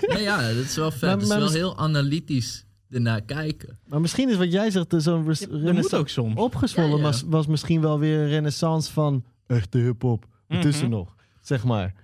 Nee, 0.06 0.22
ja, 0.22 0.48
dat 0.52 0.64
is 0.64 0.76
wel 0.76 0.90
vet. 0.90 1.00
Maar- 1.00 1.10
Het 1.10 1.22
is 1.22 1.28
wel 1.28 1.40
mis- 1.40 1.52
heel 1.52 1.78
analytisch 1.78 2.64
ernaar 2.90 3.20
kijken. 3.22 3.78
maar 3.86 4.00
misschien 4.00 4.28
is 4.30 4.36
wat 4.36 4.52
jij 4.52 4.70
zegt, 4.70 4.90
dus 4.90 5.04
zo'n 5.04 5.22
moet 5.24 5.46
renaissance- 5.50 5.96
ook 5.96 6.08
soms. 6.08 6.36
opgezwollen 6.36 6.90
Ja, 6.90 6.96
ja. 6.96 7.02
Was, 7.02 7.22
was 7.26 7.46
misschien 7.46 7.80
wel 7.80 7.98
weer 7.98 8.18
een 8.18 8.28
renaissance 8.28 8.92
van 8.92 9.24
echte 9.46 9.78
hip-hop. 9.78 10.24
Ertussen 10.48 10.88
Mhm. 10.88 10.96
nog, 10.96 11.14
zeg 11.40 11.64
maar. 11.64 11.94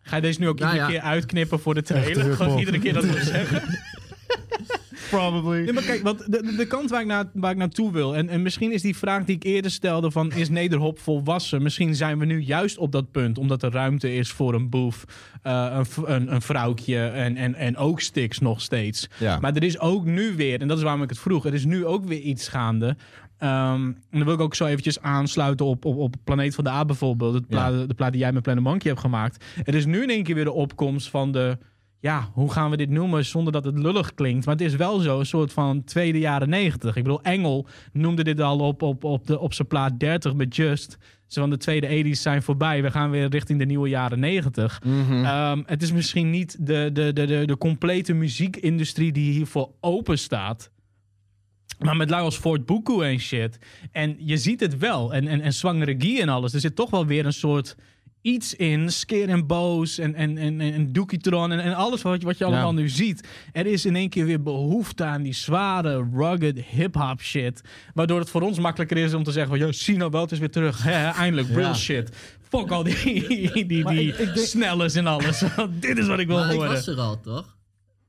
Ga 0.00 0.16
je 0.16 0.22
deze 0.22 0.40
nu 0.40 0.48
ook 0.48 0.58
Ja, 0.58 0.64
iedere 0.72 0.92
ja. 0.92 0.98
keer 0.98 1.08
uitknippen 1.08 1.60
voor 1.60 1.74
de 1.74 1.82
trailer? 1.82 2.34
Gewoon 2.36 2.58
iedere 2.58 2.78
keer 2.78 2.92
dat 2.92 3.04
we 3.04 3.22
zeggen. 3.24 3.62
Probably. 5.10 5.62
Nee, 5.62 5.72
maar 5.72 5.82
kijk, 5.82 6.02
want 6.02 6.32
de, 6.32 6.54
de, 6.56 6.66
kant 6.66 6.90
waar 6.90 7.00
ik, 7.00 7.06
naar, 7.06 7.24
waar 7.32 7.50
ik 7.50 7.56
naartoe 7.56 7.92
wil... 7.92 8.16
En, 8.16 8.28
en 8.28 8.42
misschien 8.42 8.72
is 8.72 8.82
die 8.82 8.96
vraag 8.96 9.24
die 9.24 9.36
ik 9.36 9.44
eerder 9.44 9.70
stelde 9.70 10.10
van... 10.10 10.32
is 10.32 10.48
Nederhop 10.48 10.98
volwassen? 10.98 11.62
Misschien 11.62 11.94
zijn 11.94 12.18
we 12.18 12.24
nu 12.24 12.40
juist 12.40 12.78
op 12.78 12.92
dat 12.92 13.10
punt... 13.10 13.38
omdat 13.38 13.62
er 13.62 13.72
ruimte 13.72 14.14
is 14.14 14.30
voor 14.30 14.54
een 14.54 14.68
boef, 14.68 15.04
eh, 15.42 15.82
een, 15.96 16.14
een, 16.14 16.32
een 16.34 16.42
vrouwtje... 16.42 16.98
En, 16.98 17.36
en, 17.36 17.54
en 17.54 17.76
ook 17.76 18.00
Stix 18.00 18.38
nog 18.38 18.60
steeds. 18.60 19.08
Ja. 19.18 19.38
Maar 19.38 19.54
er 19.54 19.64
is 19.64 19.78
ook 19.78 20.04
nu 20.04 20.36
weer, 20.36 20.60
en 20.60 20.68
dat 20.68 20.76
is 20.76 20.82
waarom 20.82 21.02
ik 21.02 21.08
het 21.08 21.18
vroeg... 21.18 21.46
er 21.46 21.54
is 21.54 21.64
nu 21.64 21.86
ook 21.86 22.04
weer 22.04 22.20
iets 22.20 22.48
gaande... 22.48 22.96
Ehm, 23.38 23.82
en 23.86 23.96
dan 24.10 24.24
wil 24.24 24.34
ik 24.34 24.40
ook 24.40 24.54
zo 24.54 24.66
eventjes 24.66 25.00
aansluiten 25.00 25.66
op, 25.66 25.84
op, 25.84 25.96
op 25.96 26.14
Planeet 26.24 26.54
van 26.54 26.64
de 26.64 26.70
A 26.70 26.84
bijvoorbeeld. 26.84 27.34
Het 27.34 27.46
plaat, 27.46 27.88
De 27.88 27.94
plaat 27.94 28.12
die 28.12 28.20
jij 28.20 28.32
met 28.32 28.42
Planet 28.42 28.62
Monkey 28.62 28.90
hebt 28.90 29.02
gemaakt. 29.02 29.44
Er 29.64 29.74
is 29.74 29.86
nu 29.86 30.02
in 30.02 30.10
één 30.10 30.22
keer 30.22 30.34
weer 30.34 30.44
de 30.44 30.52
opkomst 30.52 31.08
van 31.08 31.32
de... 31.32 31.58
Ja, 32.00 32.30
hoe 32.32 32.52
gaan 32.52 32.70
we 32.70 32.76
dit 32.76 32.90
noemen 32.90 33.24
zonder 33.24 33.52
dat 33.52 33.64
het 33.64 33.78
lullig 33.78 34.14
klinkt? 34.14 34.46
Maar 34.46 34.54
het 34.54 34.64
is 34.64 34.74
wel 34.76 34.98
zo, 34.98 35.18
een 35.18 35.26
soort 35.26 35.52
van 35.52 35.84
tweede 35.84 36.18
jaren 36.18 36.48
negentig. 36.48 36.96
Ik 36.96 37.02
bedoel, 37.02 37.22
Engel 37.22 37.66
noemde 37.92 38.24
dit 38.24 38.40
al 38.40 38.58
op, 38.58 38.82
op, 38.82 39.04
op, 39.04 39.26
de, 39.26 39.38
op 39.38 39.54
zijn 39.54 39.68
plaat 39.68 40.00
30 40.00 40.34
met 40.34 40.56
Just. 40.56 40.98
Zo 41.26 41.40
van 41.40 41.50
de 41.50 41.56
tweede 41.56 42.04
80's 42.04 42.20
zijn 42.20 42.42
voorbij. 42.42 42.82
We 42.82 42.90
gaan 42.90 43.10
weer 43.10 43.28
richting 43.28 43.58
de 43.58 43.64
nieuwe 43.64 43.88
jaren 43.88 44.20
90. 44.20 44.80
Mhm. 44.84 45.24
Ehm, 45.24 45.62
het 45.66 45.82
is 45.82 45.92
misschien 45.92 46.30
niet 46.30 46.66
de, 46.66 46.90
de, 46.92 47.12
de, 47.12 47.26
de, 47.26 47.46
de 47.46 47.56
complete 47.56 48.12
muziekindustrie 48.12 49.12
die 49.12 49.32
hiervoor 49.32 49.70
open 49.80 50.18
staat. 50.18 50.70
Maar 51.78 51.96
met 51.96 52.10
lui 52.10 52.22
als 52.22 52.36
Fort 52.36 52.66
Buku 52.66 53.02
en 53.02 53.18
shit. 53.18 53.58
En 53.92 54.16
je 54.18 54.36
ziet 54.36 54.60
het 54.60 54.78
wel. 54.78 55.14
En, 55.14 55.28
en, 55.28 55.40
en 55.40 55.52
zwangere 55.52 55.94
Guy 55.98 56.20
en 56.20 56.28
alles. 56.28 56.54
Er 56.54 56.60
zit 56.60 56.76
toch 56.76 56.90
wel 56.90 57.06
weer 57.06 57.26
een 57.26 57.32
soort 57.32 57.76
iets 58.22 58.54
in. 58.54 58.90
Skeer 58.92 59.28
en 59.28 59.46
Boos 59.46 59.98
en, 59.98 60.14
en, 60.14 60.38
en, 60.38 60.60
en 60.60 60.92
Dookitron 60.92 61.52
en, 61.52 61.60
en 61.60 61.74
alles 61.74 62.02
wat, 62.02 62.20
je- 62.20 62.26
wat 62.26 62.38
je 62.38 62.44
allemaal 62.44 62.74
nu 62.74 62.88
ziet. 62.88 63.28
Er 63.52 63.66
is 63.66 63.84
in 63.86 63.96
één 63.96 64.08
keer 64.08 64.24
weer 64.24 64.42
behoefte 64.42 65.04
aan 65.04 65.22
die 65.22 65.32
zware, 65.34 66.08
rugged 66.14 66.58
hip-hop 66.64 67.20
shit. 67.22 67.60
Waardoor 67.94 68.18
het 68.18 68.30
voor 68.30 68.42
ons 68.42 68.58
makkelijker 68.58 68.96
is 68.96 69.14
om 69.14 69.22
te 69.22 69.32
zeggen: 69.32 69.50
van, 69.58 69.58
ja, 69.94 69.98
nou 69.98 70.16
het 70.22 70.32
is 70.32 70.38
weer 70.38 70.50
terug. 70.50 70.86
Eindelijk, 70.86 71.48
real 71.48 71.60
Ja. 71.60 71.74
shit. 71.74 72.16
Fuck 72.48 72.70
al 72.70 72.82
die, 72.88 73.28
die, 73.52 73.66
die, 73.66 73.82
Maar 73.84 73.94
ik- 73.96 74.18
ik 74.18 74.34
denk- 74.34 74.46
snellers 74.46 74.94
en 74.94 75.06
alles. 75.06 75.42
Dit 75.80 75.98
is 75.98 76.06
wat 76.06 76.18
ik 76.18 76.26
wil 76.26 76.36
Maar 76.36 76.48
ik 76.50 76.54
horen. 76.54 76.70
was 76.70 76.86
er 76.86 76.98
al, 77.00 77.20
toch? 77.20 77.56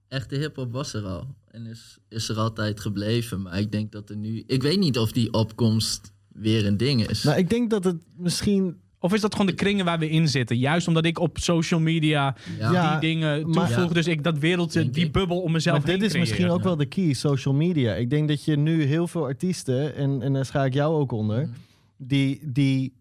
Echte 0.08 0.36
hip-hop 0.36 0.72
was 0.72 0.94
er 0.94 1.04
al. 1.06 1.36
En 1.52 1.66
is, 1.66 1.98
is 2.10 2.30
er 2.30 2.38
altijd 2.38 2.80
gebleven. 2.80 3.42
Maar 3.42 3.60
ik 3.60 3.72
denk 3.72 3.92
dat 3.92 4.10
er 4.10 4.16
nu. 4.18 4.44
Ik 4.48 4.62
weet 4.62 4.80
niet 4.80 4.98
of 4.98 5.12
die 5.12 5.34
opkomst 5.34 6.14
weer 6.28 6.66
een 6.66 6.78
ding 6.78 7.08
is. 7.08 7.24
Nou, 7.24 7.38
ik 7.38 7.50
denk 7.50 7.70
dat 7.70 7.84
het 7.84 7.96
misschien 8.18 8.78
Of 9.00 9.14
is 9.14 9.22
dat 9.22 9.32
gewoon 9.32 9.48
de 9.48 9.54
kringen 9.56 9.86
waar 9.86 10.00
we 10.00 10.10
in 10.10 10.28
zitten? 10.28 10.58
Juist 10.58 10.88
omdat 10.88 11.06
ik 11.06 11.20
op 11.20 11.38
social 11.40 11.80
media 11.80 12.36
ja. 12.60 12.72
Ja, 12.72 12.92
die 13.00 13.10
dingen 13.16 13.52
toevoeg. 13.52 13.92
Dus 13.92 14.08
ik 14.08 14.24
dat 14.24 14.38
wereldje, 14.38 14.90
die 14.90 15.10
bubbel 15.12 15.42
om 15.42 15.52
mezelf 15.52 15.78
Maar 15.78 15.86
dit 15.98 16.02
is 16.02 16.18
misschien 16.18 16.50
ook 16.50 16.64
wel 16.64 16.76
de 16.76 16.86
key, 16.86 17.14
social 17.14 17.54
media. 17.54 17.94
Ik 17.94 18.10
denk 18.10 18.28
dat 18.28 18.44
je 18.46 18.58
nu 18.58 18.84
heel 18.84 19.08
veel 19.08 19.24
artiesten, 19.24 19.96
en, 19.96 20.22
en 20.22 20.34
daar 20.34 20.46
schaar 20.46 20.66
ik 20.66 20.74
jou 20.74 20.96
ook 20.96 21.12
onder, 21.12 21.46
Mm. 21.46 21.54
die, 21.98 22.40
die 22.44 22.94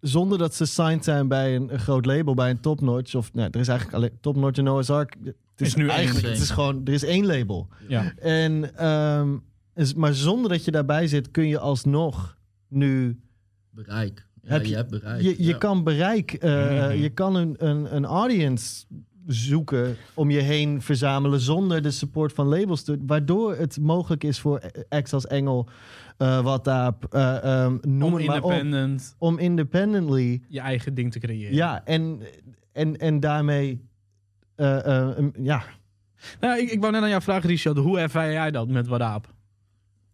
zonder 0.00 0.38
dat 0.38 0.54
ze 0.54 0.66
signed 0.66 1.04
zijn 1.04 1.28
bij 1.28 1.56
een, 1.56 1.72
een 1.72 1.78
groot 1.78 2.06
label, 2.06 2.34
bij 2.34 2.50
een 2.50 2.60
topnotch, 2.60 3.14
of 3.14 3.32
nou, 3.32 3.48
er 3.52 3.60
is 3.60 3.68
eigenlijk 3.68 3.98
alleen 3.98 4.18
topnotch 4.20 4.58
en 4.58 4.64
Noah's 4.64 4.90
Ark. 4.90 5.16
Het 5.24 5.34
is, 5.56 5.66
Is 5.66 5.74
nu 5.74 5.82
één. 5.88 5.92
eigenlijk, 5.96 6.26
het 6.26 6.38
is 6.38 6.50
gewoon, 6.50 6.80
er 6.84 6.92
is 6.92 7.02
één 7.04 7.26
label. 7.26 7.68
Ja. 7.88 8.12
En, 8.18 8.76
ehm, 8.76 9.36
is- 9.74 9.94
maar 9.94 10.14
zonder 10.14 10.50
dat 10.50 10.64
je 10.64 10.70
daarbij 10.70 11.06
zit, 11.06 11.30
kun 11.30 11.46
je 11.48 11.58
alsnog 11.58 12.36
nu 12.68 13.20
Bereik. 13.70 14.26
Ja, 14.42 14.50
Heb 14.52 14.62
je, 14.62 14.68
je- 14.68 14.76
hebt 14.76 14.90
bereik. 14.90 15.22
Je, 15.22 15.34
je 15.38 15.44
ja. 15.50 15.56
kan 15.58 15.84
bereik, 15.84 16.32
eh, 16.32 16.50
Mhm. 16.86 16.96
je 17.02 17.08
kan 17.10 17.34
een, 17.36 17.54
een, 17.58 17.94
een 17.96 18.04
audience 18.04 18.84
zoeken 19.26 19.96
om 20.14 20.30
je 20.30 20.40
heen 20.40 20.82
verzamelen 20.82 21.40
zonder 21.40 21.82
de 21.82 21.90
support 21.90 22.32
van 22.32 22.46
labels, 22.46 22.82
te, 22.82 22.98
waardoor 23.06 23.54
het 23.56 23.78
mogelijk 23.80 24.24
is 24.24 24.40
voor 24.40 24.60
acts 24.88 25.12
als 25.12 25.26
Engel, 25.26 25.68
eh 26.16 26.40
WhatsApp, 26.42 27.04
eh, 27.14 27.44
ehm, 27.64 27.76
noem 27.82 28.02
Om 28.02 28.14
het 28.14 28.26
maar 28.26 28.42
op, 28.42 28.50
independent 28.50 29.14
om 29.18 29.38
independently, 29.38 30.42
je 30.48 30.60
eigen 30.60 30.94
ding 30.94 31.12
te 31.12 31.18
creëren. 31.18 31.54
ja, 31.54 31.84
en, 31.84 32.20
en, 32.72 32.96
en 32.96 33.20
daarmee, 33.20 33.88
eh, 34.54 35.08
eh, 35.08 35.26
ja, 35.42 35.62
Nou, 36.40 36.60
ik, 36.60 36.70
ik 36.70 36.80
wou 36.80 36.92
net 36.92 37.02
aan 37.02 37.08
jou 37.08 37.22
vragen, 37.22 37.48
Richard. 37.48 37.76
Hoe 37.76 37.98
ervaar 37.98 38.32
jij 38.32 38.50
dat 38.50 38.68
met 38.68 38.86
Wadaap? 38.86 39.34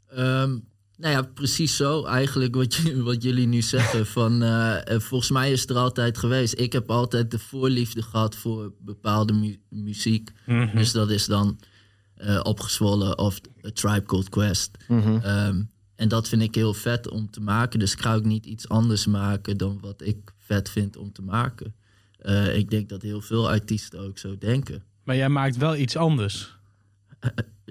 Ehm, 0.08 0.58
nou 0.96 1.12
ja, 1.14 1.22
precies 1.22 1.76
zo. 1.76 2.04
Eigenlijk 2.04 2.54
wat, 2.54 2.74
je, 2.74 3.02
wat 3.02 3.22
jullie 3.22 3.46
nu 3.46 3.62
zeggen. 3.62 4.06
Van, 4.16 4.42
eh, 4.42 4.94
eh, 4.94 5.00
volgens 5.00 5.30
mij 5.30 5.52
is 5.52 5.60
het 5.60 5.70
er 5.70 5.76
altijd 5.76 6.18
geweest. 6.18 6.58
Ik 6.58 6.72
heb 6.72 6.90
altijd 6.90 7.30
de 7.30 7.38
voorliefde 7.38 8.02
gehad 8.02 8.34
voor 8.36 8.72
bepaalde 8.80 9.32
mu- 9.32 9.60
muziek. 9.68 10.30
Dus 10.74 10.92
dat 10.92 11.10
is 11.10 11.26
dan 11.26 11.60
eh, 12.14 12.40
opgezwollen 12.42 13.18
of 13.18 13.40
A 13.66 13.70
Tribe 13.72 14.02
Called 14.06 14.28
Quest. 14.28 14.70
Ehm, 15.22 15.62
en 15.96 16.08
dat 16.08 16.28
vind 16.28 16.42
ik 16.42 16.54
heel 16.54 16.74
vet 16.74 17.08
om 17.08 17.30
te 17.30 17.40
maken. 17.40 17.78
Dus 17.78 17.92
ik 17.92 18.00
ga 18.00 18.14
ook 18.14 18.24
niet 18.24 18.46
iets 18.46 18.68
anders 18.68 19.06
maken 19.06 19.56
dan 19.56 19.78
wat 19.80 20.02
ik 20.02 20.32
vet 20.38 20.70
vind 20.70 20.96
om 20.96 21.12
te 21.12 21.22
maken. 21.22 21.74
Ik 22.54 22.70
denk 22.70 22.88
dat 22.88 23.02
heel 23.02 23.20
veel 23.20 23.48
artiesten 23.50 24.00
ook 24.00 24.18
zo 24.18 24.38
denken. 24.38 24.82
Maar 25.04 25.16
jij 25.16 25.28
maakt 25.28 25.56
wel 25.56 25.76
iets 25.76 25.96
anders. 25.96 26.56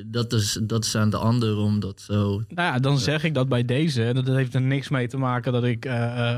Dat 0.03 0.33
is, 0.33 0.59
dat 0.63 0.85
is 0.85 0.95
aan 0.95 1.09
de 1.09 1.17
ander 1.17 1.57
om 1.57 1.79
dat 1.79 2.01
zo 2.01 2.43
Nou 2.47 2.73
ja, 2.73 2.79
dan 2.79 2.97
zeg 2.97 3.23
ik 3.23 3.33
dat 3.33 3.49
bij 3.49 3.65
deze. 3.65 4.11
Dat 4.13 4.27
heeft 4.27 4.53
er 4.53 4.61
niks 4.61 4.89
mee 4.89 5.07
te 5.07 5.17
maken 5.17 5.53
dat 5.53 5.63
ik 5.63 5.85
eh, 5.85 6.37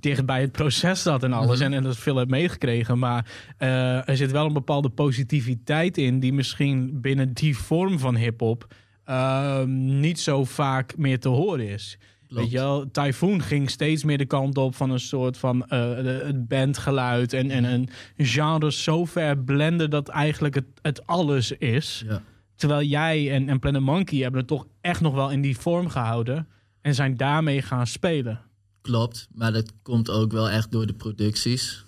dicht 0.00 0.26
bij 0.26 0.40
het 0.40 0.52
proces 0.52 1.02
zat 1.02 1.22
en 1.22 1.32
alles. 1.32 1.60
en, 1.60 1.72
en 1.72 1.82
dat 1.82 1.96
veel 1.96 2.16
heb 2.16 2.28
meegekregen. 2.28 2.98
Maar 2.98 3.26
eh, 3.58 4.08
er 4.08 4.16
zit 4.16 4.30
wel 4.30 4.46
een 4.46 4.52
bepaalde 4.52 4.88
positiviteit 4.88 5.98
in... 5.98 6.20
die 6.20 6.32
misschien 6.32 7.00
binnen 7.00 7.32
die 7.32 7.56
vorm 7.56 7.98
van 7.98 8.16
hiphop... 8.16 8.74
eh, 9.04 9.64
niet 9.64 10.20
zo 10.20 10.44
vaak 10.44 10.96
meer 10.96 11.20
te 11.20 11.28
horen 11.28 11.68
is. 11.68 11.98
Klopt. 12.26 12.42
Weet 12.42 12.52
je 12.52 12.58
wel, 12.58 12.90
Typhoon 12.90 13.42
ging 13.42 13.70
steeds 13.70 14.04
meer 14.04 14.18
de 14.18 14.26
kant 14.26 14.58
op 14.58 14.74
van 14.74 14.90
een 14.90 15.00
soort 15.00 15.38
van 15.38 15.64
het 15.68 16.48
bandgeluid 16.48 17.32
en, 17.32 17.50
en 17.50 17.64
een 17.64 17.88
genre 18.16 18.72
zo 18.72 19.04
ver 19.04 19.38
blenden 19.38 19.90
dat 19.90 20.08
eigenlijk 20.08 20.54
het, 20.54 20.66
het 20.82 21.06
alles 21.06 21.52
is. 21.52 22.04
Ja. 22.06 22.22
Terwijl 22.62 22.88
jij 22.88 23.32
en, 23.32 23.48
en 23.48 23.58
Planet 23.58 23.82
Monkey 23.82 24.18
hebben 24.18 24.40
het 24.40 24.48
toch 24.48 24.66
echt 24.80 25.00
nog 25.00 25.14
wel 25.14 25.30
in 25.30 25.40
die 25.40 25.58
vorm 25.58 25.88
gehouden 25.88 26.48
en 26.80 26.94
zijn 26.94 27.16
daarmee 27.16 27.62
gaan 27.62 27.86
spelen. 27.86 28.40
Klopt, 28.80 29.28
maar 29.34 29.52
dat 29.52 29.72
komt 29.82 30.10
ook 30.10 30.32
wel 30.32 30.50
echt 30.50 30.72
door 30.72 30.86
de 30.86 30.92
producties, 30.94 31.84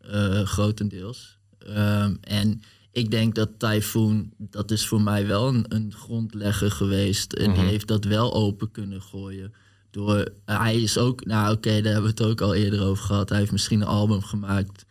eh, 0.00 0.42
grotendeels. 0.42 1.38
Ehm, 1.58 2.14
en 2.20 2.62
ik 2.92 3.10
denk 3.10 3.34
dat 3.34 3.48
Typhoon, 3.58 4.32
dat 4.38 4.70
is 4.70 4.86
voor 4.86 5.00
mij 5.00 5.26
wel 5.26 5.48
een, 5.48 5.64
een 5.68 5.92
grondlegger 5.92 6.70
geweest. 6.70 7.32
En 7.32 7.52
die 7.52 7.64
heeft 7.64 7.86
dat 7.86 8.04
wel 8.04 8.34
open 8.34 8.70
kunnen 8.70 9.02
gooien. 9.02 9.52
Door, 9.90 10.28
hij 10.44 10.82
is 10.82 10.98
ook, 10.98 11.24
nou 11.24 11.54
oké, 11.54 11.70
daar 11.70 11.92
hebben 11.92 12.14
we 12.14 12.22
het 12.22 12.22
ook 12.22 12.40
al 12.40 12.54
eerder 12.54 12.82
over 12.82 13.04
gehad. 13.04 13.28
Hij 13.28 13.38
heeft 13.38 13.52
misschien 13.52 13.80
een 13.80 13.86
album 13.86 14.22
gemaakt 14.22 14.84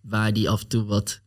waar 0.00 0.32
die 0.32 0.50
af 0.50 0.60
en 0.60 0.68
toe 0.68 0.84
wat 0.84 1.20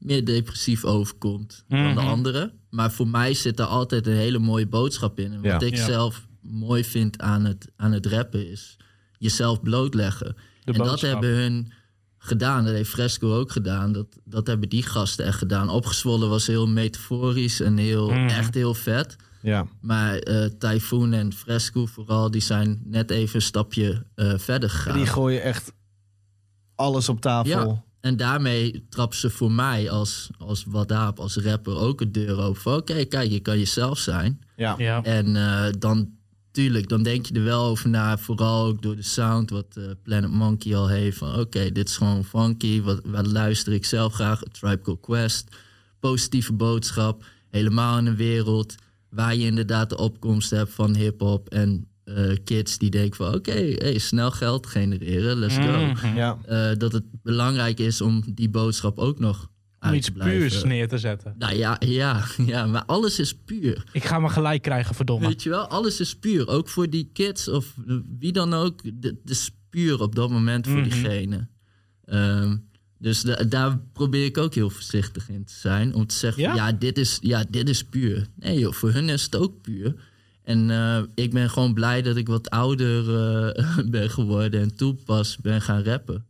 meer 0.00 0.24
depressief 0.24 0.84
overkomt 0.84 1.64
dan 1.68 1.94
de 1.94 2.00
Mhm. 2.00 2.06
andere. 2.08 2.52
Maar 2.70 2.92
voor 2.92 3.08
mij 3.08 3.34
zit 3.34 3.58
er 3.58 3.64
altijd 3.66 4.06
een 4.06 4.12
hele 4.16 4.38
mooie 4.38 4.66
boodschap 4.66 5.18
in. 5.18 5.32
En 5.32 5.42
wat 5.42 5.60
Ja. 5.60 5.66
ik 5.66 5.76
Ja. 5.76 5.84
zelf 5.84 6.26
mooi 6.40 6.84
vind 6.84 7.18
aan 7.20 7.44
het, 7.44 7.70
aan 7.76 7.92
het 7.92 8.06
rappen 8.06 8.50
is 8.50 8.76
jezelf 9.18 9.62
blootleggen. 9.62 10.36
De 10.64 10.72
en 10.72 10.78
dat 10.78 11.00
hebben 11.00 11.30
hun 11.34 11.72
gedaan. 12.18 12.64
Dat 12.64 12.74
heeft 12.74 12.90
Fresco 12.90 13.34
ook 13.34 13.50
gedaan. 13.52 13.92
Dat, 13.92 14.06
dat 14.24 14.46
hebben 14.46 14.68
die 14.68 14.82
gasten 14.82 15.24
echt 15.24 15.38
gedaan. 15.38 15.68
Opgezwollen 15.68 16.28
was 16.28 16.46
heel 16.46 16.66
metaforisch 16.68 17.60
en 17.60 17.76
heel, 17.76 18.10
Mhm. 18.10 18.26
echt 18.28 18.54
heel 18.54 18.74
vet. 18.74 19.16
Ja. 19.42 19.66
Maar 19.80 20.18
eh 20.18 20.44
Typhoon 20.58 21.12
en 21.12 21.32
Fresco 21.32 21.86
vooral, 21.86 22.30
die 22.30 22.40
zijn 22.40 22.80
net 22.84 23.10
even 23.10 23.34
een 23.34 23.42
stapje 23.42 24.06
eh, 24.14 24.38
verder 24.38 24.70
gegaan. 24.70 24.96
Die 24.96 25.06
gooien 25.06 25.42
echt 25.42 25.72
alles 26.74 27.08
op 27.08 27.20
tafel. 27.20 27.68
Ja. 27.68 27.84
En 28.00 28.16
daarmee 28.16 28.86
trappen 28.88 29.18
ze 29.18 29.30
voor 29.30 29.52
mij 29.52 29.90
als, 29.90 30.30
als 30.38 30.64
Wadaap, 30.68 31.18
als 31.20 31.36
rapper 31.36 31.76
ook 31.76 32.00
een 32.00 32.12
deur 32.12 32.38
open. 32.38 32.60
van, 32.60 32.74
Oké, 32.74 33.04
kijk, 33.04 33.30
je 33.30 33.40
kan 33.40 33.58
jezelf 33.58 33.98
zijn. 33.98 34.40
Ja. 34.56 34.74
Ja. 34.78 35.02
En 35.02 35.36
eh, 35.36 35.66
dan, 35.78 36.10
tuurlijk, 36.50 36.88
dan 36.88 37.02
denk 37.02 37.26
je 37.26 37.34
er 37.34 37.44
wel 37.44 37.64
over 37.64 37.88
na. 37.88 38.18
Vooral 38.18 38.66
ook 38.66 38.82
door 38.82 38.96
de 38.96 39.02
sound 39.02 39.50
wat 39.50 39.76
eh, 39.76 39.84
Planet 40.02 40.30
Monkey 40.30 40.76
al 40.76 40.88
heeft. 40.88 41.18
Van 41.18 41.38
oké, 41.38 41.72
dit 41.72 41.88
is 41.88 41.96
gewoon 41.96 42.24
funky. 42.24 42.82
Wat, 42.82 43.00
wat 43.04 43.26
luister 43.26 43.72
ik 43.72 43.84
zelf 43.84 44.12
graag? 44.12 44.46
A 44.46 44.48
Tribe 44.52 44.80
Called 44.82 45.00
Quest. 45.00 45.56
Positieve 45.98 46.52
boodschap. 46.52 47.24
Helemaal 47.50 47.98
in 47.98 48.06
een 48.06 48.16
wereld 48.16 48.74
waar 49.10 49.34
je 49.34 49.46
inderdaad 49.46 49.90
de 49.90 49.98
opkomst 49.98 50.50
hebt 50.50 50.72
van 50.72 50.94
hip-hop. 50.94 51.48
En 51.48 51.89
eh, 52.16 52.36
kids 52.44 52.78
die 52.78 52.90
denken 52.90 53.16
van 53.16 53.34
oké, 53.34 53.52
hey, 53.78 53.98
snel 53.98 54.30
geld 54.30 54.66
genereren, 54.66 55.36
let's 55.36 55.54
go. 55.56 55.86
Mhm. 55.86 56.16
Ja. 56.16 56.38
Eh, 56.46 56.70
dat 56.78 56.92
het 56.92 57.04
belangrijk 57.22 57.78
is 57.78 58.00
om 58.00 58.22
die 58.34 58.48
boodschap 58.48 58.98
ook 58.98 59.18
nog 59.18 59.42
Om 59.42 59.48
uit 59.78 59.94
iets 59.96 60.06
te 60.06 60.12
blijven. 60.12 60.38
puurs 60.38 60.64
neer 60.64 60.88
te 60.88 60.98
zetten. 60.98 61.34
Nou 61.38 61.54
ja, 61.56 61.76
ja, 61.86 62.24
ja, 62.46 62.66
maar 62.66 62.84
alles 62.84 63.18
is 63.18 63.34
puur. 63.34 63.84
Ik 63.92 64.04
ga 64.04 64.18
me 64.18 64.28
gelijk 64.28 64.62
krijgen, 64.62 64.94
verdomme. 64.94 65.26
Weet 65.26 65.42
je 65.42 65.48
wel, 65.48 65.66
alles 65.66 66.00
is 66.00 66.16
puur. 66.16 66.48
Ook 66.48 66.68
voor 66.68 66.90
die 66.90 67.10
kids 67.12 67.48
of 67.48 67.74
wie 68.18 68.32
dan 68.32 68.54
ook. 68.54 68.80
Het 69.00 69.16
is 69.24 69.50
puur 69.70 70.00
op 70.00 70.14
dat 70.14 70.30
moment 70.30 70.66
voor 70.66 70.80
Mhm. 70.80 70.88
diegene. 70.88 71.48
Ehm, 72.04 72.56
dus 72.98 73.22
da- 73.22 73.44
daar 73.44 73.78
probeer 73.92 74.24
ik 74.24 74.38
ook 74.38 74.54
heel 74.54 74.70
voorzichtig 74.70 75.28
in 75.28 75.44
te 75.44 75.52
zijn. 75.54 75.94
Om 75.94 76.06
te 76.06 76.14
zeggen, 76.14 76.42
Ja? 76.42 76.54
ja, 76.54 76.72
dit, 76.72 76.98
is, 76.98 77.18
ja 77.20 77.44
dit 77.50 77.68
is 77.68 77.84
puur. 77.84 78.26
Nee 78.36 78.58
joh, 78.58 78.72
voor 78.72 78.90
hun 78.92 79.08
is 79.08 79.22
het 79.22 79.36
ook 79.36 79.60
puur. 79.62 79.94
En 80.50 80.70
eh, 80.70 81.02
ik 81.14 81.32
ben 81.32 81.50
gewoon 81.50 81.74
blij 81.74 82.02
dat 82.02 82.16
ik 82.16 82.26
wat 82.28 82.50
ouder 82.50 82.98
eh, 83.54 83.78
ben 83.96 84.10
geworden 84.10 84.60
en 84.60 84.76
toen 84.76 84.98
pas 85.04 85.36
ben 85.38 85.60
gaan 85.62 85.82
rappen. 85.82 86.24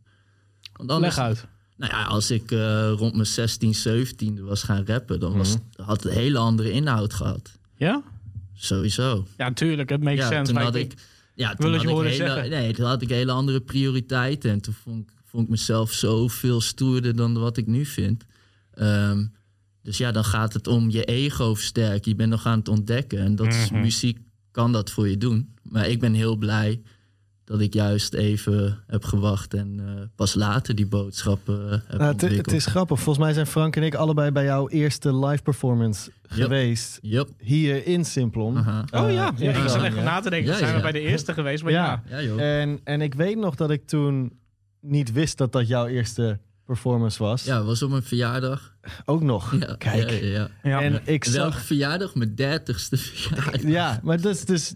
Want 0.73 0.91
anders, 0.91 1.15
Leg 1.15 1.25
uit. 1.25 1.45
nou 1.77 1.91
ja, 1.91 2.03
als 2.03 2.31
ik 2.31 2.51
eh, 2.51 2.91
rond 2.97 3.13
mijn 3.13 3.25
16, 3.25 3.75
17 3.75 4.43
was 4.45 4.63
gaan 4.63 4.85
rappen, 4.85 5.19
dan 5.19 5.37
was, 5.37 5.55
had 5.75 6.03
het 6.03 6.11
een 6.11 6.17
hele 6.17 6.37
andere 6.37 6.71
inhoud 6.71 7.13
gehad. 7.13 7.51
Ja? 7.75 8.03
Sowieso. 8.53 9.27
Ja, 9.37 9.53
tuurlijk. 9.53 9.89
Het 9.89 10.03
makes 10.03 10.19
Ja, 10.19 10.27
sense. 10.27 10.53
toen 10.53 10.61
had 10.61 10.75
ik- 10.75 10.93
ja, 11.35 11.53
toen 11.55 11.71
had 11.73 11.83
ik 11.83 11.89
hele, 11.89 12.13
zeggen. 12.13 12.49
nee, 12.49 12.73
toen 12.73 12.85
had 12.85 13.01
ik 13.01 13.09
hele 13.09 13.31
andere 13.31 13.59
prioriteiten. 13.61 14.51
En 14.51 14.61
toen 14.61 14.73
vond, 14.73 15.01
ik- 15.09 15.15
vond 15.25 15.43
ik 15.43 15.49
mezelf 15.49 15.91
zoveel 15.91 16.61
stoerder 16.61 17.15
dan 17.15 17.33
wat 17.39 17.57
ik 17.57 17.67
nu 17.67 17.85
vind. 17.85 18.23
Ehm, 18.73 19.25
dus 19.83 19.97
ja, 19.97 20.11
dan 20.11 20.23
gaat 20.23 20.53
het 20.53 20.67
om 20.67 20.89
je 20.89 21.03
ego 21.03 21.53
versterken. 21.53 22.11
Je 22.11 22.15
bent 22.17 22.29
nog 22.29 22.45
aan 22.45 22.59
het 22.59 22.67
ontdekken. 22.67 23.19
En 23.19 23.35
dat 23.35 23.47
is, 23.47 23.69
Mhm. 23.71 23.81
muziek 23.81 24.17
kan 24.51 24.71
dat 24.71 24.91
voor 24.91 25.09
je 25.09 25.17
doen. 25.17 25.55
Maar 25.61 25.87
ik 25.89 25.99
ben 25.99 26.13
heel 26.13 26.35
blij 26.35 26.81
dat 27.43 27.61
ik 27.61 27.73
juist 27.73 28.13
even 28.13 28.83
heb 28.87 29.03
gewacht 29.03 29.53
en 29.53 29.79
eh, 29.85 30.01
pas 30.15 30.33
later 30.33 30.75
die 30.75 30.85
boodschappen 30.87 31.65
eh, 31.65 31.71
heb 31.71 31.81
Nou, 31.99 32.03
het, 32.03 32.21
het 32.21 32.23
ontwikkeld. 32.23 32.55
is 32.55 32.65
grappig. 32.65 32.99
Volgens 32.99 33.25
mij 33.25 33.33
zijn 33.33 33.45
Frank 33.47 33.75
en 33.75 33.83
ik 33.83 33.95
allebei 33.95 34.31
bij 34.31 34.43
jouw 34.43 34.69
eerste 34.69 35.15
live 35.25 35.43
performance 35.43 36.11
geweest. 36.27 36.99
Yep. 37.01 37.29
Hier 37.37 37.85
in 37.87 38.05
Simplon. 38.05 38.57
Eh, 38.57 38.79
Oh 38.91 39.11
ja, 39.11 39.33
ja 39.37 39.51
ik 39.63 39.69
zat 39.69 39.83
even 39.83 40.03
na 40.03 40.19
te 40.19 40.29
denken. 40.29 40.51
Ja, 40.51 40.57
zijn 40.57 40.75
we 40.75 40.81
bij 40.81 40.91
de 40.91 40.99
eerste 40.99 41.33
geweest? 41.33 41.63
Maar 41.63 41.71
ja. 41.71 42.03
Ja. 42.09 42.17
Ja, 42.17 42.23
joh. 42.23 42.41
En, 42.41 42.79
en 42.83 43.01
ik 43.01 43.13
weet 43.13 43.37
nog 43.37 43.55
dat 43.55 43.71
ik 43.71 43.87
toen 43.87 44.39
niet 44.81 45.11
wist 45.11 45.37
dat 45.37 45.51
dat 45.51 45.67
jouw 45.67 45.87
eerste 45.87 46.39
performance 46.65 47.23
was. 47.23 47.43
ja, 47.43 47.63
was 47.63 47.81
op 47.83 47.89
mijn 47.89 48.03
verjaardag. 48.03 48.75
Ook 49.05 49.21
nog. 49.23 49.55
Ja, 49.59 49.75
Kijk. 49.77 50.09
Ja, 50.09 50.15
ja, 50.15 50.27
ja. 50.31 50.49
Ja. 50.63 50.81
En 50.81 50.93
ik 50.93 51.23
Welke 51.23 51.51
zag... 51.51 51.61
verjaardag? 51.65 52.15
Mijn 52.15 52.35
dertigste 52.35 52.97
verjaardag. 52.97 53.61
Ja, 53.61 53.99
maar 54.03 54.21
dat 54.21 54.35
is 54.35 54.45
dus 54.45 54.73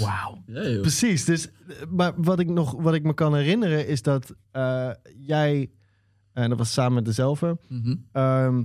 Wauw. 0.00 0.42
Ja, 0.46 0.68
joh. 0.68 0.80
precies. 0.80 1.24
Dus, 1.24 1.48
maar 1.88 2.12
wat 2.16 2.38
ik, 2.38 2.48
nog, 2.48 2.72
wat 2.82 2.94
ik 2.94 3.02
me 3.02 3.14
kan 3.14 3.34
herinneren 3.34 3.86
is 3.88 4.02
dat 4.02 4.34
eh, 4.50 4.90
jij, 5.18 5.70
en 6.32 6.48
dat 6.48 6.58
was 6.58 6.72
samen 6.72 6.92
met 6.94 7.04
dezelfde, 7.04 7.58
Mhm. 7.68 7.94
ehm, 8.12 8.62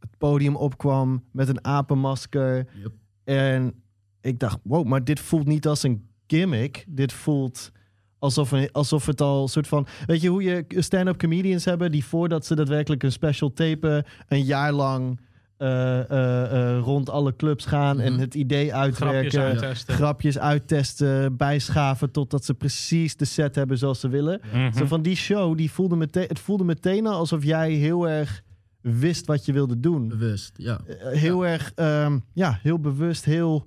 het 0.00 0.18
podium 0.18 0.56
opkwam 0.56 1.24
met 1.32 1.48
een 1.48 1.64
apenmasker. 1.64 2.66
Yep. 2.82 2.92
En 3.24 3.82
ik 4.20 4.38
dacht, 4.38 4.58
wow, 4.62 4.86
maar 4.86 5.04
dit 5.04 5.20
voelt 5.20 5.46
niet 5.46 5.66
als 5.66 5.82
een 5.82 6.08
gimmick. 6.26 6.84
Dit 6.88 7.12
voelt 7.12 7.72
alsof, 8.18 8.50
een, 8.52 8.68
alsof 8.72 9.06
het 9.06 9.20
al 9.20 9.42
een 9.42 9.48
soort 9.48 9.68
van... 9.68 9.86
Weet 10.06 10.20
je 10.20 10.28
hoe 10.28 10.42
je 10.42 10.64
stand-up 10.68 11.18
comedians 11.18 11.64
hebben... 11.64 11.90
die 11.90 12.04
voordat 12.04 12.46
ze 12.46 12.54
daadwerkelijk 12.54 13.02
een 13.02 13.12
special 13.12 13.52
tapen... 13.52 14.04
een 14.28 14.44
jaar 14.44 14.72
lang 14.72 15.20
eh, 15.56 16.10
eh, 16.10 16.76
eh, 16.76 16.82
rond 16.82 17.10
alle 17.10 17.36
clubs 17.36 17.64
gaan... 17.64 18.00
en 18.00 18.12
Mhm. 18.12 18.20
het 18.20 18.34
idee 18.34 18.68
Grapjes 18.68 19.00
uitwerken... 19.00 19.42
uittesten. 19.42 19.94
grapjes 19.94 20.38
uittesten, 20.38 21.36
bijschaven... 21.36 22.10
totdat 22.10 22.44
ze 22.44 22.54
precies 22.54 23.16
de 23.16 23.24
set 23.24 23.54
hebben 23.54 23.78
zoals 23.78 24.00
ze 24.00 24.08
willen. 24.08 24.40
Mhm. 24.52 24.72
Zo 24.72 24.84
van 24.86 25.02
die 25.02 25.16
show, 25.16 25.56
die 25.56 25.70
voelde 25.70 25.96
meteen, 25.96 26.26
het 26.28 26.38
voelde 26.38 26.64
meteen 26.64 27.06
al 27.06 27.14
alsof 27.14 27.44
jij 27.44 27.72
heel 27.72 28.08
erg 28.08 28.42
wist 28.80 29.26
wat 29.26 29.44
je 29.44 29.52
wilde 29.52 29.80
doen. 29.80 30.08
Bewust, 30.08 30.52
ja. 30.56 30.80
Eh, 30.86 31.18
heel 31.18 31.46
erg, 31.46 31.72
ehm, 31.74 32.18
ja, 32.32 32.58
heel 32.62 32.78
bewust, 32.78 33.24
heel 33.24 33.66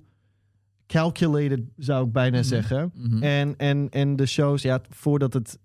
calculated 0.92 1.60
zou 1.76 2.06
ik 2.06 2.12
bijna 2.12 2.36
Mhm. 2.38 2.46
zeggen. 2.46 2.92
Mhm. 2.94 3.22
En, 3.22 3.54
en, 3.56 3.86
en 3.90 4.16
de 4.16 4.26
shows, 4.26 4.62
ja, 4.62 4.80
voordat 4.90 5.32
het 5.32 5.58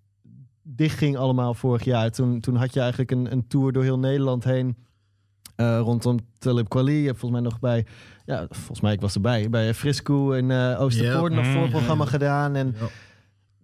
dichtging 0.63 1.17
allemaal 1.17 1.53
vorig 1.53 1.83
jaar, 1.83 2.11
toen, 2.11 2.39
toen 2.39 2.55
had 2.55 2.73
je 2.73 2.79
eigenlijk 2.79 3.11
een, 3.11 3.31
een 3.31 3.47
tour 3.47 3.71
door 3.71 3.83
heel 3.83 3.99
Nederland 3.99 4.43
heen. 4.43 4.75
eh, 5.55 5.79
rondom 5.81 6.17
Talib 6.37 6.69
Kweli. 6.69 6.93
Je 6.99 7.05
hebt 7.05 7.19
volgens 7.19 7.41
mij 7.41 7.49
nog 7.51 7.59
bij, 7.59 7.85
ja, 8.25 8.45
volgens 8.49 8.81
mij 8.81 8.93
ik 8.93 9.01
was 9.01 9.15
erbij, 9.15 9.49
bij 9.49 9.73
Frisco 9.73 10.31
en 10.31 10.51
eh 10.51 10.81
Oosterpoort 10.81 11.33
nog 11.33 11.45
Mhm. 11.45 11.53
voorprogramma 11.53 12.05
gedaan. 12.05 12.55
En 12.55 12.75
Ja. 12.79 12.87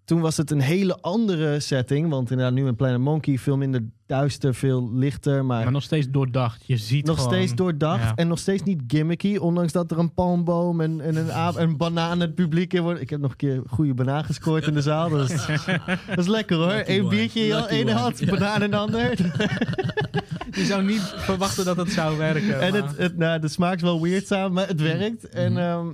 Toen 0.05 0.21
was 0.21 0.37
het 0.37 0.51
een 0.51 0.59
hele 0.61 0.97
andere 1.01 1.59
setting. 1.59 2.09
Want 2.09 2.31
inderdaad, 2.31 2.55
nu 2.55 2.67
in 2.67 2.75
Planet 2.75 2.99
Monkey 2.99 3.37
veel 3.37 3.57
minder 3.57 3.83
duister, 4.05 4.55
veel 4.55 4.93
lichter. 4.93 5.45
Maar, 5.45 5.63
Maar 5.63 5.71
nog 5.71 5.83
steeds 5.83 6.07
doordacht. 6.09 6.63
Je 6.65 6.77
ziet 6.77 7.05
nog 7.05 7.17
gewoon... 7.17 7.33
steeds 7.33 7.55
doordacht. 7.55 8.03
ja. 8.03 8.15
En 8.15 8.27
nog 8.27 8.39
steeds 8.39 8.63
niet 8.63 8.81
gimmicky. 8.87 9.35
Ondanks 9.35 9.71
dat 9.71 9.91
er 9.91 9.99
een 9.99 10.13
palmboom 10.13 10.81
en, 10.81 11.01
en 11.01 11.15
een, 11.15 11.31
aap, 11.31 11.55
een 11.55 11.77
banaan 11.77 12.19
het 12.19 12.35
publiek 12.35 12.73
in 12.73 12.81
wordt. 12.81 13.01
Ik 13.01 13.09
heb 13.09 13.19
nog 13.19 13.31
een 13.31 13.37
keer 13.37 13.53
een 13.55 13.63
goede 13.69 13.93
banaan 13.93 14.23
gescoord 14.23 14.67
in 14.67 14.73
de 14.73 14.81
zaal. 14.81 15.09
Dat 15.09 15.29
is, 15.29 15.45
dat 16.07 16.17
is 16.17 16.27
lekker 16.27 16.57
hoor. 16.57 16.73
Lucky 16.73 16.91
Eén 16.91 17.09
biertje 17.09 17.41
in 17.45 17.65
ene 17.65 17.91
one. 17.91 17.99
hand, 17.99 18.19
Ja. 18.19 18.25
banaan 18.31 18.63
in 18.63 18.71
de 18.71 18.77
ander. 18.77 19.11
Je 20.51 20.65
zou 20.65 20.83
niet 20.83 21.13
verwachten 21.15 21.65
dat 21.65 21.77
het 21.77 21.91
zou 21.91 22.17
werken. 22.17 22.61
En 22.61 22.71
maar- 22.71 22.81
het, 22.87 22.97
het, 22.97 23.17
nou, 23.17 23.39
de 23.39 23.47
smaak 23.47 23.75
is 23.75 23.81
wel 23.81 24.01
weird 24.01 24.27
samen, 24.27 24.53
maar 24.53 24.67
het 24.67 24.81
werkt. 24.81 25.29
En, 25.29 25.51
Mhm. 25.51 25.61
ehm, 25.61 25.87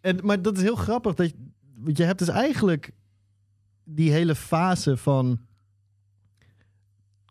en, 0.00 0.18
maar 0.22 0.42
dat 0.42 0.56
is 0.56 0.62
heel 0.62 0.76
grappig. 0.76 1.14
Dat 1.14 1.26
je, 1.26 1.34
want 1.78 1.96
je 1.96 2.04
hebt 2.04 2.18
dus 2.18 2.28
eigenlijk 2.28 2.90
die 3.84 4.10
hele 4.10 4.34
fase 4.34 4.96
van 4.96 5.40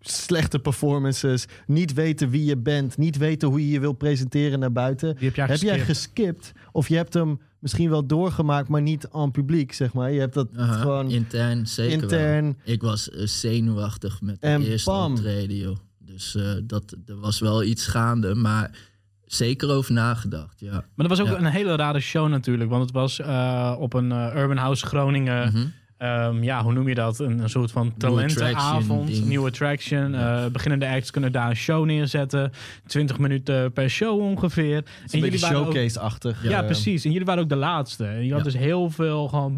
slechte 0.04 0.60
performances, 0.60 1.46
niet 1.66 1.94
weten 1.94 2.30
wie 2.30 2.46
je 2.46 2.58
bent, 2.58 2.98
niet 2.98 3.18
weten 3.18 3.48
hoe 3.50 3.60
je 3.66 3.72
je 3.72 3.80
wil 3.80 3.94
presenteren 3.94 4.60
naar 4.60 4.72
buiten. 4.72 5.16
Die 5.16 5.26
heb 5.28 5.36
jij 5.36 5.46
heb 5.46 5.58
jij 5.62 5.80
geskipt. 5.80 6.52
of 6.72 6.88
je 6.88 6.96
hebt 6.96 7.14
hem 7.14 7.40
misschien 7.60 7.90
wel 7.90 8.06
doorgemaakt, 8.08 8.68
maar 8.70 8.82
niet 8.82 9.08
aan 9.12 9.32
publiek, 9.32 9.74
zeg 9.74 9.94
maar. 9.94 10.12
Je 10.12 10.20
hebt 10.20 10.34
dat 10.34 10.48
gewoon 10.54 11.10
intern, 11.12 11.68
zeker 11.68 11.92
wel. 12.00 12.02
intern. 12.02 12.58
Ik 12.64 12.82
was 12.82 13.10
eh, 13.10 13.26
zenuwachtig 13.26 14.22
met 14.22 14.42
de 14.42 14.48
En 14.48 14.62
eerste 14.62 14.90
bam. 14.90 15.12
optreden, 15.12 15.56
joh. 15.58 15.78
Dus 16.00 16.36
eh, 16.36 16.52
dat, 16.64 16.96
er 17.06 17.20
was 17.20 17.40
wel 17.40 17.64
iets 17.64 17.88
gaande, 17.88 18.36
maar 18.36 18.78
zeker 19.26 19.70
over 19.70 19.94
nagedacht, 19.94 20.60
ja. 20.60 20.72
Maar 20.72 21.08
dat 21.08 21.18
was 21.18 21.22
ook 21.22 21.28
Ja. 21.28 21.38
een 21.38 21.46
hele 21.52 21.76
rare 21.76 22.00
show 22.00 22.28
natuurlijk. 22.30 22.70
Want 22.70 22.82
het 22.84 22.92
was 22.92 23.20
eh, 23.20 23.76
op 23.80 23.94
een 23.94 24.12
Urban 24.12 24.58
House 24.58 24.86
Groningen. 24.86 25.48
Mhm. 25.54 25.66
Ehm, 26.02 26.44
ja, 26.44 26.64
hoe 26.64 26.74
noem 26.74 26.88
je 26.88 26.96
dat? 26.96 27.20
Een, 27.20 27.40
een 27.40 27.50
soort 27.50 27.72
van 27.72 27.94
talentenavond. 27.98 29.26
Nieuwe 29.26 29.48
attraction. 29.48 30.16
Eh, 30.16 30.46
beginnende 30.46 30.88
acts 30.88 31.12
kunnen 31.12 31.32
daar 31.32 31.50
een 31.50 31.56
show 31.56 31.86
neerzetten. 31.86 32.52
20 32.88 33.20
minuten 33.20 33.72
per 33.72 33.90
show 33.90 34.20
ongeveer. 34.20 34.84
Is 35.06 35.14
een 35.14 35.24
ook- 35.24 35.34
showcase-achtig. 35.38 36.44
ja, 36.44 36.60
eh. 36.60 36.66
precies. 36.66 37.06
En 37.06 37.12
jullie 37.12 37.26
waren 37.26 37.44
ook 37.44 37.50
de 37.50 37.56
laatste. 37.56 38.06
En 38.06 38.26
je 38.26 38.34
had 38.34 38.44
dus 38.44 38.58
heel 38.58 38.90
veel 38.90 39.28
gewoon... 39.28 39.58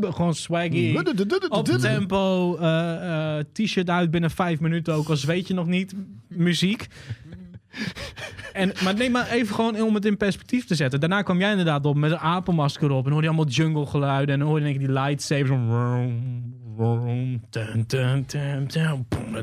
Gewoon 0.00 0.34
swaggy. 0.34 0.96
Op 1.48 1.64
tempo. 1.66 2.56
T-shirt 3.52 3.90
uit 3.90 4.10
binnen 4.10 4.30
vijf 4.30 4.60
minuten 4.60 4.94
ook. 4.94 5.08
Al 5.08 5.16
weet 5.26 5.48
je 5.48 5.54
nog 5.54 5.66
niet. 5.66 5.94
Muziek. 6.28 6.86
En, 8.52 8.72
maar 8.84 8.94
neem 8.94 9.12
maar 9.12 9.30
even 9.30 9.54
gewoon 9.54 9.80
om 9.80 9.94
het 9.94 10.04
in 10.04 10.16
perspectief 10.16 10.64
te 10.64 10.74
zetten. 10.74 11.00
Daarna 11.00 11.22
kwam 11.22 11.38
jij 11.38 11.50
inderdaad 11.50 11.86
op 11.86 11.96
met 11.96 12.10
een 12.10 12.18
apenmasker 12.18 12.90
op. 12.90 13.04
En 13.04 13.12
hoorde 13.12 13.26
je 13.26 13.32
allemaal 13.34 13.52
jungle 13.52 13.86
geluiden. 13.86 14.40
En 14.40 14.46
hoorde 14.46 14.72
je 14.72 14.78
die 14.78 14.92
lightsabers. 14.92 15.50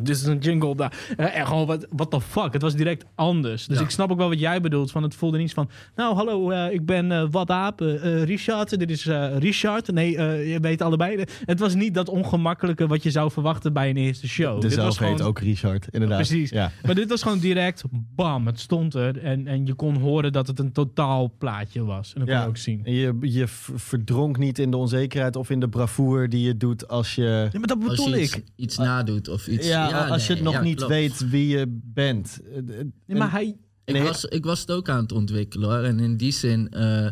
Dit 0.01 0.09
is 0.09 0.23
een 0.23 0.37
jingle 0.37 0.75
daar. 0.75 0.93
Eh, 1.17 1.37
En 1.39 1.47
gewoon, 1.47 1.65
wat 1.65 1.87
what 1.89 2.11
the 2.11 2.21
fuck. 2.21 2.53
Het 2.53 2.61
was 2.61 2.75
direct 2.75 3.05
anders. 3.15 3.65
Dus 3.65 3.77
Ja. 3.77 3.83
ik 3.83 3.89
snap 3.89 4.11
ook 4.11 4.17
wel 4.17 4.29
wat 4.29 4.39
jij 4.39 4.61
bedoelt. 4.61 4.91
Van 4.91 5.03
het 5.03 5.15
voelde 5.15 5.37
niet 5.37 5.53
van... 5.53 5.69
Nou, 5.95 6.15
hallo, 6.15 6.49
eh, 6.49 6.73
ik 6.73 6.85
ben 6.85 7.11
eh 7.11 7.25
Wat 7.31 7.49
Aap. 7.49 7.79
Richard. 8.23 8.79
Dit 8.79 8.89
is 8.91 9.05
Richard. 9.37 9.91
Nee, 9.91 10.11
je 10.49 10.57
weet 10.61 10.81
allebei. 10.81 11.23
Het 11.45 11.59
was 11.59 11.75
niet 11.75 11.93
dat 11.93 12.09
ongemakkelijke 12.09 12.87
wat 12.87 13.03
je 13.03 13.11
zou 13.11 13.31
verwachten 13.31 13.73
bij 13.73 13.89
een 13.89 13.97
eerste 13.97 14.27
show. 14.27 14.61
De 14.61 14.67
Dit 14.67 14.75
was 14.77 14.95
zelf 14.95 14.99
heet 15.09 15.17
gewoon- 15.17 15.27
ook 15.31 15.39
Richard, 15.39 15.87
inderdaad. 15.91 16.17
Precies. 16.17 16.49
Ja. 16.49 16.71
Maar 16.85 16.95
dit 16.95 17.09
was 17.09 17.21
gewoon 17.21 17.39
direct, 17.39 17.83
bam, 18.15 18.45
het 18.45 18.59
stond 18.59 18.93
er. 18.93 19.17
En, 19.23 19.47
en 19.47 19.65
je 19.65 19.73
kon 19.73 19.95
horen 19.95 20.31
dat 20.31 20.47
het 20.47 20.59
een 20.59 20.71
totaal 20.71 21.33
plaatje 21.37 21.83
was. 21.83 22.13
En 22.13 22.19
dat 22.19 22.27
kon 22.27 22.37
Ja. 22.37 22.43
je 22.43 22.47
ook 22.49 22.57
zien. 22.57 22.81
En 22.85 22.93
je, 22.93 23.17
je 23.21 23.43
verdronk 23.75 24.37
niet 24.37 24.59
in 24.59 24.71
de 24.71 24.77
onzekerheid 24.77 25.35
of 25.35 25.49
in 25.49 25.59
de 25.59 25.69
bravoure 25.69 26.27
die 26.27 26.45
je 26.45 26.57
doet 26.57 26.87
als 26.87 27.15
je... 27.15 27.26
Ja, 27.27 27.49
maar 27.59 27.67
dat 27.67 27.77
Als 27.83 27.89
bedoel 27.89 28.15
je 28.15 28.21
iets, 28.21 28.35
ik. 28.35 28.43
iets 28.55 28.77
nadoet 28.77 29.27
of 29.27 29.47
iets. 29.47 29.67
Ja, 29.67 30.07
als 30.07 30.27
je 30.27 30.33
het 30.33 30.43
nog 30.43 30.53
ja, 30.53 30.61
niet 30.61 30.75
klopt. 30.77 30.91
weet 30.91 31.29
wie 31.29 31.47
je 31.47 31.79
bent. 31.83 32.39
Eh, 32.51 32.57
eh, 32.57 32.85
Nee, 33.05 33.17
maar 33.17 33.31
hij... 33.31 33.57
Ik, 33.85 33.93
Nee. 33.93 34.03
was, 34.03 34.25
ik 34.25 34.45
was 34.45 34.59
het 34.59 34.71
ook 34.71 34.89
aan 34.89 35.01
het 35.01 35.11
ontwikkelen 35.11 35.69
hoor. 35.69 35.83
En 35.83 35.99
in 35.99 36.17
die 36.17 36.31
zin 36.31 36.69
eh, 36.69 37.07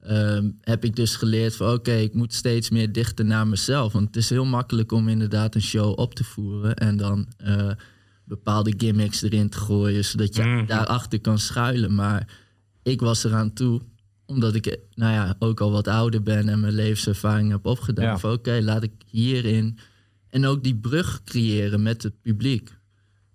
ehm, 0.00 0.50
heb 0.60 0.84
ik 0.84 0.96
dus 0.96 1.16
geleerd 1.16 1.56
van 1.56 1.72
oké, 1.72 1.92
ik 1.92 2.14
moet 2.14 2.34
steeds 2.34 2.70
meer 2.70 2.92
dichter 2.92 3.24
naar 3.24 3.46
mezelf. 3.46 3.92
Want 3.92 4.06
het 4.06 4.16
is 4.16 4.30
heel 4.30 4.44
makkelijk 4.44 4.92
om 4.92 5.08
inderdaad 5.08 5.54
een 5.54 5.62
show 5.62 5.98
op 5.98 6.14
te 6.14 6.24
voeren 6.24 6.74
en 6.76 6.96
dan 6.96 7.26
eh, 7.36 7.70
bepaalde 8.24 8.74
gimmicks 8.76 9.22
erin 9.22 9.48
te 9.48 9.58
gooien, 9.58 10.04
zodat 10.04 10.36
je 10.36 10.42
Mhm. 10.42 10.66
daarachter 10.66 11.20
kan 11.20 11.38
schuilen. 11.38 11.94
Maar 11.94 12.28
ik 12.82 13.00
was 13.00 13.24
eraan 13.24 13.52
toe, 13.52 13.80
omdat 14.26 14.54
ik 14.54 14.66
eh, 14.66 14.78
nou 14.94 15.12
ja, 15.12 15.36
ook 15.38 15.60
al 15.60 15.70
wat 15.70 15.88
ouder 15.88 16.22
ben 16.22 16.48
en 16.48 16.60
mijn 16.60 16.72
levenservaring 16.72 17.50
heb 17.50 17.66
opgedaan. 17.66 18.04
Ja. 18.04 18.18
Van 18.18 18.32
oké, 18.32 18.58
laat 18.62 18.82
ik 18.82 18.92
hierin 19.06 19.78
en 20.30 20.46
ook 20.46 20.62
die 20.62 20.76
brug 20.76 21.22
creëren 21.24 21.82
met 21.82 22.02
het 22.02 22.20
publiek. 22.22 22.70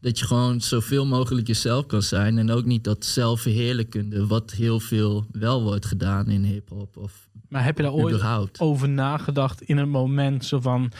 Dat 0.01 0.19
je 0.19 0.25
gewoon 0.25 0.61
zoveel 0.61 1.05
mogelijk 1.05 1.47
jezelf 1.47 1.85
kan 1.85 2.01
zijn. 2.01 2.37
En 2.37 2.51
ook 2.51 2.65
niet 2.65 2.83
dat 2.83 3.05
zelfverheerlijkende, 3.05 4.27
wat 4.27 4.51
heel 4.51 4.79
veel 4.79 5.25
wel 5.31 5.63
wordt 5.63 5.85
gedaan 5.85 6.27
in 6.27 6.43
hip-hop. 6.43 6.97
Of 6.97 7.29
Maar 7.49 7.63
heb 7.63 7.77
je 7.77 7.83
daar 7.83 7.91
ooit 7.91 8.13
überhaupt. 8.13 8.59
over 8.59 8.89
nagedacht 8.89 9.61
in 9.61 9.77
een 9.77 9.89
moment 9.89 10.45
zo 10.45 10.59
van... 10.59 10.91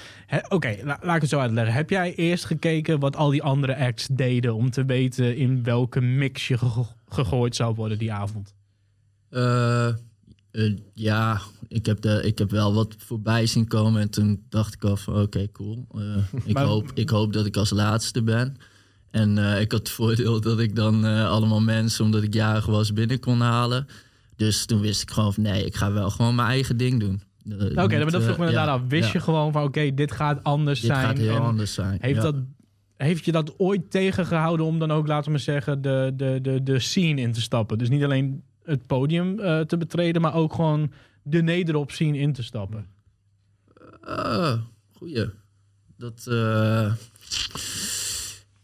Oké, 0.50 0.76
la- 0.84 1.00
laat 1.02 1.16
ik 1.16 1.22
het 1.22 1.30
zo 1.30 1.40
uitleggen. 1.40 1.74
Heb 1.74 1.90
jij 1.90 2.16
eerst 2.16 2.46
gekeken 2.46 3.00
wat 3.00 3.16
al 3.16 3.30
die 3.30 3.44
andere 3.44 3.78
acts 3.78 4.08
deden... 4.12 4.56
om 4.56 4.70
te 4.70 4.86
weten 4.86 5.36
in 5.38 5.64
welke 5.64 6.02
mix 6.02 6.48
je 6.48 6.58
ge- 6.58 6.86
gegooid 7.10 7.56
zou 7.56 7.76
worden 7.76 7.98
die 7.98 8.14
avond? 8.14 8.54
Eh, 9.30 9.88
eh, 9.88 10.76
ja, 10.94 11.42
ik 11.68 11.86
heb, 11.86 12.02
de, 12.02 12.22
ik 12.24 12.38
heb 12.38 12.52
wel 12.52 12.74
wat 12.74 12.96
voorbij 12.98 13.46
zien 13.46 13.68
komen. 13.68 14.02
En 14.02 14.10
toen 14.10 14.44
dacht 14.50 14.74
ik 14.74 14.84
al 14.84 14.98
van 14.98 15.22
oké, 15.22 15.52
cool. 15.52 15.86
Eh, 15.96 16.02
ik, 16.46 16.54
Maar- 16.54 16.66
hoop, 16.66 16.92
ik 16.94 17.10
hoop 17.10 17.34
dat 17.34 17.46
ik 17.46 17.58
als 17.58 17.70
laatste 17.70 18.24
ben. 18.24 18.58
En 19.12 19.38
ik 19.38 19.72
had 19.72 19.80
het 19.80 19.90
voordeel 19.90 20.42
dat 20.42 20.60
ik 20.60 20.76
dan 20.76 21.04
allemaal 21.04 21.62
mensen, 21.62 22.06
omdat 22.06 22.24
ik 22.24 22.34
jarig 22.34 22.66
was, 22.66 22.94
binnen 22.94 23.20
kon 23.20 23.42
halen. 23.42 23.88
Dus 24.36 24.66
toen 24.66 24.80
wist 24.80 25.02
ik 25.02 25.12
gewoon 25.12 25.34
van 25.34 25.44
nee, 25.44 25.66
ik 25.66 25.76
ga 25.76 25.92
wel 25.92 26.10
gewoon 26.10 26.36
mijn 26.36 26.48
eigen 26.48 26.78
ding 26.78 27.00
doen. 27.00 27.22
Oké, 27.54 27.64
niet, 27.66 27.76
maar 27.76 28.12
dat 28.12 28.24
vroeg 28.24 28.38
me 28.38 28.46
inderdaad 28.46 28.66
ja, 28.66 28.74
af. 28.74 28.82
Wist 28.88 29.06
ja. 29.06 29.12
je 29.14 29.20
gewoon 29.20 29.52
van 29.52 29.64
oké, 29.64 29.94
dit 29.94 30.12
gaat 30.12 30.44
anders 30.44 30.82
Dit 30.82 30.92
zijn? 30.92 31.06
gaat 31.06 31.18
heel 31.18 31.38
anders 31.38 31.74
zijn. 31.74 31.98
Heeft, 32.02 32.16
ja. 32.16 32.22
dat, 32.22 32.36
heeft 32.98 33.26
je 33.26 33.32
dat 33.32 33.54
ooit 33.60 33.92
tegengehouden 33.92 34.66
om 34.66 34.80
dan 34.80 34.92
ook, 34.92 35.08
laten 35.08 35.32
we 35.32 35.38
zeggen, 35.38 35.82
de, 35.82 36.14
de, 36.16 36.40
de, 36.42 36.64
de 36.64 36.80
scene 36.80 37.22
in 37.22 37.32
te 37.32 37.42
stappen? 37.42 37.78
Dus 37.78 37.90
niet 37.90 38.04
alleen 38.04 38.44
het 38.70 38.86
podium 38.88 39.40
eh, 39.40 39.60
te 39.60 39.78
betreden, 39.78 40.22
maar 40.22 40.34
ook 40.36 40.54
gewoon 40.54 40.92
de 41.24 41.42
nederop 41.42 41.92
scene 41.92 42.18
in 42.18 42.34
te 42.34 42.44
stappen. 42.44 42.86
Ah, 44.02 44.54
goeie. 44.98 45.30
Dat. 45.98 46.26
eh, 46.30 46.94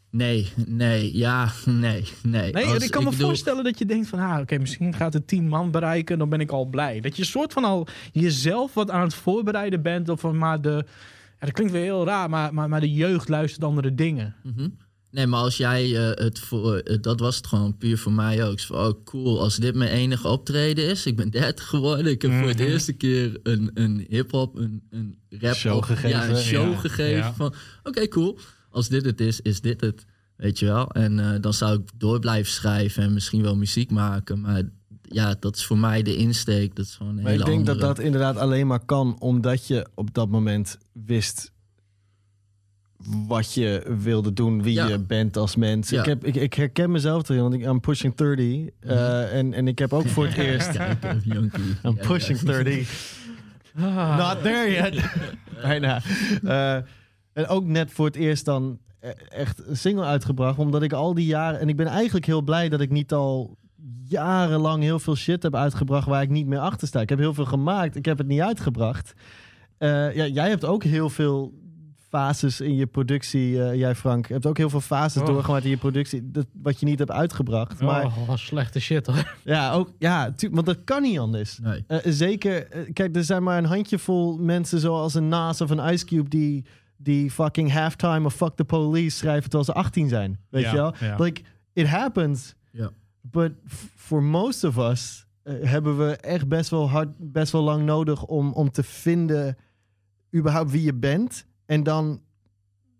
Nee, 0.09 0.51
nee, 0.67 1.17
ja, 1.17 1.51
nee, 1.65 2.03
nee. 2.23 2.51
Nee, 2.51 2.65
Als- 2.65 2.83
ik 2.83 2.91
kan 2.91 3.03
me 3.03 3.11
voorstellen 3.11 3.63
dat 3.63 3.79
je 3.79 3.85
denkt 3.85 4.07
van, 4.07 4.19
ah, 4.19 4.39
oké, 4.39 4.57
misschien 4.57 4.93
gaat 4.93 5.13
het 5.13 5.27
tien 5.27 5.47
man 5.47 5.71
bereiken, 5.71 6.17
dan 6.17 6.29
ben 6.29 6.39
ik 6.39 6.51
al 6.51 6.65
blij. 6.65 6.99
Dat 6.99 7.17
je 7.17 7.23
soort 7.25 7.53
van 7.53 7.63
al 7.63 7.87
jezelf 8.11 8.73
wat 8.73 8.91
aan 8.91 9.01
het 9.03 9.13
voorbereiden 9.13 9.81
bent, 9.81 10.09
of 10.09 10.19
van, 10.19 10.37
maar 10.37 10.61
de, 10.61 10.85
ja, 11.39 11.45
dat 11.45 11.51
klinkt 11.51 11.73
weer 11.73 11.81
heel 11.83 12.05
raar, 12.05 12.29
maar, 12.29 12.53
maar, 12.53 12.69
maar 12.69 12.79
de 12.81 12.91
jeugd 12.93 13.29
luistert 13.29 13.63
andere 13.63 13.95
dingen. 13.95 14.35
Mhm. 14.43 14.67
Nee, 15.15 15.27
maar 15.27 15.39
als 15.39 15.57
jij 15.57 15.95
eh, 16.09 16.23
het 16.25 16.39
voor. 16.39 16.75
eh, 16.77 16.97
dat 17.01 17.19
was 17.19 17.35
het 17.35 17.47
gewoon 17.47 17.77
puur 17.77 17.97
voor 17.97 18.11
mij 18.11 18.45
ook. 18.45 18.59
Van, 18.59 18.77
oh, 18.77 19.03
cool. 19.05 19.41
Als 19.41 19.55
dit 19.55 19.75
mijn 19.75 19.89
enige 19.91 20.27
optreden 20.27 20.85
is. 20.89 21.05
Ik 21.05 21.15
ben 21.15 21.29
30 21.29 21.65
geworden. 21.67 22.05
Ik 22.11 22.21
heb 22.21 22.31
voor 22.31 22.47
het 22.47 22.57
Mhm. 22.59 22.67
eerste 22.67 22.93
keer 22.93 23.39
een, 23.43 23.71
een 23.73 24.05
hip-hop, 24.09 24.55
een, 24.55 24.81
een 24.89 25.17
rap. 25.29 25.55
Show 25.55 25.83
gegeven. 25.83 26.09
Ja, 26.09 26.29
een 26.29 26.35
show 26.37 26.71
Ja, 26.71 26.77
gegeven. 26.79 27.15
ja. 27.17 27.33
Van, 27.33 27.53
oké, 27.83 28.07
cool. 28.07 28.37
Als 28.69 28.87
dit 28.89 29.05
het 29.05 29.21
is, 29.21 29.41
is 29.41 29.61
dit 29.61 29.81
het. 29.81 30.05
Weet 30.35 30.59
je 30.59 30.65
wel? 30.65 30.89
En 30.91 31.19
eh, 31.33 31.41
dan 31.41 31.53
zou 31.53 31.79
ik 31.79 31.89
door 31.97 32.19
blijven 32.19 32.51
schrijven 32.51 33.03
en 33.03 33.13
misschien 33.13 33.41
wel 33.41 33.55
muziek 33.55 33.91
maken. 33.91 34.41
Maar 34.41 34.61
ja, 35.01 35.35
dat 35.39 35.55
is 35.55 35.65
voor 35.65 35.77
mij 35.77 36.01
de 36.03 36.15
insteek. 36.15 36.75
Dat 36.75 36.85
is 36.85 36.95
gewoon 36.95 37.17
een 37.17 37.23
Maar 37.23 37.31
hele 37.31 37.43
ik 37.43 37.49
denk 37.49 37.59
andere. 37.59 37.77
dat 37.79 37.95
dat 37.95 38.05
inderdaad 38.05 38.37
alleen 38.37 38.67
maar 38.67 38.85
kan 38.85 39.15
omdat 39.19 39.67
je 39.67 39.87
op 39.95 40.13
dat 40.13 40.29
moment 40.29 40.77
wist 41.05 41.51
wat 43.27 43.53
je 43.53 43.95
wilde 43.99 44.33
doen, 44.33 44.61
wie 44.63 44.73
Ja. 44.73 44.87
je 44.87 44.99
bent 44.99 45.37
als 45.37 45.55
mens. 45.55 45.89
Ja. 45.89 45.99
Ik, 45.99 46.05
heb, 46.05 46.23
ik, 46.25 46.35
ik 46.35 46.53
herken 46.53 46.91
mezelf 46.91 47.29
erin, 47.29 47.41
want 47.41 47.53
ik 47.53 47.61
I'm 47.65 47.79
pushing 47.79 48.15
30. 48.15 48.45
eh, 48.79 49.37
en, 49.37 49.53
en 49.53 49.67
ik 49.67 49.79
heb 49.79 49.93
ook 49.93 50.07
voor 50.07 50.25
het 50.25 50.35
eerst... 50.47 50.75
Eh. 50.75 50.89
I'm 51.85 51.97
pushing 52.07 52.39
ja. 52.39 52.45
30. 52.45 53.23
Not 54.17 54.41
there 54.41 54.71
yet. 54.71 55.03
Bijna. 55.61 56.01
Eh, 56.43 56.75
en 57.33 57.47
ook 57.47 57.65
net 57.65 57.91
voor 57.91 58.05
het 58.05 58.15
eerst 58.15 58.45
dan 58.45 58.79
e- 58.99 59.09
echt 59.29 59.67
een 59.67 59.77
single 59.77 60.03
uitgebracht. 60.05 60.57
Omdat 60.57 60.83
ik 60.83 60.93
al 60.93 61.13
die 61.13 61.25
jaren... 61.25 61.59
En 61.59 61.69
ik 61.69 61.75
ben 61.75 61.87
eigenlijk 61.87 62.25
heel 62.25 62.41
blij 62.41 62.69
dat 62.69 62.81
ik 62.81 62.89
niet 62.89 63.13
al 63.13 63.57
jarenlang 64.07 64.83
heel 64.83 64.99
veel 64.99 65.15
shit 65.15 65.43
heb 65.43 65.55
uitgebracht... 65.55 66.07
waar 66.07 66.21
ik 66.21 66.29
niet 66.29 66.47
meer 66.47 66.59
achter 66.59 66.87
sta. 66.87 67.01
Ik 67.01 67.09
heb 67.09 67.19
heel 67.19 67.33
veel 67.33 67.45
gemaakt. 67.45 67.95
Ik 67.95 68.05
heb 68.05 68.17
het 68.17 68.27
niet 68.27 68.41
uitgebracht. 68.41 69.13
Eh, 69.77 70.15
ja, 70.15 70.25
jij 70.27 70.49
hebt 70.49 70.65
ook 70.65 70.83
heel 70.83 71.09
veel 71.09 71.53
fases 72.15 72.61
in 72.61 72.75
je 72.75 72.85
productie, 72.85 73.63
eh, 73.63 73.75
jij 73.79 73.95
Frank. 73.95 74.27
Hebt 74.27 74.45
ook 74.45 74.57
heel 74.57 74.69
veel 74.69 74.81
fases 74.81 75.21
Oh. 75.21 75.27
doorgemaakt 75.27 75.63
in 75.63 75.69
je 75.69 75.77
productie. 75.77 76.31
Dat, 76.31 76.45
wat 76.61 76.79
je 76.79 76.85
niet 76.85 76.99
hebt 76.99 77.11
uitgebracht. 77.11 77.81
Maar 77.81 78.05
Oh, 78.05 78.35
slechte 78.35 78.79
shit 78.79 79.05
hoor. 79.07 79.35
ja, 79.43 79.71
ook, 79.73 79.91
ja 79.99 80.31
tu- 80.31 80.49
want 80.51 80.65
dat 80.65 80.77
kan 80.83 81.01
niet 81.01 81.19
anders. 81.19 81.59
Nee. 81.59 81.83
Eh, 81.87 81.97
zeker, 82.03 82.67
eh, 82.71 82.93
kijk, 82.93 83.15
er 83.15 83.23
zijn 83.23 83.43
maar 83.43 83.57
een 83.57 83.65
handjevol 83.65 84.37
mensen 84.37 84.79
zoals 84.79 85.13
een 85.13 85.27
Nas 85.27 85.61
of 85.61 85.69
een 85.69 85.93
Ice 85.93 86.05
Cube 86.05 86.29
die, 86.29 86.65
die 86.97 87.31
fucking 87.31 87.71
halftime 87.73 88.25
of 88.25 88.33
fuck 88.35 88.55
the 88.55 88.63
police 88.65 89.17
schrijven 89.17 89.43
terwijl 89.49 89.63
ze 89.63 89.73
18 89.73 90.09
zijn. 90.09 90.39
Weet 90.49 90.63
Ja, 90.63 90.69
je 90.69 90.75
wel? 90.75 90.93
ja. 90.99 91.15
Like, 91.17 91.41
it 91.73 91.87
happens. 91.87 92.55
Ja. 92.71 92.89
But 93.21 93.51
f- 93.69 93.87
for 93.95 94.23
most 94.23 94.63
of 94.63 94.77
us 94.77 95.25
hebben 95.43 95.97
we 95.97 96.15
echt 96.15 96.47
best 96.47 96.69
wel 96.69 96.89
hard, 96.89 97.09
best 97.17 97.51
wel 97.51 97.61
lang 97.63 97.85
nodig 97.85 98.23
om, 98.25 98.51
om 98.53 98.71
te 98.71 98.83
vinden 98.83 99.57
überhaupt 100.35 100.71
wie 100.71 100.83
je 100.83 100.93
bent. 100.93 101.45
En 101.65 101.83
dan, 101.83 102.21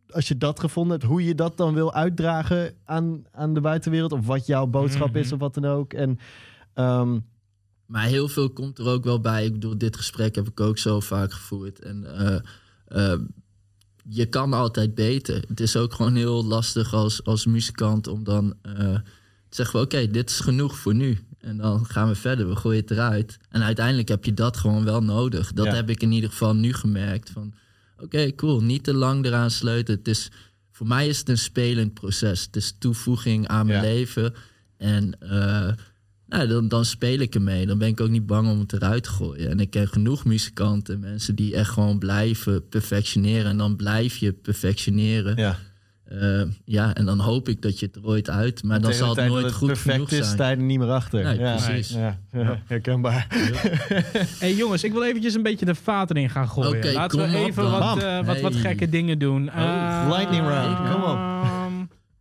als 0.09 0.27
je 0.27 0.37
dat 0.37 0.59
gevonden 0.59 0.97
hebt, 0.99 1.09
hoe 1.11 1.23
je 1.23 1.35
dat 1.35 1.57
dan 1.57 1.73
wil 1.73 1.93
uitdragen 1.93 2.73
aan, 2.85 3.23
aan 3.31 3.53
de 3.53 3.61
buitenwereld. 3.61 4.11
Of 4.11 4.25
wat 4.25 4.45
jouw 4.45 4.65
boodschap 4.67 5.15
is 5.15 5.25
Mhm. 5.25 5.33
of 5.33 5.39
wat 5.39 5.53
dan 5.53 5.65
ook. 5.65 5.93
En 5.93 6.19
ehm, 6.73 7.19
Maar 7.85 8.05
heel 8.05 8.27
veel 8.27 8.49
komt 8.49 8.77
er 8.79 8.87
ook 8.87 9.03
wel 9.03 9.19
bij. 9.19 9.45
Ik 9.45 9.51
bedoel, 9.53 9.77
dit 9.77 9.97
gesprek 9.97 10.35
heb 10.35 10.47
ik 10.47 10.59
ook 10.59 10.77
zo 10.77 10.99
vaak 10.99 11.33
gevoerd. 11.33 11.79
En 11.79 12.17
eh, 12.17 12.39
eh, 13.13 13.19
je 14.09 14.25
kan 14.25 14.53
altijd 14.53 14.95
beter. 14.95 15.43
Het 15.47 15.59
is 15.59 15.75
ook 15.75 15.93
gewoon 15.93 16.15
heel 16.15 16.45
lastig 16.45 16.93
als, 16.93 17.23
als 17.23 17.45
muzikant 17.45 18.07
om 18.07 18.23
dan 18.23 18.53
eh, 18.61 18.73
te 18.75 19.01
zeggen: 19.49 19.79
Oké, 19.81 20.07
dit 20.11 20.29
is 20.29 20.39
genoeg 20.39 20.77
voor 20.77 20.95
nu. 20.95 21.17
En 21.39 21.57
dan 21.57 21.85
gaan 21.85 22.07
we 22.07 22.15
verder, 22.15 22.47
we 22.49 22.55
gooien 22.55 22.81
het 22.81 22.91
eruit. 22.91 23.37
En 23.49 23.63
uiteindelijk 23.63 24.07
heb 24.07 24.25
je 24.25 24.33
dat 24.33 24.57
gewoon 24.57 24.83
wel 24.83 25.01
nodig. 25.03 25.53
Dat 25.53 25.65
Ja. 25.65 25.73
heb 25.73 25.89
ik 25.89 26.01
in 26.01 26.11
ieder 26.11 26.29
geval 26.29 26.55
nu 26.55 26.73
gemerkt. 26.73 27.29
Van 27.29 27.53
oké, 27.99 28.35
cool, 28.35 28.61
niet 28.61 28.83
te 28.83 28.93
lang 28.93 29.25
eraan 29.25 29.51
sleutelen. 29.51 29.99
Het 29.99 30.07
is, 30.07 30.29
voor 30.71 30.87
mij 30.87 31.07
is 31.07 31.17
het 31.19 31.29
een 31.29 31.37
spelend 31.37 31.93
proces. 31.93 32.41
Het 32.45 32.55
is 32.55 32.75
toevoeging 32.79 33.47
aan 33.47 33.65
mijn 33.65 33.83
Ja. 33.83 33.89
leven. 33.93 34.33
En 34.77 35.19
eh, 35.19 35.73
nou, 36.27 36.47
dan, 36.47 36.67
dan 36.67 36.85
speel 36.85 37.19
ik 37.19 37.35
ermee. 37.35 37.65
Dan 37.65 37.77
ben 37.77 37.87
ik 37.87 38.01
ook 38.01 38.09
niet 38.09 38.25
bang 38.25 38.49
om 38.49 38.59
het 38.59 38.73
eruit 38.73 39.03
te 39.03 39.09
gooien. 39.09 39.49
En 39.49 39.59
ik 39.59 39.69
ken 39.69 39.87
genoeg 39.87 40.25
muzikanten, 40.25 40.99
mensen 40.99 41.35
die 41.35 41.55
echt 41.55 41.69
gewoon 41.69 41.99
blijven 41.99 42.67
perfectioneren. 42.67 43.45
En 43.51 43.57
dan 43.57 43.75
blijf 43.75 44.17
je 44.17 44.33
perfectioneren. 44.33 45.35
ja. 45.37 45.59
Eh, 46.21 46.41
ja, 46.65 46.93
en 46.95 47.05
dan 47.05 47.19
hoop 47.19 47.49
ik 47.49 47.61
dat 47.61 47.79
je 47.79 47.85
het 47.85 47.95
er 47.95 48.05
ooit 48.05 48.29
uit. 48.29 48.63
Maar 48.63 48.81
dan 48.81 48.93
zal 48.93 49.15
het 49.15 49.27
nooit 49.27 49.43
dat 49.43 49.53
goed 49.53 49.67
perfect 49.67 49.93
genoeg 49.93 50.09
is, 50.11 50.17
zijn. 50.17 50.29
sta 50.29 50.49
je 50.49 50.55
er 50.55 50.61
niet 50.61 50.79
meer 50.79 50.89
achter. 50.89 51.23
Nee, 51.23 51.39
ja. 51.39 51.55
precies. 51.55 51.89
Ja, 51.89 52.17
ja, 52.31 52.59
herkenbaar. 52.65 53.27
hey, 54.39 54.53
jongens, 54.55 54.83
ik 54.83 54.91
wil 54.91 55.03
eventjes 55.03 55.33
een 55.33 55.43
beetje 55.43 55.65
de 55.65 55.75
vaat 55.75 56.09
erin 56.09 56.29
gaan 56.29 56.49
gooien. 56.49 56.93
Laten 56.93 57.19
we 57.19 57.37
op 57.37 57.47
even 57.47 57.71
wat, 57.71 58.03
eh, 58.03 58.25
wat, 58.25 58.39
wat 58.41 58.53
Hey. 58.53 58.61
gekke 58.61 58.89
dingen 58.89 59.19
doen. 59.19 59.49
Eh, 59.49 60.05
Lightning 60.09 60.47
round, 60.47 60.77
kom 60.91 61.03
op. 61.03 61.17
ehm, 61.17 61.73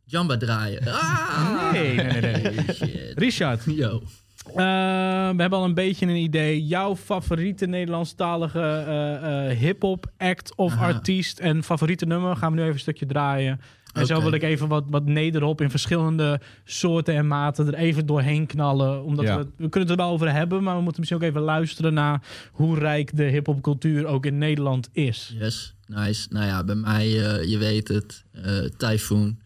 Jamba 0.05 0.37
draaien. 0.37 0.81
Ah! 0.87 1.73
Nee, 1.73 1.95
nee, 1.95 2.21
nee. 2.21 2.21
nee. 2.21 2.53
Shit. 2.75 3.13
Richard, 3.15 3.63
Yo. 3.67 4.03
eh, 4.47 4.55
we 4.55 5.41
hebben 5.41 5.53
al 5.59 5.65
een 5.65 5.75
beetje 5.75 6.07
een 6.07 6.17
idee. 6.17 6.67
Jouw 6.67 6.97
favoriete 6.97 7.67
Nederlandstalige 7.67 8.61
eh, 8.61 9.51
eh, 9.51 9.59
hip-hop 9.59 10.07
act 10.19 10.55
of 10.57 10.73
Aha. 10.73 10.85
artiest 10.87 11.39
en 11.39 11.63
favoriete 11.63 12.07
nummer 12.07 12.37
gaan 12.37 12.51
we 12.51 12.57
nu 12.57 12.63
even 12.63 12.75
een 12.75 12.81
stukje 12.81 13.07
draaien. 13.07 13.61
En 13.95 14.07
zo 14.07 14.23
wil 14.23 14.33
ik 14.33 14.43
even 14.43 14.69
wat, 14.69 14.85
wat 14.89 15.05
nederop 15.05 15.61
in 15.61 15.71
verschillende 15.71 16.41
soorten 16.65 17.15
en 17.15 17.27
maten 17.27 17.67
er 17.67 17.75
even 17.75 18.07
doorheen 18.07 18.47
knallen. 18.47 19.05
Omdat 19.05 19.25
Ja. 19.25 19.39
we, 19.39 19.45
we 19.57 19.69
kunnen 19.69 19.89
het 19.91 19.99
er 19.99 20.05
wel 20.05 20.13
over 20.15 20.33
hebben, 20.33 20.63
maar 20.63 20.77
we 20.77 20.83
moeten 20.83 21.01
misschien 21.01 21.23
ook 21.23 21.29
even 21.29 21.41
luisteren 21.41 21.95
naar 21.95 22.23
hoe 22.53 22.79
rijk 22.79 23.17
de 23.17 23.23
hip-hopcultuur 23.25 24.07
ook 24.07 24.27
in 24.27 24.39
Nederland 24.39 24.89
is. 24.93 25.35
Yes, 25.39 25.75
nice. 25.87 26.27
Nou 26.31 26.47
ja, 26.47 26.65
bij 26.65 26.75
mij, 26.75 27.05
eh, 27.27 27.49
je 27.51 27.59
weet 27.59 27.89
het, 27.89 28.25
eh 28.33 28.59
Typhoon. 28.77 29.39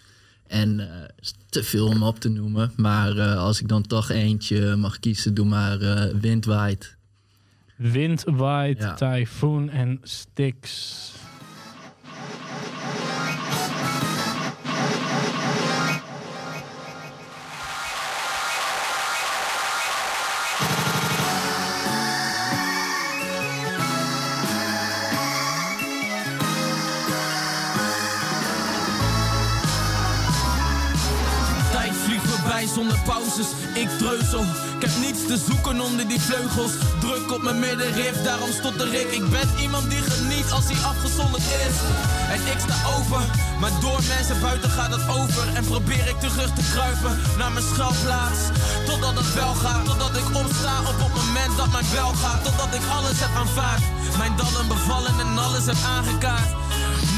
En 0.47 0.81
eh, 0.81 1.05
is 1.21 1.35
te 1.49 1.63
veel 1.63 1.87
om 1.87 2.03
op 2.03 2.21
te 2.21 2.29
noemen. 2.29 2.73
Maar 2.77 3.17
eh, 3.17 3.37
als 3.39 3.61
ik 3.61 3.69
dan 3.69 3.83
toch 3.83 4.11
eentje 4.11 4.77
mag 4.77 4.99
kiezen, 4.99 5.35
doe 5.35 5.47
maar 5.47 5.81
eh 5.81 6.15
Wind 6.21 6.45
Waait. 6.45 6.97
Wind, 7.77 8.25
Ja. 8.79 8.95
Typhoon 8.95 9.71
en 9.71 9.99
Styx. 10.03 11.13
Ik 33.81 33.89
dreuzel. 33.99 34.45
Ik 34.77 34.83
heb 34.87 34.95
niets 35.05 35.27
te 35.27 35.37
zoeken 35.49 35.81
onder 35.81 36.09
die 36.09 36.21
vleugels. 36.21 36.73
Druk 37.01 37.33
op 37.33 37.43
mijn 37.43 37.59
middenrif, 37.59 38.23
daarom 38.23 38.53
stotter 38.53 38.95
ik. 38.95 39.09
Ik 39.19 39.31
ben 39.31 39.49
iemand 39.61 39.91
die 39.91 40.03
geniet 40.03 40.51
als 40.51 40.65
hij 40.71 40.81
afgezonderd 40.93 41.43
is. 41.67 41.77
En 42.35 42.41
ik 42.53 42.59
sta 42.67 42.77
open, 42.97 43.25
maar 43.61 43.75
door 43.81 44.01
mensen 44.15 44.41
buiten 44.41 44.71
gaat 44.71 44.95
het 44.97 45.09
over. 45.19 45.45
En 45.55 45.65
probeer 45.65 46.09
ik 46.13 46.19
terug 46.21 46.51
te 46.55 46.65
kruipen 46.73 47.15
naar 47.39 47.53
mijn 47.53 47.65
schuilplaats. 47.73 48.41
Totdat 48.87 49.15
het 49.21 49.35
wel 49.35 49.55
gaat, 49.55 49.85
totdat 49.85 50.17
ik 50.17 50.29
opsta 50.43 50.75
op 50.93 50.99
het 51.05 51.15
moment 51.21 51.57
dat 51.57 51.71
mijn 51.73 51.89
bel 51.95 52.13
gaat. 52.23 52.45
Totdat 52.45 52.71
ik 52.79 52.85
alles 52.97 53.19
heb 53.25 53.35
aanvaard, 53.43 53.83
mijn 54.19 54.35
dallen 54.37 54.69
bevallen 54.69 55.15
en 55.21 55.39
alles 55.39 55.67
heb 55.67 55.81
aangekaart. 55.97 56.51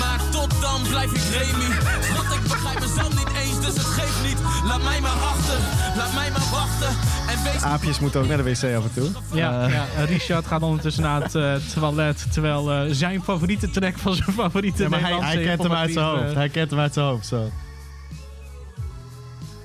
Maar 0.02 0.20
tot 0.30 0.50
dan 0.60 0.80
blijf 0.88 1.10
ik 1.12 1.22
Remy. 1.38 1.68
Want 2.16 2.34
ik 2.36 2.42
begrijp 2.42 2.80
mezelf 2.80 3.08
niet 3.18 3.36
eens, 3.42 3.60
dus 3.66 3.74
het 3.74 3.86
geeft 3.98 4.22
niet. 4.28 4.38
Laat 4.64 4.82
mij 4.82 5.00
maar 5.00 5.10
achter, 5.32 5.58
laat 5.96 6.14
mij 6.14 6.30
maar 6.30 6.48
wachten. 6.52 6.88
En 7.28 7.42
wees 7.52 7.62
Aapjes 7.62 7.98
moeten 8.00 8.20
ook 8.20 8.26
naar 8.28 8.36
de 8.36 8.42
wc 8.42 8.62
af 8.76 8.84
en 8.84 8.92
toe. 8.94 9.10
Ja, 9.32 9.62
Eh, 9.66 9.72
ja, 9.72 10.04
Richard 10.04 10.46
gaat 10.46 10.62
ondertussen 10.62 11.02
naar 11.02 11.22
het 11.22 11.34
eh, 11.34 11.54
toilet. 11.74 12.32
Terwijl 12.32 12.70
eh, 12.72 12.80
zijn 12.90 13.22
favoriete 13.22 13.70
track 13.70 13.98
van 13.98 14.14
zijn 14.14 14.32
favoriete 14.32 14.82
ja, 14.82 14.88
maar 14.88 15.00
hij, 15.00 15.08
Nederlandse 15.10 15.38
hij 15.38 15.46
kent 15.46 15.62
hem 15.62 15.72
uit 15.72 15.92
zijn 15.92 16.04
hoofd. 16.04 16.34
Hij 16.34 16.48
kent 16.48 16.70
hem 16.70 16.80
uit 16.80 16.92
zijn 16.92 17.06
hoofd, 17.06 17.26
zo. 17.26 17.36
eh, 17.36 17.42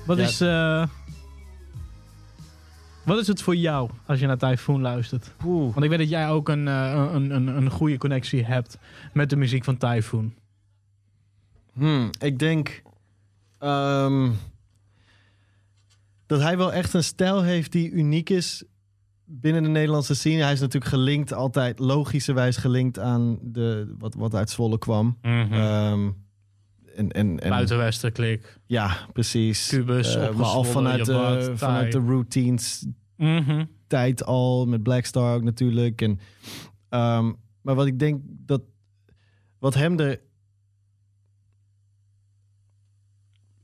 Wat, 0.06 0.16
Ja. 0.18 0.22
is, 0.24 0.40
eh, 0.40 0.82
wat 3.06 3.18
is 3.18 3.26
het 3.26 3.42
voor 3.42 3.56
jou 3.56 3.90
als 4.06 4.20
je 4.20 4.26
naar 4.26 4.38
Typhoon 4.38 4.80
luistert? 4.80 5.32
Oeh. 5.44 5.72
Want 5.72 5.84
ik 5.84 5.90
weet 5.90 5.98
dat 5.98 6.08
jij 6.08 6.28
ook 6.28 6.48
een, 6.48 6.68
eh, 6.68 7.10
een, 7.12 7.30
een, 7.30 7.46
een 7.46 7.70
goede 7.70 7.98
connectie 7.98 8.44
hebt 8.44 8.78
met 9.12 9.30
de 9.30 9.36
muziek 9.36 9.64
van 9.64 9.76
Typhoon. 9.76 10.34
Hmm, 11.72 12.10
ik 12.18 12.38
denk 12.38 12.82
ehm, 13.58 14.30
dat 16.26 16.40
hij 16.40 16.56
wel 16.56 16.72
echt 16.72 16.94
een 16.94 17.04
stijl 17.04 17.42
heeft 17.42 17.72
die 17.72 17.90
uniek 17.90 18.30
is 18.30 18.64
binnen 19.24 19.62
de 19.62 19.68
Nederlandse 19.68 20.14
scene. 20.14 20.42
Hij 20.42 20.52
is 20.52 20.60
natuurlijk 20.60 20.92
gelinkt, 20.92 21.32
altijd 21.32 21.78
logischerwijs 21.78 22.56
gelinkt 22.56 22.98
aan 22.98 23.38
de, 23.42 23.94
wat, 23.98 24.14
wat 24.14 24.34
uit 24.34 24.50
Zwolle 24.50 24.78
kwam. 24.78 25.18
Ehm, 25.20 26.10
en, 26.96 27.10
en, 27.12 27.40
en, 27.40 27.48
Buitenwestenklik. 27.50 28.58
Ja, 28.66 28.96
precies. 29.12 29.68
Cubus, 29.68 30.14
Eh, 30.14 30.34
maar 30.34 30.46
al 30.46 30.64
vanuit 30.64 31.04
de, 31.06 31.12
Jabbat, 31.12 31.58
vanuit 31.58 31.92
de 31.92 31.98
routines 31.98 32.86
Mhm. 33.16 33.64
tijd 33.86 34.24
al, 34.24 34.66
met 34.66 34.82
Blackstar 34.82 35.34
ook 35.34 35.42
natuurlijk. 35.42 36.02
En, 36.02 36.18
ehm, 36.88 37.32
maar 37.62 37.74
wat 37.74 37.86
ik 37.86 37.98
denk 37.98 38.20
dat 38.24 38.62
wat 39.58 39.74
hem 39.74 39.98
er. 40.00 40.20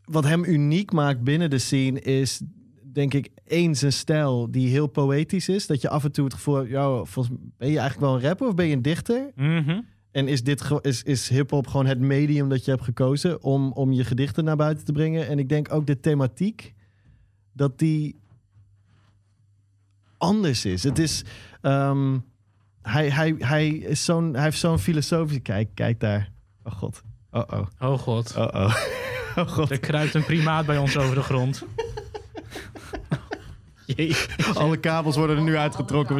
Wat 0.04 0.24
hem 0.24 0.44
uniek 0.44 0.92
maakt 0.92 1.20
binnen 1.22 1.50
de 1.50 1.58
scene 1.58 2.00
is, 2.00 2.42
denk 2.92 3.14
ik, 3.14 3.28
één 3.44 3.76
zijn 3.76 3.92
stijl 3.92 4.50
die 4.50 4.68
heel 4.68 4.86
poëtisch 4.86 5.48
is. 5.48 5.66
Dat 5.66 5.80
je 5.80 5.88
af 5.88 6.04
en 6.04 6.12
toe 6.12 6.24
het 6.24 6.34
gevoel 6.34 6.54
hebt, 6.56 7.08
volgens, 7.08 7.36
ben 7.58 7.70
je 7.70 7.78
eigenlijk 7.78 8.00
wel 8.00 8.14
een 8.14 8.20
rapper 8.28 8.46
of 8.48 8.54
ben 8.54 8.66
je 8.66 8.74
een 8.74 8.82
dichter? 8.82 9.30
Mhm. 9.34 9.80
En 10.12 10.28
is, 10.28 10.42
dit 10.42 10.70
is, 10.80 11.02
is 11.02 11.28
hip-hop 11.28 11.66
gewoon 11.66 11.86
het 11.86 12.00
medium 12.00 12.48
dat 12.48 12.64
je 12.64 12.70
hebt 12.70 12.84
gekozen 12.84 13.42
om, 13.42 13.72
om 13.72 13.92
je 13.92 14.04
gedichten 14.04 14.44
naar 14.44 14.56
buiten 14.56 14.84
te 14.84 14.92
brengen? 14.92 15.26
En 15.26 15.38
ik 15.38 15.48
denk 15.48 15.72
ook 15.72 15.86
de 15.86 16.00
thematiek, 16.00 16.74
dat 17.52 17.78
die 17.78 18.20
anders 20.18 20.64
is. 20.64 20.82
Het 20.82 20.98
is. 20.98 21.24
ehm, 21.60 22.18
hij, 22.82 23.10
hij, 23.10 23.34
hij, 23.38 23.68
is 23.68 24.04
zo'n, 24.04 24.34
hij 24.34 24.42
heeft 24.42 24.58
zo'n 24.58 24.78
filosofische. 24.78 25.40
Kijk, 25.40 25.68
kijk 25.74 26.00
daar. 26.00 26.32
Oh 26.64 26.72
god. 26.72 27.02
Oh 27.30 27.42
oh. 27.50 27.66
Oh 27.80 27.98
god. 27.98 28.36
Oh 28.36 28.48
oh. 28.52 28.76
Oh 29.36 29.48
god. 29.48 29.70
Er 29.70 29.80
kruipt 29.80 30.14
een 30.14 30.24
primaat 30.24 30.66
bij 30.66 30.78
ons 30.78 30.96
over 30.96 31.14
de 31.14 31.22
grond. 31.22 31.62
Jee. 33.86 34.16
Alle 34.54 34.76
kabels 34.76 35.16
worden 35.16 35.36
er 35.36 35.42
nu 35.42 35.56
uitgetrokken. 35.56 36.16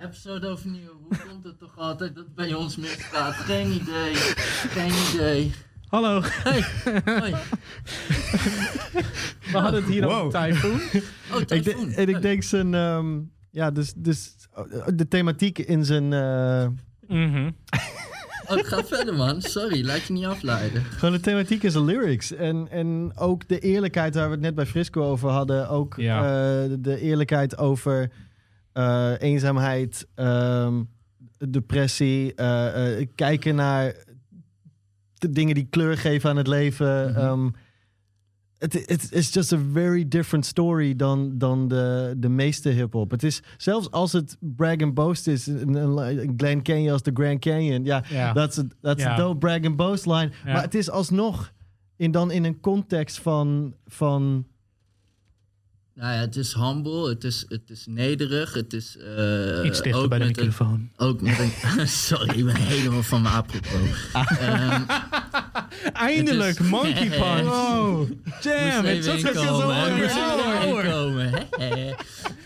Episode 0.00 0.46
overnieuw. 0.48 1.00
Hoe 1.08 1.18
komt 1.28 1.44
het 1.44 1.58
toch 1.58 1.78
altijd 1.78 2.14
dat 2.14 2.24
het 2.24 2.34
bij 2.34 2.54
ons 2.54 2.76
misgaat? 2.76 3.34
Geen 3.34 3.70
idee. 3.70 4.14
Geen 4.14 4.92
idee. 5.14 5.52
Hallo, 5.88 6.20
Hey, 6.24 6.64
hoi. 7.04 7.30
we 9.52 9.58
hadden 9.58 9.80
het 9.82 9.90
hier 9.90 10.04
Wow. 10.04 10.26
over 10.26 10.46
Typhoon. 10.48 10.80
Oh, 11.32 11.40
Ik 11.40 11.48
de- 11.48 11.60
tyfoon. 11.60 11.90
en 11.92 12.08
ik 12.08 12.22
denk 12.22 12.42
zijn. 12.42 12.74
ehm, 12.74 13.18
ja, 13.50 13.70
dus, 13.70 13.92
dus 13.96 14.34
oh, 14.54 14.86
de 14.94 15.08
thematiek 15.08 15.58
in 15.58 15.84
zijn. 15.84 16.12
eh, 16.12 16.66
Mhm. 17.08 17.50
Oh, 18.48 18.58
ga 18.64 18.84
verder, 18.84 19.14
man. 19.14 19.42
Sorry, 19.42 19.84
laat 19.86 20.02
je 20.02 20.12
niet 20.12 20.24
afleiden. 20.24 20.82
Gewoon 20.82 21.12
de 21.14 21.20
thematiek 21.20 21.62
is 21.62 21.72
de 21.72 21.82
lyrics. 21.84 22.32
En, 22.34 22.66
en 22.70 23.12
ook 23.16 23.48
de 23.48 23.58
eerlijkheid 23.58 24.14
waar 24.14 24.26
we 24.26 24.32
het 24.32 24.40
net 24.40 24.54
bij 24.54 24.66
Frisco 24.66 25.02
over 25.02 25.30
hadden. 25.30 25.68
Ook 25.68 25.94
Ja. 25.96 26.18
eh, 26.18 26.70
de 26.78 27.00
eerlijkheid 27.00 27.58
over 27.58 28.10
eh, 28.72 29.12
eenzaamheid, 29.18 30.06
ehm, 30.14 30.82
depressie. 31.48 32.34
eh, 32.34 32.98
eh, 33.00 33.08
kijken 33.14 33.54
naar 33.54 33.94
de 35.14 35.30
dingen 35.30 35.54
die 35.54 35.66
kleur 35.70 35.96
geven 35.98 36.30
aan 36.30 36.36
het 36.36 36.46
leven. 36.46 36.86
Het 37.14 37.42
het 38.70 39.12
is 39.12 39.32
just 39.32 39.52
a 39.52 39.58
very 39.72 40.08
different 40.08 40.46
story 40.46 40.96
dan, 40.96 41.38
dan 41.38 41.68
de, 41.68 42.14
de 42.16 42.28
meeste 42.28 42.68
hip-hop. 42.68 43.10
Het 43.10 43.22
is 43.22 43.42
zelfs 43.56 43.90
als 43.90 44.12
het 44.12 44.36
brag 44.40 44.76
and 44.76 44.94
boast 44.94 45.26
is, 45.26 45.46
een, 45.46 45.74
een, 45.74 45.96
een 45.98 46.34
Glen 46.36 46.62
Canyon 46.62 46.92
als 46.92 47.02
de 47.02 47.10
Grand 47.14 47.40
Canyon. 47.40 47.84
Ja, 47.84 48.32
dat 48.32 48.50
is 48.98 49.04
a 49.04 49.16
dope 49.16 49.38
brag 49.38 49.64
and 49.64 49.76
boast 49.76 50.06
line. 50.06 50.30
Maar 50.44 50.62
het 50.62 50.74
is 50.74 50.90
alsnog 50.90 51.52
in, 51.96 52.10
dan 52.10 52.30
in 52.30 52.44
een 52.44 52.60
context 52.60 53.20
van, 53.20 53.74
van 53.86 54.46
Nou 55.94 56.12
ja, 56.14 56.20
het 56.20 56.36
is 56.36 56.54
humble, 56.54 57.08
het 57.08 57.24
is, 57.24 57.44
het 57.48 57.70
is 57.70 57.86
nederig, 57.86 58.52
het 58.54 58.72
is... 58.72 58.96
eh, 58.96 59.64
Iets 59.64 59.82
dichter 59.82 60.02
ook 60.02 60.08
bij 60.08 60.18
de 60.18 60.24
met 60.24 60.38
een- 60.38 60.44
microfoon. 60.46 60.90
Ook 60.96 61.20
met 61.20 61.38
een... 61.38 61.88
Sorry, 62.08 62.38
ik 62.38 62.44
ben 62.44 62.54
helemaal 62.56 63.02
van 63.02 63.22
mijn 63.22 63.34
apropos. 63.34 64.10
Ehm, 64.38 64.82
Eindelijk, 65.92 66.58
is- 66.60 66.68
Monkey 66.68 67.08
Punch. 67.18 67.50
Oh, 67.50 68.10
Damn, 68.42 68.84
het 68.86 69.04
zat 69.04 69.14
even 69.14 69.34
zo 69.34 69.40
hè? 71.18 71.92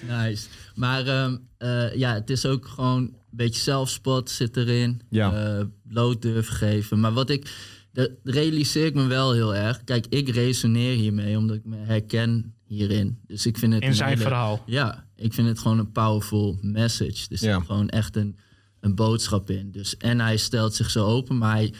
nice. 0.06 0.46
Maar 0.74 1.06
ehm, 1.06 1.36
eh, 1.58 1.94
ja, 1.94 2.14
het 2.14 2.30
is 2.30 2.46
ook 2.46 2.66
gewoon 2.68 3.02
een 3.02 3.14
beetje 3.30 3.60
zelfspot 3.60 4.30
zit 4.30 4.56
erin. 4.56 5.00
Ja. 5.10 5.32
Eh, 5.58 5.64
bloot 5.82 6.22
durven 6.22 6.54
geven. 6.54 7.00
Maar 7.00 7.12
wat 7.12 7.30
ik... 7.30 7.50
Dat 7.92 8.10
realiseer 8.24 8.86
ik 8.86 8.94
me 8.94 9.06
wel 9.06 9.32
heel 9.32 9.54
erg. 9.54 9.84
Kijk, 9.84 10.06
ik 10.08 10.28
resoneer 10.28 10.96
hiermee 10.96 11.36
omdat 11.36 11.56
ik 11.56 11.64
me 11.64 11.76
herken 11.76 12.54
hierin. 12.66 13.18
Dus 13.26 13.46
ik 13.46 13.58
vind 13.58 13.72
het 13.72 13.82
In 13.82 13.88
een 13.88 13.94
zijn 13.94 14.08
hele- 14.08 14.22
verhaal. 14.22 14.62
Ja, 14.66 15.04
ik 15.16 15.32
vind 15.32 15.48
het 15.48 15.58
gewoon 15.58 15.78
een 15.78 15.92
powerful 15.92 16.58
message. 16.60 17.10
Er 17.10 17.38
zit 17.38 17.40
Ja. 17.40 17.60
gewoon 17.60 17.88
echt 17.88 18.16
een, 18.16 18.38
een 18.80 18.94
boodschap 18.94 19.50
in. 19.50 19.70
Dus, 19.70 19.96
en 19.96 20.20
hij 20.20 20.36
stelt 20.36 20.74
zich 20.74 20.90
zo 20.90 21.06
open, 21.06 21.38
maar 21.38 21.52
hij, 21.54 21.74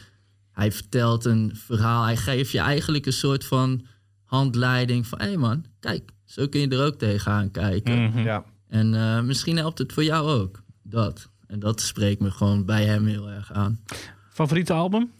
hij 0.53 0.73
vertelt 0.73 1.25
een 1.25 1.51
verhaal. 1.55 2.05
Hij 2.05 2.17
geeft 2.17 2.51
je 2.51 2.59
eigenlijk 2.59 3.07
een 3.07 3.13
soort 3.13 3.45
van 3.45 3.87
handleiding 4.25 5.07
van... 5.07 5.19
hé 5.21 5.27
hey 5.27 5.37
man, 5.37 5.65
kijk, 5.81 6.11
zo 6.25 6.49
kun 6.49 6.61
je 6.61 6.69
er 6.69 6.85
ook 6.85 6.99
tegenaan 6.99 7.51
kijken. 7.51 8.03
Mhm. 8.03 8.19
ja. 8.19 8.45
En 8.69 8.95
eh, 8.95 9.21
misschien 9.23 9.57
helpt 9.57 9.79
het 9.79 9.93
voor 9.93 10.05
jou 10.05 10.29
ook, 10.41 10.63
dat. 10.83 11.29
En 11.47 11.59
dat 11.59 11.81
spreekt 11.81 12.21
me 12.21 12.31
gewoon 12.31 12.65
bij 12.65 12.85
hem 12.85 13.07
heel 13.07 13.31
erg 13.31 13.53
aan. 13.53 13.81
Favoriete 14.31 14.73
album? 14.73 15.11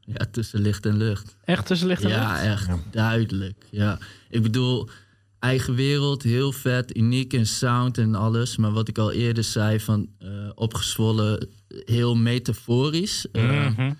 Ja, 0.00 0.26
tussen 0.30 0.60
licht 0.60 0.86
en 0.86 0.96
lucht. 0.96 1.36
Echt 1.44 1.66
tussen 1.66 1.86
licht 1.86 2.02
en 2.02 2.08
Ja, 2.08 2.32
lucht? 2.32 2.42
echt 2.44 2.68
duidelijk. 2.90 3.66
Ja. 3.70 3.98
Ik 4.28 4.42
bedoel, 4.42 4.88
eigen 5.38 5.74
wereld, 5.74 6.22
heel 6.22 6.52
vet, 6.52 6.96
uniek 6.96 7.32
in 7.32 7.46
sound 7.46 7.98
en 7.98 8.14
alles. 8.14 8.56
Maar 8.56 8.72
wat 8.72 8.88
ik 8.88 8.98
al 8.98 9.12
eerder 9.12 9.44
zei, 9.44 9.80
van 9.80 10.08
eh, 10.18 10.28
opgezwollen, 10.54 11.48
heel 11.68 12.14
metaforisch. 12.16 13.30
Eh, 13.30 13.68
Mhm. 13.70 13.92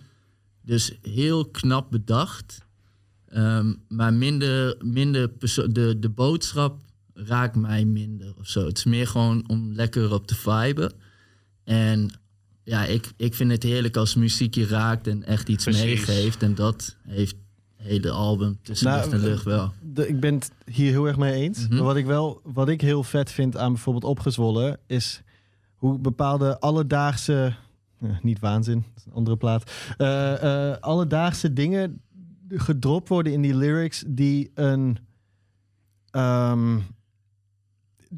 Dus 0.63 0.93
heel 1.03 1.45
knap 1.47 1.91
bedacht. 1.91 2.59
Ehm, 3.29 3.75
maar 3.89 4.13
minder, 4.15 4.77
minder 4.85 5.31
de, 5.73 5.97
de 5.99 6.09
boodschap 6.09 6.81
raakt 7.15 7.57
mij 7.57 7.85
minder 7.85 8.35
of 8.39 8.49
zo. 8.49 8.67
Het 8.67 8.79
is 8.79 8.85
meer 8.85 9.07
gewoon 9.07 9.49
om 9.49 9.73
lekker 9.73 10.13
op 10.13 10.27
te 10.27 10.35
viben. 10.35 10.93
En 11.65 12.11
ja, 12.65 12.85
ik, 12.85 13.13
ik 13.17 13.35
vind 13.35 13.51
het 13.51 13.63
heerlijk 13.63 13.97
als 13.97 14.15
muziek 14.15 14.55
je 14.55 14.67
raakt 14.67 15.07
en 15.07 15.23
echt 15.25 15.49
iets 15.49 15.65
Precies. 15.65 15.85
meegeeft. 15.85 16.43
En 16.43 16.55
dat 16.55 16.97
heeft 17.03 17.37
hele 17.77 18.11
album 18.11 18.59
tussen 18.63 18.87
Nou, 18.89 19.01
lucht 19.01 19.13
en 19.13 19.21
lucht 19.29 19.45
wel. 19.45 19.73
De- 19.83 20.09
ik 20.09 20.21
ben 20.21 20.35
het 20.35 20.51
hier 20.65 20.91
heel 20.91 21.07
erg 21.07 21.17
mee 21.17 21.33
eens. 21.33 21.65
Mhm. 21.69 21.75
Maar 21.75 21.85
wat 21.85 21.97
ik 21.97 22.07
wel, 22.07 22.41
wat 22.45 22.69
ik 22.69 22.81
heel 22.81 23.03
vet 23.03 23.31
vind 23.31 23.57
aan 23.57 23.73
bijvoorbeeld 23.73 24.05
opgezwollen, 24.05 24.79
is 24.87 25.23
hoe 25.75 25.99
bepaalde 25.99 26.61
alledaagse, 26.61 27.55
eh, 28.01 28.11
niet 28.23 28.39
waanzin, 28.39 28.85
dat 28.95 28.97
is 28.97 29.05
een 29.07 29.13
andere 29.13 29.37
plaat, 29.37 29.71
eh, 29.97 30.73
alledaagse 30.81 31.53
dingen 31.53 32.01
gedropt 32.49 33.09
worden 33.09 33.33
in 33.33 33.43
die 33.43 33.57
lyrics 33.57 34.05
die 34.07 34.51
een, 34.55 34.99
ehm, 36.11 36.79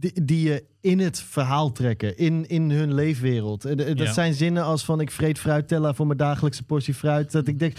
die, 0.00 0.24
die 0.24 0.48
je 0.48 0.64
in 0.80 0.98
het 0.98 1.20
verhaal 1.20 1.72
trekken, 1.72 2.16
in, 2.16 2.48
in 2.48 2.70
hun 2.70 2.94
leefwereld. 2.94 3.64
Eh, 3.64 3.76
Dat 3.76 3.98
Ja. 3.98 4.12
zijn 4.12 4.34
zinnen 4.34 4.64
als 4.64 4.84
van 4.84 5.00
ik 5.00 5.10
vreet 5.10 5.38
fruitella 5.38 5.94
voor 5.94 6.06
mijn 6.06 6.18
dagelijkse 6.18 6.62
portie 6.62 6.94
fruit. 6.94 7.32
Dat 7.32 7.46
ik 7.48 7.58
denk, 7.58 7.76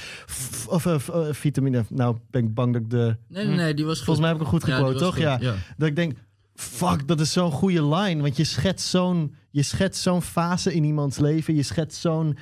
of 0.67 0.85
eh, 0.85 0.95
eh, 0.95 1.27
vitamine, 1.33 1.83
nou 1.89 2.17
ben 2.31 2.43
ik 2.43 2.53
bang 2.53 2.73
dat 2.73 2.81
ik 2.81 2.89
de 2.89 3.15
Nee, 3.27 3.45
nee, 3.45 3.55
nee, 3.55 3.73
die 3.73 3.85
was 3.85 3.95
goed. 3.95 4.05
Volgens 4.05 4.25
mij 4.25 4.35
heb 4.35 4.45
ik 4.45 4.51
hem 4.51 4.59
goed 4.59 4.69
gequote, 4.69 4.93
was 4.93 5.01
toch? 5.01 5.13
goed, 5.13 5.23
Ja. 5.41 5.55
Dat 5.77 5.87
ik 5.87 5.95
denk, 5.95 6.13
fuck, 6.55 7.07
dat 7.07 7.19
is 7.19 7.31
zo'n 7.31 7.51
goede 7.51 7.95
line. 7.95 8.21
Want 8.21 8.37
je 8.37 8.43
schetst 8.43 8.87
zo'n, 8.87 9.35
je 9.51 9.63
schetst 9.63 10.01
zo'n 10.01 10.21
fase 10.21 10.73
in 10.73 10.83
iemands 10.83 11.17
leven. 11.19 11.55
Je 11.55 11.63
schetst 11.63 11.99
zo'n... 11.99 12.37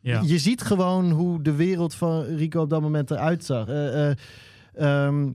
Ja. 0.00 0.22
Je 0.24 0.38
ziet 0.38 0.62
gewoon 0.62 1.10
hoe 1.10 1.42
de 1.42 1.52
wereld 1.54 1.94
van 1.94 2.22
Rico 2.22 2.60
op 2.62 2.70
dat 2.70 2.80
moment 2.80 3.10
eruit 3.10 3.44
zag. 3.44 3.68
Eh, 3.68 4.10
eh, 4.10 4.16
ehm, 4.74 5.30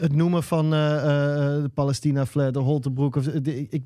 het 0.00 0.14
noemen 0.16 0.42
van 0.42 0.72
eh, 0.74 0.96
eh, 0.96 1.62
de 1.62 1.70
Palestina 1.74 2.26
flat, 2.26 2.54
de 2.54 2.60
Holtebroek. 2.60 3.16
Of, 3.16 3.24
de- 3.24 3.68
ik 3.68 3.82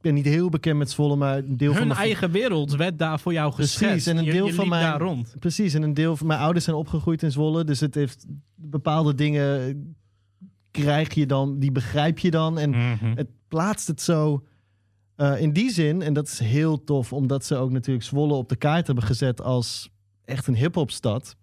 ben 0.00 0.14
niet 0.14 0.24
heel 0.24 0.48
bekend 0.48 0.78
met 0.78 0.90
Zwolle, 0.90 1.16
maar 1.16 1.38
een 1.38 1.56
deel 1.56 1.68
van 1.72 1.78
Hun 1.78 1.88
mijn 1.88 2.00
eigen 2.00 2.30
wereld 2.30 2.76
werd 2.76 2.98
daar 2.98 3.20
voor 3.20 3.32
jou 3.32 3.54
Precies, 3.54 3.76
geschetst. 3.76 4.06
en 4.06 4.16
een 4.16 4.24
deel 4.24 4.46
je 4.46 4.54
van 4.54 4.68
mijn- 4.68 4.82
daar 4.82 5.00
rond. 5.00 5.34
Precies, 5.38 5.74
en 5.74 5.82
een 5.82 5.94
deel 5.94 6.16
van 6.16 6.26
mijn 6.26 6.40
ouders 6.40 6.64
zijn 6.64 6.76
opgegroeid 6.76 7.22
in 7.22 7.30
Zwolle, 7.32 7.64
dus 7.64 7.80
het 7.80 7.94
heeft 7.94 8.26
bepaalde 8.54 9.14
dingen 9.14 9.94
krijg 10.70 11.14
je 11.14 11.26
dan, 11.26 11.58
die 11.58 11.72
begrijp 11.72 12.18
je 12.18 12.30
dan 12.30 12.58
en 12.58 12.70
Mhm. 12.70 13.12
het 13.14 13.28
plaatst 13.48 13.86
het 13.86 14.00
zo 14.02 14.44
eh, 15.16 15.40
in 15.40 15.52
die 15.52 15.70
zin 15.70 16.02
en 16.02 16.12
dat 16.12 16.26
is 16.26 16.38
heel 16.38 16.84
tof, 16.84 17.12
omdat 17.12 17.44
ze 17.44 17.56
ook 17.56 17.70
natuurlijk 17.70 18.04
Zwolle 18.04 18.32
op 18.34 18.48
de 18.48 18.56
kaart 18.56 18.86
hebben 18.86 19.04
gezet 19.04 19.42
als 19.42 19.90
echt 20.24 20.46
een 20.46 20.54
hip-hopstad. 20.56 21.36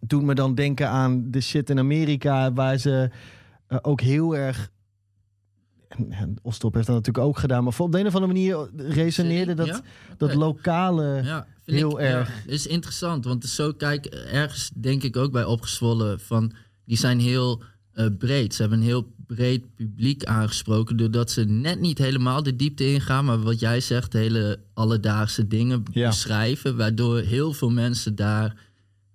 Doet 0.00 0.22
me 0.22 0.34
dan 0.34 0.54
denken 0.54 0.88
aan 0.88 1.30
de 1.30 1.40
shit 1.40 1.70
in 1.70 1.78
Amerika, 1.78 2.52
waar 2.52 2.78
ze 2.78 3.10
eh, 3.66 3.78
ook 3.82 4.00
heel 4.00 4.36
erg. 4.36 4.70
En, 5.88 6.36
Ostrop 6.42 6.74
heeft 6.74 6.86
dat 6.86 6.96
natuurlijk 6.96 7.26
ook 7.26 7.38
gedaan, 7.38 7.64
maar 7.64 7.74
op 7.78 7.92
de 7.92 7.98
een 7.98 8.06
of 8.06 8.14
andere 8.14 8.32
manier 8.32 8.68
resoneerde 8.76 9.54
dat, 9.54 9.66
Ja? 9.66 9.80
dat 10.16 10.34
lokale. 10.34 11.20
Ja, 11.24 11.46
Heel 11.64 11.90
ik, 12.00 12.06
erg. 12.06 12.44
Ja, 12.46 12.52
is 12.52 12.66
interessant, 12.66 13.24
want 13.24 13.44
zo, 13.44 13.72
kijk, 13.72 14.06
ergens 14.06 14.70
denk 14.74 15.02
ik 15.02 15.16
ook 15.16 15.32
bij 15.32 15.44
opgezwollen 15.44 16.20
van, 16.20 16.52
die 16.84 16.96
zijn 16.96 17.20
heel 17.20 17.62
eh, 17.92 18.06
breed. 18.18 18.54
Ze 18.54 18.60
hebben 18.60 18.78
een 18.78 18.84
heel 18.84 19.12
breed 19.26 19.74
publiek 19.74 20.24
aangesproken, 20.24 20.96
doordat 20.96 21.30
ze 21.30 21.44
net 21.44 21.80
niet 21.80 21.98
helemaal 21.98 22.42
de 22.42 22.56
diepte 22.56 22.92
ingaan, 22.92 23.24
maar 23.24 23.40
wat 23.40 23.60
jij 23.60 23.80
zegt, 23.80 24.12
hele 24.12 24.60
alledaagse 24.74 25.46
dingen 25.46 25.82
beschrijven, 25.92 26.76
waardoor 26.76 27.18
heel 27.18 27.52
veel 27.52 27.70
mensen 27.70 28.14
daar 28.14 28.54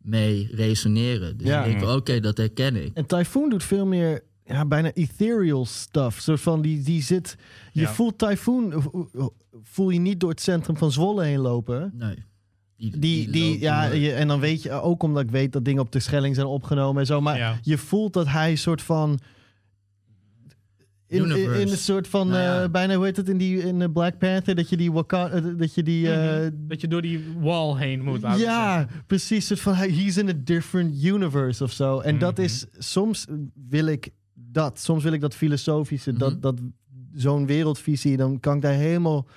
mee 0.04 0.50
resoneren. 0.52 1.38
Dus 1.38 1.48
Ja. 1.48 1.64
ik 1.64 1.80
denk, 1.80 1.92
oké, 1.92 2.20
dat 2.20 2.38
herken 2.38 2.76
ik. 2.86 2.92
En 2.94 3.06
Typhoon 3.06 3.50
doet 3.50 3.64
veel 3.64 3.86
meer, 3.86 4.24
ja, 4.46 4.66
bijna 4.66 4.92
ethereal 4.94 5.66
stuff. 5.66 6.20
Soort 6.22 6.42
van 6.42 6.62
die, 6.62 6.82
die 6.84 7.02
zit. 7.04 7.36
Je 7.72 7.82
Ja. 7.82 7.94
voelt 7.94 8.18
Typhoon, 8.18 8.74
voel 9.64 9.90
je 9.90 10.00
niet 10.00 10.20
door 10.20 10.30
het 10.30 10.42
centrum 10.42 10.78
van 10.78 10.92
Zwolle 10.92 11.24
heen 11.24 11.40
lopen. 11.40 11.92
Nee. 11.96 12.16
Die, 12.78 13.30
Die, 13.30 13.60
ja, 13.60 13.84
je, 13.86 14.12
en 14.14 14.28
dan 14.28 14.40
weet 14.40 14.62
je 14.64 14.72
ook 14.72 15.04
omdat 15.04 15.24
ik 15.24 15.32
weet 15.32 15.52
dat 15.54 15.66
dingen 15.66 15.82
op 15.82 15.92
de 15.92 16.00
Schelling 16.00 16.36
zijn 16.36 16.48
opgenomen 16.48 17.00
en 17.02 17.06
zo. 17.08 17.22
Maar 17.22 17.38
Ja. 17.38 17.60
je 17.62 17.78
voelt 17.78 18.14
dat 18.14 18.28
hij 18.28 18.52
een 18.52 18.58
soort 18.58 18.82
van. 18.82 19.20
In, 21.14 21.24
in, 21.24 21.30
Universe. 21.30 21.62
in 21.62 21.68
een 21.68 21.78
soort 21.78 22.08
van, 22.08 22.28
Nou 22.28 22.42
ja. 22.42 22.64
eh, 22.64 22.70
bijna, 22.70 22.96
hoe 22.96 23.06
heet 23.06 23.18
het 23.18 23.30
in, 23.30 23.38
die, 23.38 23.58
in 23.58 23.82
eh, 23.82 23.92
Black 23.94 24.18
Panther, 24.18 24.56
dat 24.56 24.70
je 24.70 24.78
die, 24.78 24.92
eh, 25.08 25.44
dat 25.58 25.74
je 25.74 25.84
die, 25.84 26.12
eh, 26.14 26.52
Dat 26.54 26.82
je 26.82 26.88
door 26.88 27.02
die 27.02 27.24
wall 27.40 27.78
heen 27.78 28.04
moet. 28.04 28.22
ja, 28.38 28.88
precies. 29.08 29.48
Soort 29.48 29.60
van, 29.60 29.74
hij- 29.76 29.90
he's 29.92 30.18
in 30.18 30.30
a 30.30 30.34
different 30.44 31.04
universe 31.04 31.64
of 31.64 31.72
zo. 31.72 32.00
En 32.00 32.20
dat 32.20 32.34
Mhm. 32.36 32.42
is, 32.46 32.66
soms 32.78 33.26
wil 33.70 33.86
ik 33.86 34.10
dat. 34.34 34.80
Soms 34.80 35.04
wil 35.04 35.12
ik 35.14 35.22
dat 35.22 35.36
filosofische, 35.36 36.10
Mhm. 36.12 36.20
dat, 36.20 36.42
dat 36.42 36.60
zo'n 37.14 37.46
wereldvisie. 37.46 38.18
Dan 38.18 38.40
kan 38.40 38.56
ik 38.56 38.62
daar 38.62 38.74
helemaal 38.74 39.28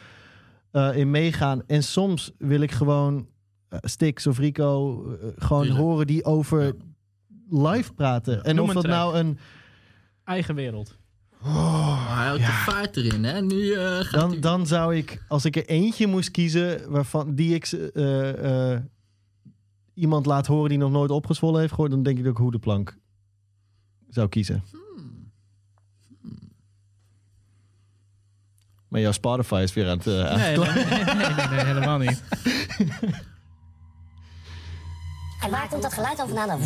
in 0.95 1.11
meegaan. 1.11 1.63
En 1.67 1.83
soms 1.83 2.33
wil 2.39 2.61
ik 2.61 2.71
gewoon 2.73 3.27
Stix 3.71 4.27
of 4.27 4.39
Rico 4.39 5.03
gewoon 5.37 5.63
Tuurlijk. 5.63 5.85
horen 5.85 6.07
die 6.07 6.25
over 6.25 6.63
Ja. 6.65 6.73
live 7.73 7.93
praten. 7.93 8.45
En 8.45 8.55
Noem 8.55 8.69
of 8.69 8.75
dat 8.75 8.83
track. 8.85 8.97
nou 8.97 9.17
een... 9.17 9.39
Eigen 10.25 10.55
wereld. 10.55 10.97
Maar 11.43 12.17
hij 12.17 12.27
houdt 12.27 12.47
de 12.47 12.53
vaart 12.53 12.97
erin, 12.97 13.25
hè? 13.25 13.41
Nu 13.43 13.73
eh, 13.73 13.99
gaat 14.01 14.13
Dan, 14.21 14.31
hij- 14.31 14.41
dan 14.41 14.67
zou 14.67 14.97
ik, 14.97 15.23
als 15.29 15.45
ik 15.45 15.57
er 15.57 15.67
eentje 15.67 16.07
moest 16.07 16.31
kiezen 16.31 16.91
waarvan 16.91 17.35
die 17.35 17.55
ik 17.55 17.67
eh, 17.67 18.73
eh, 18.75 18.81
iemand 19.95 20.27
laat 20.27 20.47
horen 20.47 20.69
die 20.69 20.79
nog 20.79 20.91
nooit 20.91 21.11
opgezwollen 21.11 21.61
heeft 21.61 21.73
gehoord, 21.73 21.91
dan 21.91 22.03
denk 22.03 22.19
ik 22.19 22.23
dat 22.25 22.33
ik 22.33 22.39
Hoedenplank 22.39 22.97
zou 24.09 24.29
kiezen. 24.29 24.65
Maar 28.89 29.01
jouw 29.01 29.13
Spotify 29.13 29.61
is 29.63 29.73
weer 29.75 29.89
aan 29.91 29.99
het. 29.99 30.07
eh, 30.07 30.35
Nee, 30.37 30.57
nee, 30.59 30.67
nee, 30.85 30.85
nee, 31.05 31.15
nee, 31.35 31.47
nee, 31.49 31.65
helemaal 31.65 31.99
niet. 31.99 32.23
En 35.43 35.51
waar 35.51 35.69
komt 35.69 35.83
dat 35.83 35.93
geluid 35.95 36.21
over 36.23 36.37
vandaan? 36.37 36.61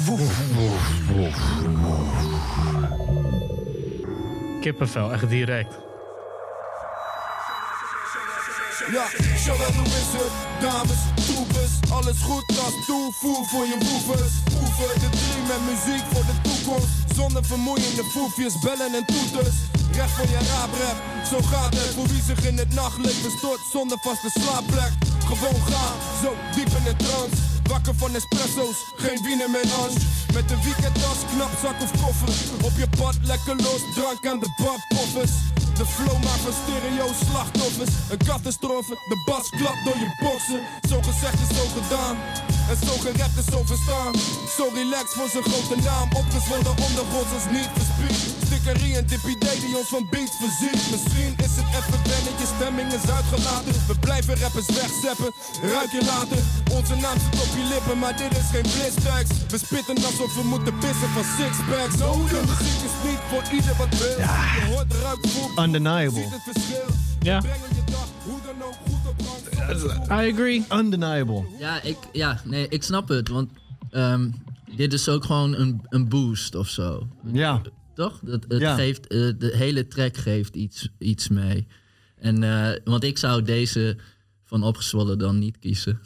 Kippenvel, 4.61 5.13
echt 5.13 5.29
direct. 5.29 5.75
Ja, 8.91 9.07
shout-out 9.37 9.87
is 9.87 10.13
het? 10.19 10.33
Dames, 10.61 11.01
troepers, 11.27 11.73
alles 11.93 12.21
goed 12.23 12.45
als 12.65 12.87
toevoer 12.87 13.45
voor 13.47 13.67
je 13.67 13.77
woevers. 13.79 14.33
Oefen 14.61 15.01
de 15.01 15.09
drie 15.11 15.43
met 15.51 15.61
muziek 15.71 16.05
voor 16.13 16.25
de 16.31 16.37
toekomst. 16.43 16.89
Zonder 17.15 17.45
vermoeiende 17.45 18.05
foefjes, 18.05 18.59
bellen 18.59 18.95
en 18.95 19.05
toeters. 19.07 19.57
Recht 19.93 20.11
voor 20.11 20.29
je 20.29 20.41
raaprep, 20.53 20.97
zo 21.31 21.39
gaat 21.53 21.75
het. 21.75 21.95
Voor 21.95 22.07
wie 22.07 22.23
zich 22.23 22.47
in 22.47 22.59
het 22.59 22.75
nachtleven 22.75 23.31
stort 23.39 23.61
zonder 23.73 23.99
vaste 24.01 24.31
slaapplek. 24.41 24.93
Gewoon 25.31 25.61
gaan, 25.71 25.97
zo 26.23 26.31
diep 26.55 26.71
in 26.79 26.85
de 26.85 26.97
trance. 26.97 27.37
Wakker 27.71 27.95
van 27.95 28.15
espresso's, 28.15 28.79
geen 28.97 29.23
wiener 29.23 29.51
met 29.51 29.71
hans. 29.73 29.95
Met 30.35 30.51
een 30.51 30.63
weekendtas, 30.63 31.19
knap 31.33 31.53
zak 31.63 31.79
of 31.85 31.91
koffer. 32.03 32.33
Op 32.69 32.75
je 32.77 32.89
pad 32.99 33.17
lekker 33.23 33.57
los, 33.57 33.83
drank 33.95 34.27
aan 34.27 34.41
de 34.45 34.51
badpoffers. 34.63 35.33
De 35.79 35.87
flow 35.87 36.19
maakt 36.25 36.45
van 36.47 36.57
stereo 36.63 37.09
slachtoffers. 37.25 37.93
Een 38.11 38.23
catastrofe, 38.29 38.95
de 39.13 39.23
bas 39.27 39.49
klapt 39.49 39.85
door 39.85 39.99
je 40.05 40.11
boksen. 40.23 40.61
Zo 40.91 40.97
gezegd 41.09 41.39
is 41.45 41.57
zo 41.57 41.65
gedaan. 41.77 42.17
En 42.71 42.77
zo 42.87 42.95
gerept 43.07 43.37
is 43.43 43.49
zo 43.55 43.61
verstaan. 43.73 44.13
Zo 44.57 44.65
relaxed 44.81 45.15
voor 45.19 45.31
zijn 45.35 45.45
grote 45.51 45.77
naam. 45.89 46.09
Opgezwollen 46.23 46.75
ondergronds 46.89 47.33
als 47.37 47.47
niet 47.57 47.71
verspied. 47.79 48.19
Stickerie 48.47 48.95
en 48.99 49.07
DPD 49.11 49.47
die 49.65 49.75
ons 49.81 49.89
van 49.95 50.05
beats 50.13 50.35
voorziet. 50.41 50.81
Misschien 50.95 51.33
is 51.47 51.53
het 51.59 51.69
even 51.79 52.01
wennen, 52.11 52.35
je 52.43 52.49
stemming 52.57 52.89
is 52.99 53.07
uitgelaten. 53.19 53.73
We 53.91 53.95
blijven 54.07 54.35
rappers 54.43 54.69
wegzeppen, 54.81 55.31
ruik 55.75 55.91
je 55.97 56.03
later. 56.13 56.41
Onze 56.79 56.95
naam 57.05 57.17
zit 57.25 57.37
op 57.45 57.51
je 57.59 57.65
lippen, 57.75 57.97
maar 58.03 58.17
dit 58.23 58.33
is 58.41 58.49
geen 58.55 58.69
blitzbacks. 58.75 59.31
We 59.53 59.59
spitten 59.67 59.97
alsof 60.09 60.31
we 60.39 60.45
moeten 60.53 60.75
pissen 60.83 61.11
van 61.17 61.27
sixpacks. 61.37 61.97
No, 62.03 62.11
de 62.33 62.41
muziek 62.51 62.81
is 62.89 62.97
niet 63.09 63.23
voor 63.31 63.45
ieder 63.57 63.75
wat 63.81 63.93
wil. 64.01 64.17
Je 64.25 64.65
hoort, 64.71 64.91
ruikt, 65.05 65.25
voelt, 65.33 65.53
Undeniable. 65.65 66.21
ziet 66.23 66.35
het 66.39 66.47
verschil. 66.51 66.89
Ja. 67.31 67.39
Brengen 67.47 67.73
je 67.79 67.85
dag, 67.95 68.09
hoe 68.29 68.41
dan 68.47 68.59
ook, 68.69 68.77
goed. 68.85 69.00
I 70.21 70.31
agree. 70.33 70.65
Undeniable. 70.73 71.45
Ja, 71.59 71.83
ik, 71.83 71.97
ja, 72.13 72.41
nee, 72.45 72.69
ik 72.69 72.83
snap 72.83 73.09
het. 73.09 73.29
Want 73.29 73.51
ehm, 73.91 74.31
dit 74.77 74.93
is 74.93 75.09
ook 75.09 75.25
gewoon 75.25 75.55
een, 75.57 75.81
een 75.89 76.09
boost 76.09 76.55
of 76.55 76.69
zo. 76.69 77.09
Ja. 77.33 77.63
Toch? 77.95 78.21
Dat, 78.23 78.45
het 78.49 78.61
Ja. 78.61 78.75
geeft, 78.75 79.07
eh, 79.07 79.19
de 79.39 79.53
hele 79.57 79.89
track 79.89 80.17
geeft 80.17 80.55
iets, 80.55 80.89
iets 80.99 81.29
mee. 81.29 81.67
En, 82.19 82.43
eh, 82.43 82.77
want 82.85 83.05
ik 83.05 83.19
zou 83.19 83.43
deze 83.43 83.97
van 84.45 84.63
opgezwollen 84.63 85.19
dan 85.19 85.39
niet 85.39 85.59
kiezen. 85.59 86.01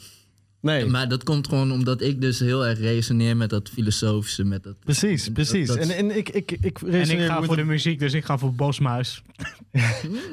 Nee. 0.65 0.85
Maar 0.85 1.07
dat 1.07 1.23
komt 1.23 1.47
gewoon 1.47 1.71
omdat 1.71 2.01
ik 2.01 2.21
dus 2.21 2.39
heel 2.39 2.65
erg 2.65 2.79
resoneer 2.79 3.37
met 3.37 3.49
dat 3.49 3.69
filosofische, 3.69 4.43
met 4.43 4.63
dat... 4.63 4.75
Precies, 4.79 5.29
precies. 5.29 5.67
dat- 5.67 5.77
en, 5.77 5.89
en 5.89 6.17
ik, 6.17 6.29
ik, 6.29 6.51
ik 6.61 6.81
En 6.81 7.09
ik 7.09 7.19
ga 7.25 7.35
met 7.39 7.45
voor 7.45 7.55
de 7.55 7.63
muziek, 7.63 7.99
dus 7.99 8.13
ik 8.13 8.25
ga 8.25 8.37
voor 8.37 8.53
Bosmuis. 8.53 9.21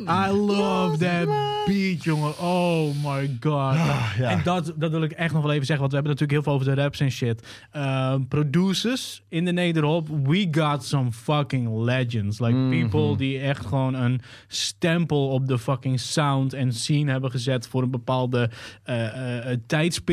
I 0.08 0.30
love 0.30 0.96
that 0.96 1.26
beat, 1.66 2.04
jongen. 2.04 2.38
Oh 2.38 2.94
my 3.04 3.36
god. 3.40 3.74
ja. 3.74 4.30
En 4.30 4.40
dat, 4.44 4.72
dat 4.76 4.90
wil 4.90 5.02
ik 5.02 5.12
echt 5.12 5.32
nog 5.32 5.42
wel 5.42 5.52
even 5.52 5.66
zeggen, 5.66 5.88
want 5.88 5.90
we 5.90 5.94
hebben 5.98 6.12
natuurlijk 6.20 6.30
heel 6.30 6.42
veel 6.42 6.52
over 6.52 6.74
de 6.76 6.82
raps 6.82 7.00
en 7.00 7.10
shit. 7.10 7.46
Uh, 7.76 8.14
producers 8.28 9.22
in 9.28 9.44
de 9.44 9.52
nederhop, 9.52 10.08
we 10.24 10.48
got 10.50 10.84
some 10.84 11.12
fucking 11.12 11.84
legends. 11.84 12.38
Like 12.40 12.52
Mhm. 12.52 12.70
people 12.88 13.16
die 13.16 13.38
echt 13.38 13.66
gewoon 13.66 13.94
een 13.94 14.20
stempel 14.48 15.28
op 15.28 15.48
de 15.48 15.58
fucking 15.58 16.00
sound 16.00 16.52
en 16.52 16.72
scene 16.72 17.10
hebben 17.10 17.30
gezet 17.30 17.66
voor 17.68 17.82
een 17.82 17.90
bepaalde 17.90 18.50
eh, 18.82 19.04
eh, 19.06 19.52
eh, 19.52 19.58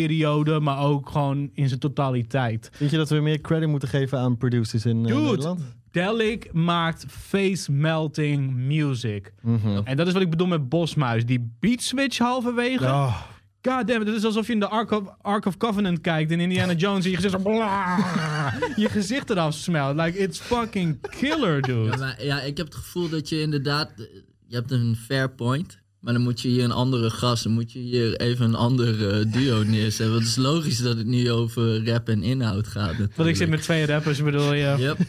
tijdsperiode, 0.10 0.60
maar 0.60 0.80
ook 0.80 1.10
gewoon 1.10 1.49
in 1.53 1.68
zijn 1.68 1.80
totaliteit. 1.80 2.69
Vind 2.73 2.91
je 2.91 2.98
dat 2.98 3.10
we 3.10 3.19
meer 3.19 3.41
credit 3.41 3.69
moeten 3.69 3.90
geven 3.90 4.19
aan 4.19 4.38
producers 4.38 4.86
in 4.86 5.06
eh, 5.06 5.11
Dude, 5.11 5.22
Nederland? 5.22 5.61
Delic 5.91 6.53
maakt 6.53 7.06
face 7.10 7.72
melting 7.72 8.53
music. 8.56 9.34
Mhm. 9.41 9.81
En 9.84 9.98
dat 9.98 10.07
is 10.07 10.14
wat 10.14 10.22
ik 10.22 10.30
bedoel 10.30 10.48
met 10.48 10.69
Bosmuis. 10.69 11.26
Die 11.26 11.52
beat 11.60 11.81
switch 11.81 12.18
halverwege. 12.18 12.86
Oh. 12.86 13.22
God 13.61 13.88
damn 13.88 14.02
it, 14.02 14.07
het 14.07 14.15
is 14.15 14.23
alsof 14.23 14.48
je 14.48 14.53
in 14.53 14.60
de 14.60 14.68
Ark 14.68 14.91
of, 14.91 15.03
Ark 15.22 15.45
of 15.45 15.57
Covenant 15.57 16.02
kijkt 16.02 16.31
in 16.31 16.40
Indiana 16.40 16.73
Jones 16.73 17.06
en 17.06 17.11
je 17.11 17.18
gezicht 17.18 17.44
je 18.76 18.90
gezicht 18.90 19.30
eraf 19.30 19.53
smelt. 19.53 19.95
Like, 19.95 20.18
it's 20.18 20.40
fucking 20.40 20.98
killer, 21.19 21.61
dude. 21.61 21.90
Ja, 21.90 21.98
maar, 21.98 22.23
ja, 22.23 22.41
ik 22.41 22.57
heb 22.57 22.65
het 22.65 22.76
gevoel 22.76 23.10
dat 23.10 23.30
je 23.30 23.41
inderdaad... 23.41 23.91
Je 24.48 24.56
hebt 24.56 24.72
een 24.72 24.95
fair 24.95 25.30
point. 25.30 25.78
Maar 25.99 26.13
dan 26.13 26.21
moet 26.21 26.41
je 26.41 26.47
hier 26.47 26.63
een 26.63 26.71
andere 26.71 27.09
gast, 27.09 27.43
dan 27.43 27.51
moet 27.51 27.71
je 27.71 27.80
hier 27.80 28.15
even 28.15 28.45
een 28.45 28.55
ander 28.55 29.09
eh, 29.09 29.31
duo 29.31 29.63
neerzetten. 29.63 30.09
Want 30.09 30.19
het 30.19 30.30
is 30.30 30.35
logisch 30.35 30.81
dat 30.81 30.97
het 30.97 31.07
nu 31.07 31.31
over 31.31 31.85
rap 31.85 32.09
en 32.09 32.23
inhoud 32.23 32.67
gaat 32.67 32.88
natuurlijk. 32.88 33.15
Want 33.15 33.30
ik 33.30 33.35
zit 33.35 33.49
met 33.49 33.61
twee 33.61 33.85
rappers, 33.85 34.23
bedoel 34.23 34.53
je. 34.53 34.76
Yep. 34.77 34.97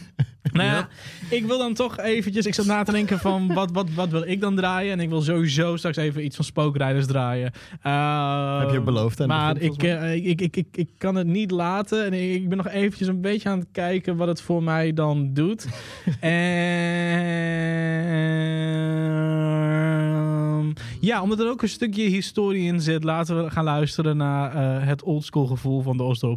Nou 0.51 0.67
ja, 0.67 0.87
ik 1.29 1.45
wil 1.45 1.57
dan 1.57 1.73
toch 1.73 1.99
eventjes... 1.99 2.45
Ik 2.45 2.53
zat 2.53 2.65
na 2.65 2.83
te 2.83 2.91
denken 2.91 3.19
van, 3.19 3.53
wat, 3.53 3.71
wat, 3.71 3.89
wat 3.95 4.09
wil 4.09 4.23
ik 4.27 4.41
dan 4.41 4.55
draaien? 4.55 4.91
En 4.91 4.99
ik 4.99 5.09
wil 5.09 5.21
sowieso 5.21 5.77
straks 5.77 5.97
even 5.97 6.25
iets 6.25 6.35
van 6.35 6.45
Spookrijders 6.45 7.05
draaien. 7.05 7.51
Uh, 7.85 8.59
Heb 8.59 8.71
je 8.71 8.81
beloofd 8.81 9.17
het 9.17 9.27
Maar 9.27 9.53
begin, 9.53 9.71
ik, 9.71 9.83
eh, 9.83 10.15
ik, 10.15 10.25
ik, 10.25 10.41
ik, 10.41 10.55
ik, 10.55 10.67
ik 10.71 10.89
kan 10.97 11.15
het 11.15 11.27
niet 11.27 11.51
laten. 11.51 12.05
En 12.05 12.13
ik 12.13 12.49
ben 12.49 12.57
nog 12.57 12.67
eventjes 12.67 13.07
een 13.07 13.21
beetje 13.21 13.49
aan 13.49 13.59
het 13.59 13.67
kijken 13.71 14.17
wat 14.17 14.27
het 14.27 14.41
voor 14.41 14.63
mij 14.63 14.93
dan 14.93 15.33
doet. 15.33 15.67
en... 16.19 17.61
Ja, 20.99 21.21
omdat 21.21 21.39
er 21.39 21.49
ook 21.49 21.61
een 21.61 21.69
stukje 21.69 22.03
historie 22.03 22.67
in 22.67 22.81
zit... 22.81 23.03
laten 23.03 23.43
we 23.43 23.49
gaan 23.49 23.63
luisteren 23.63 24.17
naar 24.17 24.55
eh, 24.55 24.87
het 24.87 25.03
oldschool 25.03 25.45
gevoel 25.45 25.81
van 25.81 25.97
de 25.97 26.03
Oslo 26.03 26.35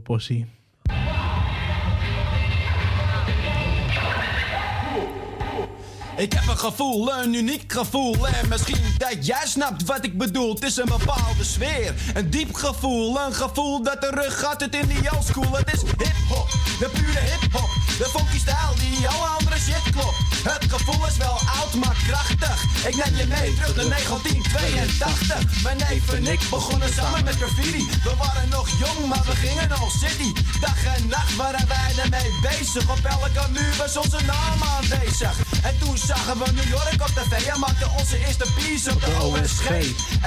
Ik 6.17 6.33
heb 6.33 6.47
een 6.49 6.59
gevoel, 6.59 7.13
een 7.13 7.35
uniek 7.35 7.73
gevoel. 7.73 8.29
En 8.29 8.49
misschien 8.49 8.95
dat 8.99 9.27
jij 9.27 9.47
snapt 9.47 9.85
wat 9.85 10.05
ik 10.05 10.19
bedoel. 10.19 10.55
Het 10.55 10.65
is 10.65 10.77
een 10.77 10.89
bepaalde 10.99 11.45
sfeer. 11.45 11.95
Een 12.15 12.31
diep 12.31 12.55
gevoel. 12.55 13.21
Een 13.21 13.35
gevoel 13.35 13.83
dat 13.83 14.01
de 14.01 14.11
rug 14.11 14.41
gaat 14.41 14.61
het 14.61 14.75
in 14.75 14.87
die 14.87 15.13
old 15.15 15.25
school. 15.25 15.57
Het 15.57 15.73
is 15.73 15.81
hip-hop. 15.83 16.49
De 16.79 16.89
pure 16.93 17.19
hip-hop. 17.19 17.71
De 17.99 18.05
funky 18.05 18.39
stijl 18.39 18.75
die 18.79 19.09
alle 19.09 19.27
andere 19.39 19.59
shit 19.59 19.91
klopt. 19.91 20.17
Het 20.51 20.65
gevoel 20.73 21.07
is 21.07 21.17
wel 21.17 21.39
oud, 21.61 21.75
maar 21.75 21.97
krachtig. 22.07 22.65
Ik 22.89 22.97
neem 23.05 23.17
je 23.17 23.27
mee 23.27 23.55
terug 23.55 23.77
naar 23.77 23.89
1982. 23.89 25.63
Mijn 25.63 25.77
neef 25.77 26.13
en 26.13 26.27
ik 26.27 26.41
begonnen 26.51 26.93
samen 26.93 27.25
met 27.25 27.35
graffiti. 27.35 27.85
We 28.05 28.13
waren 28.19 28.49
nog 28.49 28.69
jong, 28.79 29.09
maar 29.09 29.25
we 29.27 29.37
gingen 29.37 29.71
al 29.71 29.91
city. 29.91 30.33
Dag 30.61 30.85
en 30.97 31.09
nacht 31.09 31.37
waren 31.37 31.69
wij 31.69 31.93
ermee 32.03 32.31
bezig. 32.43 32.91
Op 32.91 33.05
elke 33.05 33.51
muur 33.51 33.75
was 33.79 33.97
onze 33.97 34.21
naam 34.27 34.63
aanwezig. 34.63 35.37
En 35.63 35.79
toen 35.79 35.99
zagen 36.07 36.39
we 36.39 36.53
New 36.53 36.69
York 36.69 37.01
op 37.01 37.09
tv 37.09 37.47
en 37.47 37.61
maakten 37.61 37.91
onze 37.99 38.19
eerste 38.27 38.47
piece 38.55 38.91
op 38.91 39.01
de 39.01 39.17
OSG. 39.23 39.69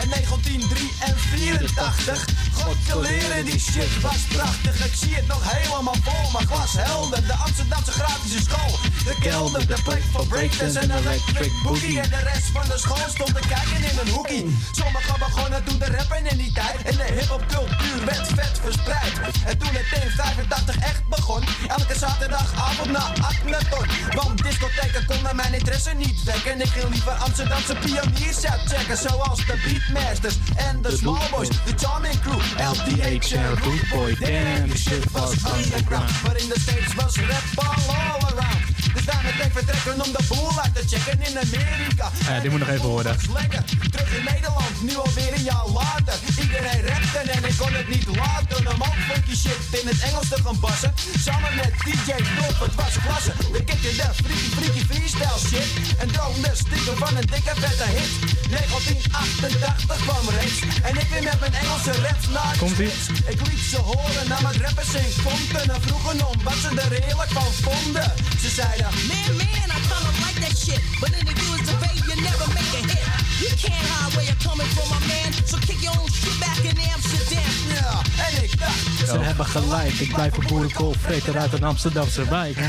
En 0.02 0.10
1984, 0.10 2.26
god 2.54 2.76
te 2.88 3.00
leren, 3.00 3.46
die 3.46 3.60
shit 3.60 4.02
was 4.02 4.18
prachtig. 4.36 4.86
Ik 4.86 4.96
zie 4.96 5.16
het 5.16 5.28
nog 5.28 5.52
helemaal 5.52 5.96
vol, 6.04 6.32
maar 6.32 6.46
glashelder. 6.52 7.28
De 7.28 7.34
Amsterdamse 7.34 7.92
grafische 7.92 8.42
school, 8.42 8.80
de 9.04 9.16
kelder, 9.20 9.68
de 9.68 9.78
plek 9.84 10.04
voor 10.12 10.28
breakdance 10.28 10.80
en 10.80 10.92
electric 10.92 11.52
boogie. 11.64 12.00
En 12.00 12.10
de 12.10 12.20
rest 12.32 12.48
van 12.54 12.68
de 12.68 12.78
school 12.78 13.10
stond 13.10 13.36
te 13.36 13.42
kijken 13.48 13.84
in 13.90 13.98
een 14.02 14.10
hoekie. 14.10 14.58
Sommigen 14.72 15.20
begonnen 15.20 15.64
toen 15.64 15.78
te 15.78 15.86
rappen 15.86 16.26
in 16.26 16.38
die 16.38 16.52
tijd. 16.52 16.82
En 16.84 16.98
de 16.98 17.14
hip-hop 17.18 17.44
cultuur 17.48 18.06
werd 18.06 18.28
vet 18.28 18.60
verspreid. 18.64 19.14
En 19.46 19.58
toen 19.58 19.74
het 19.80 20.04
in 20.04 20.10
85 20.10 20.78
echt 20.78 21.08
begon, 21.10 21.44
elke 21.68 21.98
zaterdagavond 21.98 22.92
naar 22.92 23.14
Akneton. 23.22 23.88
Want 24.12 24.44
discotheken 24.44 25.06
konden 25.06 25.36
mijn 25.36 25.54
interesse 25.68 25.94
niet 26.08 26.24
wekken. 26.24 26.62
Ik 26.62 26.68
ging 26.68 26.90
liever 26.90 27.12
Amsterdamse 27.12 27.76
pioniers 27.76 28.46
uitchecken, 28.46 28.98
zoals 28.98 29.46
de 29.46 29.56
Beatmasters 29.66 30.36
en 30.56 30.82
de 30.82 30.98
Smallboys, 30.98 31.48
de 31.48 31.74
Charming 31.78 32.20
Crew, 32.22 32.42
LTH 32.72 33.32
en 33.32 33.50
Root 33.64 33.90
Boy. 33.90 34.16
Damn, 34.20 34.70
the 34.70 34.78
shit 34.78 35.12
was 35.12 35.32
underground. 35.56 36.12
Maar 36.24 36.38
in 36.38 36.48
de 36.48 36.60
States 36.60 36.94
was 36.96 37.16
rap 37.16 37.46
all, 37.56 37.96
all 37.96 38.22
around. 38.32 38.62
Dus 38.94 39.06
daar 39.06 39.22
meteen 39.24 39.52
vertrekken 39.52 40.06
om 40.06 40.12
de 40.12 40.24
boel 40.28 40.62
uit 40.62 40.76
te 40.76 40.84
checken 40.96 41.20
in 41.28 41.38
Amerika. 41.46 42.12
Ja, 42.28 42.40
dit 42.40 42.52
moet 42.52 42.60
nog 42.60 42.70
even 42.70 42.90
worden. 42.90 43.16
was 43.16 43.42
lekker. 43.42 43.64
Terug 43.92 44.18
in 44.18 44.24
Nederland, 44.24 44.76
nu 44.82 44.96
alweer 44.96 45.34
een 45.34 45.44
jaar 45.44 45.68
later. 45.68 46.16
Iedereen 46.42 46.82
rapte 46.88 47.18
en 47.18 47.44
ik 47.50 47.58
kon 47.58 47.74
het 47.74 47.88
niet 47.90 48.08
laten 48.08 48.58
om 48.74 48.82
ook 48.88 49.00
funky 49.10 49.36
shit 49.36 49.62
in 49.82 49.88
het 49.88 50.00
Engels 50.00 50.28
te 50.30 50.38
gaan 50.44 50.60
bassen. 50.60 50.94
Samen 51.20 51.56
met 51.56 51.72
DJ 51.86 52.12
Top, 52.38 52.60
het 52.66 52.76
was 52.76 52.94
klasse. 53.06 53.32
We 53.52 53.64
kikten 53.64 53.96
de 54.02 54.10
freaky 54.24 54.50
freaky 54.56 54.84
freestyle 54.90 55.40
shit. 55.50 55.57
En 55.98 56.08
droomde 56.12 56.52
stiekem 56.54 56.98
van 57.04 57.14
een 57.18 57.26
dikke 57.34 57.54
vette 57.62 57.88
hit. 57.96 58.12
1988 58.50 59.98
kwam 60.06 60.26
reeds. 60.40 60.58
En 60.88 60.94
ik 61.02 61.08
weer 61.14 61.24
met 61.24 61.40
mijn 61.40 61.54
Engelse 61.54 61.92
rap 62.06 62.20
naar 62.36 62.54
de 62.54 62.60
Komt-ie? 62.60 62.90
spits. 62.90 63.20
Ik 63.34 63.40
liet 63.48 63.64
ze 63.72 63.78
horen 63.78 64.26
naar 64.28 64.42
mijn 64.42 64.58
rappers 64.64 64.94
in 64.94 65.12
konten. 65.24 65.74
En 65.76 65.82
vroegen 65.82 66.28
om 66.28 66.38
wat 66.44 66.58
ze 66.64 66.70
er 66.86 66.94
eerlijk 67.08 67.32
van 67.40 67.52
vonden. 67.66 68.14
Ze 68.42 68.50
zeiden, 68.60 68.88
Man, 69.10 69.36
man, 69.42 69.70
I 69.76 69.80
kinda 69.92 70.12
like 70.24 70.40
that 70.46 70.56
shit. 70.64 70.82
But 71.02 71.12
in 71.20 71.26
the 71.30 71.36
US 71.46 71.68
of 71.74 71.84
A, 71.88 71.90
you 72.08 72.16
never 72.28 72.48
make 72.58 72.74
a 72.80 72.82
hit. 72.92 73.06
You 73.44 73.52
can't 73.64 73.86
hide 73.92 74.12
where 74.16 74.26
you're 74.30 74.44
coming 74.48 74.70
from, 74.76 74.88
my 74.94 75.00
man. 75.12 75.30
So 75.50 75.58
kick 75.68 75.80
your 75.86 75.96
own 76.00 76.10
shit 76.20 76.36
back 76.44 76.60
in 76.70 76.78
Amsterdam. 76.96 77.52
ja, 77.80 77.92
en 78.26 78.44
ik 78.44 78.60
dacht... 78.60 78.86
Ze 79.10 79.20
hebben 79.20 79.46
gelijk. 79.46 79.94
Ik 79.94 80.14
blijf 80.14 80.38
een 80.38 80.48
boerenkool 80.48 80.96
uit 81.36 81.54
een 81.54 81.64
Amsterdamse 81.64 82.30
wijk. 82.30 82.58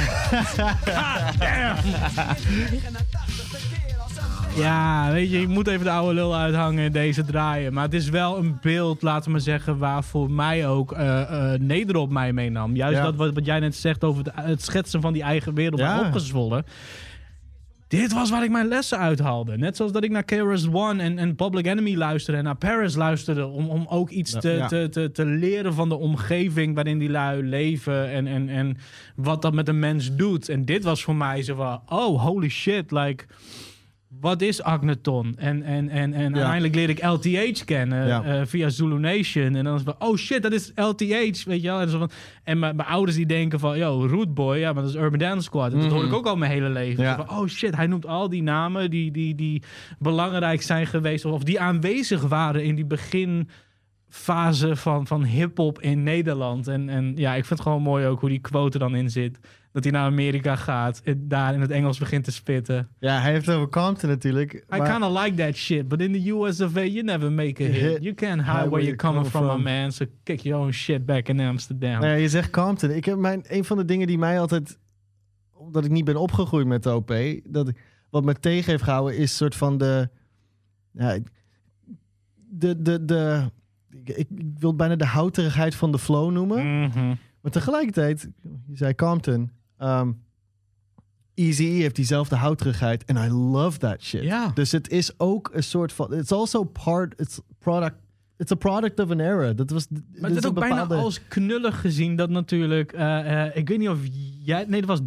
Ja, 4.57 5.11
weet 5.13 5.31
je, 5.31 5.41
ik 5.41 5.49
moet 5.49 5.67
even 5.67 5.85
de 5.85 5.91
oude 5.91 6.15
lul 6.15 6.37
uithangen 6.37 6.85
en 6.85 6.93
deze 6.93 7.25
draaien. 7.25 7.73
Maar 7.73 7.85
het 7.85 7.95
is 7.95 8.09
wel 8.09 8.39
een 8.39 8.59
beeld, 8.61 9.03
laten 9.03 9.33
we 9.33 9.39
zeggen, 9.39 9.79
waar 9.79 10.05
voor 10.05 10.31
mij 10.31 10.69
ook 10.69 10.93
eh 10.93 11.21
eh, 11.53 11.61
Nederop 11.61 12.11
mij 12.11 12.33
meenam. 12.33 12.77
Juist 12.77 12.99
Ja. 12.99 13.05
dat 13.05 13.15
wat, 13.15 13.35
wat 13.35 13.45
jij 13.47 13.61
net 13.61 13.77
zegt 13.77 14.05
over 14.05 14.25
het, 14.25 14.33
het 14.35 14.63
schetsen 14.63 15.01
van 15.01 15.13
die 15.13 15.23
eigen 15.23 15.55
wereld 15.55 15.81
ja. 15.81 16.01
opgezwollen. 16.01 16.65
Dit 17.89 18.13
was 18.13 18.31
waar 18.31 18.45
ik 18.45 18.51
mijn 18.51 18.69
lessen 18.69 18.99
uithaalde. 18.99 19.57
Net 19.57 19.77
zoals 19.77 19.93
dat 19.93 20.05
ik 20.05 20.11
naar 20.11 20.25
KRS 20.25 20.69
One 20.73 21.03
en, 21.03 21.19
en 21.19 21.35
Public 21.35 21.67
Enemy 21.67 21.95
luisterde 21.95 22.39
en 22.39 22.45
naar 22.45 22.57
Paris 22.57 22.95
luisterde. 22.95 23.47
Om, 23.47 23.69
om 23.69 23.87
ook 23.89 24.11
iets 24.11 24.31
te, 24.41 24.51
Ja. 24.51 24.67
Te, 24.67 24.89
te, 24.91 25.11
te 25.13 25.25
leren 25.25 25.75
van 25.75 25.89
de 25.89 25.97
omgeving 25.97 26.75
waarin 26.75 26.99
die 26.99 27.11
lui 27.11 27.43
leven. 27.43 28.11
En, 28.11 28.27
en, 28.27 28.49
en 28.49 28.77
wat 29.17 29.43
dat 29.43 29.55
met 29.55 29.69
een 29.69 29.79
mens 29.79 30.17
doet. 30.17 30.49
En 30.49 30.65
dit 30.65 30.83
was 30.83 31.03
voor 31.03 31.17
mij 31.17 31.43
zo 31.43 31.55
van, 31.55 31.81
oh 31.87 32.23
holy 32.23 32.49
shit, 32.49 32.91
like... 32.91 33.25
Wat 34.21 34.43
is 34.43 34.63
Agneton? 34.63 35.35
En, 35.37 35.63
en, 35.63 35.89
en, 35.89 36.13
en 36.13 36.33
uiteindelijk 36.35 36.75
leerde 36.75 36.93
ik 36.93 37.05
LTH 37.05 37.65
kennen 37.65 38.07
Ja. 38.07 38.23
eh, 38.25 38.41
via 38.47 38.69
Zulu 38.69 38.99
Nation. 38.99 39.55
En 39.57 39.65
dan 39.65 39.75
is 39.75 39.81
het 39.85 39.95
van, 39.99 40.09
oh 40.09 40.17
shit, 40.17 40.43
dat 40.43 40.53
is 40.53 40.73
LTH, 40.75 41.45
weet 41.45 41.63
je 41.63 41.69
wel. 41.69 41.81
En, 41.81 41.89
zo 41.89 41.99
van, 41.99 42.11
en 42.45 42.59
mijn, 42.59 42.77
mijn 42.77 42.89
ouders 42.89 43.17
die 43.17 43.27
denken 43.27 43.59
van, 43.59 43.79
yo, 43.79 44.07
Root 44.07 44.35
Boy, 44.35 44.57
ja, 44.59 44.73
maar 44.73 44.83
dat 44.83 44.91
is 44.95 45.01
Urban 45.01 45.19
Dance 45.19 45.43
Squad. 45.45 45.73
En 45.73 45.81
dat 45.81 45.91
hoor 45.91 46.05
ik 46.05 46.13
ook 46.13 46.27
al 46.27 46.37
mijn 46.37 46.51
hele 46.53 46.69
leven. 46.69 47.05
Ja. 47.05 47.17
Zo 47.17 47.25
van, 47.25 47.39
oh 47.39 47.47
shit, 47.49 47.77
hij 47.77 47.87
noemt 47.87 48.07
al 48.07 48.29
die 48.29 48.43
namen 48.43 48.91
die, 48.91 49.11
die, 49.11 49.35
die 49.35 49.63
belangrijk 49.99 50.63
zijn 50.63 50.87
geweest... 50.87 51.25
of 51.25 51.43
die 51.43 51.61
aanwezig 51.61 52.23
waren 52.23 52.65
in 52.65 52.75
die 52.75 52.87
beginfase 52.87 54.77
van, 54.77 55.07
van 55.07 55.25
hip-hop 55.25 55.81
in 55.81 56.03
Nederland. 56.03 56.69
En, 56.69 56.89
en 56.89 57.13
ja, 57.17 57.31
ik 57.35 57.45
vind 57.45 57.59
het 57.59 57.69
gewoon 57.69 57.83
mooi 57.83 58.07
ook 58.07 58.21
hoe 58.21 58.29
die 58.29 58.41
quote 58.41 58.79
dan 58.79 58.95
in 58.95 59.11
zit. 59.11 59.39
Dat 59.79 59.93
hij 59.93 60.01
naar 60.01 60.11
Amerika 60.11 60.57
gaat 60.57 61.01
en 61.05 61.29
daar 61.29 61.55
in 61.55 61.61
het 61.61 61.71
Engels 61.71 61.99
begint 61.99 62.25
te 62.25 62.33
spitten. 62.33 62.89
Ja, 62.99 63.21
hij 63.21 63.33
heeft 63.33 63.47
het 63.47 63.55
over 63.55 63.69
Compton 63.69 64.09
natuurlijk. 64.09 64.55
I 64.55 64.63
maar- 64.69 64.91
kind 64.91 65.05
of 65.05 65.23
like 65.23 65.37
that 65.37 65.57
shit, 65.57 65.89
but 65.89 66.01
in 66.01 66.13
the 66.13 66.31
US 66.31 66.61
of 66.61 66.77
A, 66.77 66.85
you 66.85 67.03
never 67.03 67.33
make 67.33 67.65
a 67.65 67.67
hit. 67.67 68.03
You 68.03 68.15
can't 68.15 68.43
hide 68.43 68.69
where 68.69 68.83
you're 68.83 68.97
coming 68.97 69.27
from, 69.27 69.47
my 69.47 69.63
man. 69.63 69.93
So 69.93 70.05
kick 70.23 70.41
your 70.41 70.63
own 70.63 70.71
shit 70.71 71.07
back 71.07 71.29
in 71.29 71.41
Amsterdam. 71.41 72.01
Nou 72.01 72.07
ja, 72.07 72.13
je 72.13 72.29
zegt 72.29 72.51
Compton. 72.51 72.91
Ik 72.91 73.05
heb 73.05 73.19
mijn, 73.19 73.45
een 73.47 73.65
van 73.65 73.77
de 73.77 73.85
dingen 73.85 74.07
die 74.07 74.19
mij 74.19 74.41
altijd... 74.41 74.79
Omdat 75.53 75.85
ik 75.85 75.91
niet 75.91 76.05
ben 76.05 76.17
opgegroeid 76.17 76.67
met 76.67 76.83
de 76.83 76.95
OP... 76.95 77.15
Dat, 77.45 77.73
wat 78.11 78.25
me 78.25 78.35
tegen 78.35 78.71
heeft 78.71 78.83
gehouden 78.83 79.17
is 79.17 79.37
soort 79.37 79.55
van 79.55 79.79
de... 79.79 80.09
Ja, 80.93 81.19
de, 82.35 82.83
de, 82.83 83.05
de, 83.05 83.51
ik, 83.91 84.09
ik 84.09 84.29
wil 84.59 84.75
bijna 84.75 84.97
de 84.97 85.07
houterigheid 85.07 85.75
van 85.75 85.93
de 85.93 85.99
flow 85.99 86.31
noemen. 86.31 86.81
Mhm. 86.81 87.15
Maar 87.41 87.53
tegelijkertijd, 87.53 88.29
je 88.67 88.77
zei 88.77 88.95
Compton, 88.95 89.51
um, 89.79 90.23
Easy 91.35 91.65
E 91.65 91.81
heeft 91.81 91.97
diezelfde 91.97 92.37
houterigheid. 92.37 93.05
En 93.05 93.17
I 93.17 93.29
love 93.31 93.79
that 93.79 94.03
shit. 94.03 94.23
Ja. 94.23 94.51
Dus 94.55 94.73
het 94.73 94.89
is 94.89 95.19
ook 95.19 95.51
een 95.53 95.63
soort 95.63 95.93
van, 95.93 96.15
it's 96.15 96.33
also 96.33 96.65
part, 96.65 97.21
it's 97.21 97.41
product, 97.59 97.97
it's 98.39 98.53
a 98.53 98.55
product 98.55 99.01
of 99.01 99.11
an 99.11 99.21
era. 99.21 99.53
Dat 99.53 99.71
was, 99.71 99.87
Maar 100.21 100.31
het 100.31 100.39
is 100.39 100.47
ook 100.47 100.61
bijna 100.61 100.83
als 100.85 101.21
knullig 101.29 101.81
gezien 101.81 102.17
dat 102.17 102.31
natuurlijk... 102.31 102.93
eh, 102.93 103.47
eh, 103.47 103.57
ik 103.57 103.69
weet 103.69 103.79
niet 103.79 103.89
of 103.89 103.99
jij... 104.45 104.65
Nee, 104.69 104.81
dat 104.81 104.89
was 104.89 105.01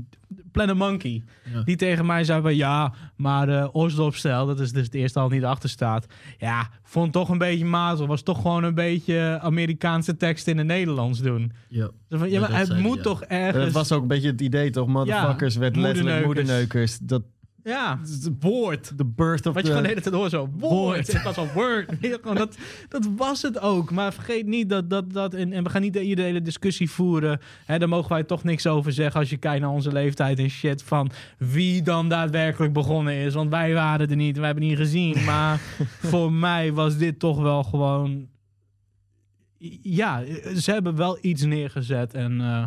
Planet 0.52 0.76
Monkey. 0.76 1.24
Ja. 1.54 1.62
Die 1.62 1.76
tegen 1.76 2.06
mij 2.06 2.24
zei 2.24 2.42
van... 2.42 2.56
Ja, 2.56 2.94
maar 3.16 3.46
de 3.46 3.70
Oslo-stijl, 3.72 4.46
dat 4.46 4.60
is 4.60 4.72
dus 4.72 4.86
het 4.86 4.94
eerste 4.94 5.20
al 5.20 5.30
niet 5.30 5.44
achter 5.44 5.70
staat. 5.70 6.06
Ja, 6.38 6.70
vond 6.84 7.06
het 7.06 7.14
toch 7.14 7.30
een 7.30 7.38
beetje 7.38 7.66
mazel. 7.66 8.08
Was 8.08 8.22
toch 8.22 8.42
gewoon 8.42 8.64
een 8.64 8.76
beetje 8.76 9.40
Amerikaanse 9.42 10.18
tekst 10.18 10.48
in 10.48 10.58
het 10.58 10.68
Nederlands 10.68 11.20
doen. 11.20 11.52
Ja. 11.68 11.90
Zo 12.10 12.18
van, 12.18 12.30
ja, 12.30 12.40
maar 12.40 12.50
dat 12.50 12.58
het 12.58 12.68
zei 12.68 12.82
moet 12.82 12.98
ja. 12.98 13.04
toch 13.04 13.24
ergens... 13.24 13.64
Dat 13.64 13.74
was 13.74 13.92
ook 13.92 14.02
een 14.02 14.08
beetje 14.08 14.32
het 14.32 14.42
idee, 14.42 14.70
toch? 14.70 14.88
Motherfuckers 14.88 15.56
werd 15.56 15.76
letterlijk 15.76 16.26
moederneukers. 16.26 16.46
moederneukers. 16.46 16.98
Dat 17.00 17.22
Ja, 17.64 18.00
het 18.02 18.30
woord. 18.40 18.94
the 18.98 19.06
birth 19.06 19.46
of 19.46 19.54
Wat 19.54 19.56
je 19.56 19.62
the... 19.62 19.68
gewoon 19.68 19.82
de 19.82 19.88
hele 19.88 20.02
tijd 20.02 20.16
hoort 20.16 20.32
zo, 20.32 20.50
woord. 20.58 21.10
In 21.10 21.22
plaats 21.22 21.38
van 21.38 21.50
word. 21.54 21.90
Dat, 22.42 22.58
dat 22.90 23.10
was 23.18 23.42
het 23.42 23.60
ook. 23.60 23.92
Maar 23.92 24.14
vergeet 24.14 24.46
niet 24.46 24.70
dat, 24.70 24.90
dat, 24.90 25.14
dat 25.14 25.34
en, 25.34 25.54
en 25.54 25.64
we 25.64 25.70
gaan 25.70 25.82
niet 25.82 25.94
de 25.94 26.16
de 26.16 26.22
hele 26.22 26.42
discussie 26.42 26.90
voeren. 26.90 27.40
Hè, 27.66 27.80
daar 27.80 27.90
mogen 27.90 28.10
wij 28.10 28.24
toch 28.24 28.44
niks 28.44 28.68
over 28.68 28.94
zeggen 28.94 29.20
als 29.20 29.30
je 29.30 29.38
kijkt 29.38 29.62
naar 29.62 29.70
onze 29.70 29.92
leeftijd 29.92 30.40
en 30.40 30.50
shit. 30.50 30.84
Van 30.84 31.12
wie 31.38 31.82
dan 31.82 32.10
daadwerkelijk 32.10 32.74
begonnen 32.74 33.14
is. 33.14 33.34
Want 33.34 33.50
wij 33.50 33.74
waren 33.74 34.10
er 34.10 34.16
niet, 34.16 34.38
we 34.38 34.46
hebben 34.46 34.64
niet 34.64 34.78
gezien. 34.78 35.24
Maar 35.24 35.60
voor 36.12 36.32
mij 36.32 36.74
was 36.74 36.98
dit 36.98 37.20
toch 37.20 37.42
wel 37.42 37.64
gewoon... 37.64 38.30
Ja, 39.82 40.24
ze 40.56 40.72
hebben 40.72 40.96
wel 40.96 41.18
iets 41.22 41.44
neergezet. 41.44 42.14
En 42.14 42.42
eh, 42.42 42.64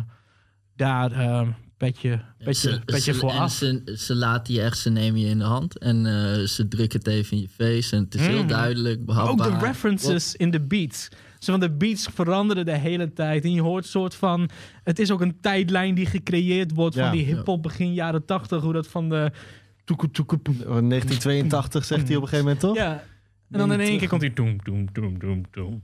daar 0.75 1.11
eh 1.11 1.47
petje, 1.77 2.21
petje, 2.37 2.69
Ze- 2.71 2.81
petje 2.85 3.13
ze- 3.13 3.19
voor 3.19 3.29
en 3.31 3.37
af. 3.37 3.51
Ze, 3.51 3.81
ze 3.97 4.15
laten 4.15 4.53
je 4.53 4.61
echt, 4.61 4.77
ze 4.77 4.89
nemen 4.89 5.19
je 5.19 5.27
in 5.27 5.37
de 5.37 5.43
hand 5.43 5.77
en 5.77 6.05
eh, 6.05 6.45
ze 6.45 6.67
drukken 6.67 6.99
het 6.99 7.07
even 7.07 7.37
in 7.37 7.41
je 7.41 7.49
face. 7.49 7.95
En 7.95 8.03
het 8.03 8.15
is 8.15 8.25
heel 8.27 8.41
Mm. 8.41 8.47
duidelijk, 8.47 8.99
Ook 8.99 9.05
behapbaar. 9.05 9.59
de 9.59 9.65
references 9.65 10.35
in 10.35 10.51
de 10.51 10.61
beats. 10.61 11.07
Zo 11.39 11.51
van 11.51 11.59
de 11.59 11.71
beats 11.71 12.07
veranderen 12.13 12.65
de 12.65 12.77
hele 12.77 13.13
tijd. 13.13 13.43
En 13.43 13.51
je 13.51 13.61
hoort 13.61 13.85
soort 13.85 14.15
van. 14.15 14.49
Het 14.83 14.99
is 14.99 15.11
ook 15.11 15.21
een 15.21 15.39
tijdlijn 15.41 15.95
die 15.95 16.05
gecreëerd 16.05 16.73
wordt 16.73 16.95
Ja. 16.95 17.03
van 17.07 17.17
die 17.17 17.25
hip-hop 17.25 17.63
begin 17.63 17.93
jaren 17.93 18.25
80. 18.25 18.61
Hoe 18.61 18.73
dat 18.73 18.87
van 18.87 19.09
de. 19.09 19.31
toeke, 19.83 20.11
toeke, 20.11 20.37
poem. 20.37 20.57
1982 20.57 21.85
zegt 21.85 22.07
hij 22.07 22.15
op 22.15 22.21
een 22.21 22.27
gegeven 22.27 22.45
moment, 22.45 22.59
toch? 22.63 22.75
Ja. 22.75 23.03
En 23.51 23.57
dan 23.59 23.73
in 23.73 23.79
één 23.79 23.97
keer 23.97 24.07
komt 24.07 24.21
hij. 24.21 24.33
Doem, 24.33 24.57
doem, 24.63 24.87
doem, 24.93 25.19
doem, 25.19 25.43
doem. 25.51 25.83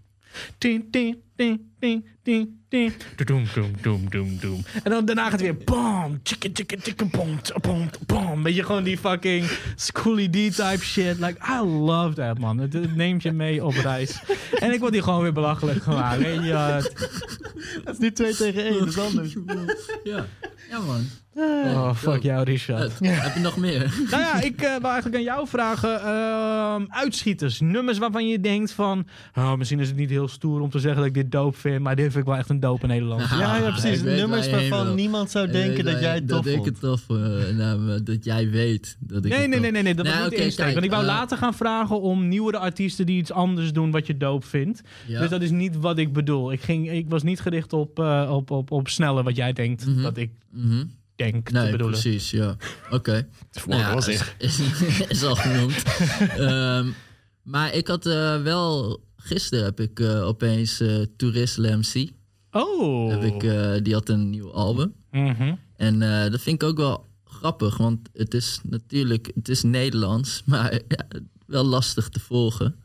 Ding, 0.57 0.91
ding, 0.91 1.17
ding, 1.35 1.61
ding, 1.79 2.05
ding, 2.23 2.49
ding. 2.69 2.93
Doem, 3.25 3.45
doem, 3.53 3.71
doem, 3.81 4.09
doem, 4.09 4.37
doem. 4.39 4.63
En 4.83 4.91
dan 4.91 5.05
daarna 5.05 5.23
gaat 5.23 5.31
het 5.31 5.41
weer. 5.41 5.55
Bam, 5.55 6.19
chicken, 6.23 6.51
chicken, 6.53 6.81
chicken, 6.81 7.09
bom, 7.09 7.39
bom, 7.61 7.89
bom. 8.05 8.43
Weet 8.43 8.55
je 8.55 8.63
gewoon 8.63 8.83
die 8.83 8.97
fucking 8.97 9.49
Schooly 9.75 10.27
D-type 10.27 10.79
shit. 10.79 11.19
Like, 11.19 11.37
I 11.49 11.65
love 11.65 12.13
that, 12.15 12.39
man. 12.39 12.57
Het, 12.57 12.73
het 12.73 12.95
neemt 12.95 13.23
je 13.23 13.31
mee 13.31 13.65
op 13.65 13.73
reis. 13.73 14.23
En 14.59 14.71
ik 14.71 14.79
word 14.79 14.93
hier 14.93 15.03
gewoon 15.03 15.21
weer 15.21 15.33
belachelijk 15.33 15.83
gemaakt. 15.83 16.21
Weet 16.21 16.43
je, 16.43 16.91
Dat 17.83 17.93
is 17.93 17.99
niet 17.99 18.15
2 18.15 18.35
tegen 18.35 18.63
1, 18.63 18.79
dat 18.79 18.87
is 18.87 18.99
anders. 18.99 19.35
Ja, 20.03 20.25
ja 20.71 20.79
man. 20.79 21.01
Oh, 21.35 21.95
fuck 21.95 22.21
jou, 22.23 22.43
Richard. 22.43 22.99
Heb 22.99 23.33
je 23.33 23.39
nog 23.39 23.57
meer? 23.57 23.79
Nou 24.11 24.21
ja, 24.23 24.41
ik 24.41 24.61
eh 24.61 24.75
wil 24.77 24.89
eigenlijk 24.89 25.15
aan 25.15 25.23
jou 25.23 25.47
vragen. 25.47 26.01
ehm, 26.01 26.85
uitschieters. 26.89 27.59
Nummers 27.59 27.97
waarvan 27.97 28.27
je 28.27 28.39
denkt 28.39 28.71
van... 28.71 29.07
Oh, 29.37 29.55
misschien 29.55 29.79
is 29.79 29.87
het 29.87 29.97
niet 29.97 30.09
heel 30.09 30.27
stoer 30.27 30.61
om 30.61 30.69
te 30.69 30.79
zeggen 30.79 30.97
dat 30.99 31.07
ik 31.07 31.13
dit 31.13 31.31
dope 31.31 31.57
vind. 31.57 31.79
Maar 31.79 31.95
dit 31.95 32.05
vind 32.05 32.17
ik 32.17 32.25
wel 32.29 32.35
echt 32.37 32.49
een 32.49 32.59
dope 32.59 32.87
Nederlands. 32.87 33.29
Ja, 33.29 33.57
ja, 33.57 33.69
precies. 33.69 34.01
Nummers 34.01 34.49
waar 34.49 34.59
waarvan 34.69 34.95
niemand 34.95 35.31
zou 35.31 35.51
denken 35.51 35.85
dat 35.85 35.99
jij 35.99 36.13
het 36.13 36.27
tof 36.27 36.45
Dat 36.45 36.53
ik 36.53 36.65
het 36.65 36.79
tof 36.79 37.01
uh, 37.09 37.17
nou, 37.57 38.03
dat 38.03 38.23
jij 38.23 38.49
weet 38.49 38.97
dat 38.99 39.25
ik 39.25 39.31
Nee, 39.31 39.39
het 39.41 39.49
nee, 39.49 39.59
nee, 39.59 39.71
nee, 39.71 39.83
nee, 39.83 39.95
dat 39.95 40.05
Nou, 40.05 40.17
niet 40.21 40.29
de 40.29 40.35
oké, 40.35 40.43
insteek. 40.45 40.63
kijk, 40.63 40.73
Want 40.73 40.85
ik 40.85 40.91
wou 40.91 41.03
eh, 41.03 41.09
later 41.09 41.37
gaan 41.37 41.53
vragen 41.53 42.01
om 42.01 42.27
nieuwere 42.27 42.57
artiesten 42.57 43.05
die 43.05 43.17
iets 43.17 43.31
anders 43.31 43.73
doen 43.73 43.91
wat 43.91 44.07
je 44.07 44.17
dope 44.17 44.47
vindt. 44.47 44.81
Ja. 45.07 45.19
Dus 45.19 45.29
dat 45.29 45.41
is 45.41 45.51
niet 45.51 45.77
wat 45.77 45.97
ik 45.97 46.13
bedoel. 46.13 46.51
Ik, 46.51 46.61
ging, 46.61 46.91
ik 46.91 47.05
was 47.09 47.23
niet 47.23 47.39
gericht 47.39 47.73
op, 47.73 47.99
eh, 47.99 48.29
op, 48.33 48.51
op, 48.51 48.71
op 48.71 48.87
sneller 48.89 49.23
wat 49.23 49.35
jij 49.35 49.53
denkt 49.53 49.85
Mhm. 49.85 50.01
dat 50.01 50.17
ik 50.17 50.29
Mhm. 50.51 50.83
denk 51.15 51.47
te 51.47 51.53
Nee, 51.53 51.71
bedoelen. 51.71 51.99
precies, 51.99 52.31
ja. 52.31 52.55
Oké. 52.89 53.27
volgende 53.51 53.87
Nou 53.87 54.11
is, 54.11 54.33
is, 54.37 54.59
is 55.15 55.23
al 55.23 55.35
genoemd. 55.35 55.83
Ehm, 56.37 56.89
maar 57.43 57.73
ik 57.73 57.87
had 57.87 58.05
eh, 58.05 58.41
wel... 58.41 58.99
Gisteren 59.23 59.63
heb 59.65 59.79
ik 59.79 59.99
eh, 59.99 60.27
opeens 60.27 60.79
eh 60.79 61.01
Tourist 61.17 61.57
MC. 61.57 62.09
Oh. 62.51 63.09
Heb 63.11 63.23
ik, 63.23 63.39
die 63.83 63.93
had 63.93 64.09
een 64.09 64.29
nieuw 64.29 64.51
album. 64.51 64.93
Mhm. 65.11 65.55
En 65.75 65.99
dat 66.31 66.41
vind 66.41 66.61
ik 66.61 66.69
ook 66.69 66.77
wel 66.77 67.07
grappig, 67.23 67.77
want 67.77 68.09
het 68.13 68.33
is 68.33 68.59
natuurlijk, 68.63 69.31
het 69.35 69.49
is 69.49 69.63
Nederlands, 69.63 70.41
maar 70.45 70.73
ja, 70.73 71.05
wel 71.45 71.63
lastig 71.63 72.09
te 72.09 72.19
volgen. 72.19 72.75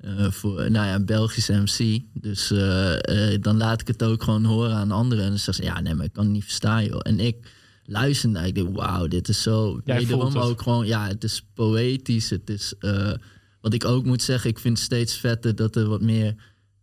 Eh, 0.00 0.30
voor 0.30 0.54
nou 0.70 0.86
ja, 0.86 0.94
een 0.94 1.04
Belgisch 1.06 1.48
MC. 1.48 2.00
Dus 2.12 2.50
eh, 2.50 3.32
eh, 3.34 3.42
dan 3.42 3.56
laat 3.56 3.80
ik 3.80 3.86
het 3.86 4.02
ook 4.02 4.22
gewoon 4.22 4.44
horen 4.44 4.74
aan 4.74 4.90
anderen. 4.90 5.24
En 5.24 5.30
dan 5.30 5.38
zeggen 5.38 5.64
ze, 5.64 5.70
ja, 5.70 5.80
nee, 5.80 5.94
maar 5.94 6.04
ik 6.04 6.12
kan 6.12 6.24
het 6.24 6.32
niet 6.32 6.44
verstaan, 6.44 6.84
joh. 6.84 7.00
En 7.02 7.20
ik 7.20 7.36
luister 7.84 8.28
naar, 8.28 8.46
ik 8.46 8.54
denk, 8.54 8.76
wauw, 8.76 9.06
dit 9.08 9.28
is 9.28 9.42
zo... 9.42 9.80
Jij 9.84 9.96
wederom 9.98 10.36
ook 10.36 10.62
gewoon, 10.62 10.86
ja, 10.86 11.06
het 11.06 11.24
is 11.24 11.46
poëtisch. 11.54 12.30
Het 12.30 12.50
is, 12.50 12.74
eh, 12.78 13.12
wat 13.60 13.74
ik 13.74 13.84
ook 13.84 14.04
moet 14.04 14.22
zeggen, 14.22 14.50
ik 14.50 14.58
vind 14.58 14.76
het 14.76 14.86
steeds 14.86 15.16
vetter 15.16 15.54
dat 15.54 15.76
er 15.76 15.88
wat 15.88 16.00
meer 16.02 16.34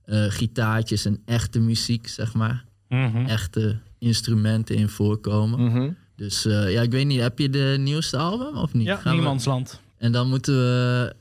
eh, 0.04 0.26
gitaartjes 0.28 1.06
en 1.06 1.22
echte 1.26 1.60
muziek, 1.60 2.08
zeg 2.08 2.34
maar. 2.34 2.66
Mhm. 2.90 3.26
Echte 3.26 3.78
instrumenten 4.00 4.76
in 4.76 4.90
voorkomen. 4.90 5.64
Mhm. 5.64 5.90
Dus 6.16 6.46
eh, 6.46 6.72
ja, 6.72 6.82
ik 6.82 6.92
weet 6.92 7.06
niet, 7.06 7.20
heb 7.20 7.40
je 7.40 7.50
de 7.50 7.76
nieuwste 7.80 8.18
album 8.18 8.56
of 8.58 8.74
niet? 8.74 8.86
Ja, 8.86 8.96
Gaan 8.96 9.12
we- 9.12 9.18
Niemandsland. 9.20 9.80
En 9.98 10.12
dan 10.12 10.30
moeten 10.30 10.54
we... 10.56 11.16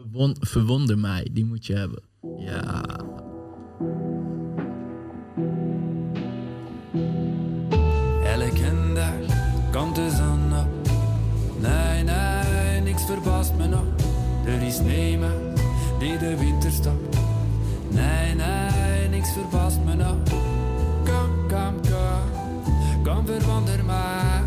Verwon- 0.00 0.36
Verwonder 0.40 0.98
mij, 0.98 1.28
die 1.32 1.44
moet 1.44 1.66
je 1.66 1.74
hebben. 1.74 2.02
Ja. 2.38 2.82
Elke 8.24 8.92
dag 8.94 9.12
komt 9.72 9.94
de 9.94 10.10
zon 10.10 10.58
op. 10.58 10.68
Nee, 11.60 12.02
nee, 12.02 12.80
niks 12.80 13.04
verbaast 13.04 13.54
me 13.56 13.66
nog. 13.66 13.84
Er 14.46 14.62
is 14.62 14.80
niemand 14.80 15.34
die 15.98 16.18
de 16.18 16.36
winter 16.38 16.70
stopt. 16.70 17.16
Nee, 17.90 18.34
nee, 18.34 19.08
niks 19.08 19.32
verbaast 19.32 19.78
me 19.84 19.94
nog. 19.94 20.16
Kom, 21.04 21.48
kom, 21.48 21.74
kom, 21.90 23.02
kom 23.04 23.26
verwonder 23.26 23.84
mij. 23.84 24.40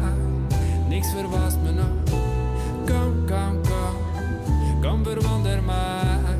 Niks 0.90 1.08
verbaast 1.12 1.58
me 1.64 1.72
nog. 1.72 2.20
Kom, 2.86 3.26
kom, 3.26 3.62
kom, 3.62 3.73
kom 4.84 5.04
verwonder 5.04 5.64
mij. 5.64 6.36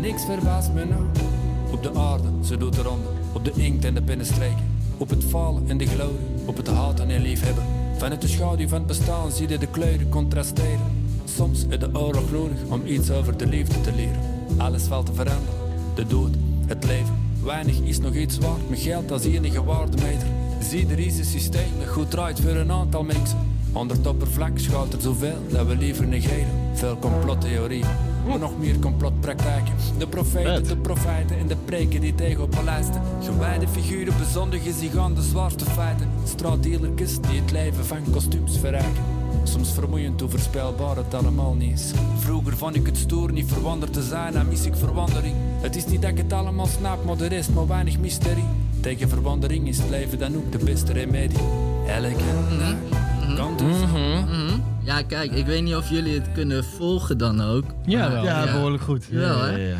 Niks 0.00 0.24
verbaast 0.24 0.72
me 0.72 0.84
nog. 0.84 1.24
Op 1.72 1.82
de 1.82 1.94
aarde, 1.94 2.28
ze 2.44 2.56
doet 2.56 2.74
de 2.74 2.82
ronde. 2.82 3.08
Op 3.32 3.44
de 3.44 3.52
inkt 3.54 3.84
en 3.84 3.94
de 3.94 4.02
pennenstreken. 4.02 4.64
Op 4.98 5.10
het 5.10 5.24
falen 5.24 5.68
en 5.68 5.78
de 5.78 5.86
glorie. 5.86 6.18
Op 6.46 6.56
het 6.56 6.66
haten 6.66 7.10
en 7.10 7.22
liefhebben. 7.22 7.64
Vanuit 7.96 8.20
de 8.20 8.28
schaduw 8.28 8.68
van 8.68 8.78
het 8.78 8.86
bestaan 8.86 9.30
zie 9.30 9.48
je 9.48 9.58
de 9.58 9.66
kleuren 9.66 10.08
contrasteren. 10.08 10.80
Soms 11.24 11.66
is 11.68 11.78
de 11.78 11.88
oorlog 11.92 12.30
nodig 12.30 12.58
om 12.68 12.86
iets 12.86 13.10
over 13.10 13.36
de 13.36 13.46
liefde 13.46 13.80
te 13.80 13.92
leren. 13.94 14.20
Alles 14.56 14.82
valt 14.82 15.06
te 15.06 15.14
veranderen. 15.14 15.54
De 15.94 16.06
dood, 16.06 16.34
het 16.66 16.84
leven. 16.84 17.14
Weinig 17.42 17.80
is 17.80 17.98
nog 17.98 18.14
iets 18.14 18.38
waard, 18.38 18.68
met 18.68 18.78
geld 18.78 19.10
als 19.10 19.24
enige 19.24 19.64
waardemeter. 19.64 20.28
Zie, 20.60 20.86
er 20.88 20.98
is 20.98 21.18
een 21.18 21.24
systeem 21.24 21.70
dat 21.78 21.88
goed 21.88 22.10
draait 22.10 22.40
voor 22.40 22.56
een 22.56 22.72
aantal 22.72 23.02
mensen. 23.02 23.38
Onder 23.72 23.96
het 23.96 24.06
oppervlak 24.06 24.58
schuilt 24.58 24.92
er 24.92 25.00
zoveel 25.00 25.38
dat 25.48 25.66
we 25.66 25.76
liever 25.76 26.06
negeren. 26.06 26.63
Veel 26.74 26.98
complottheorieën, 26.98 27.86
maar 28.28 28.38
nog 28.38 28.58
meer 28.58 28.78
complotpraktijken. 28.78 29.74
De 29.98 30.06
profeten, 30.06 30.68
de 30.68 30.76
profijten 30.76 31.38
en 31.38 31.46
de 31.46 31.56
preken 31.64 32.00
die 32.00 32.14
tegen 32.14 32.42
op 32.42 32.58
lijsten. 32.64 33.02
Gewijde 33.22 33.68
figuren 33.68 34.14
bezondigen 34.18 34.72
zich 34.72 34.96
aan 34.96 35.14
de 35.14 35.22
zwaarste 35.22 35.64
feiten. 35.64 36.08
Straatdealertjes 36.24 37.20
die 37.20 37.40
het 37.40 37.50
leven 37.50 37.84
van 37.84 38.10
kostuums 38.10 38.58
verrijken. 38.58 39.02
Soms 39.44 39.72
vermoeiend 39.72 40.20
hoe 40.20 40.30
voorspelbaar 40.30 40.96
het 40.96 41.14
allemaal 41.14 41.54
niet 41.54 41.72
is. 41.72 41.92
Vroeger 42.18 42.56
vond 42.56 42.76
ik 42.76 42.86
het 42.86 42.96
stoer 42.96 43.32
niet 43.32 43.52
verwonderd 43.52 43.92
te 43.92 44.02
zijn, 44.02 44.34
en 44.34 44.48
mis 44.48 44.66
ik 44.66 44.76
verwondering. 44.76 45.34
Het 45.60 45.76
is 45.76 45.86
niet 45.86 46.02
dat 46.02 46.10
ik 46.10 46.18
het 46.18 46.32
allemaal 46.32 46.66
snap, 46.66 47.04
maar 47.04 47.20
er 47.20 47.32
is 47.32 47.48
maar 47.48 47.66
weinig 47.66 47.98
mysterie. 47.98 48.44
Tegen 48.80 49.08
verwondering 49.08 49.68
is 49.68 49.78
het 49.78 49.90
leven 49.90 50.18
dan 50.18 50.36
ook 50.36 50.52
de 50.52 50.64
beste 50.64 50.92
remedie. 50.92 51.38
Elke 51.86 52.24
dag 52.56 53.46
komt 53.46 53.60
zon. 53.60 54.24
Mhm. 54.24 54.73
Ja, 54.84 55.02
kijk, 55.02 55.32
ik 55.32 55.46
weet 55.46 55.62
niet 55.62 55.74
of 55.74 55.90
jullie 55.90 56.14
het 56.14 56.32
kunnen 56.32 56.64
volgen 56.64 57.18
dan 57.18 57.40
ook. 57.40 57.64
Ja, 57.86 58.10
wel. 58.12 58.24
Ja, 58.24 58.44
behoorlijk 58.44 58.82
goed. 58.82 59.08
Ja, 59.10 59.48
ja, 59.50 59.56
ja. 59.56 59.78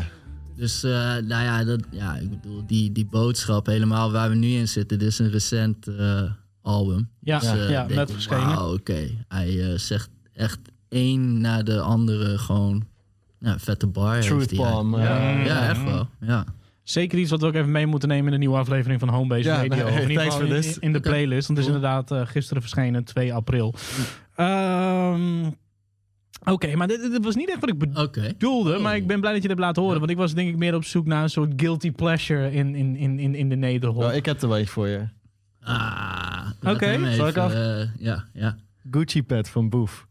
Dus 0.55 0.83
eh, 0.83 0.91
nou 1.01 1.43
ja, 1.43 1.63
dat, 1.63 1.79
ja, 1.91 2.15
ik 2.15 2.29
bedoel, 2.29 2.65
die, 2.65 2.91
die 2.91 3.05
boodschap 3.05 3.65
helemaal 3.65 4.11
waar 4.11 4.29
we 4.29 4.35
nu 4.35 4.47
in 4.47 4.67
zitten, 4.67 4.99
dit 4.99 5.07
is 5.07 5.19
een 5.19 5.29
recent 5.29 5.87
eh, 5.87 6.21
album. 6.61 7.09
Ja, 7.19 7.39
Dus, 7.39 7.49
eh, 7.49 7.69
ja, 7.69 7.85
net 7.87 8.11
verschenen. 8.11 8.45
Wauw, 8.45 8.73
oké. 8.73 9.09
Hij 9.27 9.71
eh, 9.71 9.77
zegt 9.77 10.09
echt 10.33 10.59
één 10.89 11.41
na 11.41 11.63
de 11.63 11.79
andere 11.79 12.37
gewoon, 12.37 12.83
Ja, 13.39 13.59
vette 13.59 13.87
bar. 13.87 14.19
Truth 14.19 14.55
bomb, 14.55 14.95
Ja, 14.95 15.29
ja, 15.29 15.69
echt 15.69 15.83
wel. 15.83 16.07
Ja. 16.21 16.45
Zeker 16.83 17.19
iets 17.19 17.29
wat 17.31 17.41
we 17.41 17.47
ook 17.47 17.53
even 17.53 17.71
mee 17.71 17.85
moeten 17.85 18.09
nemen 18.09 18.25
in 18.25 18.31
de 18.31 18.37
nieuwe 18.37 18.57
aflevering 18.57 18.99
van 18.99 19.09
Homebase 19.09 19.43
Ja, 19.43 19.55
Radio. 19.55 19.89
nee, 19.89 20.01
in 20.01 20.75
in, 20.79 20.93
de 20.93 20.99
playlist. 20.99 21.47
Want 21.47 21.59
het 21.59 21.67
is 21.67 21.73
inderdaad 21.73 22.11
gisteren 22.29 22.61
verschenen, 22.61 23.03
2 23.03 23.33
april. 23.33 23.73
Ehm, 24.35 25.49
Oké, 26.43 26.75
maar 26.75 26.87
dit, 26.87 27.01
dit 27.11 27.23
was 27.23 27.35
niet 27.35 27.49
echt 27.49 27.59
wat 27.59 27.69
ik 27.69 27.77
bedoelde. 27.77 28.77
Maar 28.79 28.95
ik 28.95 29.07
ben 29.07 29.19
blij 29.19 29.33
dat 29.33 29.41
je 29.41 29.47
het 29.47 29.57
hebt 29.57 29.59
laten 29.67 29.81
horen. 29.81 29.99
Want 29.99 30.11
ik 30.11 30.17
was 30.17 30.33
denk 30.33 30.49
ik 30.49 30.57
meer 30.57 30.75
op 30.75 30.83
zoek 30.83 31.05
naar 31.05 31.23
een 31.23 31.29
soort 31.29 31.53
guilty 31.55 31.91
pleasure 31.91 32.51
in, 32.51 32.75
in, 32.75 32.95
in, 32.95 33.19
in, 33.19 33.35
in 33.35 33.49
de 33.49 33.55
nederhop. 33.55 34.03
Oh, 34.03 34.13
ik 34.13 34.25
heb 34.25 34.41
er 34.41 34.47
wel 34.47 34.59
iets 34.59 34.69
voor 34.69 34.87
je. 34.87 35.07
Ah, 35.61 36.49
Oké. 36.63 37.13
Zal 37.15 37.27
ik 37.27 37.37
af? 37.37 37.53
eh, 37.53 37.81
ja, 37.97 38.25
ja. 38.33 38.57
Gucci 38.91 39.23
pad 39.23 39.49
van 39.49 39.69
Boef. 39.69 40.07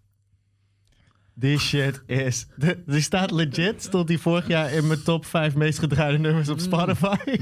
Die 1.35 1.59
shit 1.59 2.03
is... 2.07 2.47
de- 2.57 2.83
Die 2.87 3.01
staat 3.01 3.31
legit. 3.31 3.83
Stond 3.83 4.09
die 4.09 4.19
vorig 4.19 4.47
jaar 4.49 4.73
in 4.73 4.87
mijn 4.87 5.03
top 5.03 5.27
5 5.27 5.55
meest 5.55 5.79
gedraaide 5.79 6.19
nummers 6.19 6.49
op 6.49 6.59
Spotify. 6.61 7.17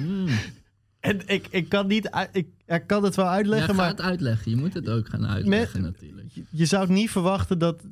En 1.00 1.20
ik, 1.26 1.46
ik 1.50 1.68
kan 1.68 1.86
niet... 1.86 2.10
uit- 2.10 2.44
Ik, 2.74 2.80
ik 2.80 2.86
kan 2.86 3.04
het 3.04 3.14
wel 3.14 3.28
uitleggen, 3.28 3.68
ja, 3.68 3.74
ga 3.74 3.80
maar... 3.80 3.90
het 3.90 4.00
uitleggen. 4.00 4.50
Je 4.50 4.56
moet 4.56 4.74
het 4.74 4.88
ook 4.88 5.08
gaan 5.08 5.26
uitleggen 5.26 5.82
natuurlijk. 5.82 6.28
je 6.50 6.66
zou 6.66 6.82
het 6.82 6.90
niet 6.90 7.10
verwachten 7.10 7.58
dat, 7.58 7.82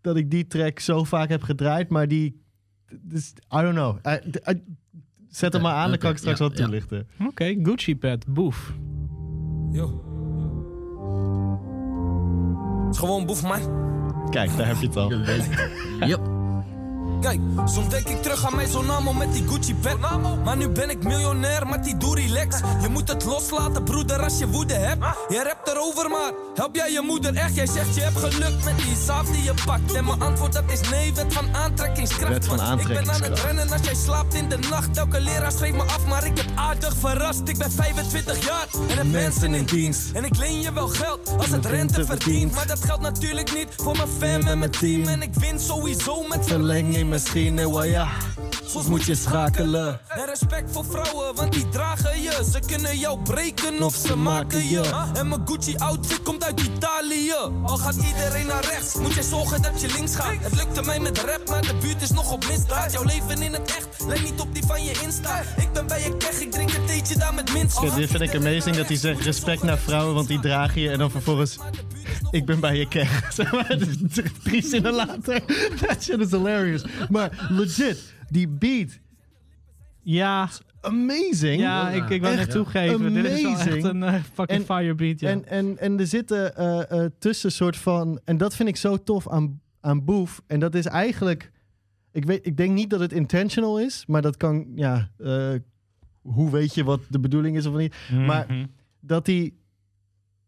dat 0.00 0.16
ik 0.16 0.30
die 0.30 0.46
track 0.46 0.78
zo 0.78 1.04
vaak 1.04 1.28
heb 1.28 1.42
gedraaid, 1.42 1.88
maar 1.88 2.08
die. 2.08 2.40
Dus, 3.00 3.30
I 3.30 3.60
don't 3.60 3.74
know. 3.74 3.98
Eh, 4.02 4.14
eh, 4.42 4.56
zet 5.28 5.52
hem 5.52 5.62
maar 5.62 5.74
aan, 5.74 5.88
dan 5.88 5.98
kan 5.98 6.10
ik 6.10 6.16
straks 6.16 6.38
ja, 6.38 6.44
wat 6.44 6.58
ja. 6.58 6.64
toelichten. 6.64 7.08
Oké, 7.26 7.54
Gucci 7.62 7.96
pad, 7.96 8.26
boef. 8.26 8.74
Het 12.84 12.94
is 12.94 12.98
gewoon 12.98 13.26
boef, 13.26 13.42
man. 13.42 13.80
Kijk, 14.30 14.56
daar 14.56 14.66
heb 14.66 14.76
je 14.76 14.86
het 14.86 14.96
al. 14.96 15.10
Yep. 16.08 16.31
Kijk, 17.22 17.40
soms 17.64 17.88
denk 17.88 18.08
ik 18.08 18.22
terug 18.22 18.46
aan 18.46 18.56
mijn 18.56 18.68
Zonamo 18.68 19.12
met 19.12 19.32
die 19.32 19.48
Gucci 19.48 19.74
pet. 19.74 19.96
Maar 20.44 20.56
nu 20.56 20.68
ben 20.68 20.90
ik 20.90 21.04
miljonair 21.04 21.66
met 21.66 21.84
die 21.84 21.96
doe 21.96 22.14
relax. 22.14 22.60
Je 22.80 22.88
moet 22.88 23.08
het 23.08 23.24
loslaten, 23.24 23.84
broeder, 23.84 24.22
als 24.22 24.38
je 24.38 24.48
woede 24.48 24.74
hebt. 24.74 25.04
Je 25.28 25.42
rapt 25.42 25.68
erover, 25.68 26.10
maar 26.10 26.32
help 26.54 26.76
jij 26.76 26.92
je 26.92 27.02
moeder 27.06 27.34
echt? 27.34 27.54
Jij 27.54 27.66
zegt 27.66 27.94
je 27.94 28.00
hebt 28.00 28.18
geluk 28.18 28.64
met 28.64 28.76
die 28.76 28.96
saaf 29.06 29.26
die 29.26 29.42
je 29.42 29.54
pakt. 29.66 29.92
En 29.92 30.04
mijn 30.04 30.20
antwoord 30.20 30.52
dat 30.52 30.64
is 30.66 30.88
nee, 30.90 31.14
wet 31.14 31.32
van 31.32 31.54
aantrekkingskracht. 31.54 32.32
Wet 32.32 32.46
van 32.46 32.56
Want 32.56 32.80
Ik 32.80 32.86
ben 32.86 33.10
aan 33.10 33.22
het 33.22 33.40
rennen 33.40 33.72
als 33.72 33.80
jij 33.84 33.94
slaapt 33.94 34.34
in 34.34 34.48
de 34.48 34.58
nacht. 34.70 34.96
Elke 34.96 35.20
leraar 35.20 35.52
schreef 35.52 35.72
me 35.72 35.82
af, 35.82 36.06
maar 36.06 36.26
ik 36.26 36.36
heb 36.36 36.46
aardig 36.54 36.94
verrast. 36.96 37.48
Ik 37.48 37.58
ben 37.58 37.70
25 37.70 38.44
jaar 38.44 38.66
en 38.88 38.96
heb 38.96 39.06
mensen 39.06 39.54
in 39.54 39.64
dienst. 39.64 40.10
En 40.12 40.24
ik 40.24 40.36
leen 40.36 40.60
je 40.60 40.72
wel 40.72 40.88
geld 40.88 41.34
als 41.38 41.48
het 41.48 41.66
rente 41.66 42.04
verdient. 42.04 42.54
Maar 42.54 42.66
dat 42.66 42.84
geldt 42.84 43.02
natuurlijk 43.02 43.54
niet 43.54 43.68
voor 43.76 43.96
mijn 43.96 44.08
fam 44.08 44.48
en 44.48 44.58
mijn 44.58 44.70
team. 44.70 45.06
En 45.06 45.22
ik 45.22 45.34
win 45.34 45.60
sowieso 45.60 46.22
met 46.28 46.46
Verlenging 46.46 47.10
misschien, 47.12 47.58
eh, 47.58 47.66
well, 47.66 47.90
ja. 47.90 48.08
Soms 48.66 48.86
moet 48.86 49.04
je 49.04 49.14
schakelen. 49.14 50.00
En 50.08 50.26
respect 50.26 50.72
voor 50.72 50.84
vrouwen, 50.84 51.34
want 51.34 51.52
die 51.52 51.68
dragen 51.68 52.22
je. 52.22 52.44
Ze 52.52 52.60
kunnen 52.66 52.98
jou 52.98 53.18
breken 53.18 53.82
of 53.82 53.94
ze 53.94 54.16
maken 54.16 54.68
je. 54.68 55.08
En 55.14 55.28
mijn 55.28 55.40
Gucci 55.44 55.76
outfit 55.76 56.22
komt 56.22 56.44
uit 56.44 56.60
Italië. 56.60 57.32
Al 57.62 57.76
gaat 57.76 57.94
iedereen 57.94 58.46
naar 58.46 58.64
rechts, 58.64 58.94
moet 58.94 59.14
je 59.14 59.22
zorgen 59.22 59.62
dat 59.62 59.80
je 59.80 59.92
links 59.96 60.16
gaat. 60.16 60.34
Het 60.40 60.54
lukte 60.54 60.82
mij 60.82 61.00
met 61.00 61.18
rap, 61.18 61.48
maar 61.48 61.62
de 61.62 61.74
buurt 61.80 62.02
is 62.02 62.10
nog 62.10 62.32
op 62.32 62.46
misdaad. 62.48 62.92
Jouw 62.92 63.04
leven 63.04 63.42
in 63.42 63.52
het 63.52 63.74
echt, 63.76 64.04
lijkt 64.06 64.22
niet 64.22 64.40
op 64.40 64.54
die 64.54 64.64
van 64.66 64.84
je 64.84 65.00
Insta. 65.02 65.42
Ik 65.56 65.72
ben 65.72 65.86
bij 65.86 66.02
je 66.02 66.16
keg, 66.16 66.40
ik 66.40 66.50
drink 66.50 66.74
een 66.74 66.84
theetje 66.86 67.18
daar 67.18 67.34
met 67.34 67.52
mint. 67.52 67.74
Kijk, 67.74 67.94
dit 67.94 68.10
vind 68.10 68.22
ik 68.22 68.34
amazing 68.34 68.76
dat 68.76 68.88
hij 68.88 68.96
zegt 68.96 69.20
respect 69.20 69.62
naar 69.62 69.78
vrouwen, 69.78 70.14
want 70.14 70.28
die 70.28 70.40
dragen 70.40 70.80
je. 70.80 70.90
En 70.90 70.98
dan 70.98 71.10
vervolgens, 71.10 71.58
ik 72.32 72.44
ben 72.46 72.60
bij 72.60 72.76
je 72.78 72.88
keg. 72.88 73.26
Zeg 73.32 73.52
maar, 73.52 73.76
Drie 74.44 74.62
zinnen 74.62 74.92
later. 74.94 75.40
That 75.86 76.02
shit 76.02 76.18
is 76.20 76.30
hilarious. 76.30 76.84
Maar 77.10 77.46
legit, 77.50 78.14
die 78.28 78.48
beat. 78.48 78.98
Ja. 80.02 80.48
Amazing. 80.80 81.60
Ja, 81.60 81.90
ik, 81.90 82.08
ik 82.08 82.20
wou 82.20 82.32
Echt 82.34 82.42
net 82.46 82.50
toegeven. 82.50 83.14
Dit 83.14 83.24
is 83.24 83.42
wel 83.42 83.56
echt 83.58 83.84
een 83.84 84.02
eh, 84.02 84.14
fucking 84.32 84.66
En- 84.68 84.76
firebeat, 84.76 85.20
ja. 85.20 85.28
En, 85.30 85.46
en, 85.48 85.78
en 85.78 85.98
er 86.00 86.06
zitten 86.06 86.56
eh, 86.56 86.90
eh, 87.04 87.10
tussen 87.18 87.52
soort 87.52 87.76
van... 87.76 88.20
En 88.24 88.36
dat 88.36 88.54
vind 88.56 88.68
ik 88.68 88.76
zo 88.76 88.96
tof 89.02 89.28
aan, 89.28 89.60
aan 89.80 90.04
Boef. 90.04 90.42
En 90.46 90.60
dat 90.60 90.74
is 90.74 90.86
eigenlijk... 90.86 91.50
Ik, 92.12 92.24
weet, 92.24 92.46
ik 92.46 92.56
denk 92.56 92.72
niet 92.72 92.90
dat 92.90 93.00
het 93.00 93.12
intentional 93.12 93.80
is. 93.80 94.04
Maar 94.06 94.22
dat 94.22 94.36
kan... 94.36 94.66
Ja, 94.74 95.10
hoe 96.22 96.50
weet 96.50 96.74
je 96.74 96.84
wat 96.84 97.00
de 97.08 97.20
bedoeling 97.20 97.56
is 97.56 97.66
of 97.66 97.76
niet? 97.76 97.94
Maar 98.26 98.44
Mhm. 98.48 98.66
dat 99.00 99.26
hij 99.26 99.52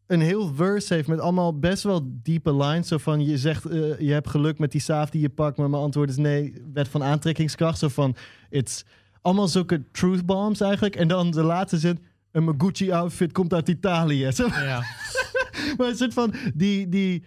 een 0.06 0.20
heel 0.20 0.55
verse 0.55 0.94
heeft 0.94 1.09
met 1.09 1.20
allemaal 1.20 1.59
best 1.59 1.82
wel 1.82 2.01
diepe 2.22 2.56
lines. 2.56 2.89
Zo 2.89 2.98
van, 2.98 3.24
je 3.24 3.39
zegt, 3.39 3.64
eh, 3.64 3.98
je 3.98 4.12
hebt 4.12 4.28
geluk 4.28 4.59
met 4.59 4.72
die 4.72 4.81
saaf 4.81 5.10
die 5.10 5.20
je 5.20 5.28
pakt. 5.28 5.56
Maar 5.56 5.70
mijn 5.70 5.82
antwoord 5.82 6.09
is 6.10 6.16
nee, 6.16 6.55
wet 6.72 6.89
van 6.89 7.02
aantrekkingskracht. 7.02 7.78
Zo 7.78 7.89
van, 7.89 8.16
it's 8.51 8.85
allemaal 9.22 9.48
zulke 9.48 9.82
truth 9.93 10.26
bombs 10.26 10.60
eigenlijk. 10.60 10.97
En 10.97 11.09
dan 11.09 11.31
de 11.31 11.43
laatste 11.43 11.78
zin, 11.78 11.98
en 12.31 12.44
mijn 12.44 12.60
Gucci 12.60 12.90
outfit 12.93 13.32
komt 13.32 13.55
uit 13.55 13.68
Italië. 13.68 14.32
Zo, 14.32 14.47
Ja. 14.47 14.82
maar 15.76 15.89
een 15.89 15.97
soort 15.97 16.12
van, 16.14 16.35
die, 16.55 16.89
die, 16.89 17.24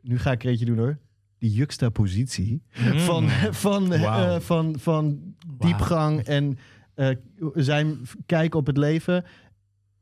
nu 0.00 0.18
ga 0.18 0.32
ik 0.32 0.42
er 0.44 0.50
eentje 0.50 0.64
doen 0.64 0.78
hoor. 0.78 0.98
Die 1.38 1.50
juxtapositie 1.52 2.62
Mm. 2.92 2.98
van, 2.98 3.28
van, 3.64 3.92
eh, 3.92 4.02
Wauw. 4.02 4.40
van, 4.40 4.74
van 4.78 5.20
diepgang 5.58 6.20
en 6.20 6.58
eh, 6.94 7.08
zijn 7.54 7.98
kijk 8.26 8.54
op 8.54 8.66
het 8.66 8.76
leven. 8.76 9.24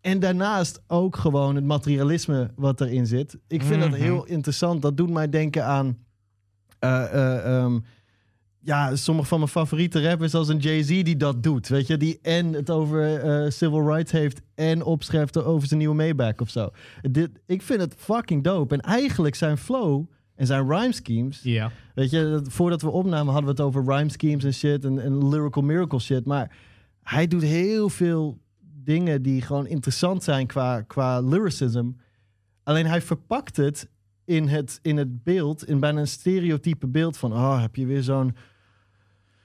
En 0.05 0.19
daarnaast 0.19 0.83
ook 0.87 1.17
gewoon 1.17 1.55
het 1.55 1.65
materialisme 1.65 2.51
wat 2.57 2.81
erin 2.81 3.07
zit. 3.07 3.39
Ik 3.49 3.63
vind 3.63 3.81
dat 3.81 3.91
Mhm. 3.91 4.01
heel 4.01 4.25
interessant. 4.27 4.83
Dat 4.83 4.97
doet 4.97 5.11
mij 5.11 5.29
denken 5.29 5.65
aan... 5.65 5.99
eh, 6.79 7.05
eh, 7.05 7.59
ehm, 7.63 7.79
ja, 8.61 8.97
sommige 8.97 9.29
van 9.29 9.39
mijn 9.39 9.51
favoriete 9.51 10.09
rappers, 10.09 10.31
zoals 10.31 10.49
een 10.49 10.59
Jay-Z, 10.59 10.89
die 11.03 11.17
dat 11.17 11.43
doet. 11.43 11.69
Weet 11.69 11.87
je, 11.87 11.97
die 11.97 12.19
en 12.23 12.53
het 12.53 12.71
over 12.71 13.17
eh, 13.21 13.51
civil 13.51 13.87
rights 13.93 14.13
heeft 14.13 14.41
en 14.55 14.83
opschrijft 14.83 15.45
over 15.45 15.67
zijn 15.69 15.79
nieuwe 15.81 15.95
Maybach 15.95 16.37
of 16.39 16.51
zo. 16.51 16.71
Dit, 17.03 17.31
ik 17.47 17.63
vind 17.63 17.81
het 17.81 17.95
fucking 17.99 18.43
dope. 18.45 18.75
En 18.75 18.81
eigenlijk 18.81 19.35
zijn 19.35 19.57
flow 19.59 20.05
en 20.35 20.47
zijn 20.47 20.69
rhyme 20.69 20.93
schemes. 20.93 21.41
Ja. 21.43 21.71
Weet 21.95 22.11
je, 22.11 22.31
dat- 22.31 22.53
voordat 22.53 22.83
we 22.83 22.91
opnamen 22.91 23.33
hadden 23.33 23.55
we 23.55 23.63
het 23.63 23.75
over 23.75 23.95
rhyme 23.95 24.11
schemes 24.11 24.45
en 24.45 24.55
shit 24.55 24.85
en, 24.85 24.99
en 24.99 25.29
lyrical 25.29 25.63
miracle 25.63 25.99
shit. 26.01 26.25
Maar 26.25 26.57
hij 27.03 27.27
doet 27.27 27.43
heel 27.43 27.89
veel 27.89 28.39
dingen 28.85 29.23
die 29.23 29.43
gewoon 29.43 29.66
interessant 29.66 30.23
zijn 30.23 30.47
qua, 30.47 30.81
qua 30.81 31.20
lyricism. 31.20 31.90
Alleen 32.62 32.86
hij 32.86 33.02
verpakt 33.02 33.56
het 33.56 33.89
in 34.24 34.48
het, 34.48 34.78
in 34.82 34.97
het 34.97 35.23
beeld, 35.23 35.69
in 35.69 35.81
bijna 35.81 36.01
een 36.01 36.06
stereotype 36.06 36.86
beeld 36.86 37.16
van... 37.16 37.32
oh, 37.32 37.61
heb 37.61 37.77
je 37.77 37.86
weer 37.86 38.02
zo'n 38.02 38.35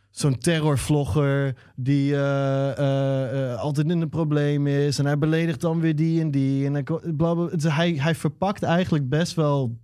zo'n 0.09 0.37
terrorvlogger 0.37 1.55
die 1.75 2.15
eh, 2.15 2.77
eh, 2.77 3.51
eh, 3.51 3.59
altijd 3.59 3.89
in 3.89 4.01
een 4.01 4.09
probleem 4.09 4.67
is... 4.67 4.99
en 4.99 5.05
hij 5.05 5.17
beledigt 5.17 5.61
dan 5.61 5.79
weer 5.79 5.95
die 5.95 6.21
en 6.21 6.31
die. 6.31 6.65
En 6.65 6.73
hij. 6.73 6.83
Dus 7.55 7.73
hij, 7.73 7.93
hij 7.93 8.15
verpakt 8.15 8.63
eigenlijk 8.63 9.09
best 9.09 9.33
wel 9.33 9.77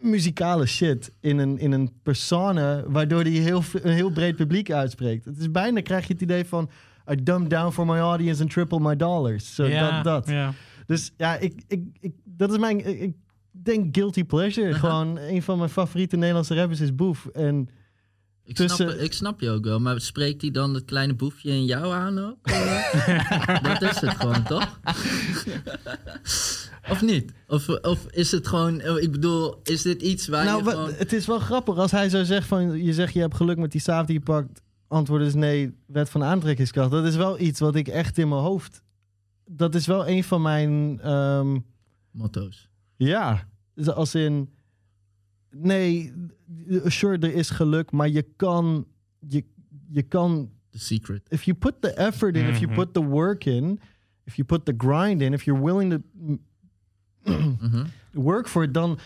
muzikale 0.00 0.66
shit 0.66 1.12
in 1.20 1.38
een, 1.38 1.58
in 1.58 1.72
een 1.72 1.92
persona... 2.02 2.82
waardoor 2.86 3.22
hij 3.22 3.30
heel, 3.30 3.62
een 3.72 3.92
heel 3.92 4.10
breed 4.10 4.36
publiek 4.36 4.70
uitspreekt. 4.70 5.24
Het 5.24 5.38
is 5.38 5.50
bijna, 5.50 5.80
krijg 5.80 6.06
je 6.06 6.12
het 6.12 6.22
idee 6.22 6.44
van... 6.44 6.70
I 7.10 7.14
dumb 7.22 7.48
down 7.48 7.72
for 7.72 7.86
my 7.86 7.98
audience 7.98 8.40
and 8.42 8.50
triple 8.50 8.78
my 8.80 8.96
dollars. 8.96 9.54
Zo, 9.54 9.64
Ja, 9.64 10.02
dat, 10.02 10.04
dat. 10.04 10.34
ja. 10.34 10.52
Dus 10.86 11.12
ja, 11.16 11.36
ik, 11.36 11.62
ik, 11.68 11.82
ik, 12.00 12.12
dat 12.24 12.52
is 12.52 12.58
mijn... 12.58 13.02
Ik, 13.02 13.14
denk 13.62 13.96
guilty 13.96 14.24
pleasure. 14.24 14.74
Gewoon 14.74 15.18
een 15.18 15.42
van 15.42 15.58
mijn 15.58 15.70
favoriete 15.70 16.16
Nederlandse 16.16 16.54
rappers 16.54 16.80
is 16.80 16.94
Boef. 16.94 17.26
En 17.26 17.68
Ik, 18.44 18.54
tussen- 18.54 18.88
snap, 18.90 19.00
ik 19.00 19.12
snap 19.12 19.40
je 19.40 19.50
ook 19.50 19.64
wel, 19.64 19.80
maar 19.80 20.00
spreekt 20.00 20.42
hij 20.42 20.50
dan 20.50 20.74
het 20.74 20.84
kleine 20.84 21.14
boefje 21.14 21.50
in 21.50 21.64
jou 21.64 21.92
aan 21.92 22.18
ook? 22.18 22.36
Dat 23.68 23.82
is 23.82 24.00
het 24.00 24.10
gewoon, 24.10 24.42
toch? 24.42 24.80
of 26.90 27.02
niet? 27.02 27.32
Of, 27.48 27.68
of 27.68 28.06
is 28.10 28.30
het 28.30 28.46
gewoon, 28.46 28.80
ik 28.80 29.10
bedoel, 29.12 29.60
is 29.62 29.82
dit 29.82 30.02
iets 30.02 30.28
waar 30.28 30.44
nou, 30.44 30.64
je 30.64 30.70
gewoon... 30.70 30.92
het 30.96 31.12
is 31.12 31.26
wel 31.26 31.38
grappig 31.38 31.76
als 31.76 31.90
hij 31.90 32.08
zou 32.08 32.24
zeggen 32.24 32.46
van... 32.46 32.82
Je 32.84 32.92
zegt 32.92 33.12
je 33.14 33.20
hebt 33.20 33.34
geluk 33.36 33.56
met 33.58 33.72
die 33.72 33.80
saaf 33.80 34.06
die 34.06 34.14
je 34.18 34.24
pakt. 34.24 34.60
Antwoord 34.88 35.22
is 35.22 35.34
nee, 35.34 35.74
wet 35.86 36.10
van 36.10 36.22
aantrekkingskracht. 36.24 36.90
Dat 36.90 37.04
is 37.04 37.16
wel 37.16 37.40
iets 37.40 37.60
wat 37.60 37.74
ik 37.74 37.88
echt 37.88 38.18
in 38.18 38.28
mijn 38.28 38.40
hoofd... 38.40 38.82
Dat 39.46 39.74
is 39.74 39.86
wel 39.86 40.08
een 40.08 40.24
van 40.24 40.42
mijn... 40.42 41.00
ehm, 41.00 41.58
Motto's. 42.10 42.68
Ja, 42.96 43.48
dus 43.74 43.88
als 43.90 44.14
in... 44.14 44.50
Nee, 45.50 46.12
sure, 46.84 47.18
er 47.18 47.34
is 47.34 47.50
geluk, 47.50 47.90
maar 47.92 48.08
je 48.08 48.22
kan... 48.36 48.86
Je, 49.28 49.44
je 49.88 50.02
kan... 50.02 50.50
The 50.70 50.78
secret. 50.78 51.26
If 51.28 51.42
you 51.42 51.56
put 51.58 51.74
the 51.80 51.90
effort 51.90 52.36
in, 52.36 52.46
if 52.46 52.58
you 52.58 52.66
Mhm. 52.66 52.74
put 52.80 52.94
the 52.94 53.04
work 53.04 53.44
in... 53.44 53.80
If 54.24 54.34
you 54.36 54.46
put 54.46 54.64
the 54.64 54.74
grind 54.76 55.20
in, 55.22 55.32
if 55.32 55.44
you're 55.44 55.62
willing 55.64 55.90
to... 55.90 55.98
Mhm. 57.24 57.84
work 58.12 58.48
for 58.48 58.62
it, 58.62 58.74
dan, 58.74 58.98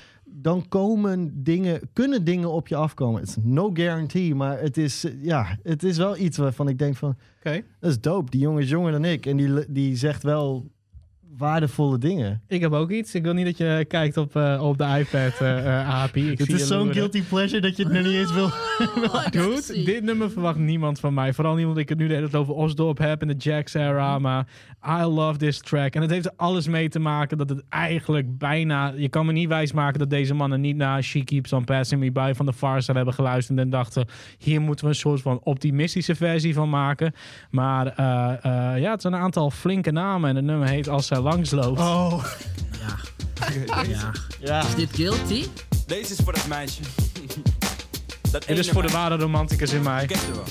dan 0.43 0.69
komen 0.69 1.43
dingen, 1.43 1.81
kunnen 1.93 2.25
dingen 2.25 2.51
op 2.51 2.69
je 2.69 2.77
afkomen. 2.77 3.21
Het 3.21 3.29
is 3.29 3.37
no 3.43 3.71
guarantee, 3.73 4.35
maar 4.35 4.61
het 4.61 4.77
is, 4.77 5.05
eh, 5.05 5.13
ja, 5.23 5.59
het 5.63 5.83
is 5.83 5.97
wel 5.97 6.17
iets 6.17 6.37
waarvan 6.37 6.69
ik 6.69 6.79
denk 6.79 6.97
van, 6.97 7.17
Oké. 7.39 7.63
dat 7.81 7.91
is 7.91 8.01
dope. 8.01 8.31
Die 8.31 8.41
jongen 8.41 8.63
is 8.63 8.69
jonger 8.69 8.93
dan 8.93 9.05
ik 9.05 9.27
en 9.27 9.37
die, 9.37 9.65
die 9.69 9.97
zegt 9.97 10.23
wel 10.23 10.71
waardevolle 11.39 11.99
dingen. 11.99 12.43
Ik 12.49 12.61
heb 12.61 12.73
ook 12.73 12.91
iets. 12.91 13.15
Ik 13.15 13.23
wil 13.23 13.33
niet 13.33 13.45
dat 13.45 13.57
je 13.57 13.85
kijkt 13.89 14.17
op, 14.17 14.37
eh, 14.37 14.63
op 14.63 14.79
de 14.79 14.85
iPad, 14.85 15.41
eh 15.41 15.81
eh, 15.81 15.89
Api. 15.89 16.31
Het 16.31 16.53
is 16.53 16.67
zo'n 16.67 16.93
guilty 16.93 17.23
pleasure 17.23 17.61
dat 17.61 17.77
je 17.77 17.83
het 17.83 17.93
nog 17.93 18.03
niet 18.03 18.13
eens 18.13 18.33
wil. 18.33 18.51
Dude, 19.31 19.85
dit 19.85 20.03
nummer 20.03 20.31
verwacht 20.31 20.59
niemand 20.59 21.01
van 21.01 21.15
mij. 21.15 21.33
Vooral 21.33 21.55
niet 21.55 21.65
omdat 21.65 21.79
ik 21.79 21.89
het 21.89 21.99
nu 21.99 22.07
de 22.07 22.15
hele 22.15 22.29
tijd 22.29 22.43
over 22.43 22.55
Osdorp 22.55 22.99
heb 22.99 23.23
in 23.23 23.29
de 23.29 23.35
Jax 23.35 23.75
era. 23.75 24.19
Maar 24.19 24.47
I 25.01 25.03
love 25.03 25.39
this 25.39 25.59
track. 25.59 25.95
En 25.95 26.03
het 26.03 26.11
heeft 26.11 26.27
er 26.27 26.33
alles 26.37 26.69
mee 26.69 26.89
te 26.89 26.99
maken 26.99 27.39
dat 27.39 27.49
het 27.49 27.63
eigenlijk 27.69 28.39
bijna... 28.39 28.93
Je 28.97 29.09
kan 29.09 29.27
me 29.27 29.33
niet 29.33 29.49
wijsmaken 29.49 29.99
dat 29.99 30.11
deze 30.11 30.35
mannen 30.35 30.61
niet 30.61 30.77
naar 30.77 31.03
She 31.03 31.25
Keeps 31.25 31.53
On 31.53 31.65
Passing 31.65 32.01
Me 32.01 32.13
By 32.13 32.33
van 32.35 32.47
de 32.47 32.53
Farsa 32.53 32.93
hebben 32.93 33.15
geluisterd. 33.15 33.59
En 33.59 33.71
dachten, 33.71 34.07
hier 34.39 34.61
moeten 34.61 34.85
we 34.85 34.91
een 34.91 34.97
soort 34.97 35.21
van 35.21 35.41
optimistische 35.43 36.15
versie 36.15 36.55
van 36.55 36.71
maken. 36.71 37.13
Maar 37.51 37.87
eh, 37.87 38.33
eh, 38.43 38.81
ja, 38.81 38.91
het 38.91 39.01
zijn 39.01 39.13
een 39.13 39.21
aantal 39.21 39.51
flinke 39.51 39.91
namen. 39.91 40.31
En 40.31 40.37
het 40.37 40.45
nummer 40.45 40.69
heet 40.69 40.89
Als 40.89 41.07
Zij 41.07 41.19
Langsloopt. 41.29 41.79
Oh. 41.79 42.25
Ja. 43.89 44.13
Ja. 44.41 44.63
Is 44.63 44.75
dit 44.75 44.89
guilty? 44.95 45.47
Deze 45.87 46.13
is 46.13 46.19
voor 46.25 46.33
dat 46.33 46.47
meisje. 46.47 46.81
Dat 48.31 48.45
Dit 48.47 48.59
is 48.59 48.71
voor 48.71 48.83
de 48.83 48.89
ware 48.89 49.17
romanticus 49.17 49.73
in 49.73 49.83
mij. 49.83 50.09
Wel. 50.35 50.45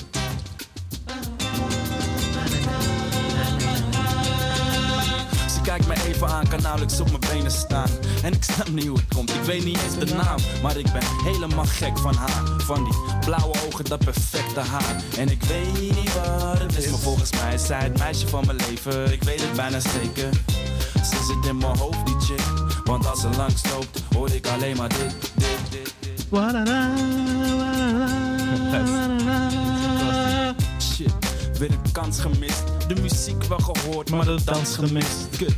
Ze 5.68 5.74
kijkt 5.74 5.88
me 5.88 6.08
even 6.08 6.28
aan, 6.28 6.48
kan 6.48 6.62
nauwelijks 6.62 7.00
op 7.00 7.08
mijn 7.08 7.20
benen 7.20 7.50
staan. 7.50 7.88
En 8.22 8.32
ik 8.32 8.42
snap 8.42 8.68
niet 8.68 8.86
hoe 8.86 8.96
het 8.96 9.14
komt, 9.14 9.34
ik 9.34 9.42
weet 9.42 9.64
niet 9.64 9.78
eens 9.82 9.98
de 9.98 10.14
naam. 10.14 10.38
Maar 10.62 10.76
ik 10.76 10.92
ben 10.92 11.02
helemaal 11.24 11.64
gek 11.64 11.98
van 11.98 12.14
haar. 12.14 12.42
Van 12.58 12.84
die 12.84 12.94
blauwe 13.20 13.54
ogen, 13.66 13.84
dat 13.84 13.98
perfecte 13.98 14.60
haar. 14.60 15.02
En 15.18 15.28
ik 15.28 15.42
weet 15.42 15.80
niet 15.80 16.14
wat 16.14 16.58
het 16.58 16.76
is, 16.76 16.90
maar 16.90 16.98
volgens 16.98 17.30
mij 17.32 17.54
is 17.54 17.66
zij 17.66 17.82
het 17.82 17.98
meisje 17.98 18.28
van 18.28 18.46
mijn 18.46 18.56
leven. 18.56 19.12
Ik 19.12 19.22
weet 19.22 19.40
het 19.40 19.52
bijna 19.52 19.80
zeker. 19.80 20.30
Ze 20.94 21.24
zit 21.26 21.50
in 21.50 21.56
mijn 21.56 21.76
hoofd, 21.78 22.06
die 22.06 22.20
chick. 22.20 22.42
Want 22.84 23.06
als 23.06 23.20
ze 23.20 23.28
langs 23.36 23.62
loopt, 23.70 24.02
hoor 24.14 24.30
ik 24.30 24.46
alleen 24.46 24.76
maar 24.76 24.88
dit, 24.88 25.14
dit, 25.34 25.58
dit, 25.70 25.94
dit. 26.00 26.26
Shit, 30.94 31.12
weer 31.58 31.70
een 31.70 31.92
kans 31.92 32.20
gemist. 32.20 32.77
De 32.88 32.94
muziek 33.02 33.44
wel 33.44 33.58
gehoord, 33.58 34.10
maar 34.10 34.24
de 34.24 34.38
dans 34.44 34.76
gemist. 34.76 35.28
Kut. 35.36 35.56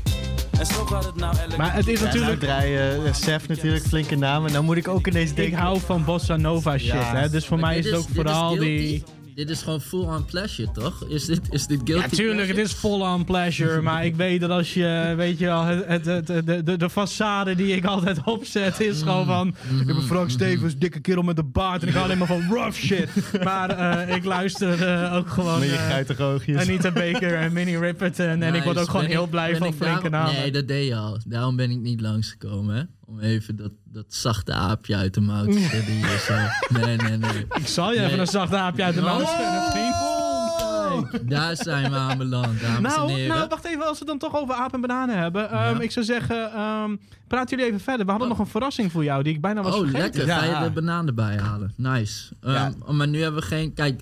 En 0.59 0.66
zo 0.66 0.85
gaat 0.85 1.05
het 1.05 1.15
nou 1.16 1.36
elke 1.36 1.57
Maar 1.57 1.74
het 1.74 1.89
is 1.89 1.98
Ja, 2.01 2.05
natuurlijk... 2.05 2.40
nou 2.43 2.52
draaien 2.52 3.02
uh, 3.07 3.12
Sef 3.12 3.48
natuurlijk 3.48 3.85
flinke 3.86 4.16
namen. 4.16 4.52
Nou 4.52 4.65
moet 4.65 4.77
ik 4.77 4.89
ook 4.89 5.07
ineens 5.07 5.31
Ik 5.31 5.36
denken... 5.36 5.59
hou 5.59 5.81
van 5.81 6.05
bossa 6.05 6.36
nova 6.36 6.78
shit, 6.78 6.86
Ja. 6.90 7.15
hè. 7.16 7.31
Dus 7.31 7.47
voor 7.47 7.59
Maar 7.59 7.69
mij 7.70 7.78
is 7.78 7.85
het 7.85 7.94
ook 7.94 8.07
vooral 8.15 8.57
die... 8.57 9.05
Dit 9.41 9.51
is 9.51 9.62
gewoon 9.62 9.81
full 9.81 10.01
on 10.05 10.25
pleasure, 10.25 10.71
toch? 10.73 11.05
Is 11.09 11.25
dit, 11.25 11.41
is 11.51 11.67
dit 11.67 11.81
guilty 11.85 12.03
Ja, 12.03 12.09
tuurlijk, 12.17 12.49
het 12.49 12.57
is 12.59 12.73
full 12.73 13.01
on 13.01 13.25
pleasure. 13.25 13.81
maar 13.91 14.05
ik 14.05 14.17
weet 14.17 14.41
dat 14.41 14.51
als 14.51 14.75
je, 14.75 15.15
weet 15.17 15.39
je 15.39 15.45
wel, 15.45 15.65
het, 15.65 15.87
het, 15.87 16.29
het- 16.29 16.47
de, 16.47 16.62
de, 16.62 16.77
de 16.77 16.91
façade 16.91 17.57
die 17.57 17.75
ik 17.77 17.85
altijd 17.85 18.19
opzet 18.25 18.81
is 18.81 19.03
gewoon 19.03 19.27
van... 19.27 19.49
Ik 19.81 19.87
ben 19.87 20.03
Frank 20.03 20.31
Stevens, 20.31 20.77
dikke 20.77 21.01
kerel 21.01 21.23
met 21.23 21.39
een 21.39 21.53
baard 21.53 21.83
en 21.83 21.89
ik 21.89 21.95
hou 21.95 22.05
alleen 22.05 22.19
maar 22.19 22.27
van 22.27 22.43
rough 22.51 22.77
shit. 22.79 23.09
Maar 23.45 23.71
eh, 23.71 24.15
ik 24.17 24.25
luister 24.25 24.83
eh, 24.83 25.15
ook 25.17 25.29
gewoon... 25.29 25.59
Met 25.61 25.69
je 25.69 25.75
eh, 25.77 25.87
guitige 25.87 26.23
oogjes. 26.23 26.57
Anita 26.61 26.91
Baker 26.91 27.35
en 27.35 27.53
Minnie 27.53 27.79
Riperton. 27.79 28.43
En 28.43 28.55
ik 28.55 28.62
word 28.62 28.79
ook 28.79 28.87
gewoon 28.87 29.03
Ben 29.03 29.11
heel 29.11 29.27
blij 29.27 29.51
ben 29.51 29.59
van 29.59 29.73
flinke 29.75 30.11
daarom- 30.11 30.11
namen. 30.11 30.41
Nee, 30.41 30.51
dat 30.53 30.69
deed 30.69 30.87
je 30.87 30.97
al. 30.97 31.19
Daarom 31.27 31.57
ben 31.57 31.71
ik 31.71 31.79
niet 31.79 32.01
langsgekomen, 32.01 32.75
hè? 32.77 32.83
Om 33.11 33.20
even 33.20 33.57
dat, 33.57 33.73
dat 33.85 34.05
zachte 34.09 34.53
aapje 34.53 34.97
uit 34.97 35.15
de 35.15 35.20
mouw 35.20 35.45
te 35.45 35.61
schudden 35.69 35.95
hier 35.95 36.19
zo. 36.19 36.35
Nee, 36.78 36.97
nee, 36.97 37.16
nee. 37.16 37.47
Ik 37.55 37.66
zal 37.66 37.93
je 37.93 38.01
even 38.05 38.19
een 38.19 38.27
zacht 38.27 38.55
aapje 38.55 38.85
uit 38.85 38.95
de 38.95 39.01
mouw 39.01 39.24
schudden, 39.24 39.70
vriend. 39.70 41.28
Daar 41.31 41.57
zijn 41.57 41.91
we 41.91 41.97
aanbeland, 41.97 42.61
dames 42.61 42.77
en 42.77 42.82
Nou, 42.82 43.12
heren. 43.12 43.37
nou, 43.37 43.49
wacht 43.49 43.65
even, 43.65 43.81
als 43.87 43.99
we 43.99 43.99
het 43.99 44.07
dan 44.20 44.31
toch 44.31 44.41
over 44.43 44.55
aap 44.55 44.74
en 44.74 44.81
bananen 44.81 45.19
hebben. 45.19 45.51
Ehm, 45.51 45.81
Ik 45.81 45.91
zou 45.91 46.05
zeggen, 46.05 46.53
ehm 46.53 46.97
praten 47.28 47.51
jullie 47.57 47.73
even 47.73 47.85
verder. 47.85 48.05
We 48.05 48.11
hadden 48.11 48.28
nog 48.28 48.39
een 48.39 48.47
verrassing 48.47 48.93
voor 48.93 49.05
jou 49.05 49.23
die 49.23 49.35
ik 49.35 49.41
bijna 49.41 49.62
was 49.62 49.74
oh, 49.74 49.81
vergeten. 49.81 50.01
lekker. 50.27 50.35
Ga 50.49 50.59
je 50.59 50.65
de 50.65 50.70
banaan 50.74 51.07
erbij 51.07 51.39
halen? 51.39 51.73
Nice. 51.77 52.32
Ehm, 52.41 52.73
oh, 52.87 52.91
Maar 52.91 53.09
nu 53.09 53.23
hebben 53.23 53.41
we 53.41 53.47
geen... 53.47 53.74
Kijk, 53.74 54.01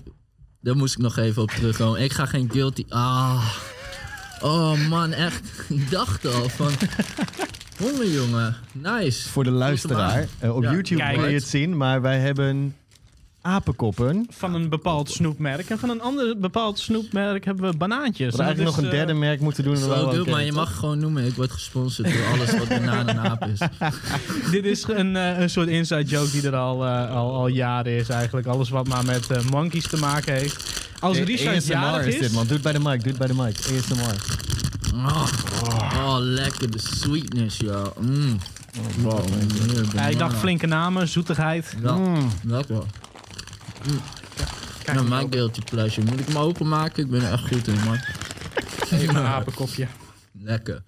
daar 0.61 0.75
moest 0.75 0.95
ik 0.95 1.01
nog 1.01 1.17
even 1.17 1.41
op 1.41 1.49
terugkomen. 1.51 2.01
Ik 2.01 2.11
ga 2.13 2.25
geen 2.25 2.49
guilty... 2.51 2.85
Ah. 2.89 3.45
Oh 4.41 4.87
man, 4.89 5.11
echt. 5.11 5.49
Ik 5.69 5.89
dacht 5.91 6.25
al 6.25 6.49
van... 6.49 6.71
Honger, 7.79 8.07
jongen. 8.09 8.55
Nice. 8.71 9.29
Voor 9.29 9.43
de 9.43 9.51
luisteraar. 9.51 10.27
eh, 10.39 10.55
op 10.55 10.63
Ja. 10.63 10.71
YouTube 10.71 11.01
Kijk. 11.01 11.17
kun 11.17 11.27
je 11.29 11.33
het 11.35 11.47
zien, 11.47 11.77
maar 11.77 12.01
wij 12.01 12.19
hebben 12.19 12.75
apenkoppen. 13.41 14.25
Van 14.29 14.53
een 14.53 14.69
bepaald 14.69 15.09
snoepmerk. 15.11 15.69
En 15.69 15.79
van 15.79 15.89
een 15.89 16.01
ander 16.01 16.37
bepaald 16.39 16.79
snoepmerk 16.79 17.45
hebben 17.45 17.71
we 17.71 17.77
banaantjes. 17.77 18.17
We 18.35 18.43
hadden 18.43 18.45
eigenlijk 18.45 18.75
nog 18.75 18.85
een 18.85 18.91
derde 18.97 19.13
merk 19.13 19.39
moeten 19.39 19.63
doen. 19.63 19.77
Zo, 19.77 20.09
doe, 20.13 20.29
maar 20.29 20.43
je 20.43 20.51
mag 20.51 20.75
gewoon 20.75 20.99
noemen. 20.99 21.25
Ik 21.25 21.33
word 21.33 21.51
gesponsord 21.51 22.13
door 22.13 22.25
alles 22.25 22.57
wat 22.57 22.67
banaan 22.67 23.07
en 23.09 23.17
aap 23.19 23.45
is. 23.45 23.59
Dit 24.51 24.65
is 24.65 24.83
een, 24.87 25.15
eh, 25.15 25.39
een 25.39 25.49
soort 25.49 25.67
inside 25.67 26.03
joke 26.03 26.31
die 26.31 26.41
er 26.47 26.55
al, 26.55 26.85
eh, 26.85 27.15
al, 27.15 27.33
al 27.35 27.47
jaren 27.47 27.91
is 27.91 28.09
eigenlijk. 28.09 28.47
Alles 28.47 28.69
wat 28.69 28.87
maar 28.87 29.05
met 29.05 29.29
eh, 29.29 29.43
monkeys 29.49 29.87
te 29.87 29.97
maken 29.97 30.33
heeft. 30.33 30.87
Als 30.99 31.17
A- 31.19 31.23
Richard 31.23 31.55
ASMR 31.55 31.71
jarig 31.71 32.05
is 32.05 32.13
is... 32.13 32.19
dit, 32.19 32.31
man. 32.31 32.43
Doe 32.43 32.53
het 32.53 32.61
bij 32.63 32.73
de 32.73 32.79
mic. 32.79 32.99
Doe 33.03 33.09
het 33.09 33.17
bij 33.17 33.27
de 33.27 33.33
mic. 33.35 33.57
ASMR. 33.57 34.15
Oh, 34.93 35.27
oh, 35.95 36.15
lekker. 36.19 36.71
De 36.71 36.79
sweetness, 36.79 37.57
ja. 37.57 37.83
Mm. 37.99 38.37
Wow, 39.01 39.19
Ja, 39.95 40.07
ik 40.07 40.17
dacht 40.17 40.35
flinke 40.37 40.67
namen, 40.67 41.07
zoetigheid. 41.07 41.75
Ja, 41.81 41.95
Mm. 41.97 42.29
lekker. 42.43 42.83
Mm. 43.87 43.99
Nou, 44.93 45.07
mijn 45.07 45.27
guilty 45.31 45.61
pleasure. 45.71 46.07
Moet 46.09 46.19
ik 46.19 46.27
hem 46.27 46.37
openmaken? 46.37 47.03
Ik 47.03 47.09
ben 47.11 47.21
er 47.21 47.31
echt 47.31 47.47
goed 47.47 47.67
in, 47.67 47.79
man. 47.85 47.99
Even 48.91 49.15
een 49.15 49.25
apenkopje. 49.25 49.87
Lekker. 50.39 50.83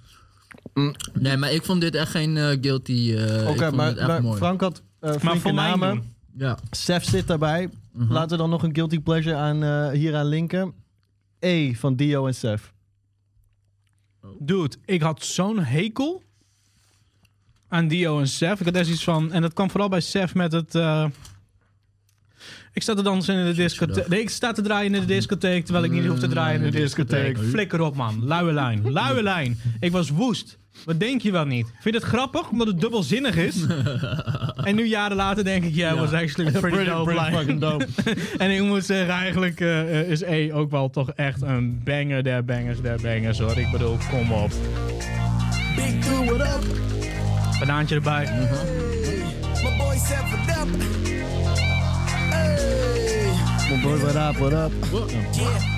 Nee, 1.13 1.37
maar 1.37 1.51
ik 1.51 1.63
vond 1.65 1.81
dit 1.81 1.95
echt 1.95 2.11
geen 2.11 2.37
eh, 2.37 2.57
guilty. 2.61 3.13
eh 3.17 3.41
ik 3.41 3.47
Oké, 3.49 3.71
maar, 3.71 3.93
maar 4.07 4.21
mooi. 4.21 4.37
Frank 4.37 4.61
had 4.61 4.81
eh, 4.99 5.11
flinke 5.19 5.39
voor 5.39 5.53
mij 5.53 5.69
namen. 5.69 6.13
Ja. 6.37 6.57
Sef 6.71 7.03
zit 7.03 7.27
daarbij. 7.27 7.69
Mhm. 7.93 8.11
Laten 8.13 8.29
we 8.29 8.37
dan 8.37 8.49
nog 8.49 8.63
een 8.63 8.75
guilty 8.75 8.99
pleasure 8.99 9.35
aan, 9.35 9.63
eh, 9.63 9.89
hier 9.89 10.15
aan 10.15 10.25
linken. 10.25 10.73
E 11.39 11.73
van 11.73 11.95
Dio 11.95 12.27
en 12.27 12.35
Sef. 12.35 12.73
Dude, 14.43 14.75
ik 14.85 15.01
had 15.01 15.25
zo'n 15.25 15.59
hekel 15.59 16.23
aan 17.67 17.87
Dio 17.87 18.19
en 18.19 18.27
Sef. 18.27 18.59
Ik 18.59 18.65
had 18.65 18.75
echt 18.75 18.89
iets 18.89 19.03
van... 19.03 19.31
En 19.31 19.41
dat 19.41 19.53
kwam 19.53 19.69
vooral 19.69 19.89
bij 19.89 19.99
Sef 19.99 20.35
met 20.35 20.51
het... 20.51 20.75
eh, 20.75 21.05
ik 22.73 22.81
sta 22.81 22.93
te 22.93 23.01
dansen 23.01 23.35
in 23.35 23.45
de 23.45 23.53
discotheek. 23.53 24.07
Nee, 24.07 24.21
ik 24.21 24.29
sta 24.29 24.51
te 24.51 24.61
draaien 24.61 24.93
in 24.93 24.99
de 24.99 25.07
discotheek... 25.07 25.63
terwijl 25.63 25.85
ik 25.85 25.91
niet 25.91 26.05
hoef 26.05 26.19
te 26.19 26.27
draaien 26.27 26.61
in 26.61 26.71
de 26.71 26.77
discotheek. 26.77 27.37
Flikker 27.37 27.81
op, 27.81 27.95
man. 27.95 28.27
Luie 28.27 28.53
lijn. 28.53 28.91
Luie 28.91 29.23
lijn. 29.23 29.59
Ik 29.79 29.91
was 29.91 30.09
woest. 30.09 30.57
Wat 30.85 30.99
denk 30.99 31.21
je 31.21 31.31
wel 31.31 31.45
niet? 31.45 31.65
Vind 31.79 31.95
je 31.95 32.01
het 32.01 32.09
grappig? 32.09 32.49
Omdat 32.49 32.67
het 32.67 32.81
dubbelzinnig 32.81 33.35
is? 33.35 33.55
en 34.67 34.75
nu 34.75 34.85
jaren 34.87 35.15
later 35.17 35.43
denk 35.43 35.63
ik... 35.63 35.75
Ja, 35.75 35.95
was 35.95 36.11
actually 36.13 36.55
a 36.55 36.59
pretty, 36.59 36.75
Pretty- 36.75 36.91
dope 36.91 37.03
pretty 37.11 37.25
line. 37.25 37.37
fucking 37.37 37.59
dope. 37.59 37.87
en 38.43 38.51
ik 38.51 38.61
moet 38.61 38.85
zeggen, 38.85 39.13
eigenlijk 39.13 39.59
eh, 39.59 39.99
eh, 39.99 40.09
is 40.09 40.21
E 40.21 40.53
ook 40.53 40.71
wel 40.71 40.89
toch 40.89 41.11
echt 41.11 41.41
een 41.41 41.81
banger 41.83 42.23
der 42.23 42.45
bangers 42.45 42.81
der 42.81 42.99
bangers, 43.01 43.39
hoor. 43.39 43.57
Ik 43.57 43.71
bedoel, 43.71 43.97
kom 44.09 44.31
op. 44.31 44.51
Big 45.75 46.05
do 46.05 46.23
it 46.23 46.41
up. 46.41 46.63
Banaantje 47.59 47.95
erbij. 47.95 48.29
My 49.63 49.77
boy 49.77 49.95
seven 49.97 50.39
up. 50.39 50.67
Hey. 50.67 50.77
My 50.77 50.87
boy, 50.87 51.00
what 53.79 54.15
up, 54.15 54.37
what 54.37 54.53
up? 54.53 54.71
Yeah. 55.31 55.71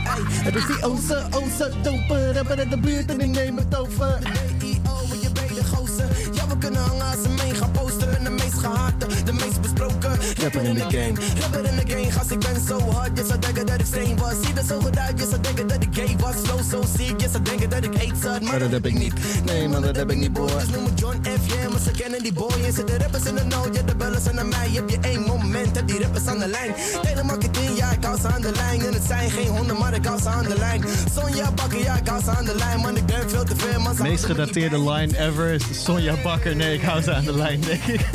Het 0.43 0.55
is 0.55 0.65
die 0.65 0.83
oze, 0.83 1.23
oze, 1.31 1.71
dope. 1.81 2.31
Rapper 2.33 2.57
uit 2.57 2.69
de 2.69 2.77
buurt 2.77 3.11
en 3.11 3.21
ik 3.21 3.29
neem 3.29 3.57
het 3.57 3.77
over. 3.77 4.19
De 4.59 4.65
EO, 4.65 4.95
en 5.11 5.19
je 5.21 5.31
bent 5.31 5.55
de 5.55 5.63
gozer. 5.63 6.32
We 6.53 6.59
kunnen 6.59 6.81
hangen 6.81 7.05
als 7.05 7.25
een 7.25 7.35
mee 7.35 7.53
gaan 7.53 7.71
posten. 7.71 8.09
Ben 8.11 8.23
de 8.23 8.29
meest 8.29 8.59
gehate, 8.59 9.07
de 9.25 9.33
meest 9.33 9.61
besproken. 9.61 10.11
Rapper 10.41 10.63
in 10.63 10.73
de 10.73 10.81
game, 10.81 11.13
rapper 11.41 11.65
in 11.65 11.75
de 11.75 11.93
game. 11.93 12.11
Gast, 12.11 12.31
ik 12.31 12.39
ben 12.39 12.61
zo 12.67 12.79
hard. 12.79 13.17
Je 13.17 13.25
zou 13.27 13.39
denken 13.39 13.65
dat 13.65 13.79
ik 13.79 13.85
steen 13.85 14.17
was. 14.17 14.33
Zie 14.41 14.53
er 14.55 14.63
zo 14.63 14.79
goed 14.79 14.97
uit, 14.97 15.19
je 15.19 15.27
zou 15.29 15.41
denken 15.41 15.67
dat 15.67 15.83
ik 15.83 15.89
gay 15.91 16.15
was. 16.19 16.35
Flow 16.43 16.61
zo 16.71 16.83
ziek, 16.97 17.21
je 17.21 17.29
zou 17.31 17.43
denken 17.43 17.69
dat 17.69 17.83
ik 17.83 17.93
hate 17.93 18.19
zat. 18.21 18.41
Maar 18.41 18.59
dat 18.59 18.71
heb 18.71 18.85
ik 18.85 18.93
niet. 18.93 19.13
Nee, 19.45 19.67
man, 19.67 19.81
dat 19.81 19.95
heb 19.95 20.11
ik 20.11 20.17
niet, 20.17 20.33
boy. 20.33 20.47
Dus 20.47 20.69
noem 20.69 20.83
me 20.83 20.89
John 20.95 21.17
F. 21.23 21.53
Yeah, 21.53 21.71
maar 21.71 21.79
ze 21.79 21.91
kennen 21.91 22.23
die 22.23 22.33
boy. 22.33 22.51
En 22.65 22.73
zitten 22.73 22.99
rappers 22.99 23.25
in 23.25 23.35
de 23.35 23.43
nood, 23.43 23.75
ja, 23.75 23.81
de 23.81 23.95
bellen 23.95 24.21
zijn 24.21 24.35
naar 24.35 24.45
mij. 24.45 24.69
Heb 24.71 24.89
je 24.89 24.97
één 25.01 25.21
moment, 25.21 25.75
heb 25.75 25.87
die 25.87 26.01
rappers 26.01 26.25
aan 26.25 26.39
de 26.39 26.47
lijn. 26.47 26.73
Hele 27.01 27.23
marketing, 27.23 27.77
ja, 27.77 27.91
ik 27.91 28.03
hou 28.03 28.19
ze 28.19 28.27
aan 28.27 28.41
de 28.41 28.51
lijn. 28.51 28.85
En 28.85 28.93
het 28.93 29.03
zijn 29.07 29.31
geen 29.31 29.47
honden, 29.47 29.77
maar 29.77 29.93
ik 29.93 30.05
hou 30.05 30.21
ze 30.21 30.29
aan 30.29 30.43
de 30.43 30.57
lijn. 30.57 30.83
Sonja 31.15 31.51
Bakker, 31.51 31.79
ja, 31.83 31.95
ik 31.97 32.07
hou 32.07 32.23
ze 32.23 32.29
aan 32.29 32.45
de 32.45 32.55
lijn. 32.55 32.79
Man, 32.79 32.97
ik 32.97 33.05
ben 33.05 33.29
veel 33.29 33.43
te 33.43 33.55
veel, 33.55 33.79
man. 33.79 33.95
Meest 34.01 34.25
gedateerde 34.25 34.91
line 34.91 35.17
ever 35.17 35.51
is 35.51 35.63
Sonja 35.83 36.15
Bakker. 36.23 36.42
Nee, 36.43 36.73
ik 36.73 36.81
hou 36.81 37.01
ze 37.01 37.13
aan 37.13 37.23
de 37.25 37.35
lijn, 37.35 37.61
denk 37.61 37.83
ik. 37.83 38.01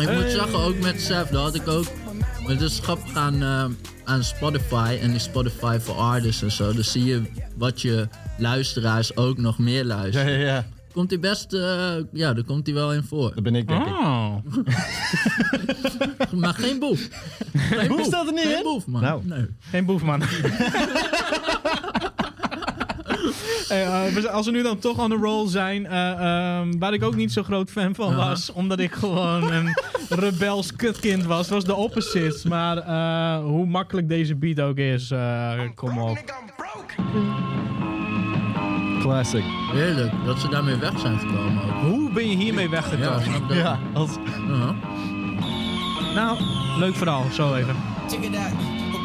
Ik 0.00 0.12
moet 0.12 0.30
zeggen, 0.30 0.58
ook 0.58 0.78
met 0.78 1.00
Sef, 1.00 1.28
dat 1.28 1.42
had 1.42 1.54
ik 1.54 1.68
ook. 1.68 1.84
Het 2.46 2.60
is 2.60 2.78
grappig 2.82 3.14
aan, 3.16 3.42
eh, 3.42 3.64
aan 4.04 4.24
Spotify 4.24 4.98
en 5.02 5.10
die 5.10 5.18
Spotify 5.20 5.78
for 5.82 5.94
Artists 5.94 6.42
en 6.42 6.50
zo. 6.52 6.72
Dus 6.72 6.90
zie 6.92 7.04
je 7.04 7.22
wat 7.56 7.80
je 7.82 8.08
luisteraars 8.38 9.16
ook 9.16 9.38
nog 9.38 9.58
meer 9.58 9.78
Ja, 9.82 9.84
luisteren. 9.84 10.32
ja, 10.38 10.46
ja. 10.54 10.66
Komt 10.92 11.10
hij 11.10 11.18
best, 11.20 11.52
eh, 11.52 11.92
ja, 12.12 12.34
daar 12.34 12.44
komt 12.44 12.66
hij 12.66 12.74
wel 12.74 12.92
in 12.92 13.02
voor. 13.02 13.34
Dat 13.34 13.42
ben 13.42 13.54
ik, 13.54 13.68
denk 13.68 13.86
ik. 13.86 13.92
Oh. 13.92 14.34
Maar 16.40 16.54
geen 16.54 16.78
boef. 16.78 17.08
Geen 17.56 17.88
boef. 17.88 18.04
Staat 18.06 18.26
er 18.26 18.32
niet 18.32 18.42
Geen 18.42 18.56
in? 18.56 18.62
boef, 18.62 18.86
man. 18.86 19.02
Nou. 19.02 19.20
Nee. 19.24 19.46
Geen 19.70 19.84
boefman. 19.84 20.22
Hey, 23.70 23.84
eh, 24.06 24.14
we- 24.14 24.30
als 24.30 24.46
we 24.46 24.52
nu 24.52 24.62
dan 24.62 24.78
toch 24.78 24.98
on 24.98 25.10
the 25.10 25.16
roll 25.16 25.48
zijn, 25.48 25.86
eh, 25.86 26.10
ehm, 26.10 26.78
waar 26.78 26.92
ik 26.92 27.02
ook 27.04 27.14
niet 27.16 27.32
zo 27.32 27.42
groot 27.42 27.70
fan 27.70 27.94
van 27.94 28.14
was, 28.16 28.52
omdat 28.52 28.78
ik 28.78 28.92
gewoon 28.92 29.52
een 29.52 29.74
rebels 30.08 30.76
kutkind 30.76 31.24
was, 31.24 31.48
was 31.48 31.64
de 31.64 31.74
opposite. 31.74 32.48
Maar 32.48 32.76
eh, 32.78 33.44
hoe 33.44 33.66
makkelijk 33.66 34.08
deze 34.08 34.34
beat 34.36 34.60
ook 34.60 34.76
is, 34.76 35.10
eh, 35.10 35.52
kom 35.74 35.98
op. 35.98 36.18
Classic. 39.00 39.44
Heerlijk 39.72 40.12
dat 40.24 40.40
ze 40.40 40.48
daarmee 40.48 40.76
weg 40.76 40.98
zijn 40.98 41.18
gekomen 41.18 41.62
ook. 41.64 41.70
Hoe 41.90 42.10
ben 42.12 42.30
je 42.30 42.36
hiermee 42.36 42.68
weggekomen? 42.70 43.22
Ja, 43.56 43.78
als... 43.94 44.10
Nou, 46.14 46.38
leuk 46.78 46.94
verhaal, 46.94 47.24
zo 47.32 47.54
even. 47.54 47.74
Check 48.08 48.20
it 48.24 48.36
out, 48.36 48.52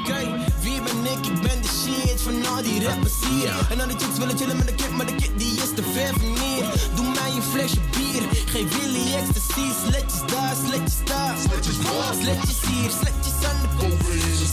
oké. 0.06 0.19
Wie 0.61 0.82
ben 0.82 1.11
ik? 1.14 1.26
Ik 1.32 1.41
ben 1.41 1.61
de 1.61 1.72
shit 1.82 2.22
van 2.22 2.45
al 2.45 2.61
die 2.64 2.88
rappers 2.88 3.14
hier. 3.30 3.53
En 3.72 3.80
al 3.82 3.88
die 3.88 3.98
chicks 3.98 4.18
willen 4.18 4.38
chillen 4.38 4.57
met 4.57 4.68
de 4.68 4.76
kip, 4.76 4.91
maar 4.91 5.06
de 5.06 5.15
kid 5.15 5.32
die 5.38 5.53
is 5.65 5.72
te 5.76 5.84
ver 5.94 6.14
van 6.19 6.32
hier. 6.41 6.65
Doe 6.95 7.06
mij 7.18 7.32
een 7.36 7.48
flesje 7.53 7.82
bier, 7.95 8.23
geef 8.53 8.68
Willy 8.77 9.06
ecstasy. 9.19 9.68
Sletjes 9.86 10.22
daar, 10.32 10.56
sletjes 10.65 10.99
daar. 11.06 11.36
Sletjes 11.45 11.77
daar. 11.77 12.14
Sletjes 12.22 12.60
hier, 12.69 12.90
sletjes 12.99 13.38
aan 13.49 13.60
de 13.64 13.69
poep. 13.77 14.02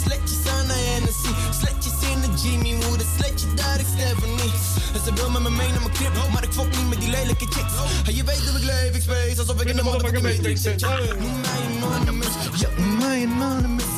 Sletjes 0.04 0.42
aan 0.54 0.66
de 0.70 0.78
Hennessy. 0.88 1.32
Sletjes 1.60 1.96
in 2.10 2.18
de 2.24 2.30
Jimmy. 2.42 2.70
Een 2.72 3.08
sletje 3.18 3.46
daar, 3.54 3.80
ik 3.80 3.86
Stephanie. 3.94 4.52
En 4.94 5.00
ze 5.04 5.12
wil 5.14 5.30
met 5.30 5.42
me 5.42 5.50
mee 5.50 5.68
naar 5.68 5.84
mijn 5.86 5.92
crib, 5.92 6.14
maar 6.32 6.44
ik 6.44 6.52
fok 6.52 6.68
niet 6.76 6.88
met 6.88 7.00
die 7.00 7.10
lelijke 7.10 7.46
chicks. 7.54 7.74
En 8.06 8.14
je 8.14 8.24
weet 8.24 8.48
hoe 8.48 8.58
ik 8.58 8.64
leef, 8.64 8.94
ik 8.94 9.02
space, 9.02 9.38
alsof 9.38 9.60
ik 9.60 9.68
in 9.68 9.76
de 9.76 9.82
motherfucking 9.82 10.22
matrix 10.22 10.62
zit. 10.62 10.80
Noem 11.18 11.40
mij 11.40 11.60
anonymous, 11.70 12.34
ja, 12.54 12.68
noem 12.76 12.98
mij 12.98 13.26
anonymous. 13.26 13.91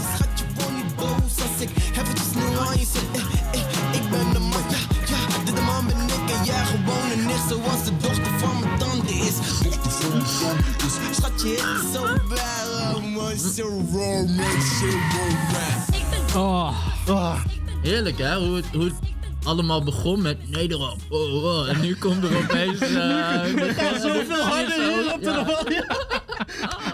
Boos 1.05 1.37
als 1.47 1.61
ik 1.61 1.71
eventjes 2.01 2.35
nu 2.35 2.59
aan 2.59 2.79
je 2.79 2.87
zit. 2.95 3.09
Eh, 3.13 3.21
eh, 3.53 3.95
ik 3.99 4.11
ben 4.11 4.33
de 4.33 4.39
man, 4.39 4.65
ja, 4.71 4.79
ja, 5.11 5.45
dit 5.45 5.57
de 5.57 5.63
man 5.63 5.87
ben 5.87 5.97
ik 5.97 6.31
en 6.37 6.45
jij 6.45 6.65
gewoon 6.65 7.11
een 7.13 7.27
nicht 7.27 7.49
zoals 7.49 7.85
de 7.85 7.97
dochter 7.97 8.39
van 8.39 8.61
mijn 8.61 8.79
tante 8.79 9.15
is. 9.15 9.37
Schatje, 11.13 11.49
het 11.49 11.85
is 11.85 11.93
zo 11.93 12.03
bad, 12.29 12.97
oh 12.97 13.03
man, 13.15 13.39
so 13.39 13.71
man, 13.97 14.29
so 14.81 14.89
raw, 15.53 16.67
Oh. 17.07 17.35
Heerlijk 17.83 18.19
hè, 18.19 18.37
hoe 18.37 18.57
het, 18.57 18.67
hoe 18.73 18.85
het 18.85 18.95
allemaal 19.45 19.83
begon 19.83 20.23
met 20.23 20.51
Nederland. 20.51 21.03
Oh, 21.09 21.45
oh, 21.45 21.69
en 21.69 21.81
nu 21.81 21.97
komt 21.97 22.25
er 22.25 22.37
opeens... 22.37 22.81
eh 22.91 23.43
de 23.57 23.73
gaat 23.77 24.01
zoveel 24.01 24.43
harder 24.43 24.93
hier 24.93 25.15
op 25.15 25.23
de 25.23 25.85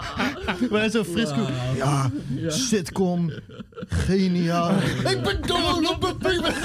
Wij 0.69 0.89
zo 0.89 1.03
fris. 1.03 1.29
Ja, 1.75 2.11
sitcom. 2.47 3.31
Geniaal. 3.87 4.71
Ik 5.09 5.21
ben 5.23 5.41
dol 5.47 5.89
op 5.89 6.01
mijn 6.01 6.17
penis. 6.17 6.55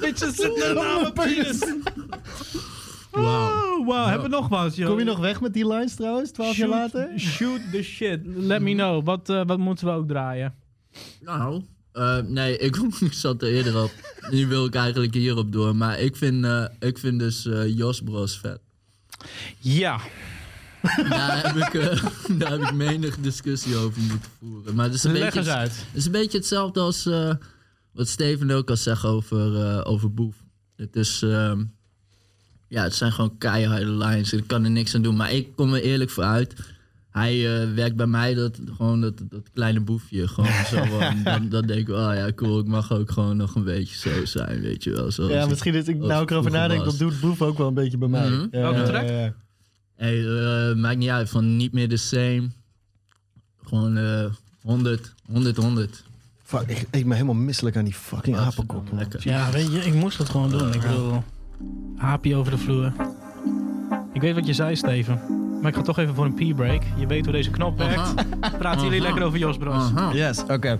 Bitches 0.00 0.34
zitten 0.34 0.80
aan 0.82 1.00
mijn 1.00 1.12
penis. 1.12 1.58
Wauw. 3.10 3.78
Oh, 3.80 3.86
wow, 3.86 4.06
hebben 4.06 4.30
we 4.30 4.36
nog 4.36 4.48
wat? 4.48 4.76
joh? 4.76 4.88
Kom 4.88 4.98
je 4.98 5.04
nog 5.04 5.18
weg 5.18 5.40
met 5.40 5.52
die 5.54 5.66
lines 5.68 5.94
trouwens, 5.94 6.30
12 6.30 6.56
jaar 6.56 6.68
Shoot- 6.68 6.78
later? 6.94 7.18
Shoot 7.18 7.60
the 7.72 7.82
shit. 7.82 8.20
Let 8.24 8.60
me 8.60 8.72
know. 8.72 9.04
Wat, 9.04 9.28
eh, 9.28 9.42
wat 9.46 9.58
moeten 9.58 9.86
we 9.86 9.92
ook 9.92 10.08
draaien? 10.08 10.54
Nou, 11.20 11.62
eh, 11.92 12.18
nee, 12.18 12.56
ik, 12.58 12.76
ik 13.00 13.12
zat 13.12 13.42
er 13.42 13.48
eerder 13.48 13.82
op. 13.82 13.90
Nu 14.30 14.46
wil 14.46 14.64
ik 14.64 14.74
eigenlijk 14.74 15.14
hierop 15.14 15.52
door. 15.52 15.76
Maar 15.76 16.00
ik 16.00 16.16
vind, 16.16 16.44
eh, 16.44 16.64
ik 16.78 16.98
vind 16.98 17.18
dus 17.18 17.46
eh, 17.46 17.76
Jos 17.76 18.00
Bros 18.02 18.38
vet. 18.38 18.60
Ja. 19.58 20.00
Daar 21.08 21.46
heb, 21.46 21.56
ik, 21.56 21.74
eh, 21.74 22.04
daar 22.38 22.50
heb 22.50 22.60
ik 22.60 22.72
menig 22.72 23.16
discussie 23.20 23.76
over 23.76 24.02
moeten 24.02 24.30
voeren. 24.38 24.74
Maar 24.74 24.84
het 24.84 24.94
is 24.94 25.04
een 25.04 25.12
Leg 25.12 25.22
beetje, 25.22 25.38
eens 25.38 25.48
uit. 25.48 25.70
Het 25.70 25.96
is 25.96 26.06
een 26.06 26.12
beetje 26.12 26.38
hetzelfde 26.38 26.80
als 26.80 27.06
eh, 27.06 27.34
wat 27.92 28.08
Steven 28.08 28.50
ook 28.50 28.70
al 28.70 28.76
zegt 28.76 29.04
over, 29.04 29.56
eh, 29.66 29.80
over 29.84 30.14
Boef. 30.14 30.34
Het 30.76 30.96
is... 30.96 31.22
ehm, 31.22 31.62
ja, 32.68 32.82
het 32.82 32.94
zijn 32.94 33.12
gewoon 33.12 33.38
keiharde 33.38 33.90
lines. 33.90 34.32
Ik 34.32 34.46
kan 34.46 34.64
er 34.64 34.70
niks 34.70 34.94
aan 34.94 35.02
doen. 35.02 35.16
Maar 35.16 35.32
ik 35.32 35.48
kom 35.56 35.74
er 35.74 35.82
eerlijk 35.82 36.10
voor 36.10 36.24
uit. 36.24 36.54
Hij 37.10 37.62
eh, 37.62 37.74
werkt 37.74 37.96
bij 37.96 38.06
mij 38.06 38.34
dat, 38.34 38.58
gewoon 38.76 39.00
dat, 39.00 39.14
dat 39.28 39.50
kleine 39.52 39.80
boefje. 39.80 40.28
Gewoon 40.28 40.50
zo. 40.66 40.84
van, 40.84 41.22
dan, 41.24 41.48
dan 41.48 41.66
denk 41.66 41.80
ik, 41.80 41.88
oh 41.88 42.10
ja, 42.14 42.32
cool. 42.34 42.58
Ik 42.58 42.66
mag 42.66 42.92
ook 42.92 43.10
gewoon 43.10 43.36
nog 43.36 43.54
een 43.54 43.64
beetje 43.64 43.96
zo 44.10 44.24
zijn, 44.24 44.60
weet 44.60 44.84
je 44.84 44.90
wel. 44.90 45.10
Zoals 45.10 45.32
Ja, 45.32 45.46
misschien 45.46 45.74
is 45.74 45.88
ik 45.88 45.96
nou 45.96 46.22
ik 46.22 46.30
erover 46.30 46.50
nadenk, 46.50 46.84
was. 46.84 46.98
dat 46.98 47.08
doet 47.08 47.20
Boef 47.20 47.42
ook 47.42 47.58
wel 47.58 47.68
een 47.68 47.74
beetje 47.74 47.98
bij 47.98 48.08
mij. 48.08 48.30
Mhm. 48.30 48.46
Ja, 48.50 48.60
Welke 48.60 48.82
track? 48.82 49.08
ja, 49.08 49.18
ja. 49.20 49.34
Hey, 50.00 50.24
eh, 50.24 50.74
maakt 50.76 50.96
niet 50.96 51.08
uit. 51.08 51.30
Van 51.30 51.56
niet 51.56 51.72
meer 51.72 51.88
the 51.88 51.96
same. 51.96 52.48
Gewoon 53.64 53.96
eh 53.96 54.24
100, 54.62 55.14
100, 55.26 55.56
100. 55.56 56.04
Fuck, 56.42 56.60
ik, 56.60 56.78
ik 56.78 56.88
ben 56.90 57.12
helemaal 57.12 57.34
misselijk 57.34 57.76
aan 57.76 57.84
die 57.84 57.94
fucking 57.94 58.36
apenkop. 58.36 58.88
Ja, 59.18 59.50
weet 59.50 59.72
je, 59.72 59.78
ik 59.78 59.94
moest 59.94 60.18
het 60.18 60.28
gewoon 60.28 60.50
doen. 60.50 60.72
Ik 60.74 60.80
bedoel, 60.80 61.24
haapje 61.96 62.36
over 62.36 62.52
de 62.52 62.58
vloer. 62.58 62.92
Ik 64.12 64.20
weet 64.20 64.34
wat 64.34 64.46
je 64.46 64.54
zei, 64.54 64.76
Steven. 64.76 65.20
Maar 65.60 65.70
ik 65.70 65.76
ga 65.76 65.82
toch 65.82 65.98
even 65.98 66.14
voor 66.14 66.24
een 66.24 66.34
pee-break. 66.34 66.82
Je 66.98 67.06
weet 67.06 67.24
hoe 67.24 67.34
deze 67.34 67.50
knop 67.50 67.78
werkt. 67.78 68.14
Praten 68.58 68.84
jullie 68.84 69.00
lekker 69.00 69.22
over 69.22 69.38
Jos 69.38 69.56
Bros. 69.56 69.90
Yes, 70.12 70.42
oké. 70.48 70.78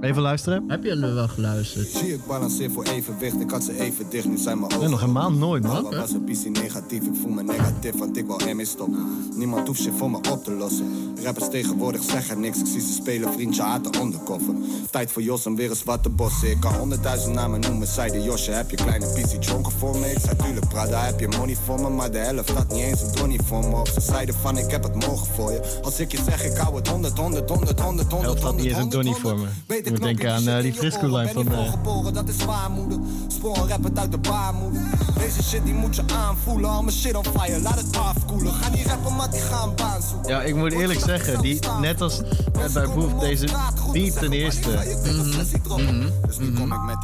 Even 0.00 0.22
luisteren. 0.22 0.64
Heb 0.68 0.84
je 0.84 0.90
er 0.90 1.14
wel 1.14 1.28
geluisterd? 1.28 1.88
Zie 1.88 2.12
ik 2.12 2.26
balanceer 2.26 2.70
voor 2.70 2.84
evenwicht, 2.84 3.40
ik 3.40 3.50
had 3.50 3.62
ze 3.62 3.80
even 3.80 4.10
dicht, 4.10 4.26
nu 4.28 4.36
zijn 4.36 4.58
mijn 4.58 4.72
ogen. 4.72 4.80
Nee, 4.80 4.98
nog 4.98 5.06
maand 5.06 5.38
nooit, 5.38 5.62
man. 5.62 5.86
Ik 5.86 5.98
was 5.98 6.14
ambitie 6.14 6.50
negatief, 6.50 7.02
ik 7.02 7.14
voel 7.22 7.30
me 7.30 7.42
negatief, 7.42 7.98
want 7.98 8.16
ik 8.16 8.26
wil 8.26 8.40
ermee 8.40 8.66
stoppen. 8.66 9.30
Niemand 9.34 9.66
hoeft 9.66 9.82
je 9.82 9.92
voor 9.92 10.10
me 10.10 10.16
op 10.16 10.44
te 10.44 10.52
lossen. 10.52 11.14
Rappers 11.22 11.48
tegenwoordig 11.48 12.02
zeggen 12.02 12.40
niks, 12.40 12.58
ik 12.58 12.66
zie 12.66 12.80
ze 12.80 12.92
spelen 12.92 13.32
vriendje 13.32 13.62
aan 13.62 13.82
de 13.82 13.98
onderkoffer. 14.00 14.54
Tijd 14.90 15.12
voor 15.12 15.22
Jos 15.22 15.46
en 15.46 15.54
weer 15.54 15.70
eens 15.70 15.84
wat 15.84 16.02
te 16.02 16.08
bossen. 16.08 16.50
Ik 16.50 16.60
kan 16.60 16.74
honderdduizend 16.74 17.34
namen 17.34 17.60
noemen, 17.60 17.86
zei 17.86 18.10
de 18.10 18.22
Josje. 18.22 18.50
Heb 18.50 18.70
je 18.70 18.76
kleine 18.76 19.06
PC 19.06 19.42
dronken 19.42 19.72
voor 19.72 19.98
me? 19.98 20.10
Ik 20.10 20.18
zei 20.18 20.36
tuurlijk 20.36 20.68
Prada, 20.68 21.04
heb 21.04 21.20
je 21.20 21.28
money 21.28 21.56
voor 21.64 21.80
me? 21.80 21.88
Maar 21.88 22.10
de 22.10 22.18
helft 22.18 22.50
had 22.50 22.72
niet 22.72 22.82
eens 22.82 23.02
een 23.02 23.12
donnie 23.14 23.40
voor 23.42 23.68
me. 23.68 23.90
Ze 23.94 24.00
zeiden 24.00 24.34
van 24.34 24.58
ik 24.58 24.70
heb 24.70 24.82
het 24.82 24.94
morgen 24.94 25.26
voor 25.26 25.52
je. 25.52 25.80
Als 25.82 26.00
ik 26.00 26.12
je 26.12 26.18
zeg, 26.24 26.44
ik 26.44 26.56
hou 26.56 26.76
het 26.76 26.88
honderd, 26.88 27.18
honderd, 27.18 27.50
honderd, 27.50 27.80
honderd, 27.80 28.10
honderd. 28.10 28.32
Dat 28.32 28.42
100, 28.42 28.64
niet 28.64 28.74
eens 28.74 28.84
een 28.84 28.92
100, 28.92 29.18
voor 29.18 29.38
me 29.38 29.46
de 29.94 30.00
moet 30.00 30.02
denken 30.02 30.32
aan 30.32 30.48
uh, 30.48 30.60
die 30.60 30.72
frisco 30.72 31.16
line 31.16 31.32
van... 31.32 31.52
Uh... 31.52 31.70
geboren, 31.70 32.14
dat 32.14 32.28
is 32.28 32.44
waarmoeder. 32.44 32.98
Spoor 33.28 33.56
rappend 33.68 33.98
uit 33.98 34.12
de 34.12 34.18
baarmoeder. 34.18 34.82
Deze 35.18 35.42
shit 35.42 35.64
die 35.64 35.74
moet 35.74 35.96
je 35.96 36.02
aanvoelen. 36.14 36.70
Al 36.70 36.82
mijn 36.82 36.96
shit 36.96 37.14
on 37.16 37.24
fire, 37.24 37.60
laat 37.60 37.80
het 37.80 37.96
afkoelen. 37.96 38.52
Ga 38.52 38.68
niet 38.68 38.86
rappen, 38.86 39.16
maar 39.16 39.30
die 39.30 39.40
gaan 39.40 39.74
baan 39.74 40.02
zoeken. 40.02 40.30
Ja, 40.30 40.42
ik 40.42 40.54
moet 40.54 40.72
eerlijk 40.72 41.00
zeggen, 41.00 41.42
die, 41.42 41.58
net 41.80 42.00
als 42.00 42.20
net 42.52 42.72
bij 42.72 42.88
Boef, 42.94 43.12
deze 43.12 43.46
die 43.92 44.12
ten 44.12 44.32
eerste. 44.32 44.68
Mm-hmm. 44.68 45.26
Mm-hmm. 45.68 46.10
Mm-hmm. 46.40 46.98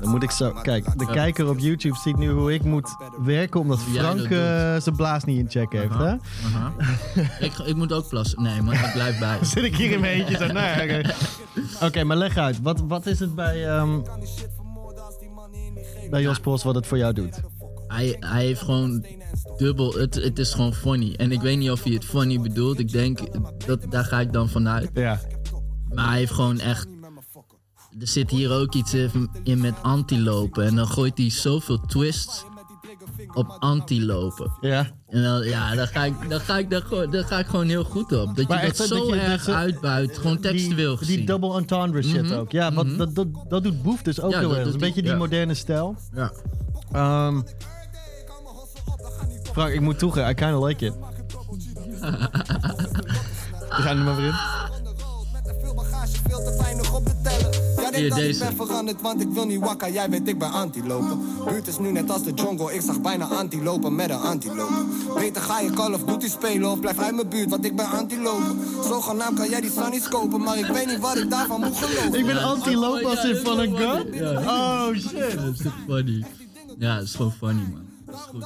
Dan 0.00 0.10
moet 0.10 0.22
ik 0.22 0.30
zo... 0.30 0.52
Kijk, 0.62 0.98
de 0.98 1.04
ja. 1.04 1.12
kijker 1.12 1.48
op 1.48 1.58
YouTube 1.58 1.96
ziet 1.96 2.16
nu 2.16 2.30
hoe 2.30 2.54
ik 2.54 2.64
moet 2.64 2.96
werken... 3.24 3.60
omdat 3.60 3.80
Frank 3.92 4.20
uh, 4.20 4.28
zijn 4.78 4.96
blaas 4.96 5.24
niet 5.24 5.38
in 5.38 5.50
check 5.50 5.72
heeft, 5.72 5.90
uh-huh. 5.90 6.06
hè? 6.06 6.14
Uh-huh. 6.48 7.40
ik, 7.40 7.58
ik 7.58 7.76
moet 7.76 7.92
ook 7.92 8.08
plassen. 8.08 8.42
Nee, 8.42 8.62
maar 8.62 8.74
ik 8.74 8.92
blijf 8.92 9.18
bij. 9.18 9.38
Zit 9.42 9.64
ik 9.64 9.76
hier 9.76 9.90
in 9.90 10.00
mijn 10.00 10.12
eentje 10.12 10.36
zo? 10.36 10.46
Nee, 10.46 10.72
oké. 10.72 10.82
Okay. 10.82 11.14
Okay, 11.80 12.02
maar 12.02 12.16
leg 12.22 12.36
uit. 12.36 12.60
Wat, 12.60 12.80
wat 12.80 13.06
is 13.06 13.18
het 13.18 13.34
bij... 13.34 13.68
ehm, 13.68 14.00
bij 16.10 16.22
Jos 16.22 16.40
Bos 16.40 16.62
wat 16.62 16.74
het 16.74 16.86
voor 16.86 16.98
jou 16.98 17.12
doet? 17.12 17.40
Hij, 17.86 18.16
hij 18.20 18.44
heeft 18.44 18.60
gewoon 18.60 19.06
dubbel. 19.56 19.92
Het, 19.92 20.14
het 20.14 20.38
is 20.38 20.54
gewoon 20.54 20.74
funny. 20.74 21.14
En 21.16 21.32
ik 21.32 21.40
weet 21.40 21.58
niet 21.58 21.70
of 21.70 21.82
hij 21.82 21.92
het 21.92 22.04
funny 22.04 22.40
bedoelt. 22.40 22.78
Ik 22.78 22.92
denk, 22.92 23.20
dat, 23.66 23.90
daar 23.90 24.04
ga 24.04 24.20
ik 24.20 24.32
dan 24.32 24.48
vanuit. 24.48 24.90
Ja. 24.94 25.20
Maar 25.88 26.08
hij 26.08 26.18
heeft 26.18 26.32
gewoon 26.32 26.60
echt. 26.60 26.86
Er 27.98 28.08
zit 28.08 28.30
hier 28.30 28.52
ook 28.52 28.74
iets 28.74 28.94
in 28.94 29.30
in 29.42 29.60
met 29.60 29.82
antilopen. 29.82 30.64
En 30.64 30.74
dan 30.74 30.86
gooit 30.86 31.18
hij 31.18 31.30
zoveel 31.30 31.80
twists 31.80 32.44
op 33.34 33.56
antilopen. 33.58 34.52
Ja. 34.60 34.90
En 35.12 35.22
dan, 35.22 35.42
ja, 35.42 35.74
daar 35.74 35.86
ga, 35.86 36.04
ik, 36.04 36.14
daar, 36.28 36.40
ga 36.40 36.58
ik, 36.58 36.70
daar, 36.70 36.82
gewoon- 36.82 37.10
daar 37.10 37.24
ga 37.24 37.38
ik 37.38 37.46
gewoon 37.46 37.66
heel 37.68 37.84
goed 37.84 38.12
op. 38.12 38.26
Dat 38.26 38.36
je 38.36 38.44
Maar 38.48 38.56
dat 38.60 38.66
echt 38.68 38.76
dat 38.78 38.86
zo 38.86 39.14
je- 39.14 39.20
erg 39.20 39.44
dat 39.44 39.54
uitbuit. 39.54 40.18
Gewoon 40.18 40.40
textueel 40.40 40.88
die, 40.88 40.96
gezien. 40.98 41.16
die 41.16 41.26
double 41.26 41.56
entendre 41.56 42.02
shit 42.02 42.22
Mhm. 42.22 42.32
ook. 42.32 42.52
Ja, 42.52 42.72
wat, 42.72 42.86
Mhm. 42.86 42.96
dat, 42.96 43.14
dat, 43.14 43.26
dat 43.48 43.62
doet 43.62 43.82
Boef 43.82 44.02
dus 44.02 44.20
ook 44.20 44.30
Ja, 44.32 44.38
heel 44.38 44.48
dat 44.48 44.56
erg. 44.56 44.66
Dat 44.66 44.74
is 44.74 44.80
een 44.80 44.86
beetje 44.88 45.02
die 45.02 45.10
ja. 45.10 45.16
moderne 45.16 45.54
stijl. 45.54 45.96
Ja. 46.14 46.32
Ehm, 46.92 47.40
Frank, 49.52 49.72
ik 49.72 49.80
moet 49.80 49.98
toegeven, 49.98 50.30
I 50.30 50.34
kinda 50.34 50.58
like 50.64 50.84
it. 50.86 50.92
We 53.76 53.82
gaan 53.82 53.98
er 53.98 54.04
maar 54.04 54.16
weer 54.16 54.26
in. 54.26 54.34
Veel 55.62 55.74
bagage, 55.74 56.12
veel 56.28 56.44
te 56.44 56.56
weinig 56.62 56.94
op 56.94 57.04
de. 57.06 57.12
Hier, 58.00 58.08
dat 58.08 58.18
ik 58.18 58.24
deze. 58.24 58.44
ben 58.44 58.56
veranderd, 58.56 59.00
want 59.00 59.20
ik 59.20 59.28
wil 59.28 59.46
niet 59.46 59.60
wakka. 59.60 59.88
Jij 59.88 60.10
weet, 60.10 60.28
ik 60.28 60.38
ben 60.38 60.50
antilopen. 60.50 61.20
Buurt 61.48 61.66
is 61.66 61.78
nu 61.78 61.92
net 61.92 62.10
als 62.10 62.22
de 62.22 62.32
jungle. 62.34 62.74
Ik 62.74 62.80
zag 62.80 63.00
bijna 63.00 63.24
antilopen 63.24 63.94
met 63.94 64.10
een 64.10 64.16
antilopen. 64.20 64.88
Beter 65.14 65.42
ga 65.42 65.60
je 65.60 65.70
Call 65.70 65.92
of 65.92 66.04
Duty 66.04 66.28
spelen 66.28 66.70
of 66.70 66.80
blijf 66.80 66.98
uit 66.98 67.14
mijn 67.14 67.28
buurt, 67.28 67.50
want 67.50 67.64
ik 67.64 67.76
ben 67.76 67.86
antilopen. 67.90 68.58
Zogenaamd 68.84 69.38
kan 69.38 69.48
jij 69.48 69.60
die 69.60 69.70
sunnies 69.70 70.08
kopen, 70.08 70.40
maar 70.40 70.58
ik 70.58 70.66
weet 70.66 70.86
niet 70.86 70.98
wat 70.98 71.16
ik 71.16 71.30
daarvan 71.30 71.60
moet 71.60 71.76
geloven. 71.76 72.18
Ik 72.18 72.26
ben 72.26 72.42
anti-loop 72.42 73.02
als 73.02 73.24
in 73.24 73.36
van 73.36 73.58
een 73.58 73.76
gun? 73.76 74.26
Oh 74.48 74.88
shit. 74.94 75.34
Dat 75.34 75.54
is 75.54 75.60
funny. 75.88 76.24
Ja, 76.78 76.94
dat 76.94 77.04
is 77.04 77.14
gewoon 77.14 77.32
funny, 77.32 77.62
man. 77.72 77.80
Dat 78.06 78.14
is 78.14 78.20
goed. 78.20 78.44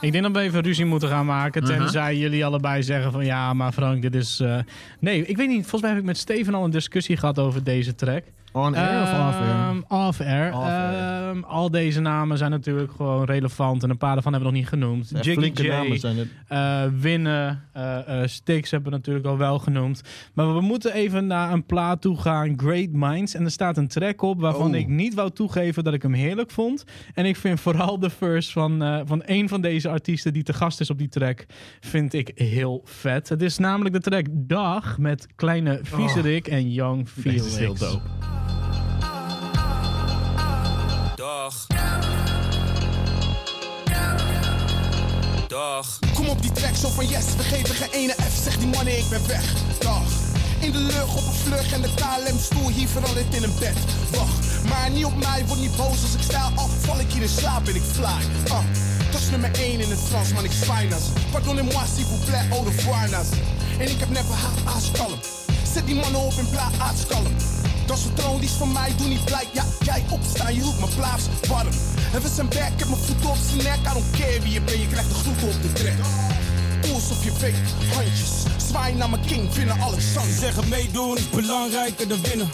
Ik 0.00 0.12
denk 0.12 0.24
dat 0.24 0.32
we 0.32 0.38
even 0.40 0.60
ruzie 0.60 0.84
moeten 0.84 1.08
gaan 1.08 1.26
maken. 1.26 1.62
Aha. 1.64 1.76
Tenzij 1.76 2.16
jullie 2.16 2.44
allebei 2.44 2.82
zeggen 2.82 3.12
van 3.12 3.24
ja, 3.24 3.52
maar 3.52 3.72
Frank, 3.72 4.02
dit 4.02 4.14
is. 4.14 4.40
eh, 4.40 4.58
Nee, 5.00 5.24
ik 5.26 5.36
weet 5.36 5.48
niet. 5.48 5.60
Volgens 5.60 5.80
mij 5.80 5.90
heb 5.90 6.00
ik 6.00 6.06
met 6.06 6.16
Steven 6.18 6.54
al 6.54 6.64
een 6.64 6.70
discussie 6.70 7.16
gehad 7.16 7.38
over 7.38 7.64
deze 7.64 7.94
track. 7.94 8.22
On 8.58 8.74
air 8.74 9.02
of 9.02 9.08
off 9.28 9.38
air? 9.40 9.50
Ehm, 9.50 9.76
Off-air. 9.88 10.52
Ehm, 10.52 11.42
al 11.42 11.70
deze 11.70 12.00
namen 12.00 12.38
zijn 12.38 12.50
natuurlijk 12.50 12.92
gewoon 12.92 13.24
relevant. 13.24 13.82
En 13.82 13.90
een 13.90 13.98
paar 13.98 14.12
daarvan 14.14 14.32
hebben 14.32 14.50
we 14.52 14.56
nog 14.56 14.64
niet 14.64 14.80
genoemd. 14.80 15.08
Ja, 15.10 15.20
Jiggy 15.20 15.40
flinke 15.40 15.62
J, 15.62 15.68
namen 15.68 15.98
zijn 15.98 16.16
het. 16.16 16.28
eh, 16.48 16.82
Winnen, 17.00 17.62
eh, 17.72 18.22
eh, 18.22 18.28
Stix 18.28 18.70
hebben 18.70 18.90
we 18.90 18.96
natuurlijk 18.96 19.26
al 19.26 19.36
wel 19.36 19.58
genoemd. 19.58 20.02
Maar 20.34 20.54
we 20.54 20.60
moeten 20.60 20.92
even 20.94 21.26
naar 21.26 21.52
een 21.52 21.66
plaat 21.66 22.00
toe 22.00 22.20
gaan. 22.20 22.58
Great 22.58 22.88
Minds. 22.92 23.34
En 23.34 23.44
er 23.44 23.50
staat 23.50 23.76
een 23.76 23.88
track 23.88 24.22
op 24.22 24.40
waarvan 24.40 24.70
Oh. 24.70 24.76
ik 24.76 24.88
niet 24.88 25.14
wou 25.14 25.30
toegeven 25.30 25.84
dat 25.84 25.94
ik 25.94 26.02
hem 26.02 26.12
heerlijk 26.12 26.50
vond. 26.50 26.84
En 27.14 27.24
ik 27.26 27.36
vind 27.36 27.60
vooral 27.60 27.98
de 27.98 28.10
verse 28.10 28.52
van, 28.52 29.02
van 29.06 29.22
een 29.26 29.48
van 29.48 29.60
deze 29.60 29.88
artiesten 29.88 30.32
die 30.32 30.42
te 30.42 30.52
gast 30.52 30.80
is 30.80 30.90
op 30.90 30.98
die 30.98 31.08
track, 31.08 31.46
vind 31.80 32.12
ik 32.12 32.30
heel 32.34 32.80
vet. 32.84 33.28
Het 33.28 33.42
is 33.42 33.58
namelijk 33.58 33.94
de 33.94 34.00
track 34.00 34.26
Dag 34.30 34.98
met 34.98 35.26
kleine 35.36 35.78
Viezerik 35.82 36.46
en 36.48 36.72
Young 36.72 37.08
Deze 37.22 37.36
is 37.46 37.56
heel 37.56 37.74
Felix. 37.76 37.92
dope. 37.92 38.47
Dag. 41.16 41.66
Dag. 45.48 45.98
Kom 46.14 46.28
op 46.28 46.42
die 46.42 46.52
track 46.52 46.76
zo 46.76 46.88
van 46.88 47.06
yes, 47.06 47.24
we 47.36 47.42
geven 47.42 47.74
geen 47.74 47.90
ene 47.90 48.12
F. 48.12 48.42
Zeg 48.42 48.56
die 48.58 48.66
mannen, 48.66 48.98
ik 48.98 49.08
ben 49.08 49.26
weg. 49.26 49.44
Dag. 49.78 50.02
In 50.60 50.72
de 50.72 50.78
lucht 50.78 51.16
op 51.16 51.26
een 51.26 51.32
vlug 51.32 51.72
en 51.72 51.82
de 51.82 51.88
KLM-stoel 51.94 52.68
hier 52.68 52.88
veranderd 52.88 53.34
in 53.34 53.42
een 53.42 53.54
bed. 53.58 53.76
Wacht, 54.10 54.64
maar 54.68 54.90
niet 54.90 55.04
op 55.04 55.16
mij, 55.16 55.44
word 55.46 55.60
niet 55.60 55.76
boos 55.76 56.02
als 56.02 56.14
ik 56.14 56.22
sta 56.22 56.50
af. 56.54 56.70
Val 56.80 57.00
ik 57.00 57.10
hier 57.12 57.22
in 57.22 57.28
slaap 57.28 57.68
en 57.68 57.74
ik 57.74 57.82
fly. 57.82 58.18
Ah, 58.48 58.64
dat 59.10 59.20
is 59.20 59.30
nummer 59.30 59.50
1 59.52 59.80
in 59.80 59.90
het 59.90 60.00
Frans, 60.08 60.32
man, 60.32 60.44
ik 60.44 60.52
zwaai 60.52 60.88
naar. 60.88 60.98
Pardonnez-moi, 61.30 61.84
s'il 61.94 62.06
vous 62.06 62.24
plaît, 62.24 62.52
au 62.52 62.64
revoir. 62.64 63.08
En 63.78 63.88
ik 63.90 63.98
heb 63.98 64.08
net 64.08 64.26
behaald, 64.28 64.76
aaskalm. 64.76 65.47
Zet 65.72 65.86
die 65.86 65.94
mannen 65.94 66.20
op 66.20 66.32
in 66.32 66.50
plaats, 66.50 66.78
aaskalm. 66.78 67.26
Dat 67.86 67.98
is 67.98 68.04
een 68.04 68.14
troon, 68.14 68.40
die 68.40 68.48
is 68.48 68.54
van 68.54 68.72
mij, 68.72 68.92
doe 68.96 69.08
niet 69.08 69.24
blij. 69.24 69.44
Ja, 69.52 69.64
jij 69.80 70.04
opstaan, 70.10 70.54
je 70.54 70.60
hield 70.60 70.78
mijn 70.78 70.94
plaats 70.94 71.24
warm. 71.48 71.68
En 72.12 72.22
we 72.22 72.28
zijn 72.28 72.48
back, 72.48 72.72
heb 72.76 72.88
mijn 72.88 73.00
voeten 73.00 73.30
op 73.30 73.36
zijn 73.48 73.62
nek. 73.62 73.78
I 73.90 73.92
don't 73.92 74.10
care 74.10 74.40
wie 74.40 74.52
je 74.52 74.60
bent, 74.60 74.80
je 74.80 74.86
krijgt 74.86 75.08
de 75.08 75.14
groeten 75.14 75.48
op 75.48 75.62
de 75.62 75.72
trek. 75.72 75.96
Doe 76.80 76.94
alsof 76.94 77.24
je 77.24 77.32
weet, 77.40 77.54
handjes. 77.94 78.30
Zwaai 78.68 78.94
naar 78.94 79.10
mijn 79.10 79.26
king, 79.26 79.54
vinden 79.54 79.80
Alexander. 79.80 80.32
Ze 80.32 80.38
zeggen 80.38 80.68
meedoen 80.68 81.16
is 81.16 81.30
belangrijker 81.30 82.08
dan 82.08 82.22
winnen. 82.22 82.48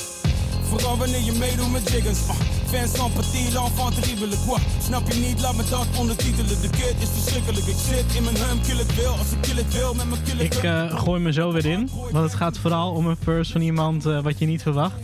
Vooral 0.69 0.97
wanneer 0.97 1.23
je 1.23 1.33
meedoet 1.33 1.73
met 1.73 1.91
jiggers. 1.91 2.29
Ah, 2.29 2.37
fans 2.67 2.91
van 2.91 3.13
Petit, 3.13 3.53
l'enfant 3.53 3.95
terrible. 3.95 4.37
Quoi? 4.47 4.59
Snap 4.83 5.13
je 5.13 5.19
niet? 5.21 5.41
Laat 5.41 5.57
me 5.57 5.63
dat 5.71 5.87
ondertitelen. 5.99 6.61
De 6.61 6.71
kid 6.71 6.95
is 6.99 7.09
verschrikkelijk. 7.09 7.67
Ik 7.67 7.77
zit 7.89 8.17
in 8.17 8.25
mijn 8.25 8.37
hum, 8.37 8.61
kill 8.63 8.77
het 8.77 8.95
wil. 8.95 9.13
Als 9.13 9.33
ik 9.33 9.41
kill 9.41 9.57
het 9.57 9.73
wil, 9.73 9.95
met 9.95 10.09
mijn 10.09 10.23
kill 10.23 10.39
het 10.39 10.55
Ik 10.55 10.63
eh, 10.63 10.99
gooi 10.99 11.21
me 11.21 11.33
zo 11.33 11.53
weer 11.53 11.67
in, 11.67 11.91
want 12.11 12.25
het 12.25 12.35
gaat 12.35 12.59
vooral 12.59 12.93
om 12.93 13.07
een 13.07 13.17
verse 13.23 13.53
van 13.53 13.61
iemand 13.61 14.07
eh, 14.07 14.23
wat 14.23 14.39
je 14.39 14.47
niet 14.47 14.63
verwacht. 14.63 15.01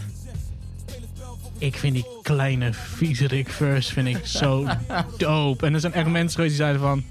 Ik 1.58 1.76
vind 1.76 1.94
die 1.94 2.06
kleine 2.22 2.72
viezerik 2.72 3.48
verse 3.48 3.92
vind 3.92 4.08
ik 4.08 4.26
zo 4.26 4.66
dope. 5.18 5.66
En 5.66 5.74
er 5.74 5.80
zijn 5.80 5.92
echt 5.92 6.08
mensen 6.08 6.34
geweest 6.34 6.56
die 6.56 6.64
zeiden 6.64 6.80
van... 6.80 7.04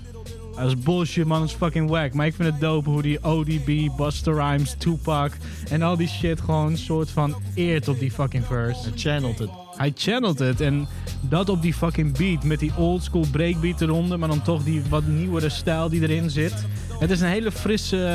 Dat 0.60 0.68
is 0.68 0.78
bullshit 0.78 1.26
man, 1.26 1.40
dat 1.40 1.50
is 1.50 1.56
fucking 1.56 1.90
wack. 1.90 2.14
Maar 2.14 2.26
ik 2.26 2.34
vind 2.34 2.52
het 2.52 2.60
dope 2.60 2.90
hoe 2.90 3.02
die 3.02 3.24
ODB, 3.24 3.96
Busta 3.98 4.32
Rhymes, 4.32 4.76
Tupac 4.78 5.32
en 5.70 5.82
al 5.82 5.98
die 5.98 6.08
shit 6.08 6.42
gewoon 6.42 6.66
een 6.66 6.78
soort 6.78 7.10
van 7.10 7.36
eert 7.54 7.88
op 7.88 8.00
die 8.00 8.12
fucking 8.12 8.46
verse. 8.46 8.82
Hij 8.82 8.92
channelt 8.96 9.40
het. 9.40 9.50
Hij 9.76 9.92
channelt 9.96 10.40
het 10.40 10.62
en 10.62 10.88
dat 11.22 11.50
op 11.50 11.62
die 11.62 11.74
fucking 11.74 12.18
beat 12.18 12.44
met 12.44 12.60
die 12.60 12.72
oldschool 12.78 13.26
breakbeat 13.32 13.82
eronder, 13.82 14.20
maar 14.20 14.30
dan 14.30 14.42
toch 14.42 14.64
die 14.64 14.82
wat 14.90 15.08
nieuwere 15.08 15.50
stijl 15.50 15.90
die 15.90 16.02
erin 16.02 16.30
zit. 16.30 16.66
Het 17.00 17.10
is 17.10 17.22
een 17.22 17.28
hele 17.28 17.52
frisse, 17.52 18.06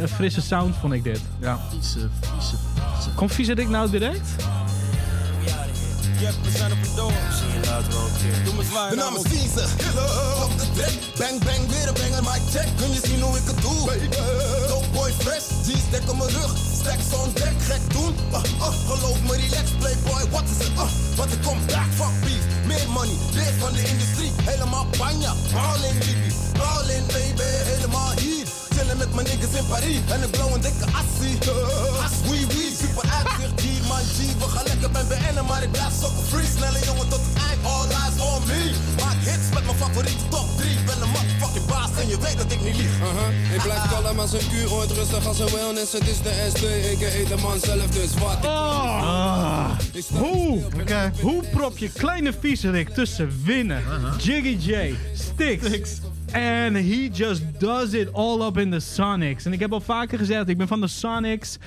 eh, 0.00 0.08
frisse 0.08 0.40
sound 0.40 0.76
vond 0.76 0.92
ik 0.92 1.04
dit. 1.04 1.20
Ja. 1.40 1.58
Vieze, 1.70 2.08
vieze, 2.20 2.56
vieze. 2.94 3.10
Komt 3.14 3.32
Viezerik 3.32 3.68
nou 3.68 3.90
direct? 3.90 4.34
Zijn 6.22 6.72
op 6.72 6.78
door. 6.96 7.12
Doe 8.44 8.54
me 8.54 8.64
zwaaien. 8.70 8.90
De 8.90 8.96
naam 8.96 9.16
is 9.16 9.22
Vieze, 9.28 9.64
op 10.44 10.58
de 10.58 10.66
trek. 10.74 10.94
Bang, 11.18 11.44
bang, 11.44 11.62
weer 11.70 11.88
een 11.88 11.94
banger, 11.94 12.22
mic 12.22 12.42
check. 12.54 12.68
Kun 12.76 12.90
je 12.92 13.00
zien 13.04 13.20
hoe 13.20 13.36
ik 13.36 13.46
het 13.46 13.60
doe? 13.60 13.80
Dope 14.68 14.88
boy 14.92 15.12
fresh, 15.18 15.46
jeans 15.66 15.90
dek 15.90 16.10
op 16.10 16.18
mijn 16.18 16.30
rug. 16.30 16.52
Stacks 16.80 17.12
on 17.18 17.32
deck, 17.34 17.56
gek 17.68 17.84
doen. 17.92 18.14
Uh, 18.32 18.38
uh, 18.58 18.68
geloof 18.88 19.18
me, 19.26 19.36
relax, 19.36 19.66
playboy, 19.78 20.22
wat 20.30 20.44
is 20.52 20.66
het? 20.66 20.74
Uh, 20.76 20.88
want 21.16 21.32
ik 21.32 21.42
kom 21.42 21.58
back, 21.66 21.90
fuck 21.98 22.14
beef. 22.20 22.44
Meer 22.66 22.88
money, 22.88 23.16
leef 23.32 23.54
van 23.58 23.72
de 23.72 23.82
industrie. 23.92 24.32
Helemaal 24.42 24.86
panja, 24.98 25.32
all 25.66 25.82
in 25.88 25.98
baby. 25.98 26.30
All 26.70 26.88
in 26.96 27.04
baby, 27.06 27.48
helemaal 27.72 28.12
hier. 28.20 28.46
Chillen 28.74 28.96
met 28.96 29.14
mijn 29.14 29.26
niggas 29.26 29.54
in 29.60 29.66
Paris. 29.66 30.00
En 30.14 30.22
ik 30.22 30.30
blow 30.30 30.54
een 30.54 30.60
dikke 30.60 30.86
assie. 31.00 31.38
As, 32.04 32.14
wee 32.28 32.46
wee, 32.46 32.70
super 32.80 33.06
uitzicht, 33.16 33.60
man, 33.92 34.04
G. 34.16 34.18
We 34.42 34.48
gaan 34.54 34.66
lekker 34.70 34.90
bij 34.90 35.04
BN'en, 35.10 35.46
maar 35.50 35.62
ik 35.62 35.70
blijf 35.70 35.92
sokken 36.00 36.24
free. 36.30 36.48
Snelle 36.56 36.80
jongen 36.88 37.08
tot 37.12 37.22
het 37.28 37.36
eind, 37.48 37.60
all 37.72 37.86
eyes 38.00 38.18
on 38.30 38.40
me. 38.48 38.60
Maak 39.02 39.18
hits 39.28 39.48
met 39.54 39.64
mijn 39.68 39.78
favoriete 39.84 40.26
top 40.34 40.48
3. 40.56 40.76
Ben 40.88 40.98
een 41.04 41.12
motherfucking 41.16 41.66
baas 41.72 41.90
en 42.00 42.08
je 42.12 42.18
weet 42.24 42.38
dat 42.42 42.50
ik 42.56 42.60
niet 42.66 42.76
lieg. 42.76 42.94
Uh-huh. 42.98 43.54
Ik 43.56 43.62
blijf 43.62 43.82
kalm 43.92 44.18
als 44.18 44.32
een 44.32 44.48
kuur, 44.52 44.72
ooit 44.72 44.90
rustig 44.90 45.26
als 45.26 45.38
een 45.44 45.52
wellness. 45.56 45.92
Het 45.92 46.06
is 46.12 46.20
de 46.26 46.32
SD, 46.52 46.64
a.k.a. 46.92 47.20
de 47.34 47.42
man 47.42 47.58
zelf, 47.60 47.86
dus 47.86 48.12
wat 48.22 48.32
ik 48.32 48.44
Ah. 48.44 49.70
Hoe, 50.08 50.62
hoe 51.20 51.42
prop 51.52 51.78
je 51.78 51.90
kleine 51.90 52.32
viezerik 52.40 52.88
tussen 52.88 53.42
winnen, 53.44 53.82
Jiggy 54.18 54.56
J, 54.70 54.94
Stix, 55.14 56.00
en 56.32 56.74
he 56.74 57.08
just 57.12 57.60
does 57.60 57.94
it 57.94 58.12
all 58.12 58.42
up 58.42 58.58
in 58.58 58.70
the 58.70 58.80
Sonics. 58.80 59.44
En 59.44 59.52
ik 59.52 59.60
heb 59.60 59.72
al 59.72 59.80
vaker 59.80 60.18
gezegd, 60.18 60.48
ik 60.48 60.58
ben 60.58 60.68
van 60.68 60.80
de 60.80 60.86
Sonics. 60.86 61.58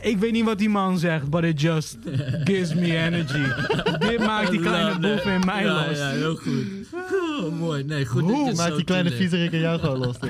Ik 0.00 0.18
weet 0.18 0.32
niet 0.32 0.44
wat 0.44 0.58
die 0.58 0.68
man 0.68 0.98
zegt, 0.98 1.30
but 1.30 1.44
it 1.44 1.60
just 1.60 1.96
gives 2.44 2.74
me 2.74 2.96
energy. 2.96 3.42
Dit 4.08 4.18
maakt 4.18 4.50
die 4.50 4.60
kleine 4.60 4.98
boef 4.98 5.24
in 5.24 5.40
mij 5.44 5.64
ja, 5.64 5.88
los. 5.88 5.98
Ja, 5.98 6.10
heel 6.10 6.36
goed. 6.36 6.64
Oh, 6.92 7.58
mooi. 7.58 7.84
Nee, 7.84 8.06
goed. 8.06 8.22
Hoe 8.22 8.54
maakt 8.54 8.70
zo 8.70 8.76
die 8.76 8.84
kleine 8.84 9.10
viezerik 9.10 9.52
en 9.52 9.58
jou 9.58 9.80
gewoon 9.80 9.98
los? 9.98 10.16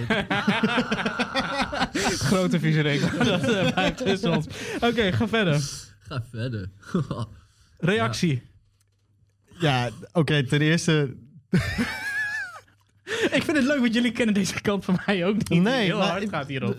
Grote 2.28 2.60
viezerik. 2.60 3.00
Dat 3.24 3.48
eh, 3.48 3.72
blijft 3.72 3.96
tussen 3.96 4.32
ons. 4.32 4.46
Oké, 4.80 5.12
ga 5.12 5.28
verder. 5.28 5.60
Ga 5.98 6.24
verder. 6.30 6.70
Reactie. 7.78 8.42
Ja, 9.58 9.90
oké, 10.12 10.44
ten 10.44 10.60
eerste... 10.60 11.14
Ik 13.36 13.42
vind 13.42 13.56
het 13.56 13.66
leuk, 13.66 13.80
want 13.80 13.94
jullie 13.94 14.12
kennen 14.12 14.34
deze 14.34 14.60
kant 14.60 14.84
van 14.84 14.98
mij 15.06 15.26
ook 15.26 15.48
niet. 15.48 15.62
Nee, 15.62 15.84
Heel 15.84 15.98
maar 15.98 16.08
hard 16.10 16.28
gaat 16.28 16.48
hierop. 16.48 16.78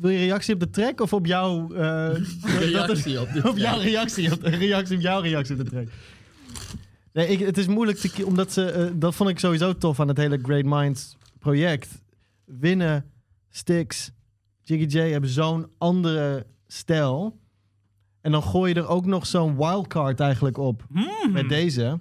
Wil 0.00 0.10
je 0.10 0.18
reactie 0.18 0.54
op 0.54 0.60
de 0.60 0.70
track 0.70 1.00
of 1.00 1.12
op 1.12 1.26
jouw... 1.26 1.72
eh, 1.72 2.10
Reactie 2.60 3.20
op 3.20 3.32
de 3.32 3.48
op 3.50 3.56
jouw 3.56 3.78
reactie, 3.80 4.32
op, 4.32 4.42
reactie 4.42 4.96
op 4.96 5.02
jouw 5.02 5.20
reactie 5.20 5.58
op 5.58 5.64
de 5.64 5.70
track. 5.70 5.88
Nee, 7.12 7.28
ik, 7.28 7.38
het 7.38 7.58
is 7.58 7.66
moeilijk 7.66 7.98
te 7.98 8.26
omdat 8.26 8.52
ze... 8.52 8.64
eh, 8.70 8.86
dat 8.94 9.14
vond 9.14 9.30
ik 9.30 9.38
sowieso 9.38 9.76
tof 9.76 10.00
aan 10.00 10.08
het 10.08 10.16
hele 10.16 10.38
Great 10.42 10.64
Minds 10.64 11.16
project. 11.38 12.02
Winnen, 12.44 13.04
Stix, 13.50 14.10
Jiggy 14.62 14.98
J 14.98 15.10
hebben 15.10 15.30
zo'n 15.30 15.66
andere 15.78 16.46
stijl. 16.66 17.38
En 18.20 18.32
dan 18.32 18.42
gooi 18.42 18.74
je 18.74 18.80
er 18.80 18.88
ook 18.88 19.06
nog 19.06 19.26
zo'n 19.26 19.56
wildcard 19.56 20.20
eigenlijk 20.20 20.58
op 20.58 20.86
met 21.32 21.48
deze. 21.48 22.00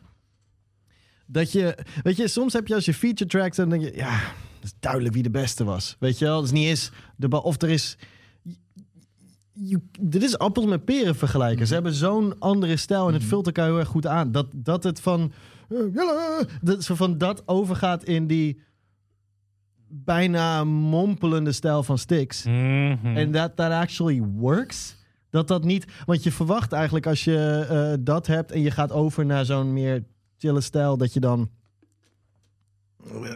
Dat 1.31 1.51
je, 1.51 1.77
weet 2.03 2.17
je, 2.17 2.27
soms 2.27 2.53
heb 2.53 2.67
je 2.67 2.75
als 2.75 2.85
je 2.85 2.93
feature 2.93 3.29
tracks, 3.29 3.57
dan 3.57 3.69
denk 3.69 3.83
je, 3.83 3.95
ja, 3.95 4.19
dat 4.55 4.63
is 4.63 4.73
duidelijk 4.79 5.13
wie 5.13 5.23
de 5.23 5.29
beste 5.29 5.63
was. 5.63 5.95
Weet 5.99 6.19
je 6.19 6.25
wel, 6.25 6.35
dat 6.35 6.45
is 6.45 6.51
niet 6.51 6.67
eens 6.67 6.91
de 7.15 7.41
of 7.41 7.61
er 7.61 7.69
is. 7.69 7.97
Je, 9.53 9.81
dit 9.99 10.23
is 10.23 10.37
appels 10.37 10.65
met 10.65 10.85
peren 10.85 11.15
vergelijken. 11.15 11.67
Ze 11.67 11.73
hebben 11.73 11.93
zo'n 11.93 12.39
andere 12.39 12.77
stijl 12.77 13.07
en 13.07 13.13
het 13.13 13.23
vult 13.23 13.45
elkaar 13.45 13.65
heel 13.65 13.79
erg 13.79 13.87
goed 13.87 14.07
aan. 14.07 14.31
Dat, 14.31 14.47
dat 14.55 14.83
het 14.83 15.01
van, 15.01 15.31
eh, 15.69 16.39
dat, 16.61 16.83
zo 16.83 16.95
van 16.95 17.17
dat 17.17 17.47
overgaat 17.47 18.03
in 18.03 18.27
die 18.27 18.61
bijna 19.87 20.63
mompelende 20.63 21.51
stijl 21.51 21.83
van 21.83 21.97
Styx. 21.97 22.45
En 22.45 23.31
dat 23.31 23.55
that 23.55 23.71
actually 23.71 24.21
works. 24.21 24.97
Dat 25.29 25.47
dat 25.47 25.63
niet... 25.63 25.85
Want 26.05 26.23
je 26.23 26.31
verwacht 26.31 26.71
eigenlijk 26.71 27.07
als 27.07 27.23
je 27.23 27.65
eh, 27.69 27.93
dat 27.99 28.27
hebt... 28.27 28.51
en 28.51 28.61
je 28.61 28.71
gaat 28.71 28.91
over 28.91 29.25
naar 29.25 29.45
zo'n 29.45 29.73
meer 29.73 30.03
chille 30.39 30.61
stijl... 30.61 30.97
dat 30.97 31.13
je 31.13 31.19
dan... 31.19 31.49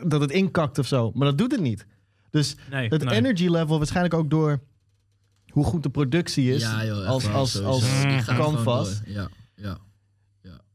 dat 0.04 0.22
het 0.22 0.32
inkakt 0.32 0.80
of 0.80 0.88
zo. 0.88 1.12
Maar 1.14 1.28
dat 1.28 1.38
doet 1.38 1.52
het 1.52 1.62
niet. 1.62 1.86
Dus 2.30 2.56
Nee, 2.70 2.88
het 2.88 3.04
nee. 3.04 3.16
energy 3.16 3.48
level... 3.48 3.78
waarschijnlijk 3.78 4.16
ook 4.16 4.30
door... 4.30 4.60
hoe 5.48 5.66
goed 5.66 5.84
de 5.84 5.90
productie 5.90 6.52
is... 6.52 6.62
Ja, 6.62 6.86
joh. 6.86 7.08
als, 7.08 7.26
wel, 7.26 7.36
als, 7.36 7.62
als 7.62 7.84
gewoon 7.84 8.54
canvas. 8.54 9.02
door. 9.04 9.14
Ja, 9.14 9.30
ja. 9.56 9.78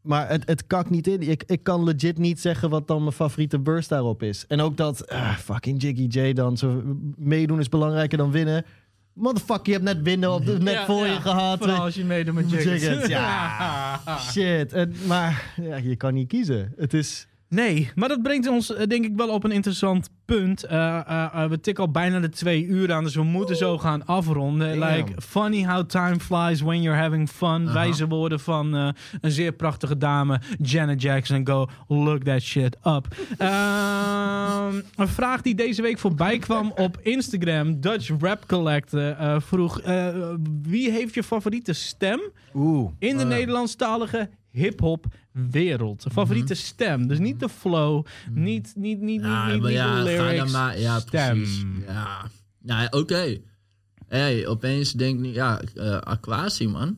Maar 0.09 0.29
het, 0.29 0.49
het 0.49 0.67
kakt 0.67 0.91
niet 0.91 1.07
in. 1.07 1.23
Ik, 1.23 1.43
ik 1.47 1.63
kan 1.63 1.85
legit 1.85 2.19
niet 2.19 2.41
zeggen 2.41 2.71
wat 2.71 2.87
dan 2.87 3.01
mijn 3.01 3.13
favoriete 3.13 3.59
burst 3.59 3.89
daarop 3.89 4.23
is. 4.23 4.47
En 4.47 4.61
ook 4.61 4.77
dat 4.77 5.09
ah, 5.09 5.37
fucking 5.37 5.83
Jiggy 5.83 6.19
J 6.19 6.33
dan. 6.33 6.57
Zo, 6.57 6.83
meedoen 7.17 7.61
is 7.61 7.69
belangrijker 7.69 8.19
dan 8.19 8.31
winnen. 8.31 8.65
Motherfucker, 9.19 9.67
je 9.67 9.73
hebt 9.73 9.85
net 9.85 10.03
winnen 10.03 10.33
op 10.33 10.47
de, 10.47 10.59
net 10.59 10.75
Ja, 10.75 10.85
voor 10.85 11.07
ja. 11.07 11.13
je 11.13 11.21
gehad. 11.21 11.59
Vooral 11.59 11.81
als 11.81 11.95
je 11.95 12.05
meedoet 12.05 12.35
met 12.35 12.51
Jiggets. 12.63 13.07
Ja, 13.07 14.01
shit. 14.33 14.73
En, 14.73 14.95
maar 15.07 15.53
ja, 15.61 15.77
je 15.77 15.97
kan 15.97 16.15
niet 16.15 16.29
kiezen. 16.29 16.73
Het 16.77 16.95
is... 16.95 17.27
Nee, 17.51 17.91
maar 17.95 18.09
dat 18.09 18.23
brengt 18.23 18.47
ons 18.49 18.75
eh, 18.75 18.87
denk 18.87 19.05
ik 19.05 19.17
wel 19.17 19.29
op 19.29 19.45
een 19.45 19.51
interessant 19.53 20.11
punt. 20.25 20.65
Eh, 20.65 20.99
eh, 20.99 21.45
we 21.51 21.61
tikken 21.61 21.85
al 21.85 21.91
bijna 21.91 22.21
de 22.21 22.29
twee 22.29 22.65
uur 22.65 22.93
aan, 22.93 23.05
dus 23.05 23.15
we 23.15 23.23
moeten 23.23 23.57
zo 23.57 23.79
gaan 23.79 24.07
afronden. 24.07 24.79
Damn. 24.79 24.93
Like, 24.95 25.13
funny 25.23 25.65
how 25.67 25.85
time 25.87 26.21
flies 26.21 26.61
when 26.61 26.83
you're 26.83 27.01
having 27.01 27.29
fun. 27.29 27.65
Aha. 27.65 27.73
Wijze 27.73 28.07
woorden 28.09 28.41
van 28.41 28.73
een 28.73 28.95
zeer 29.31 29.53
prachtige 29.53 29.97
dame, 29.97 30.41
Janet 30.63 31.03
Jackson. 31.03 31.47
Go 31.47 31.69
look 31.89 32.23
that 32.23 32.43
shit 32.43 32.77
up. 32.85 33.07
Ehm, 33.39 34.81
een 34.97 35.09
vraag 35.09 35.43
die 35.43 35.55
deze 35.55 35.83
week 35.83 35.99
voorbij 35.99 36.39
kwam 36.39 36.73
op 36.77 36.99
Instagram. 37.03 37.81
Dutch 37.81 38.11
Rap 38.21 38.47
Collector 38.47 39.17
vroeg... 39.43 39.81
wie 40.63 40.91
heeft 40.91 41.15
je 41.15 41.23
favoriete 41.23 41.73
stem 41.73 42.21
Oeh. 42.55 42.91
in 42.99 43.17
de 43.17 43.23
Eh. 43.23 43.29
Nederlandstalige 43.29 44.29
hip-hop 44.59 45.07
wereld. 45.33 46.05
Een 46.05 46.11
favoriete 46.11 46.55
stem. 46.55 47.07
Dus 47.07 47.19
niet 47.19 47.41
de 47.41 47.49
flow, 47.49 48.07
niet, 48.31 48.73
niet, 48.77 49.01
niet, 49.01 49.21
Ja, 49.21 49.45
niet, 49.45 49.53
niet, 49.53 49.63
maar 49.63 49.71
niet 49.71 49.79
ja, 49.79 50.03
de 50.03 50.11
ga 50.17 50.23
lyrics. 50.23 50.39
dan 50.39 50.51
maar. 50.51 50.79
Ja, 50.79 51.01
stem. 51.01 51.37
precies. 51.37 51.65
Ja, 51.87 52.31
ja 52.63 52.87
oké. 52.91 53.37
Hey, 54.09 54.47
opeens 54.47 54.93
denk 54.93 55.25
ik, 55.25 55.35
ja, 55.35 55.61
eh 55.75 55.97
Aquasi, 55.97 56.69
man. 56.69 56.97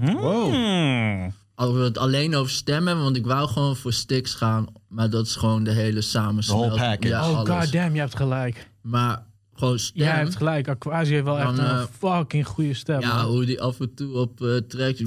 Wow. 0.00 1.30
Als 1.54 1.72
we 1.72 1.78
het 1.78 1.98
alleen 1.98 2.34
over 2.34 2.50
stemmen 2.52 2.86
hebben, 2.86 3.04
want 3.04 3.16
ik 3.16 3.26
wou 3.26 3.48
gewoon 3.48 3.76
voor 3.76 3.92
Stix 3.92 4.34
gaan, 4.34 4.66
maar 4.88 5.10
dat 5.10 5.26
is 5.26 5.36
gewoon 5.36 5.64
de 5.64 5.72
hele 5.72 6.00
samensmelting. 6.00 7.04
Ja, 7.04 7.30
oh 7.30 7.36
alles. 7.36 7.48
god 7.48 7.72
damn, 7.72 7.94
je 7.94 8.00
hebt 8.00 8.16
gelijk. 8.16 8.70
Maar 8.80 9.22
gewoon 9.54 9.78
stem. 9.78 10.02
Jij 10.04 10.14
hebt 10.16 10.36
gelijk. 10.36 10.68
Aquasi 10.68 11.12
heeft 11.12 11.24
wel 11.24 11.38
echt 11.38 11.58
een 11.58 11.64
eh, 11.64 11.84
fucking 11.98 12.46
goede 12.46 12.74
stem. 12.74 13.00
Ja, 13.00 13.14
man. 13.14 13.24
hoe 13.24 13.44
die 13.44 13.60
af 13.60 13.80
en 13.80 13.94
toe 13.94 14.14
op 14.14 14.42
eh 14.42 14.56
tracks... 14.56 15.02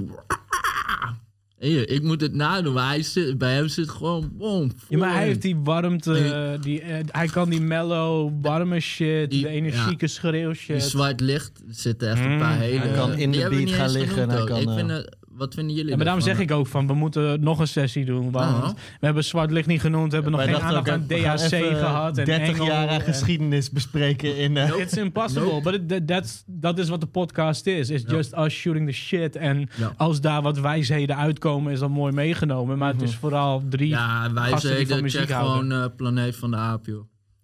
Hier, 1.63 1.89
ik 1.89 2.03
moet 2.03 2.21
het 2.21 2.33
nadoen, 2.33 2.73
maar 2.73 2.87
hij 2.87 3.03
zit, 3.03 3.37
bij 3.37 3.53
hem 3.53 3.67
zit 3.67 3.89
gewoon... 3.89 4.31
Boom, 4.37 4.71
Ja, 4.89 4.97
maar 4.97 5.13
hij 5.13 5.25
heeft 5.25 5.41
die 5.41 5.55
warmte, 5.63 6.11
Nee. 6.11 6.59
die, 6.59 6.81
eh, 6.81 7.03
hij 7.11 7.27
kan 7.27 7.49
die 7.49 7.61
mellow, 7.61 8.31
warme 8.41 8.79
shit, 8.79 9.29
Die- 9.29 9.41
de 9.41 9.47
energieke 9.47 10.07
schreeuw 10.07 10.51
Die 10.51 10.59
shit. 10.59 10.83
zwart 10.83 11.19
licht, 11.19 11.51
er 11.67 11.73
zitten 11.75 12.09
echt 12.09 12.19
een 12.19 12.31
Mm, 12.33 12.39
paar 12.39 12.57
hele... 12.59 12.79
hij 12.79 12.91
kan 12.95 13.13
in 13.13 13.31
die 13.31 13.41
de 13.43 13.49
beat 13.49 13.59
niet 13.63 13.73
gaan 13.73 13.89
liggen 13.91 14.29
hij 14.29 14.43
kan, 14.45 14.57
Ik 14.61 14.67
eh, 14.67 14.75
vind, 14.75 14.89
eh, 14.91 14.97
wat 15.35 15.53
vinden 15.53 15.73
jullie 15.75 15.89
Ja, 15.89 15.95
maar 15.95 16.05
daarom 16.05 16.23
zeg 16.23 16.39
ik 16.39 16.51
ook 16.51 16.67
van, 16.67 16.87
we 16.87 16.93
moeten 16.93 17.43
nog 17.43 17.59
een 17.59 17.67
sessie 17.67 18.05
doen. 18.05 18.31
Want 18.31 18.73
we 18.99 19.05
hebben 19.05 19.23
zwart 19.23 19.51
licht 19.51 19.67
niet 19.67 19.81
genoemd, 19.81 20.07
we 20.09 20.13
hebben 20.13 20.31
nog 20.31 20.43
geen 20.43 20.55
aandacht 20.57 20.89
aan 20.89 21.07
DHC 21.07 21.49
gehad. 21.77 22.17
En 22.17 22.25
30 22.25 22.47
Engel 22.47 22.65
jaar 22.65 22.87
en- 22.87 23.01
geschiedenis 23.01 23.69
bespreken 23.71 24.37
in... 24.37 24.57
eh, 24.57 24.77
It's 24.79 24.93
impossible, 24.97 25.61
but 25.61 25.73
it, 25.91 26.07
that's, 26.07 26.43
dat 26.47 26.79
is 26.79 26.89
wat 26.89 27.01
de 27.01 27.07
podcast 27.07 27.65
is. 27.67 27.89
It's 27.89 28.03
just 28.11 28.37
us 28.37 28.53
shooting 28.53 28.87
the 28.87 28.93
shit. 28.93 29.35
En 29.35 29.69
als 29.97 30.21
daar 30.21 30.41
wat 30.41 30.59
wijsheden 30.59 31.17
uitkomen, 31.17 31.71
is 31.73 31.79
dat 31.79 31.89
mooi 31.89 32.13
meegenomen. 32.13 32.77
Maar 32.77 32.93
het 32.93 33.01
is 33.01 33.15
vooral 33.15 33.63
drie 33.69 33.89
Ja, 33.89 34.33
wij 34.33 34.49
gasten 34.49 34.75
die 34.77 34.87
van 34.87 35.01
muziek 35.01 35.19
check 35.21 35.29
houden. 35.29 35.69
gewoon 35.71 35.83
eh, 35.83 35.95
Planeet 35.95 36.35
van 36.35 36.51
de 36.51 36.57
Aap, 36.57 36.85
joh. 36.85 37.01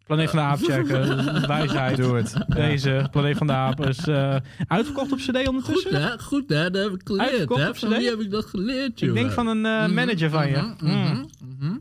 Planeet 0.10 0.30
van 0.30 0.40
de 0.40 0.45
Aap 0.45 0.60
checken, 0.60 1.26
wijsheid. 1.48 1.98
Doe 1.98 2.15
het. 2.15 2.34
Deze, 2.48 3.07
Planeet 3.11 3.38
van 3.38 3.48
de 3.48 3.53
Aap, 3.53 3.86
is 3.86 4.07
eh, 4.07 4.36
uitverkocht 4.68 5.11
op 5.11 5.18
cd 5.18 5.26
Goed 5.38 5.48
ondertussen. 5.48 6.02
hè, 6.02 6.19
goed 6.19 6.49
hè, 6.49 6.72
dat 6.72 6.84
heb 6.84 6.94
ik 6.94 7.02
geleerd 7.03 7.30
Uitverkocht 7.30 7.61
hè. 7.61 7.69
op 7.69 7.77
Van 7.77 7.90
CD? 7.90 7.98
wie 7.98 8.10
heb 8.10 8.19
ik 8.19 8.31
dat 8.31 8.45
geleerd, 8.45 8.99
joh? 8.99 9.10
Ik 9.10 9.15
denk 9.15 9.31
van 9.31 9.48
een 9.48 9.65
eh, 9.65 9.81
Mhm, 9.86 9.94
manager 9.94 10.30
van 10.30 10.49
je. 10.49 10.73
mhm, 10.80 10.94
Mm. 10.94 11.26
mhm. 11.60 11.77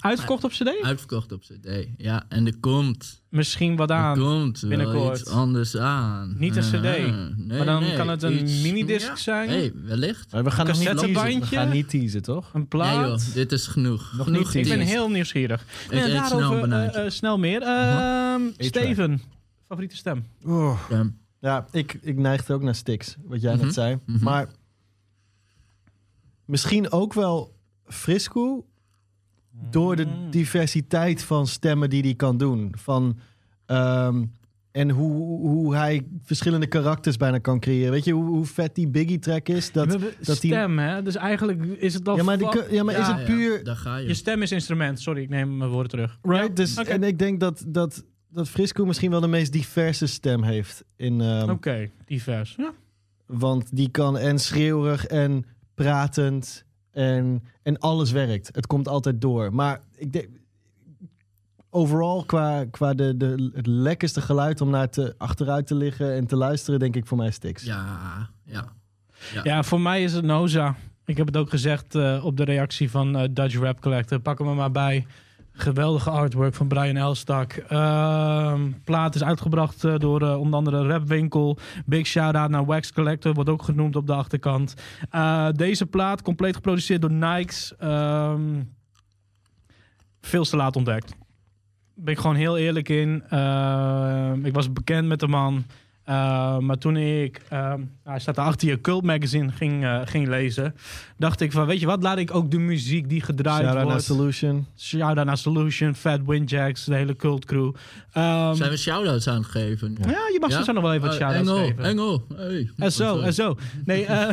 Uitverkocht 0.00 0.44
op 0.44 0.50
cd? 0.50 0.82
Uitverkocht 0.82 1.32
op 1.32 1.40
cd, 1.40 1.68
ja. 1.96 2.24
En 2.28 2.46
er 2.46 2.56
komt, 2.60 3.22
Misschien 3.28 3.76
wat 3.76 3.90
er 3.90 3.96
aan. 3.96 4.18
komt 4.18 4.60
wel 4.60 4.70
binnenkort. 4.70 5.20
iets 5.20 5.28
anders 5.30 5.76
aan. 5.76 6.34
Niet 6.38 6.56
een 6.56 6.62
cd. 6.62 6.72
Nee, 6.82 7.12
Maar 7.56 7.64
dan 7.66 7.82
nee, 7.82 7.96
kan 7.96 8.08
het 8.08 8.22
een 8.22 8.42
iets- 8.42 8.62
minidisc 8.62 9.06
ja. 9.08 9.16
zijn? 9.16 9.48
hey, 9.48 9.72
wellicht. 9.74 10.32
Maar 10.32 10.44
we 10.44 10.50
gaan 10.50 10.66
nog 10.66 10.76
niet 10.78 10.84
teasen. 10.86 11.06
We 11.08 11.12
cassettebandje? 11.14 11.56
gaan 11.56 11.70
niet 11.70 11.88
teasen, 11.90 12.22
toch? 12.22 12.54
Een 12.54 12.68
Nee 12.68 12.68
plaat? 12.68 13.22
joh, 13.24 13.34
dit 13.34 13.52
is 13.52 13.66
genoeg. 13.66 14.12
Nog 14.16 14.26
genoeg 14.26 14.54
niet 14.54 14.66
ik 14.66 14.68
ben 14.76 14.86
heel 14.86 15.10
nieuwsgierig. 15.10 15.62
Ik 15.62 15.68
snel 15.90 16.04
een 16.04 16.12
daarover 16.40 16.60
banaantje. 16.60 16.98
eh, 16.98 17.04
eh, 17.06 17.10
snel 17.12 17.38
meer. 17.38 17.62
Ehm, 17.62 18.40
Steven, 18.58 19.22
favoriete 19.66 19.96
stem? 19.96 20.24
Oeh. 20.46 20.80
Ja. 20.90 21.10
Ja, 21.40 21.66
ik, 21.70 21.98
ik 22.02 22.16
neigde 22.16 22.54
ook 22.54 22.62
naar 22.62 22.74
Stix, 22.74 23.16
wat 23.24 23.40
jij 23.40 23.54
Mhm, 23.54 23.64
net 23.64 23.74
zei. 23.74 23.98
mhm. 24.06 24.24
Maar 24.24 24.48
misschien 26.44 26.90
ook 26.90 27.12
wel 27.12 27.56
Frisco 27.86 28.66
door 29.70 29.96
de 29.96 30.04
Mm. 30.04 30.30
diversiteit 30.30 31.22
van 31.22 31.46
stemmen 31.46 31.90
die 31.90 32.02
hij 32.02 32.14
kan 32.14 32.36
doen. 32.36 32.74
Van, 32.78 33.18
ehm, 33.66 34.24
en 34.72 34.90
hoe, 34.90 35.12
hoe 35.48 35.74
hij 35.74 36.06
verschillende 36.22 36.66
karakters 36.66 37.16
bijna 37.16 37.38
kan 37.38 37.60
creëren. 37.60 37.90
Weet 37.92 38.04
je 38.04 38.12
hoe, 38.12 38.24
hoe 38.24 38.46
vet 38.46 38.74
die 38.74 38.88
Biggie-track 38.88 39.48
is? 39.48 39.72
Dat, 39.72 39.88
hebben 39.88 40.08
dat 40.20 40.40
die, 40.40 40.50
stem, 40.52 40.78
hè? 40.78 41.02
Dus 41.02 41.16
eigenlijk 41.16 41.62
is 41.64 41.94
het 41.94 42.04
dan... 42.04 42.16
ja, 42.16 42.22
maar, 42.22 42.38
die, 42.38 42.48
ja, 42.70 42.82
maar 42.82 42.94
is 42.94 43.06
Ja, 43.06 43.16
het 43.18 43.26
Ja, 43.28 43.34
puur... 43.34 43.64
daar 43.64 43.76
ga 43.76 43.96
je. 43.96 44.06
Je 44.08 44.14
stem 44.14 44.42
is 44.42 44.52
instrument. 44.52 45.00
Sorry, 45.00 45.22
ik 45.22 45.28
neem 45.28 45.56
mijn 45.56 45.70
woorden 45.70 45.90
terug. 45.90 46.18
Right? 46.22 46.56
Dus. 46.56 46.76
En 46.76 47.02
ik 47.02 47.18
denk 47.18 47.40
dat, 47.40 47.64
dat, 47.66 48.04
dat 48.28 48.48
Frisco 48.48 48.84
misschien 48.84 49.10
wel 49.10 49.20
de 49.20 49.26
meest 49.28 49.52
diverse 49.52 50.06
stem 50.06 50.42
heeft. 50.42 50.84
In, 50.96 51.20
ehm, 51.20 51.50
Oké, 51.50 51.90
divers. 52.04 52.54
Ja. 52.56 52.72
Want 53.26 53.76
die 53.76 53.88
kan 53.90 54.18
en 54.18 54.38
schreeuwerig 54.38 55.06
en 55.06 55.44
pratend 55.74 56.64
en, 56.94 57.42
en 57.62 57.78
alles 57.78 58.10
werkt. 58.10 58.50
Het 58.52 58.66
komt 58.66 58.88
altijd 58.88 59.20
door. 59.20 59.54
Maar 59.54 59.80
ik 59.96 60.12
denk, 60.12 60.28
overal 61.70 62.24
qua, 62.24 62.64
qua 62.70 62.94
de, 62.94 63.16
de, 63.16 63.50
het 63.54 63.66
lekkerste 63.66 64.20
geluid 64.20 64.60
om 64.60 64.70
naar 64.70 64.90
te, 64.90 65.14
achteruit 65.18 65.66
te 65.66 65.74
liggen 65.74 66.14
en 66.14 66.26
te 66.26 66.36
luisteren, 66.36 66.80
denk 66.80 66.96
ik 66.96 67.06
voor 67.06 67.16
mij 67.16 67.30
Stix. 67.30 67.62
Ja, 67.64 68.28
ja. 68.44 68.72
Ja, 69.42 69.62
voor 69.62 69.80
mij 69.80 70.02
is 70.02 70.12
het 70.12 70.24
Noza. 70.24 70.74
Ik 71.04 71.16
heb 71.16 71.26
het 71.26 71.36
ook 71.36 71.50
gezegd 71.50 71.94
eh, 71.94 72.24
op 72.24 72.36
de 72.36 72.44
reactie 72.44 72.90
van 72.90 73.16
eh, 73.16 73.28
Dutch 73.30 73.58
Rap 73.58 73.80
Collector. 73.80 74.18
Pak 74.18 74.38
hem 74.38 74.48
er 74.48 74.54
maar 74.54 74.70
bij. 74.70 75.06
Geweldige 75.56 76.10
artwork 76.10 76.54
van 76.54 76.68
Brian 76.68 76.96
Elstak. 76.96 77.52
Ehm, 77.52 78.70
plaat 78.84 79.14
is 79.14 79.24
uitgebracht 79.24 79.84
eh, 79.84 79.94
door 79.98 80.22
eh, 80.22 80.38
onder 80.38 80.54
andere 80.54 80.86
Rapwinkel. 80.86 81.58
Big 81.86 82.06
shout-out 82.06 82.50
naar 82.50 82.64
Wax 82.64 82.92
Collector, 82.92 83.34
wordt 83.34 83.50
ook 83.50 83.62
genoemd 83.62 83.96
op 83.96 84.06
de 84.06 84.14
achterkant. 84.14 84.74
Eh, 85.10 85.48
deze 85.52 85.86
plaat, 85.86 86.22
compleet 86.22 86.54
geproduceerd 86.54 87.00
door 87.00 87.12
Nikes. 87.12 87.74
ehm, 87.78 88.62
veel 90.20 90.44
te 90.44 90.56
laat 90.56 90.76
ontdekt. 90.76 91.14
Ben 91.94 92.14
ik 92.14 92.20
gewoon 92.20 92.36
heel 92.36 92.56
eerlijk 92.56 92.88
in. 92.88 93.22
Ehm, 93.28 94.44
ik 94.44 94.54
was 94.54 94.72
bekend 94.72 95.08
met 95.08 95.20
de 95.20 95.28
man. 95.28 95.64
Uh, 96.08 96.58
maar 96.58 96.78
toen 96.78 96.96
ik, 96.96 97.40
uh, 97.52 97.74
hij 98.02 98.18
staat 98.18 98.38
achter 98.38 98.68
je 98.68 98.80
Cult 98.80 99.04
Magazine, 99.04 99.52
ging, 99.52 99.82
uh, 99.84 100.00
ging 100.04 100.28
lezen, 100.28 100.74
dacht 101.16 101.40
ik 101.40 101.52
van, 101.52 101.66
weet 101.66 101.80
je 101.80 101.86
wat, 101.86 102.02
laat 102.02 102.18
ik 102.18 102.34
ook 102.34 102.50
de 102.50 102.58
muziek 102.58 103.08
die 103.08 103.20
gedraaid 103.20 103.62
Shout 103.62 103.68
out 103.68 103.76
naar 103.76 103.86
wordt. 103.86 104.04
Solution. 104.04 104.66
Shout 104.76 105.16
out 105.16 105.26
naar 105.26 105.38
Solution, 105.38 105.94
Fat 105.94 106.20
Windjacks, 106.26 106.84
de 106.84 106.94
hele 106.94 107.16
Cult 107.16 107.44
crew. 107.44 107.64
Um, 107.66 108.54
Zijn 108.54 108.70
we 108.70 108.76
shout-outs 108.76 109.28
aan 109.28 109.36
het 109.36 109.46
geven? 109.46 109.96
Ja, 110.00 110.08
je 110.08 110.38
mag 110.40 110.64
zo 110.64 110.72
nog 110.72 110.82
wel 110.82 110.92
even 110.92 111.06
wat 111.08 111.20
Oh, 111.20 111.20
shout-outs 111.20 111.48
Engel, 111.48 111.66
geven. 111.66 111.84
Engel, 111.84 112.26
hey. 112.36 112.70
En 112.76 112.92
zo, 112.92 113.20
en 113.20 113.34
zo. 113.34 113.56
Nee, 113.84 114.04
uh, 114.04 114.28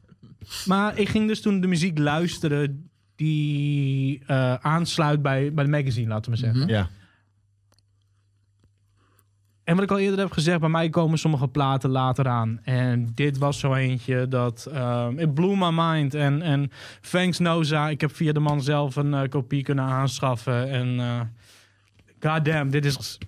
maar 0.70 0.98
ik 0.98 1.08
ging 1.08 1.28
dus 1.28 1.40
toen 1.40 1.60
de 1.60 1.66
muziek 1.66 1.98
luisteren 1.98 2.90
die 3.16 4.22
uh, 4.30 4.54
aansluit 4.54 5.22
bij, 5.22 5.52
bij 5.52 5.64
de 5.64 5.70
magazine, 5.70 6.08
laten 6.08 6.32
we 6.32 6.38
zeggen. 6.38 6.68
Ja. 6.68 6.88
En 9.70 9.76
wat 9.76 9.84
ik 9.84 9.90
al 9.90 9.98
eerder 9.98 10.18
heb 10.18 10.32
gezegd, 10.32 10.60
bij 10.60 10.68
mij 10.68 10.88
komen 10.88 11.18
sommige 11.18 11.48
platen 11.48 11.90
later 11.90 12.28
aan. 12.28 12.60
En 12.62 13.12
dit 13.14 13.38
was 13.38 13.58
zo 13.58 13.74
eentje 13.74 14.28
dat... 14.28 14.70
Um, 14.74 15.18
it 15.18 15.34
blew 15.34 15.54
my 15.54 15.70
mind. 15.72 16.14
En, 16.14 16.42
en 16.42 16.70
thanks 17.10 17.38
Noza, 17.38 17.88
ik 17.88 18.00
heb 18.00 18.14
via 18.14 18.32
de 18.32 18.40
man 18.40 18.62
zelf 18.62 18.96
een 18.96 19.12
uh, 19.12 19.22
kopie 19.28 19.62
kunnen 19.62 19.84
aanschaffen. 19.84 20.70
En 20.70 20.88
uh, 20.88 21.20
goddamn, 22.20 22.70
dit 22.70 22.84
is 22.84 23.18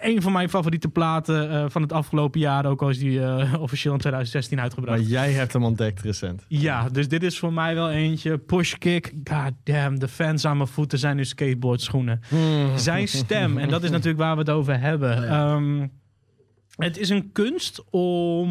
een 0.00 0.22
van 0.22 0.32
mijn 0.32 0.48
favoriete 0.48 0.88
platen 0.88 1.52
uh, 1.52 1.64
van 1.68 1.82
het 1.82 1.92
afgelopen 1.92 2.40
jaar. 2.40 2.66
Ook 2.66 2.82
al 2.82 2.88
is 2.88 2.98
die 2.98 3.18
uh, 3.18 3.54
officieel 3.60 3.92
in 3.92 3.98
2016 3.98 4.60
uitgebracht. 4.60 4.98
Maar 4.98 5.08
jij 5.08 5.32
hebt 5.32 5.52
hem 5.52 5.64
ontdekt 5.64 6.00
recent. 6.00 6.44
Ja, 6.48 6.88
dus 6.88 7.08
dit 7.08 7.22
is 7.22 7.38
voor 7.38 7.52
mij 7.52 7.74
wel 7.74 7.90
eentje. 7.90 8.38
Pushkick, 8.38 9.12
goddamn, 9.24 9.98
de 9.98 10.08
fans 10.08 10.46
aan 10.46 10.56
mijn 10.56 10.68
voeten 10.68 10.98
zijn 10.98 11.16
nu 11.16 11.24
skateboardschoenen. 11.24 12.20
Mm. 12.30 12.78
Zijn 12.78 13.08
stem, 13.08 13.58
en 13.58 13.68
dat 13.68 13.82
is 13.82 13.90
natuurlijk 13.90 14.18
waar 14.18 14.34
we 14.34 14.40
het 14.40 14.50
over 14.50 14.80
hebben. 14.80 15.22
Ja. 15.22 15.54
Um, 15.54 15.92
het 16.76 16.98
is 16.98 17.08
een 17.08 17.32
kunst 17.32 17.84
om... 17.90 18.50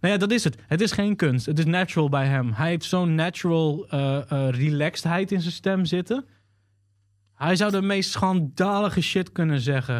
Nou 0.00 0.12
ja, 0.12 0.18
dat 0.18 0.30
is 0.30 0.44
het. 0.44 0.56
Het 0.66 0.80
is 0.80 0.92
geen 0.92 1.16
kunst. 1.16 1.46
Het 1.46 1.58
is 1.58 1.64
natural 1.64 2.08
bij 2.08 2.26
hem. 2.26 2.52
Hij 2.52 2.68
heeft 2.68 2.84
zo'n 2.84 3.14
natural 3.14 3.86
uh, 3.94 4.18
relaxedheid 4.50 5.32
in 5.32 5.40
zijn 5.40 5.52
stem 5.52 5.84
zitten. 5.84 6.24
Hij 7.38 7.56
zou 7.56 7.70
de 7.70 7.82
meest 7.82 8.10
schandalige 8.10 9.00
shit 9.00 9.32
kunnen 9.32 9.60
zeggen. 9.60 9.96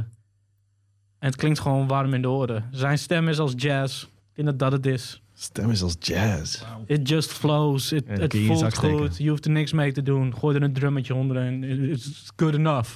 En 1.18 1.28
het 1.28 1.36
klinkt 1.36 1.58
gewoon 1.58 1.86
warm 1.86 2.14
in 2.14 2.22
de 2.22 2.28
oren. 2.28 2.68
Zijn 2.70 2.98
stem 2.98 3.28
is 3.28 3.38
als 3.38 3.52
jazz. 3.56 4.02
Ik 4.02 4.08
denk 4.34 4.48
dat 4.48 4.58
dat 4.58 4.72
het 4.72 4.86
is. 4.86 5.22
Stem 5.34 5.70
is 5.70 5.82
als 5.82 5.96
jazz. 5.98 6.60
Wow. 6.60 6.90
It 6.90 7.08
just 7.08 7.32
flows. 7.32 7.92
It, 7.92 8.04
ja, 8.06 8.14
it 8.14 8.36
voelt 8.36 8.74
goed. 8.74 9.16
Je 9.16 9.28
hoeft 9.28 9.44
er 9.44 9.50
niks 9.50 9.72
mee 9.72 9.92
te 9.92 10.02
doen. 10.02 10.36
Gooi 10.36 10.56
er 10.56 10.62
een 10.62 10.72
drummetje 10.72 11.14
onder 11.14 11.36
en 11.36 11.64
it's 11.64 12.30
good 12.36 12.54
enough. 12.54 12.90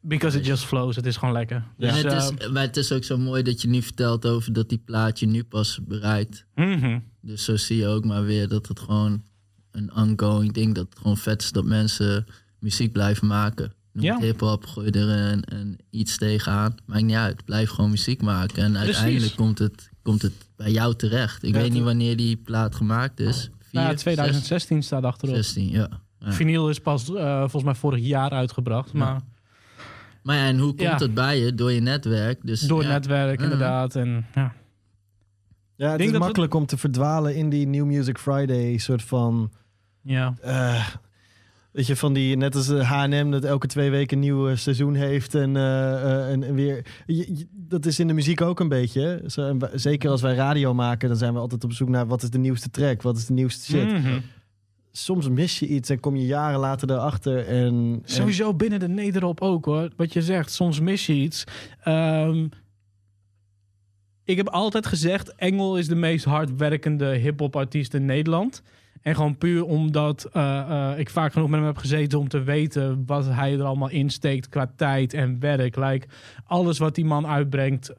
Because 0.00 0.38
it 0.38 0.46
just 0.46 0.64
flows. 0.64 0.96
Het 0.96 1.06
is 1.06 1.16
gewoon 1.16 1.34
lekker. 1.34 1.64
Ja. 1.76 1.92
Dus, 1.92 2.02
het 2.02 2.12
is, 2.40 2.50
maar 2.50 2.62
het 2.62 2.76
is 2.76 2.92
ook 2.92 3.04
zo 3.04 3.18
mooi 3.18 3.42
dat 3.42 3.62
je 3.62 3.68
nu 3.68 3.82
vertelt 3.82 4.26
over 4.26 4.52
dat 4.52 4.68
die 4.68 4.82
plaatje 4.84 5.26
nu 5.26 5.44
pas 5.44 5.80
bereidt. 5.82 6.44
Mm 6.54 6.80
-hmm. 6.80 7.04
Dus 7.20 7.44
zo 7.44 7.56
zie 7.56 7.76
je 7.76 7.86
ook 7.86 8.04
maar 8.04 8.24
weer 8.24 8.48
dat 8.48 8.68
het 8.68 8.80
gewoon 8.80 9.22
een 9.70 9.94
ongoing 9.94 10.52
ding. 10.52 10.74
Dat 10.74 10.86
het 10.88 10.98
gewoon 10.98 11.16
vet 11.16 11.42
is 11.42 11.52
dat 11.52 11.64
mensen 11.64 12.26
muziek 12.58 12.92
blijven 12.92 13.26
maken. 13.26 13.72
Noem 13.92 14.04
Ja. 14.04 14.14
het 14.14 14.22
hip-hop, 14.22 14.66
gooi 14.66 14.90
er 14.90 15.08
een, 15.08 15.42
een 15.54 15.78
iets 15.90 16.18
tegenaan. 16.18 16.74
Maakt 16.86 17.02
niet 17.02 17.16
uit, 17.16 17.44
blijf 17.44 17.70
gewoon 17.70 17.90
muziek 17.90 18.22
maken. 18.22 18.62
En 18.62 18.72
Precies. 18.72 18.94
uiteindelijk 18.96 19.36
komt 19.36 19.58
het, 19.58 19.90
komt 20.02 20.22
het 20.22 20.32
bij 20.56 20.70
jou 20.70 20.94
terecht. 20.94 21.42
Ik 21.42 21.54
Ja, 21.54 21.60
weet 21.60 21.72
niet 21.72 21.82
wanneer 21.82 22.16
die 22.16 22.36
plaat 22.36 22.74
gemaakt 22.74 23.20
is. 23.20 23.40
Vier, 23.42 23.50
Nou, 23.72 23.88
ja, 23.88 23.94
2016 23.94 24.82
staat 24.82 25.02
achterop. 25.04 25.34
16, 25.34 25.68
ja. 25.70 25.88
ja. 26.18 26.32
Vinyl 26.32 26.68
is 26.68 26.78
pas 26.80 27.14
eh, 27.14 27.38
volgens 27.38 27.64
mij 27.64 27.74
vorig 27.74 28.04
jaar 28.04 28.30
uitgebracht. 28.30 28.92
Maar 28.92 29.20
Maar 30.22 30.36
ja, 30.36 30.46
en 30.46 30.58
hoe 30.58 30.68
komt 30.68 30.80
Ja. 30.80 30.96
het 30.98 31.14
bij 31.14 31.38
je? 31.38 31.54
Door 31.54 31.72
je 31.72 31.80
netwerk. 31.80 32.38
Dus, 32.42 32.60
door 32.60 32.82
ja. 32.82 32.88
netwerk 32.88 33.40
inderdaad. 33.40 33.94
En, 33.96 34.26
ja. 34.34 34.54
Ja, 35.76 35.88
het 35.90 35.98
denk 35.98 36.12
is 36.12 36.18
makkelijk 36.18 36.54
om 36.54 36.66
te 36.66 36.76
verdwalen 36.76 37.34
in 37.36 37.48
die 37.50 37.66
New 37.66 37.84
Music 37.84 38.18
Friday 38.18 38.78
soort 38.78 39.02
van... 39.02 39.52
Ja. 40.02 40.34
eh, 40.40 40.86
weet 41.76 41.86
je, 41.86 41.96
van 41.96 42.12
die, 42.12 42.36
net 42.36 42.54
als 42.54 42.66
de 42.66 42.84
H&M 42.84 43.30
dat 43.30 43.44
elke 43.44 43.66
twee 43.66 43.90
weken 43.90 44.16
een 44.16 44.22
nieuw 44.22 44.48
eh, 44.48 44.56
seizoen 44.56 44.94
heeft 44.94 45.34
en, 45.34 45.56
eh, 45.56 45.92
eh, 45.94 46.30
en, 46.32 46.42
en 46.42 46.54
weer... 46.54 46.86
je- 47.06 47.36
je- 47.36 47.46
dat 47.52 47.86
is 47.86 47.98
in 47.98 48.06
de 48.06 48.12
muziek 48.12 48.40
ook 48.40 48.60
een 48.60 48.68
beetje. 48.68 49.22
zeker 49.74 50.10
als 50.10 50.20
wij 50.22 50.34
radio 50.34 50.74
maken, 50.74 51.08
dan 51.08 51.16
zijn 51.16 51.32
we 51.32 51.38
altijd 51.38 51.64
op 51.64 51.72
zoek 51.72 51.88
naar 51.88 52.06
wat 52.06 52.22
is 52.22 52.30
de 52.30 52.38
nieuwste 52.38 52.70
track, 52.70 53.02
wat 53.02 53.16
is 53.16 53.26
de 53.26 53.32
nieuwste 53.32 53.64
shit. 53.64 53.92
Mhm. 53.92 54.18
Soms 54.92 55.28
mis 55.28 55.58
je 55.58 55.66
iets 55.66 55.90
en 55.90 56.00
kom 56.00 56.16
je 56.16 56.26
jaren 56.26 56.58
later 56.60 56.90
erachter 56.90 57.46
en... 57.46 57.64
en- 57.64 58.00
Sowieso 58.04 58.54
binnen 58.54 58.78
de 58.80 58.88
nederop 58.88 59.40
ook 59.40 59.64
hoor. 59.64 59.90
Wat 59.96 60.12
je 60.12 60.22
zegt, 60.22 60.52
soms 60.52 60.80
mis 60.80 61.06
je 61.06 61.12
iets. 61.14 61.44
Ehm, 61.82 62.46
ik 64.24 64.36
heb 64.36 64.48
altijd 64.48 64.86
gezegd, 64.86 65.34
Engel 65.34 65.78
is 65.78 65.88
de 65.88 65.94
meest 65.94 66.24
hardwerkende 66.24 67.06
hip-hop 67.06 67.56
artiest 67.56 67.94
in 67.94 68.04
Nederland. 68.04 68.62
En 69.06 69.14
gewoon 69.14 69.38
puur 69.38 69.64
omdat 69.64 70.28
eh, 70.32 70.58
eh, 70.58 70.98
ik 70.98 71.10
vaak 71.10 71.32
genoeg 71.32 71.48
met 71.48 71.58
hem 71.58 71.68
heb 71.68 71.76
gezeten 71.76 72.18
om 72.18 72.28
te 72.28 72.42
weten 72.42 73.02
wat 73.06 73.26
hij 73.28 73.52
er 73.52 73.64
allemaal 73.64 73.90
insteekt 73.90 74.48
qua 74.48 74.70
tijd 74.76 75.14
en 75.14 75.40
werk. 75.40 75.76
Like, 75.76 76.06
alles 76.46 76.78
wat 76.78 76.94
die 76.94 77.04
man 77.04 77.26
uitbrengt, 77.26 77.92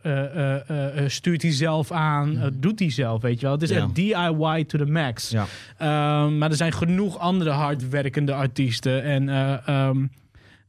eh, 0.97 1.03
stuurt 1.07 1.41
hij 1.41 1.51
zelf 1.51 1.91
aan, 1.91 2.37
eh, 2.37 2.47
doet 2.53 2.79
hij 2.79 2.91
zelf, 2.91 3.21
weet 3.21 3.39
je 3.39 3.45
wel. 3.45 3.55
Het 3.55 3.63
is 3.63 3.71
echt 3.71 3.95
DIY 3.95 4.63
to 4.63 4.77
the 4.77 4.85
max. 4.85 5.29
Ja. 5.29 5.45
Ehm, 5.77 6.37
maar 6.37 6.49
er 6.49 6.55
zijn 6.55 6.73
genoeg 6.73 7.17
andere 7.19 7.49
hardwerkende 7.49 8.33
artiesten. 8.33 9.03
En 9.03 9.29
eh, 9.29 9.67
ehm, 9.67 10.05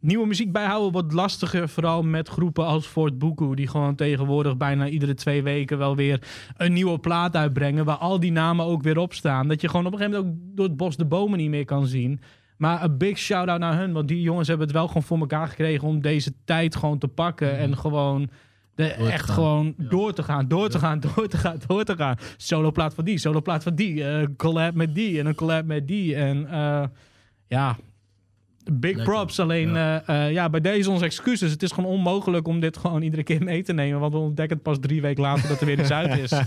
nieuwe 0.01 0.27
muziek 0.27 0.53
bijhouden 0.53 0.93
wordt 0.93 1.13
lastiger. 1.13 1.69
Vooral 1.69 2.03
met 2.03 2.29
groepen 2.29 2.67
als 2.67 2.87
Fort 2.87 3.19
Buku. 3.19 3.55
Die 3.55 3.69
gewoon 3.69 3.95
tegenwoordig 3.95 4.57
bijna 4.57 4.89
iedere 4.89 5.15
twee 5.15 5.43
weken 5.43 5.79
wel 5.79 5.97
weer 5.97 6.23
een 6.57 6.73
nieuwe 6.73 6.99
plaat 6.99 7.37
uitbrengen. 7.37 7.85
Waar 7.85 7.97
al 7.97 8.21
die 8.21 8.33
namen 8.33 8.67
ook 8.67 8.83
weer 8.83 8.99
op 8.99 9.15
staan. 9.15 9.49
Dat 9.49 9.61
je 9.61 9.69
gewoon 9.69 9.87
op 9.87 9.93
een 9.93 9.99
gegeven 9.99 10.21
moment 10.21 10.41
ook 10.41 10.57
door 10.57 10.67
het 10.67 10.77
bos 10.77 10.97
de 10.97 11.05
bomen 11.05 11.39
niet 11.39 11.51
meer 11.51 11.65
kan 11.65 11.87
zien. 11.87 12.21
Maar 12.57 12.85
een 12.85 12.99
big 12.99 13.19
shout-out 13.19 13.61
naar 13.61 13.79
hun. 13.79 13.93
Want 13.93 14.09
die 14.09 14.21
jongens 14.21 14.49
hebben 14.49 14.67
het 14.67 14.77
wel 14.77 14.87
gewoon 14.87 15.03
voor 15.03 15.19
elkaar 15.19 15.49
gekregen 15.49 15.89
om 15.89 16.01
deze 16.01 16.33
tijd 16.45 16.77
gewoon 16.77 16.99
te 16.99 17.09
pakken. 17.09 17.59
En 17.59 17.77
gewoon... 17.77 18.31
De, 18.75 18.85
echt 18.85 19.25
gaan. 19.25 19.35
gewoon 19.35 19.75
door 19.77 20.13
te 20.13 20.23
gaan, 20.23 20.49
door 20.49 20.69
te 20.69 20.79
gaan, 20.79 21.01
door 21.01 21.29
te 21.29 21.37
gaan, 21.37 21.59
door 21.67 21.85
te 21.85 21.97
gaan. 21.97 22.17
Soloplaat 22.37 22.95
van 22.95 23.05
die, 23.05 23.19
soloplaat 23.19 23.63
van 23.63 23.75
die. 23.75 24.05
eh, 24.05 24.27
collab 24.37 24.75
met 24.75 24.95
die 24.95 25.19
en 25.19 25.27
een 25.27 25.35
collab 25.35 25.65
met 25.65 25.89
die. 25.89 26.15
En 26.15 26.51
eh, 26.51 26.85
ja, 27.47 27.77
big 28.73 28.97
Lekker. 28.97 29.05
props. 29.15 29.41
Alleen 29.41 29.69
ja. 29.73 30.27
ja, 30.27 30.51
bij 30.51 30.61
deze 30.61 30.91
onze 30.91 31.05
excuses. 31.05 31.51
Het 31.51 31.63
is 31.63 31.73
gewoon 31.73 31.91
onmogelijk 31.91 32.49
om 32.49 32.61
dit 32.61 32.77
gewoon 32.77 33.03
iedere 33.03 33.23
keer 33.23 33.43
mee 33.45 33.63
te 33.63 33.73
nemen. 33.73 34.01
Want 34.01 34.13
we 34.13 34.19
ontdekken 34.19 34.55
het 34.57 34.65
pas 34.65 34.79
drie 34.81 35.01
weken 35.01 35.23
later 35.23 35.49
dat 35.49 35.61
er 35.61 35.67
weer 35.67 35.81
iets 35.81 35.91
uit 35.91 36.19
is. 36.19 36.33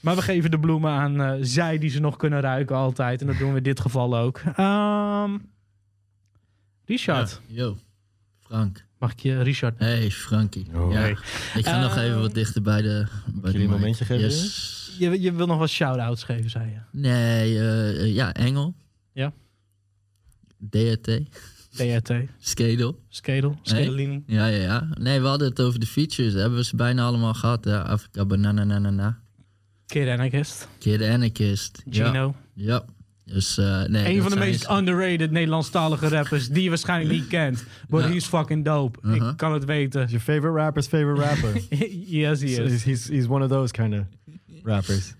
Maar 0.00 0.14
we 0.16 0.22
geven 0.22 0.50
de 0.50 0.58
bloemen 0.58 0.90
aan 0.90 1.20
eh, 1.20 1.32
zij 1.40 1.78
die 1.78 1.90
ze 1.90 2.00
nog 2.00 2.16
kunnen 2.16 2.40
ruiken 2.40 2.76
altijd. 2.76 3.20
En 3.20 3.26
dat 3.26 3.38
doen 3.38 3.50
we 3.50 3.56
in 3.56 3.62
dit 3.62 3.80
geval 3.80 4.16
ook. 4.16 4.40
Ehm 4.56 5.30
Richard. 6.84 7.40
Ja, 7.46 7.62
Yo, 7.62 7.76
Frank. 8.40 8.84
Mag 8.98 9.12
ik 9.12 9.20
je 9.20 9.42
Richard? 9.42 9.78
Hey, 9.78 10.10
Frankie. 10.10 10.66
Oh. 10.74 10.92
ja. 10.92 10.98
Hey. 10.98 11.10
Ik 11.54 11.66
ga 11.66 11.80
nog 11.80 11.96
Eh, 11.96 12.04
even 12.04 12.20
wat 12.20 12.34
dichter 12.34 12.62
bij 12.62 12.82
de. 12.82 13.06
Bij 13.26 13.52
jullie 13.52 13.66
de 13.66 13.74
een 13.74 13.80
momentje 13.80 14.04
geven, 14.04 14.24
Yes. 14.24 14.96
Je, 14.98 15.20
je 15.20 15.32
wil 15.32 15.46
nog 15.46 15.58
wat 15.58 15.68
shout-outs 15.70 16.22
geven, 16.22 16.50
zei 16.50 16.70
je. 16.70 16.78
Nee, 17.00 17.58
eh, 17.58 18.00
eh, 18.02 18.14
ja, 18.14 18.32
Engel. 18.34 18.74
Ja. 19.12 19.32
DRT. 20.70 21.20
DRT, 21.76 22.12
Skedel. 22.38 22.98
Skedel, 23.08 23.58
Skedeline. 23.62 24.22
Ja, 24.26 24.46
ja, 24.46 24.62
ja. 24.62 24.88
Nee, 24.98 25.20
we 25.20 25.26
hadden 25.26 25.48
het 25.48 25.60
over 25.60 25.80
de 25.80 25.86
features. 25.86 26.32
Hebben 26.34 26.58
we 26.58 26.64
ze 26.64 26.76
bijna 26.76 27.04
allemaal 27.06 27.34
gehad. 27.34 27.64
Hè? 27.64 27.82
Afrika 27.82 28.24
Banana 28.24 28.64
na 28.64 28.78
na 28.78 28.90
na. 28.90 29.18
Kid 29.86 30.08
Anarchist. 30.08 30.68
Kid 30.78 31.02
Anarchist. 31.02 31.82
Ja. 31.90 32.06
Gino. 32.06 32.34
Ja. 32.54 32.84
Dus, 33.24 33.58
eh, 33.58 33.82
nee, 33.84 34.14
een 34.16 34.22
van 34.22 34.30
de 34.30 34.36
meest 34.36 34.60
ze. 34.62 34.72
underrated 34.72 35.30
Nederlandstalige 35.30 36.08
rappers 36.08 36.48
die 36.48 36.62
je 36.62 36.68
waarschijnlijk 36.68 37.10
niet 37.20 37.26
kent. 37.26 37.64
But 37.88 38.02
Ja. 38.02 38.08
he's 38.08 38.26
fucking 38.26 38.64
dope. 38.64 38.98
Uh-huh. 39.02 39.28
Ik 39.30 39.36
kan 39.36 39.52
het 39.52 39.64
weten. 39.64 40.00
Your 40.00 40.20
favorite 40.20 40.56
rapper's 40.58 40.86
favorite 40.86 41.20
rapper. 41.20 41.62
yes, 42.20 42.40
he 42.40 42.46
is. 42.46 42.56
he's, 42.56 42.84
he's, 42.84 43.08
he's 43.08 43.26
one 43.28 43.44
of 43.44 43.50
those 43.50 43.72
kind 43.72 43.94
of 43.94 44.00
rappers. 44.62 45.14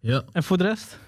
Ja. 0.00 0.24
En 0.32 0.42
voor 0.42 0.56
de 0.58 0.64
rest? 0.64 0.98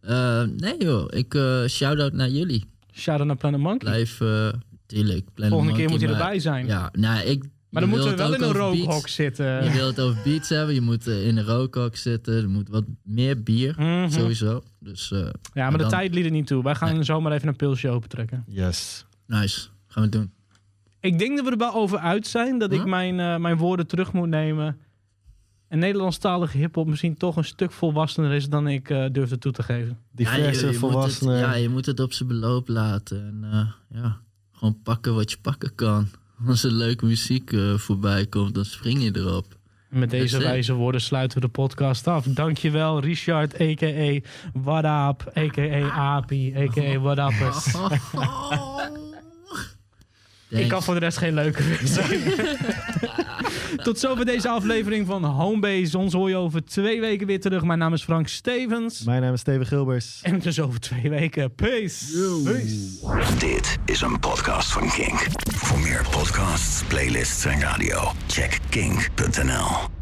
Eh, 0.00 0.42
nee 0.56 0.76
joh, 0.78 1.06
ik 1.10 1.34
eh 1.34 1.64
shout-out 1.66 2.12
naar 2.12 2.28
jullie. 2.28 2.64
Shout-out 2.92 3.26
naar 3.26 3.36
Planet 3.36 3.60
Monkey. 3.60 3.90
Blijf, 3.90 4.20
eh 4.20 4.48
tuurlijk. 4.86 5.24
Planet 5.34 5.52
Volgende 5.52 5.76
keer 5.78 5.90
moet 5.90 6.00
je 6.00 6.08
maar- 6.08 6.20
erbij 6.20 6.38
zijn. 6.38 6.66
Ja, 6.66 6.88
nou 6.92 7.26
ik... 7.26 7.44
Maar 7.70 7.82
dan 7.82 7.90
moeten 7.90 8.10
we 8.10 8.16
wel 8.16 8.34
in 8.34 8.42
een 8.42 8.52
rookhok 8.52 9.08
zitten. 9.08 9.64
Je 9.64 9.70
wil 9.70 9.86
het 9.86 10.00
over 10.00 10.22
beats 10.24 10.48
hebben, 10.48 10.74
je 10.74 10.80
moet 10.80 11.06
eh, 11.06 11.26
in 11.26 11.36
een 11.36 11.44
rookhok 11.44 11.96
zitten. 11.96 12.34
Er 12.42 12.48
moet 12.48 12.68
wat 12.68 12.84
meer 13.02 13.42
bier, 13.42 13.74
Mhm. 13.78 14.10
sowieso. 14.10 14.62
Dus, 14.78 15.12
eh, 15.12 15.18
Ja, 15.18 15.28
maar 15.54 15.72
de 15.72 15.78
dan- 15.78 15.88
tijd 15.88 16.14
liet 16.14 16.24
er 16.24 16.30
niet 16.30 16.46
toe. 16.46 16.62
Wij 16.62 16.74
gaan 16.74 17.04
zomaar 17.04 17.32
even 17.32 17.48
een 17.48 17.56
pilsje 17.56 17.88
opentrekken. 17.88 18.44
Yes. 18.48 19.04
Nice, 19.26 19.68
gaan 19.86 20.02
we 20.02 20.08
doen. 20.08 20.32
Ik 21.00 21.18
denk 21.18 21.36
dat 21.36 21.44
we 21.44 21.50
er 21.50 21.56
wel 21.58 21.74
over 21.74 21.98
uit 21.98 22.26
zijn 22.26 22.58
dat 22.58 22.72
ik 22.72 22.84
mijn, 22.84 23.20
eh, 23.20 23.36
mijn 23.36 23.56
woorden 23.56 23.86
terug 23.86 24.12
moet 24.12 24.28
nemen. 24.28 24.78
En 25.72 25.78
Nederlandstalige 25.78 26.58
hip-hop 26.58 26.86
misschien 26.86 27.16
toch 27.16 27.36
een 27.36 27.44
stuk 27.44 27.72
volwassener 27.72 28.32
is 28.32 28.48
dan 28.48 28.68
ik 28.68 28.90
eh, 28.90 29.04
durfde 29.12 29.38
toe 29.38 29.52
te 29.52 29.62
geven. 29.62 29.98
Diverse, 30.10 30.66
moet 30.66 30.76
volwassenen. 30.76 31.38
Ja, 31.38 31.54
je 31.54 31.68
moet 31.68 31.86
het 31.86 32.00
op 32.00 32.12
zijn 32.12 32.28
beloop 32.28 32.68
laten. 32.68 33.26
En 33.26 33.50
eh, 33.52 33.98
ja, 34.00 34.20
gewoon 34.52 34.78
pakken 34.82 35.14
wat 35.14 35.30
je 35.30 35.36
pakken 35.42 35.74
kan. 35.74 36.08
Als 36.46 36.64
er 36.64 36.72
leuke 36.72 37.04
muziek 37.04 37.52
eh, 37.52 37.74
voorbij 37.74 38.26
komt, 38.26 38.54
dan 38.54 38.64
spring 38.64 39.02
je 39.02 39.16
erop. 39.16 39.56
En 39.90 39.98
met 39.98 40.10
deze 40.10 40.38
wijze 40.38 40.72
woorden 40.72 41.00
sluiten 41.00 41.40
we 41.40 41.46
de 41.46 41.52
podcast 41.52 42.06
af. 42.06 42.24
Dankjewel, 42.24 43.00
Richard, 43.00 43.60
a.k.a. 43.60 44.20
What 44.52 44.84
Up, 44.84 45.32
a.k.a. 45.36 45.90
Api, 45.90 46.54
a.k.a. 46.56 46.98
What 46.98 47.18
Ik 50.60 50.68
kan 50.68 50.82
voor 50.82 50.94
de 50.94 51.00
rest 51.00 51.18
geen 51.18 51.34
leuker 51.34 51.64
meer 51.64 51.80
zijn. 51.98 52.20
Tot 53.76 53.98
zover 53.98 54.24
deze 54.24 54.48
aflevering 54.48 55.06
van 55.06 55.24
Homebase. 55.24 55.98
Ons 55.98 56.12
hoor 56.12 56.28
je 56.28 56.36
over 56.36 56.64
twee 56.64 57.00
weken 57.00 57.26
weer 57.26 57.40
terug. 57.40 57.62
Mijn 57.62 57.78
naam 57.78 57.92
is 57.92 58.02
Frank 58.02 58.28
Stevens. 58.28 59.04
Mijn 59.04 59.22
naam 59.22 59.32
is 59.32 59.40
Steven 59.40 59.66
Gilbers. 59.66 60.20
En 60.22 60.38
dus 60.38 60.60
over 60.60 60.80
twee 60.80 61.10
weken. 61.10 61.54
Peace. 61.54 62.04
Peace. 62.44 63.36
Dit 63.38 63.78
is 63.84 64.00
een 64.00 64.18
podcast 64.20 64.72
van 64.72 64.90
Kink. 64.90 65.26
Voor 65.54 65.78
meer 65.78 66.06
podcasts, 66.10 66.82
playlists 66.84 67.44
en 67.44 67.60
radio, 67.60 68.12
check 68.26 68.58
kink.nl. 68.68 70.01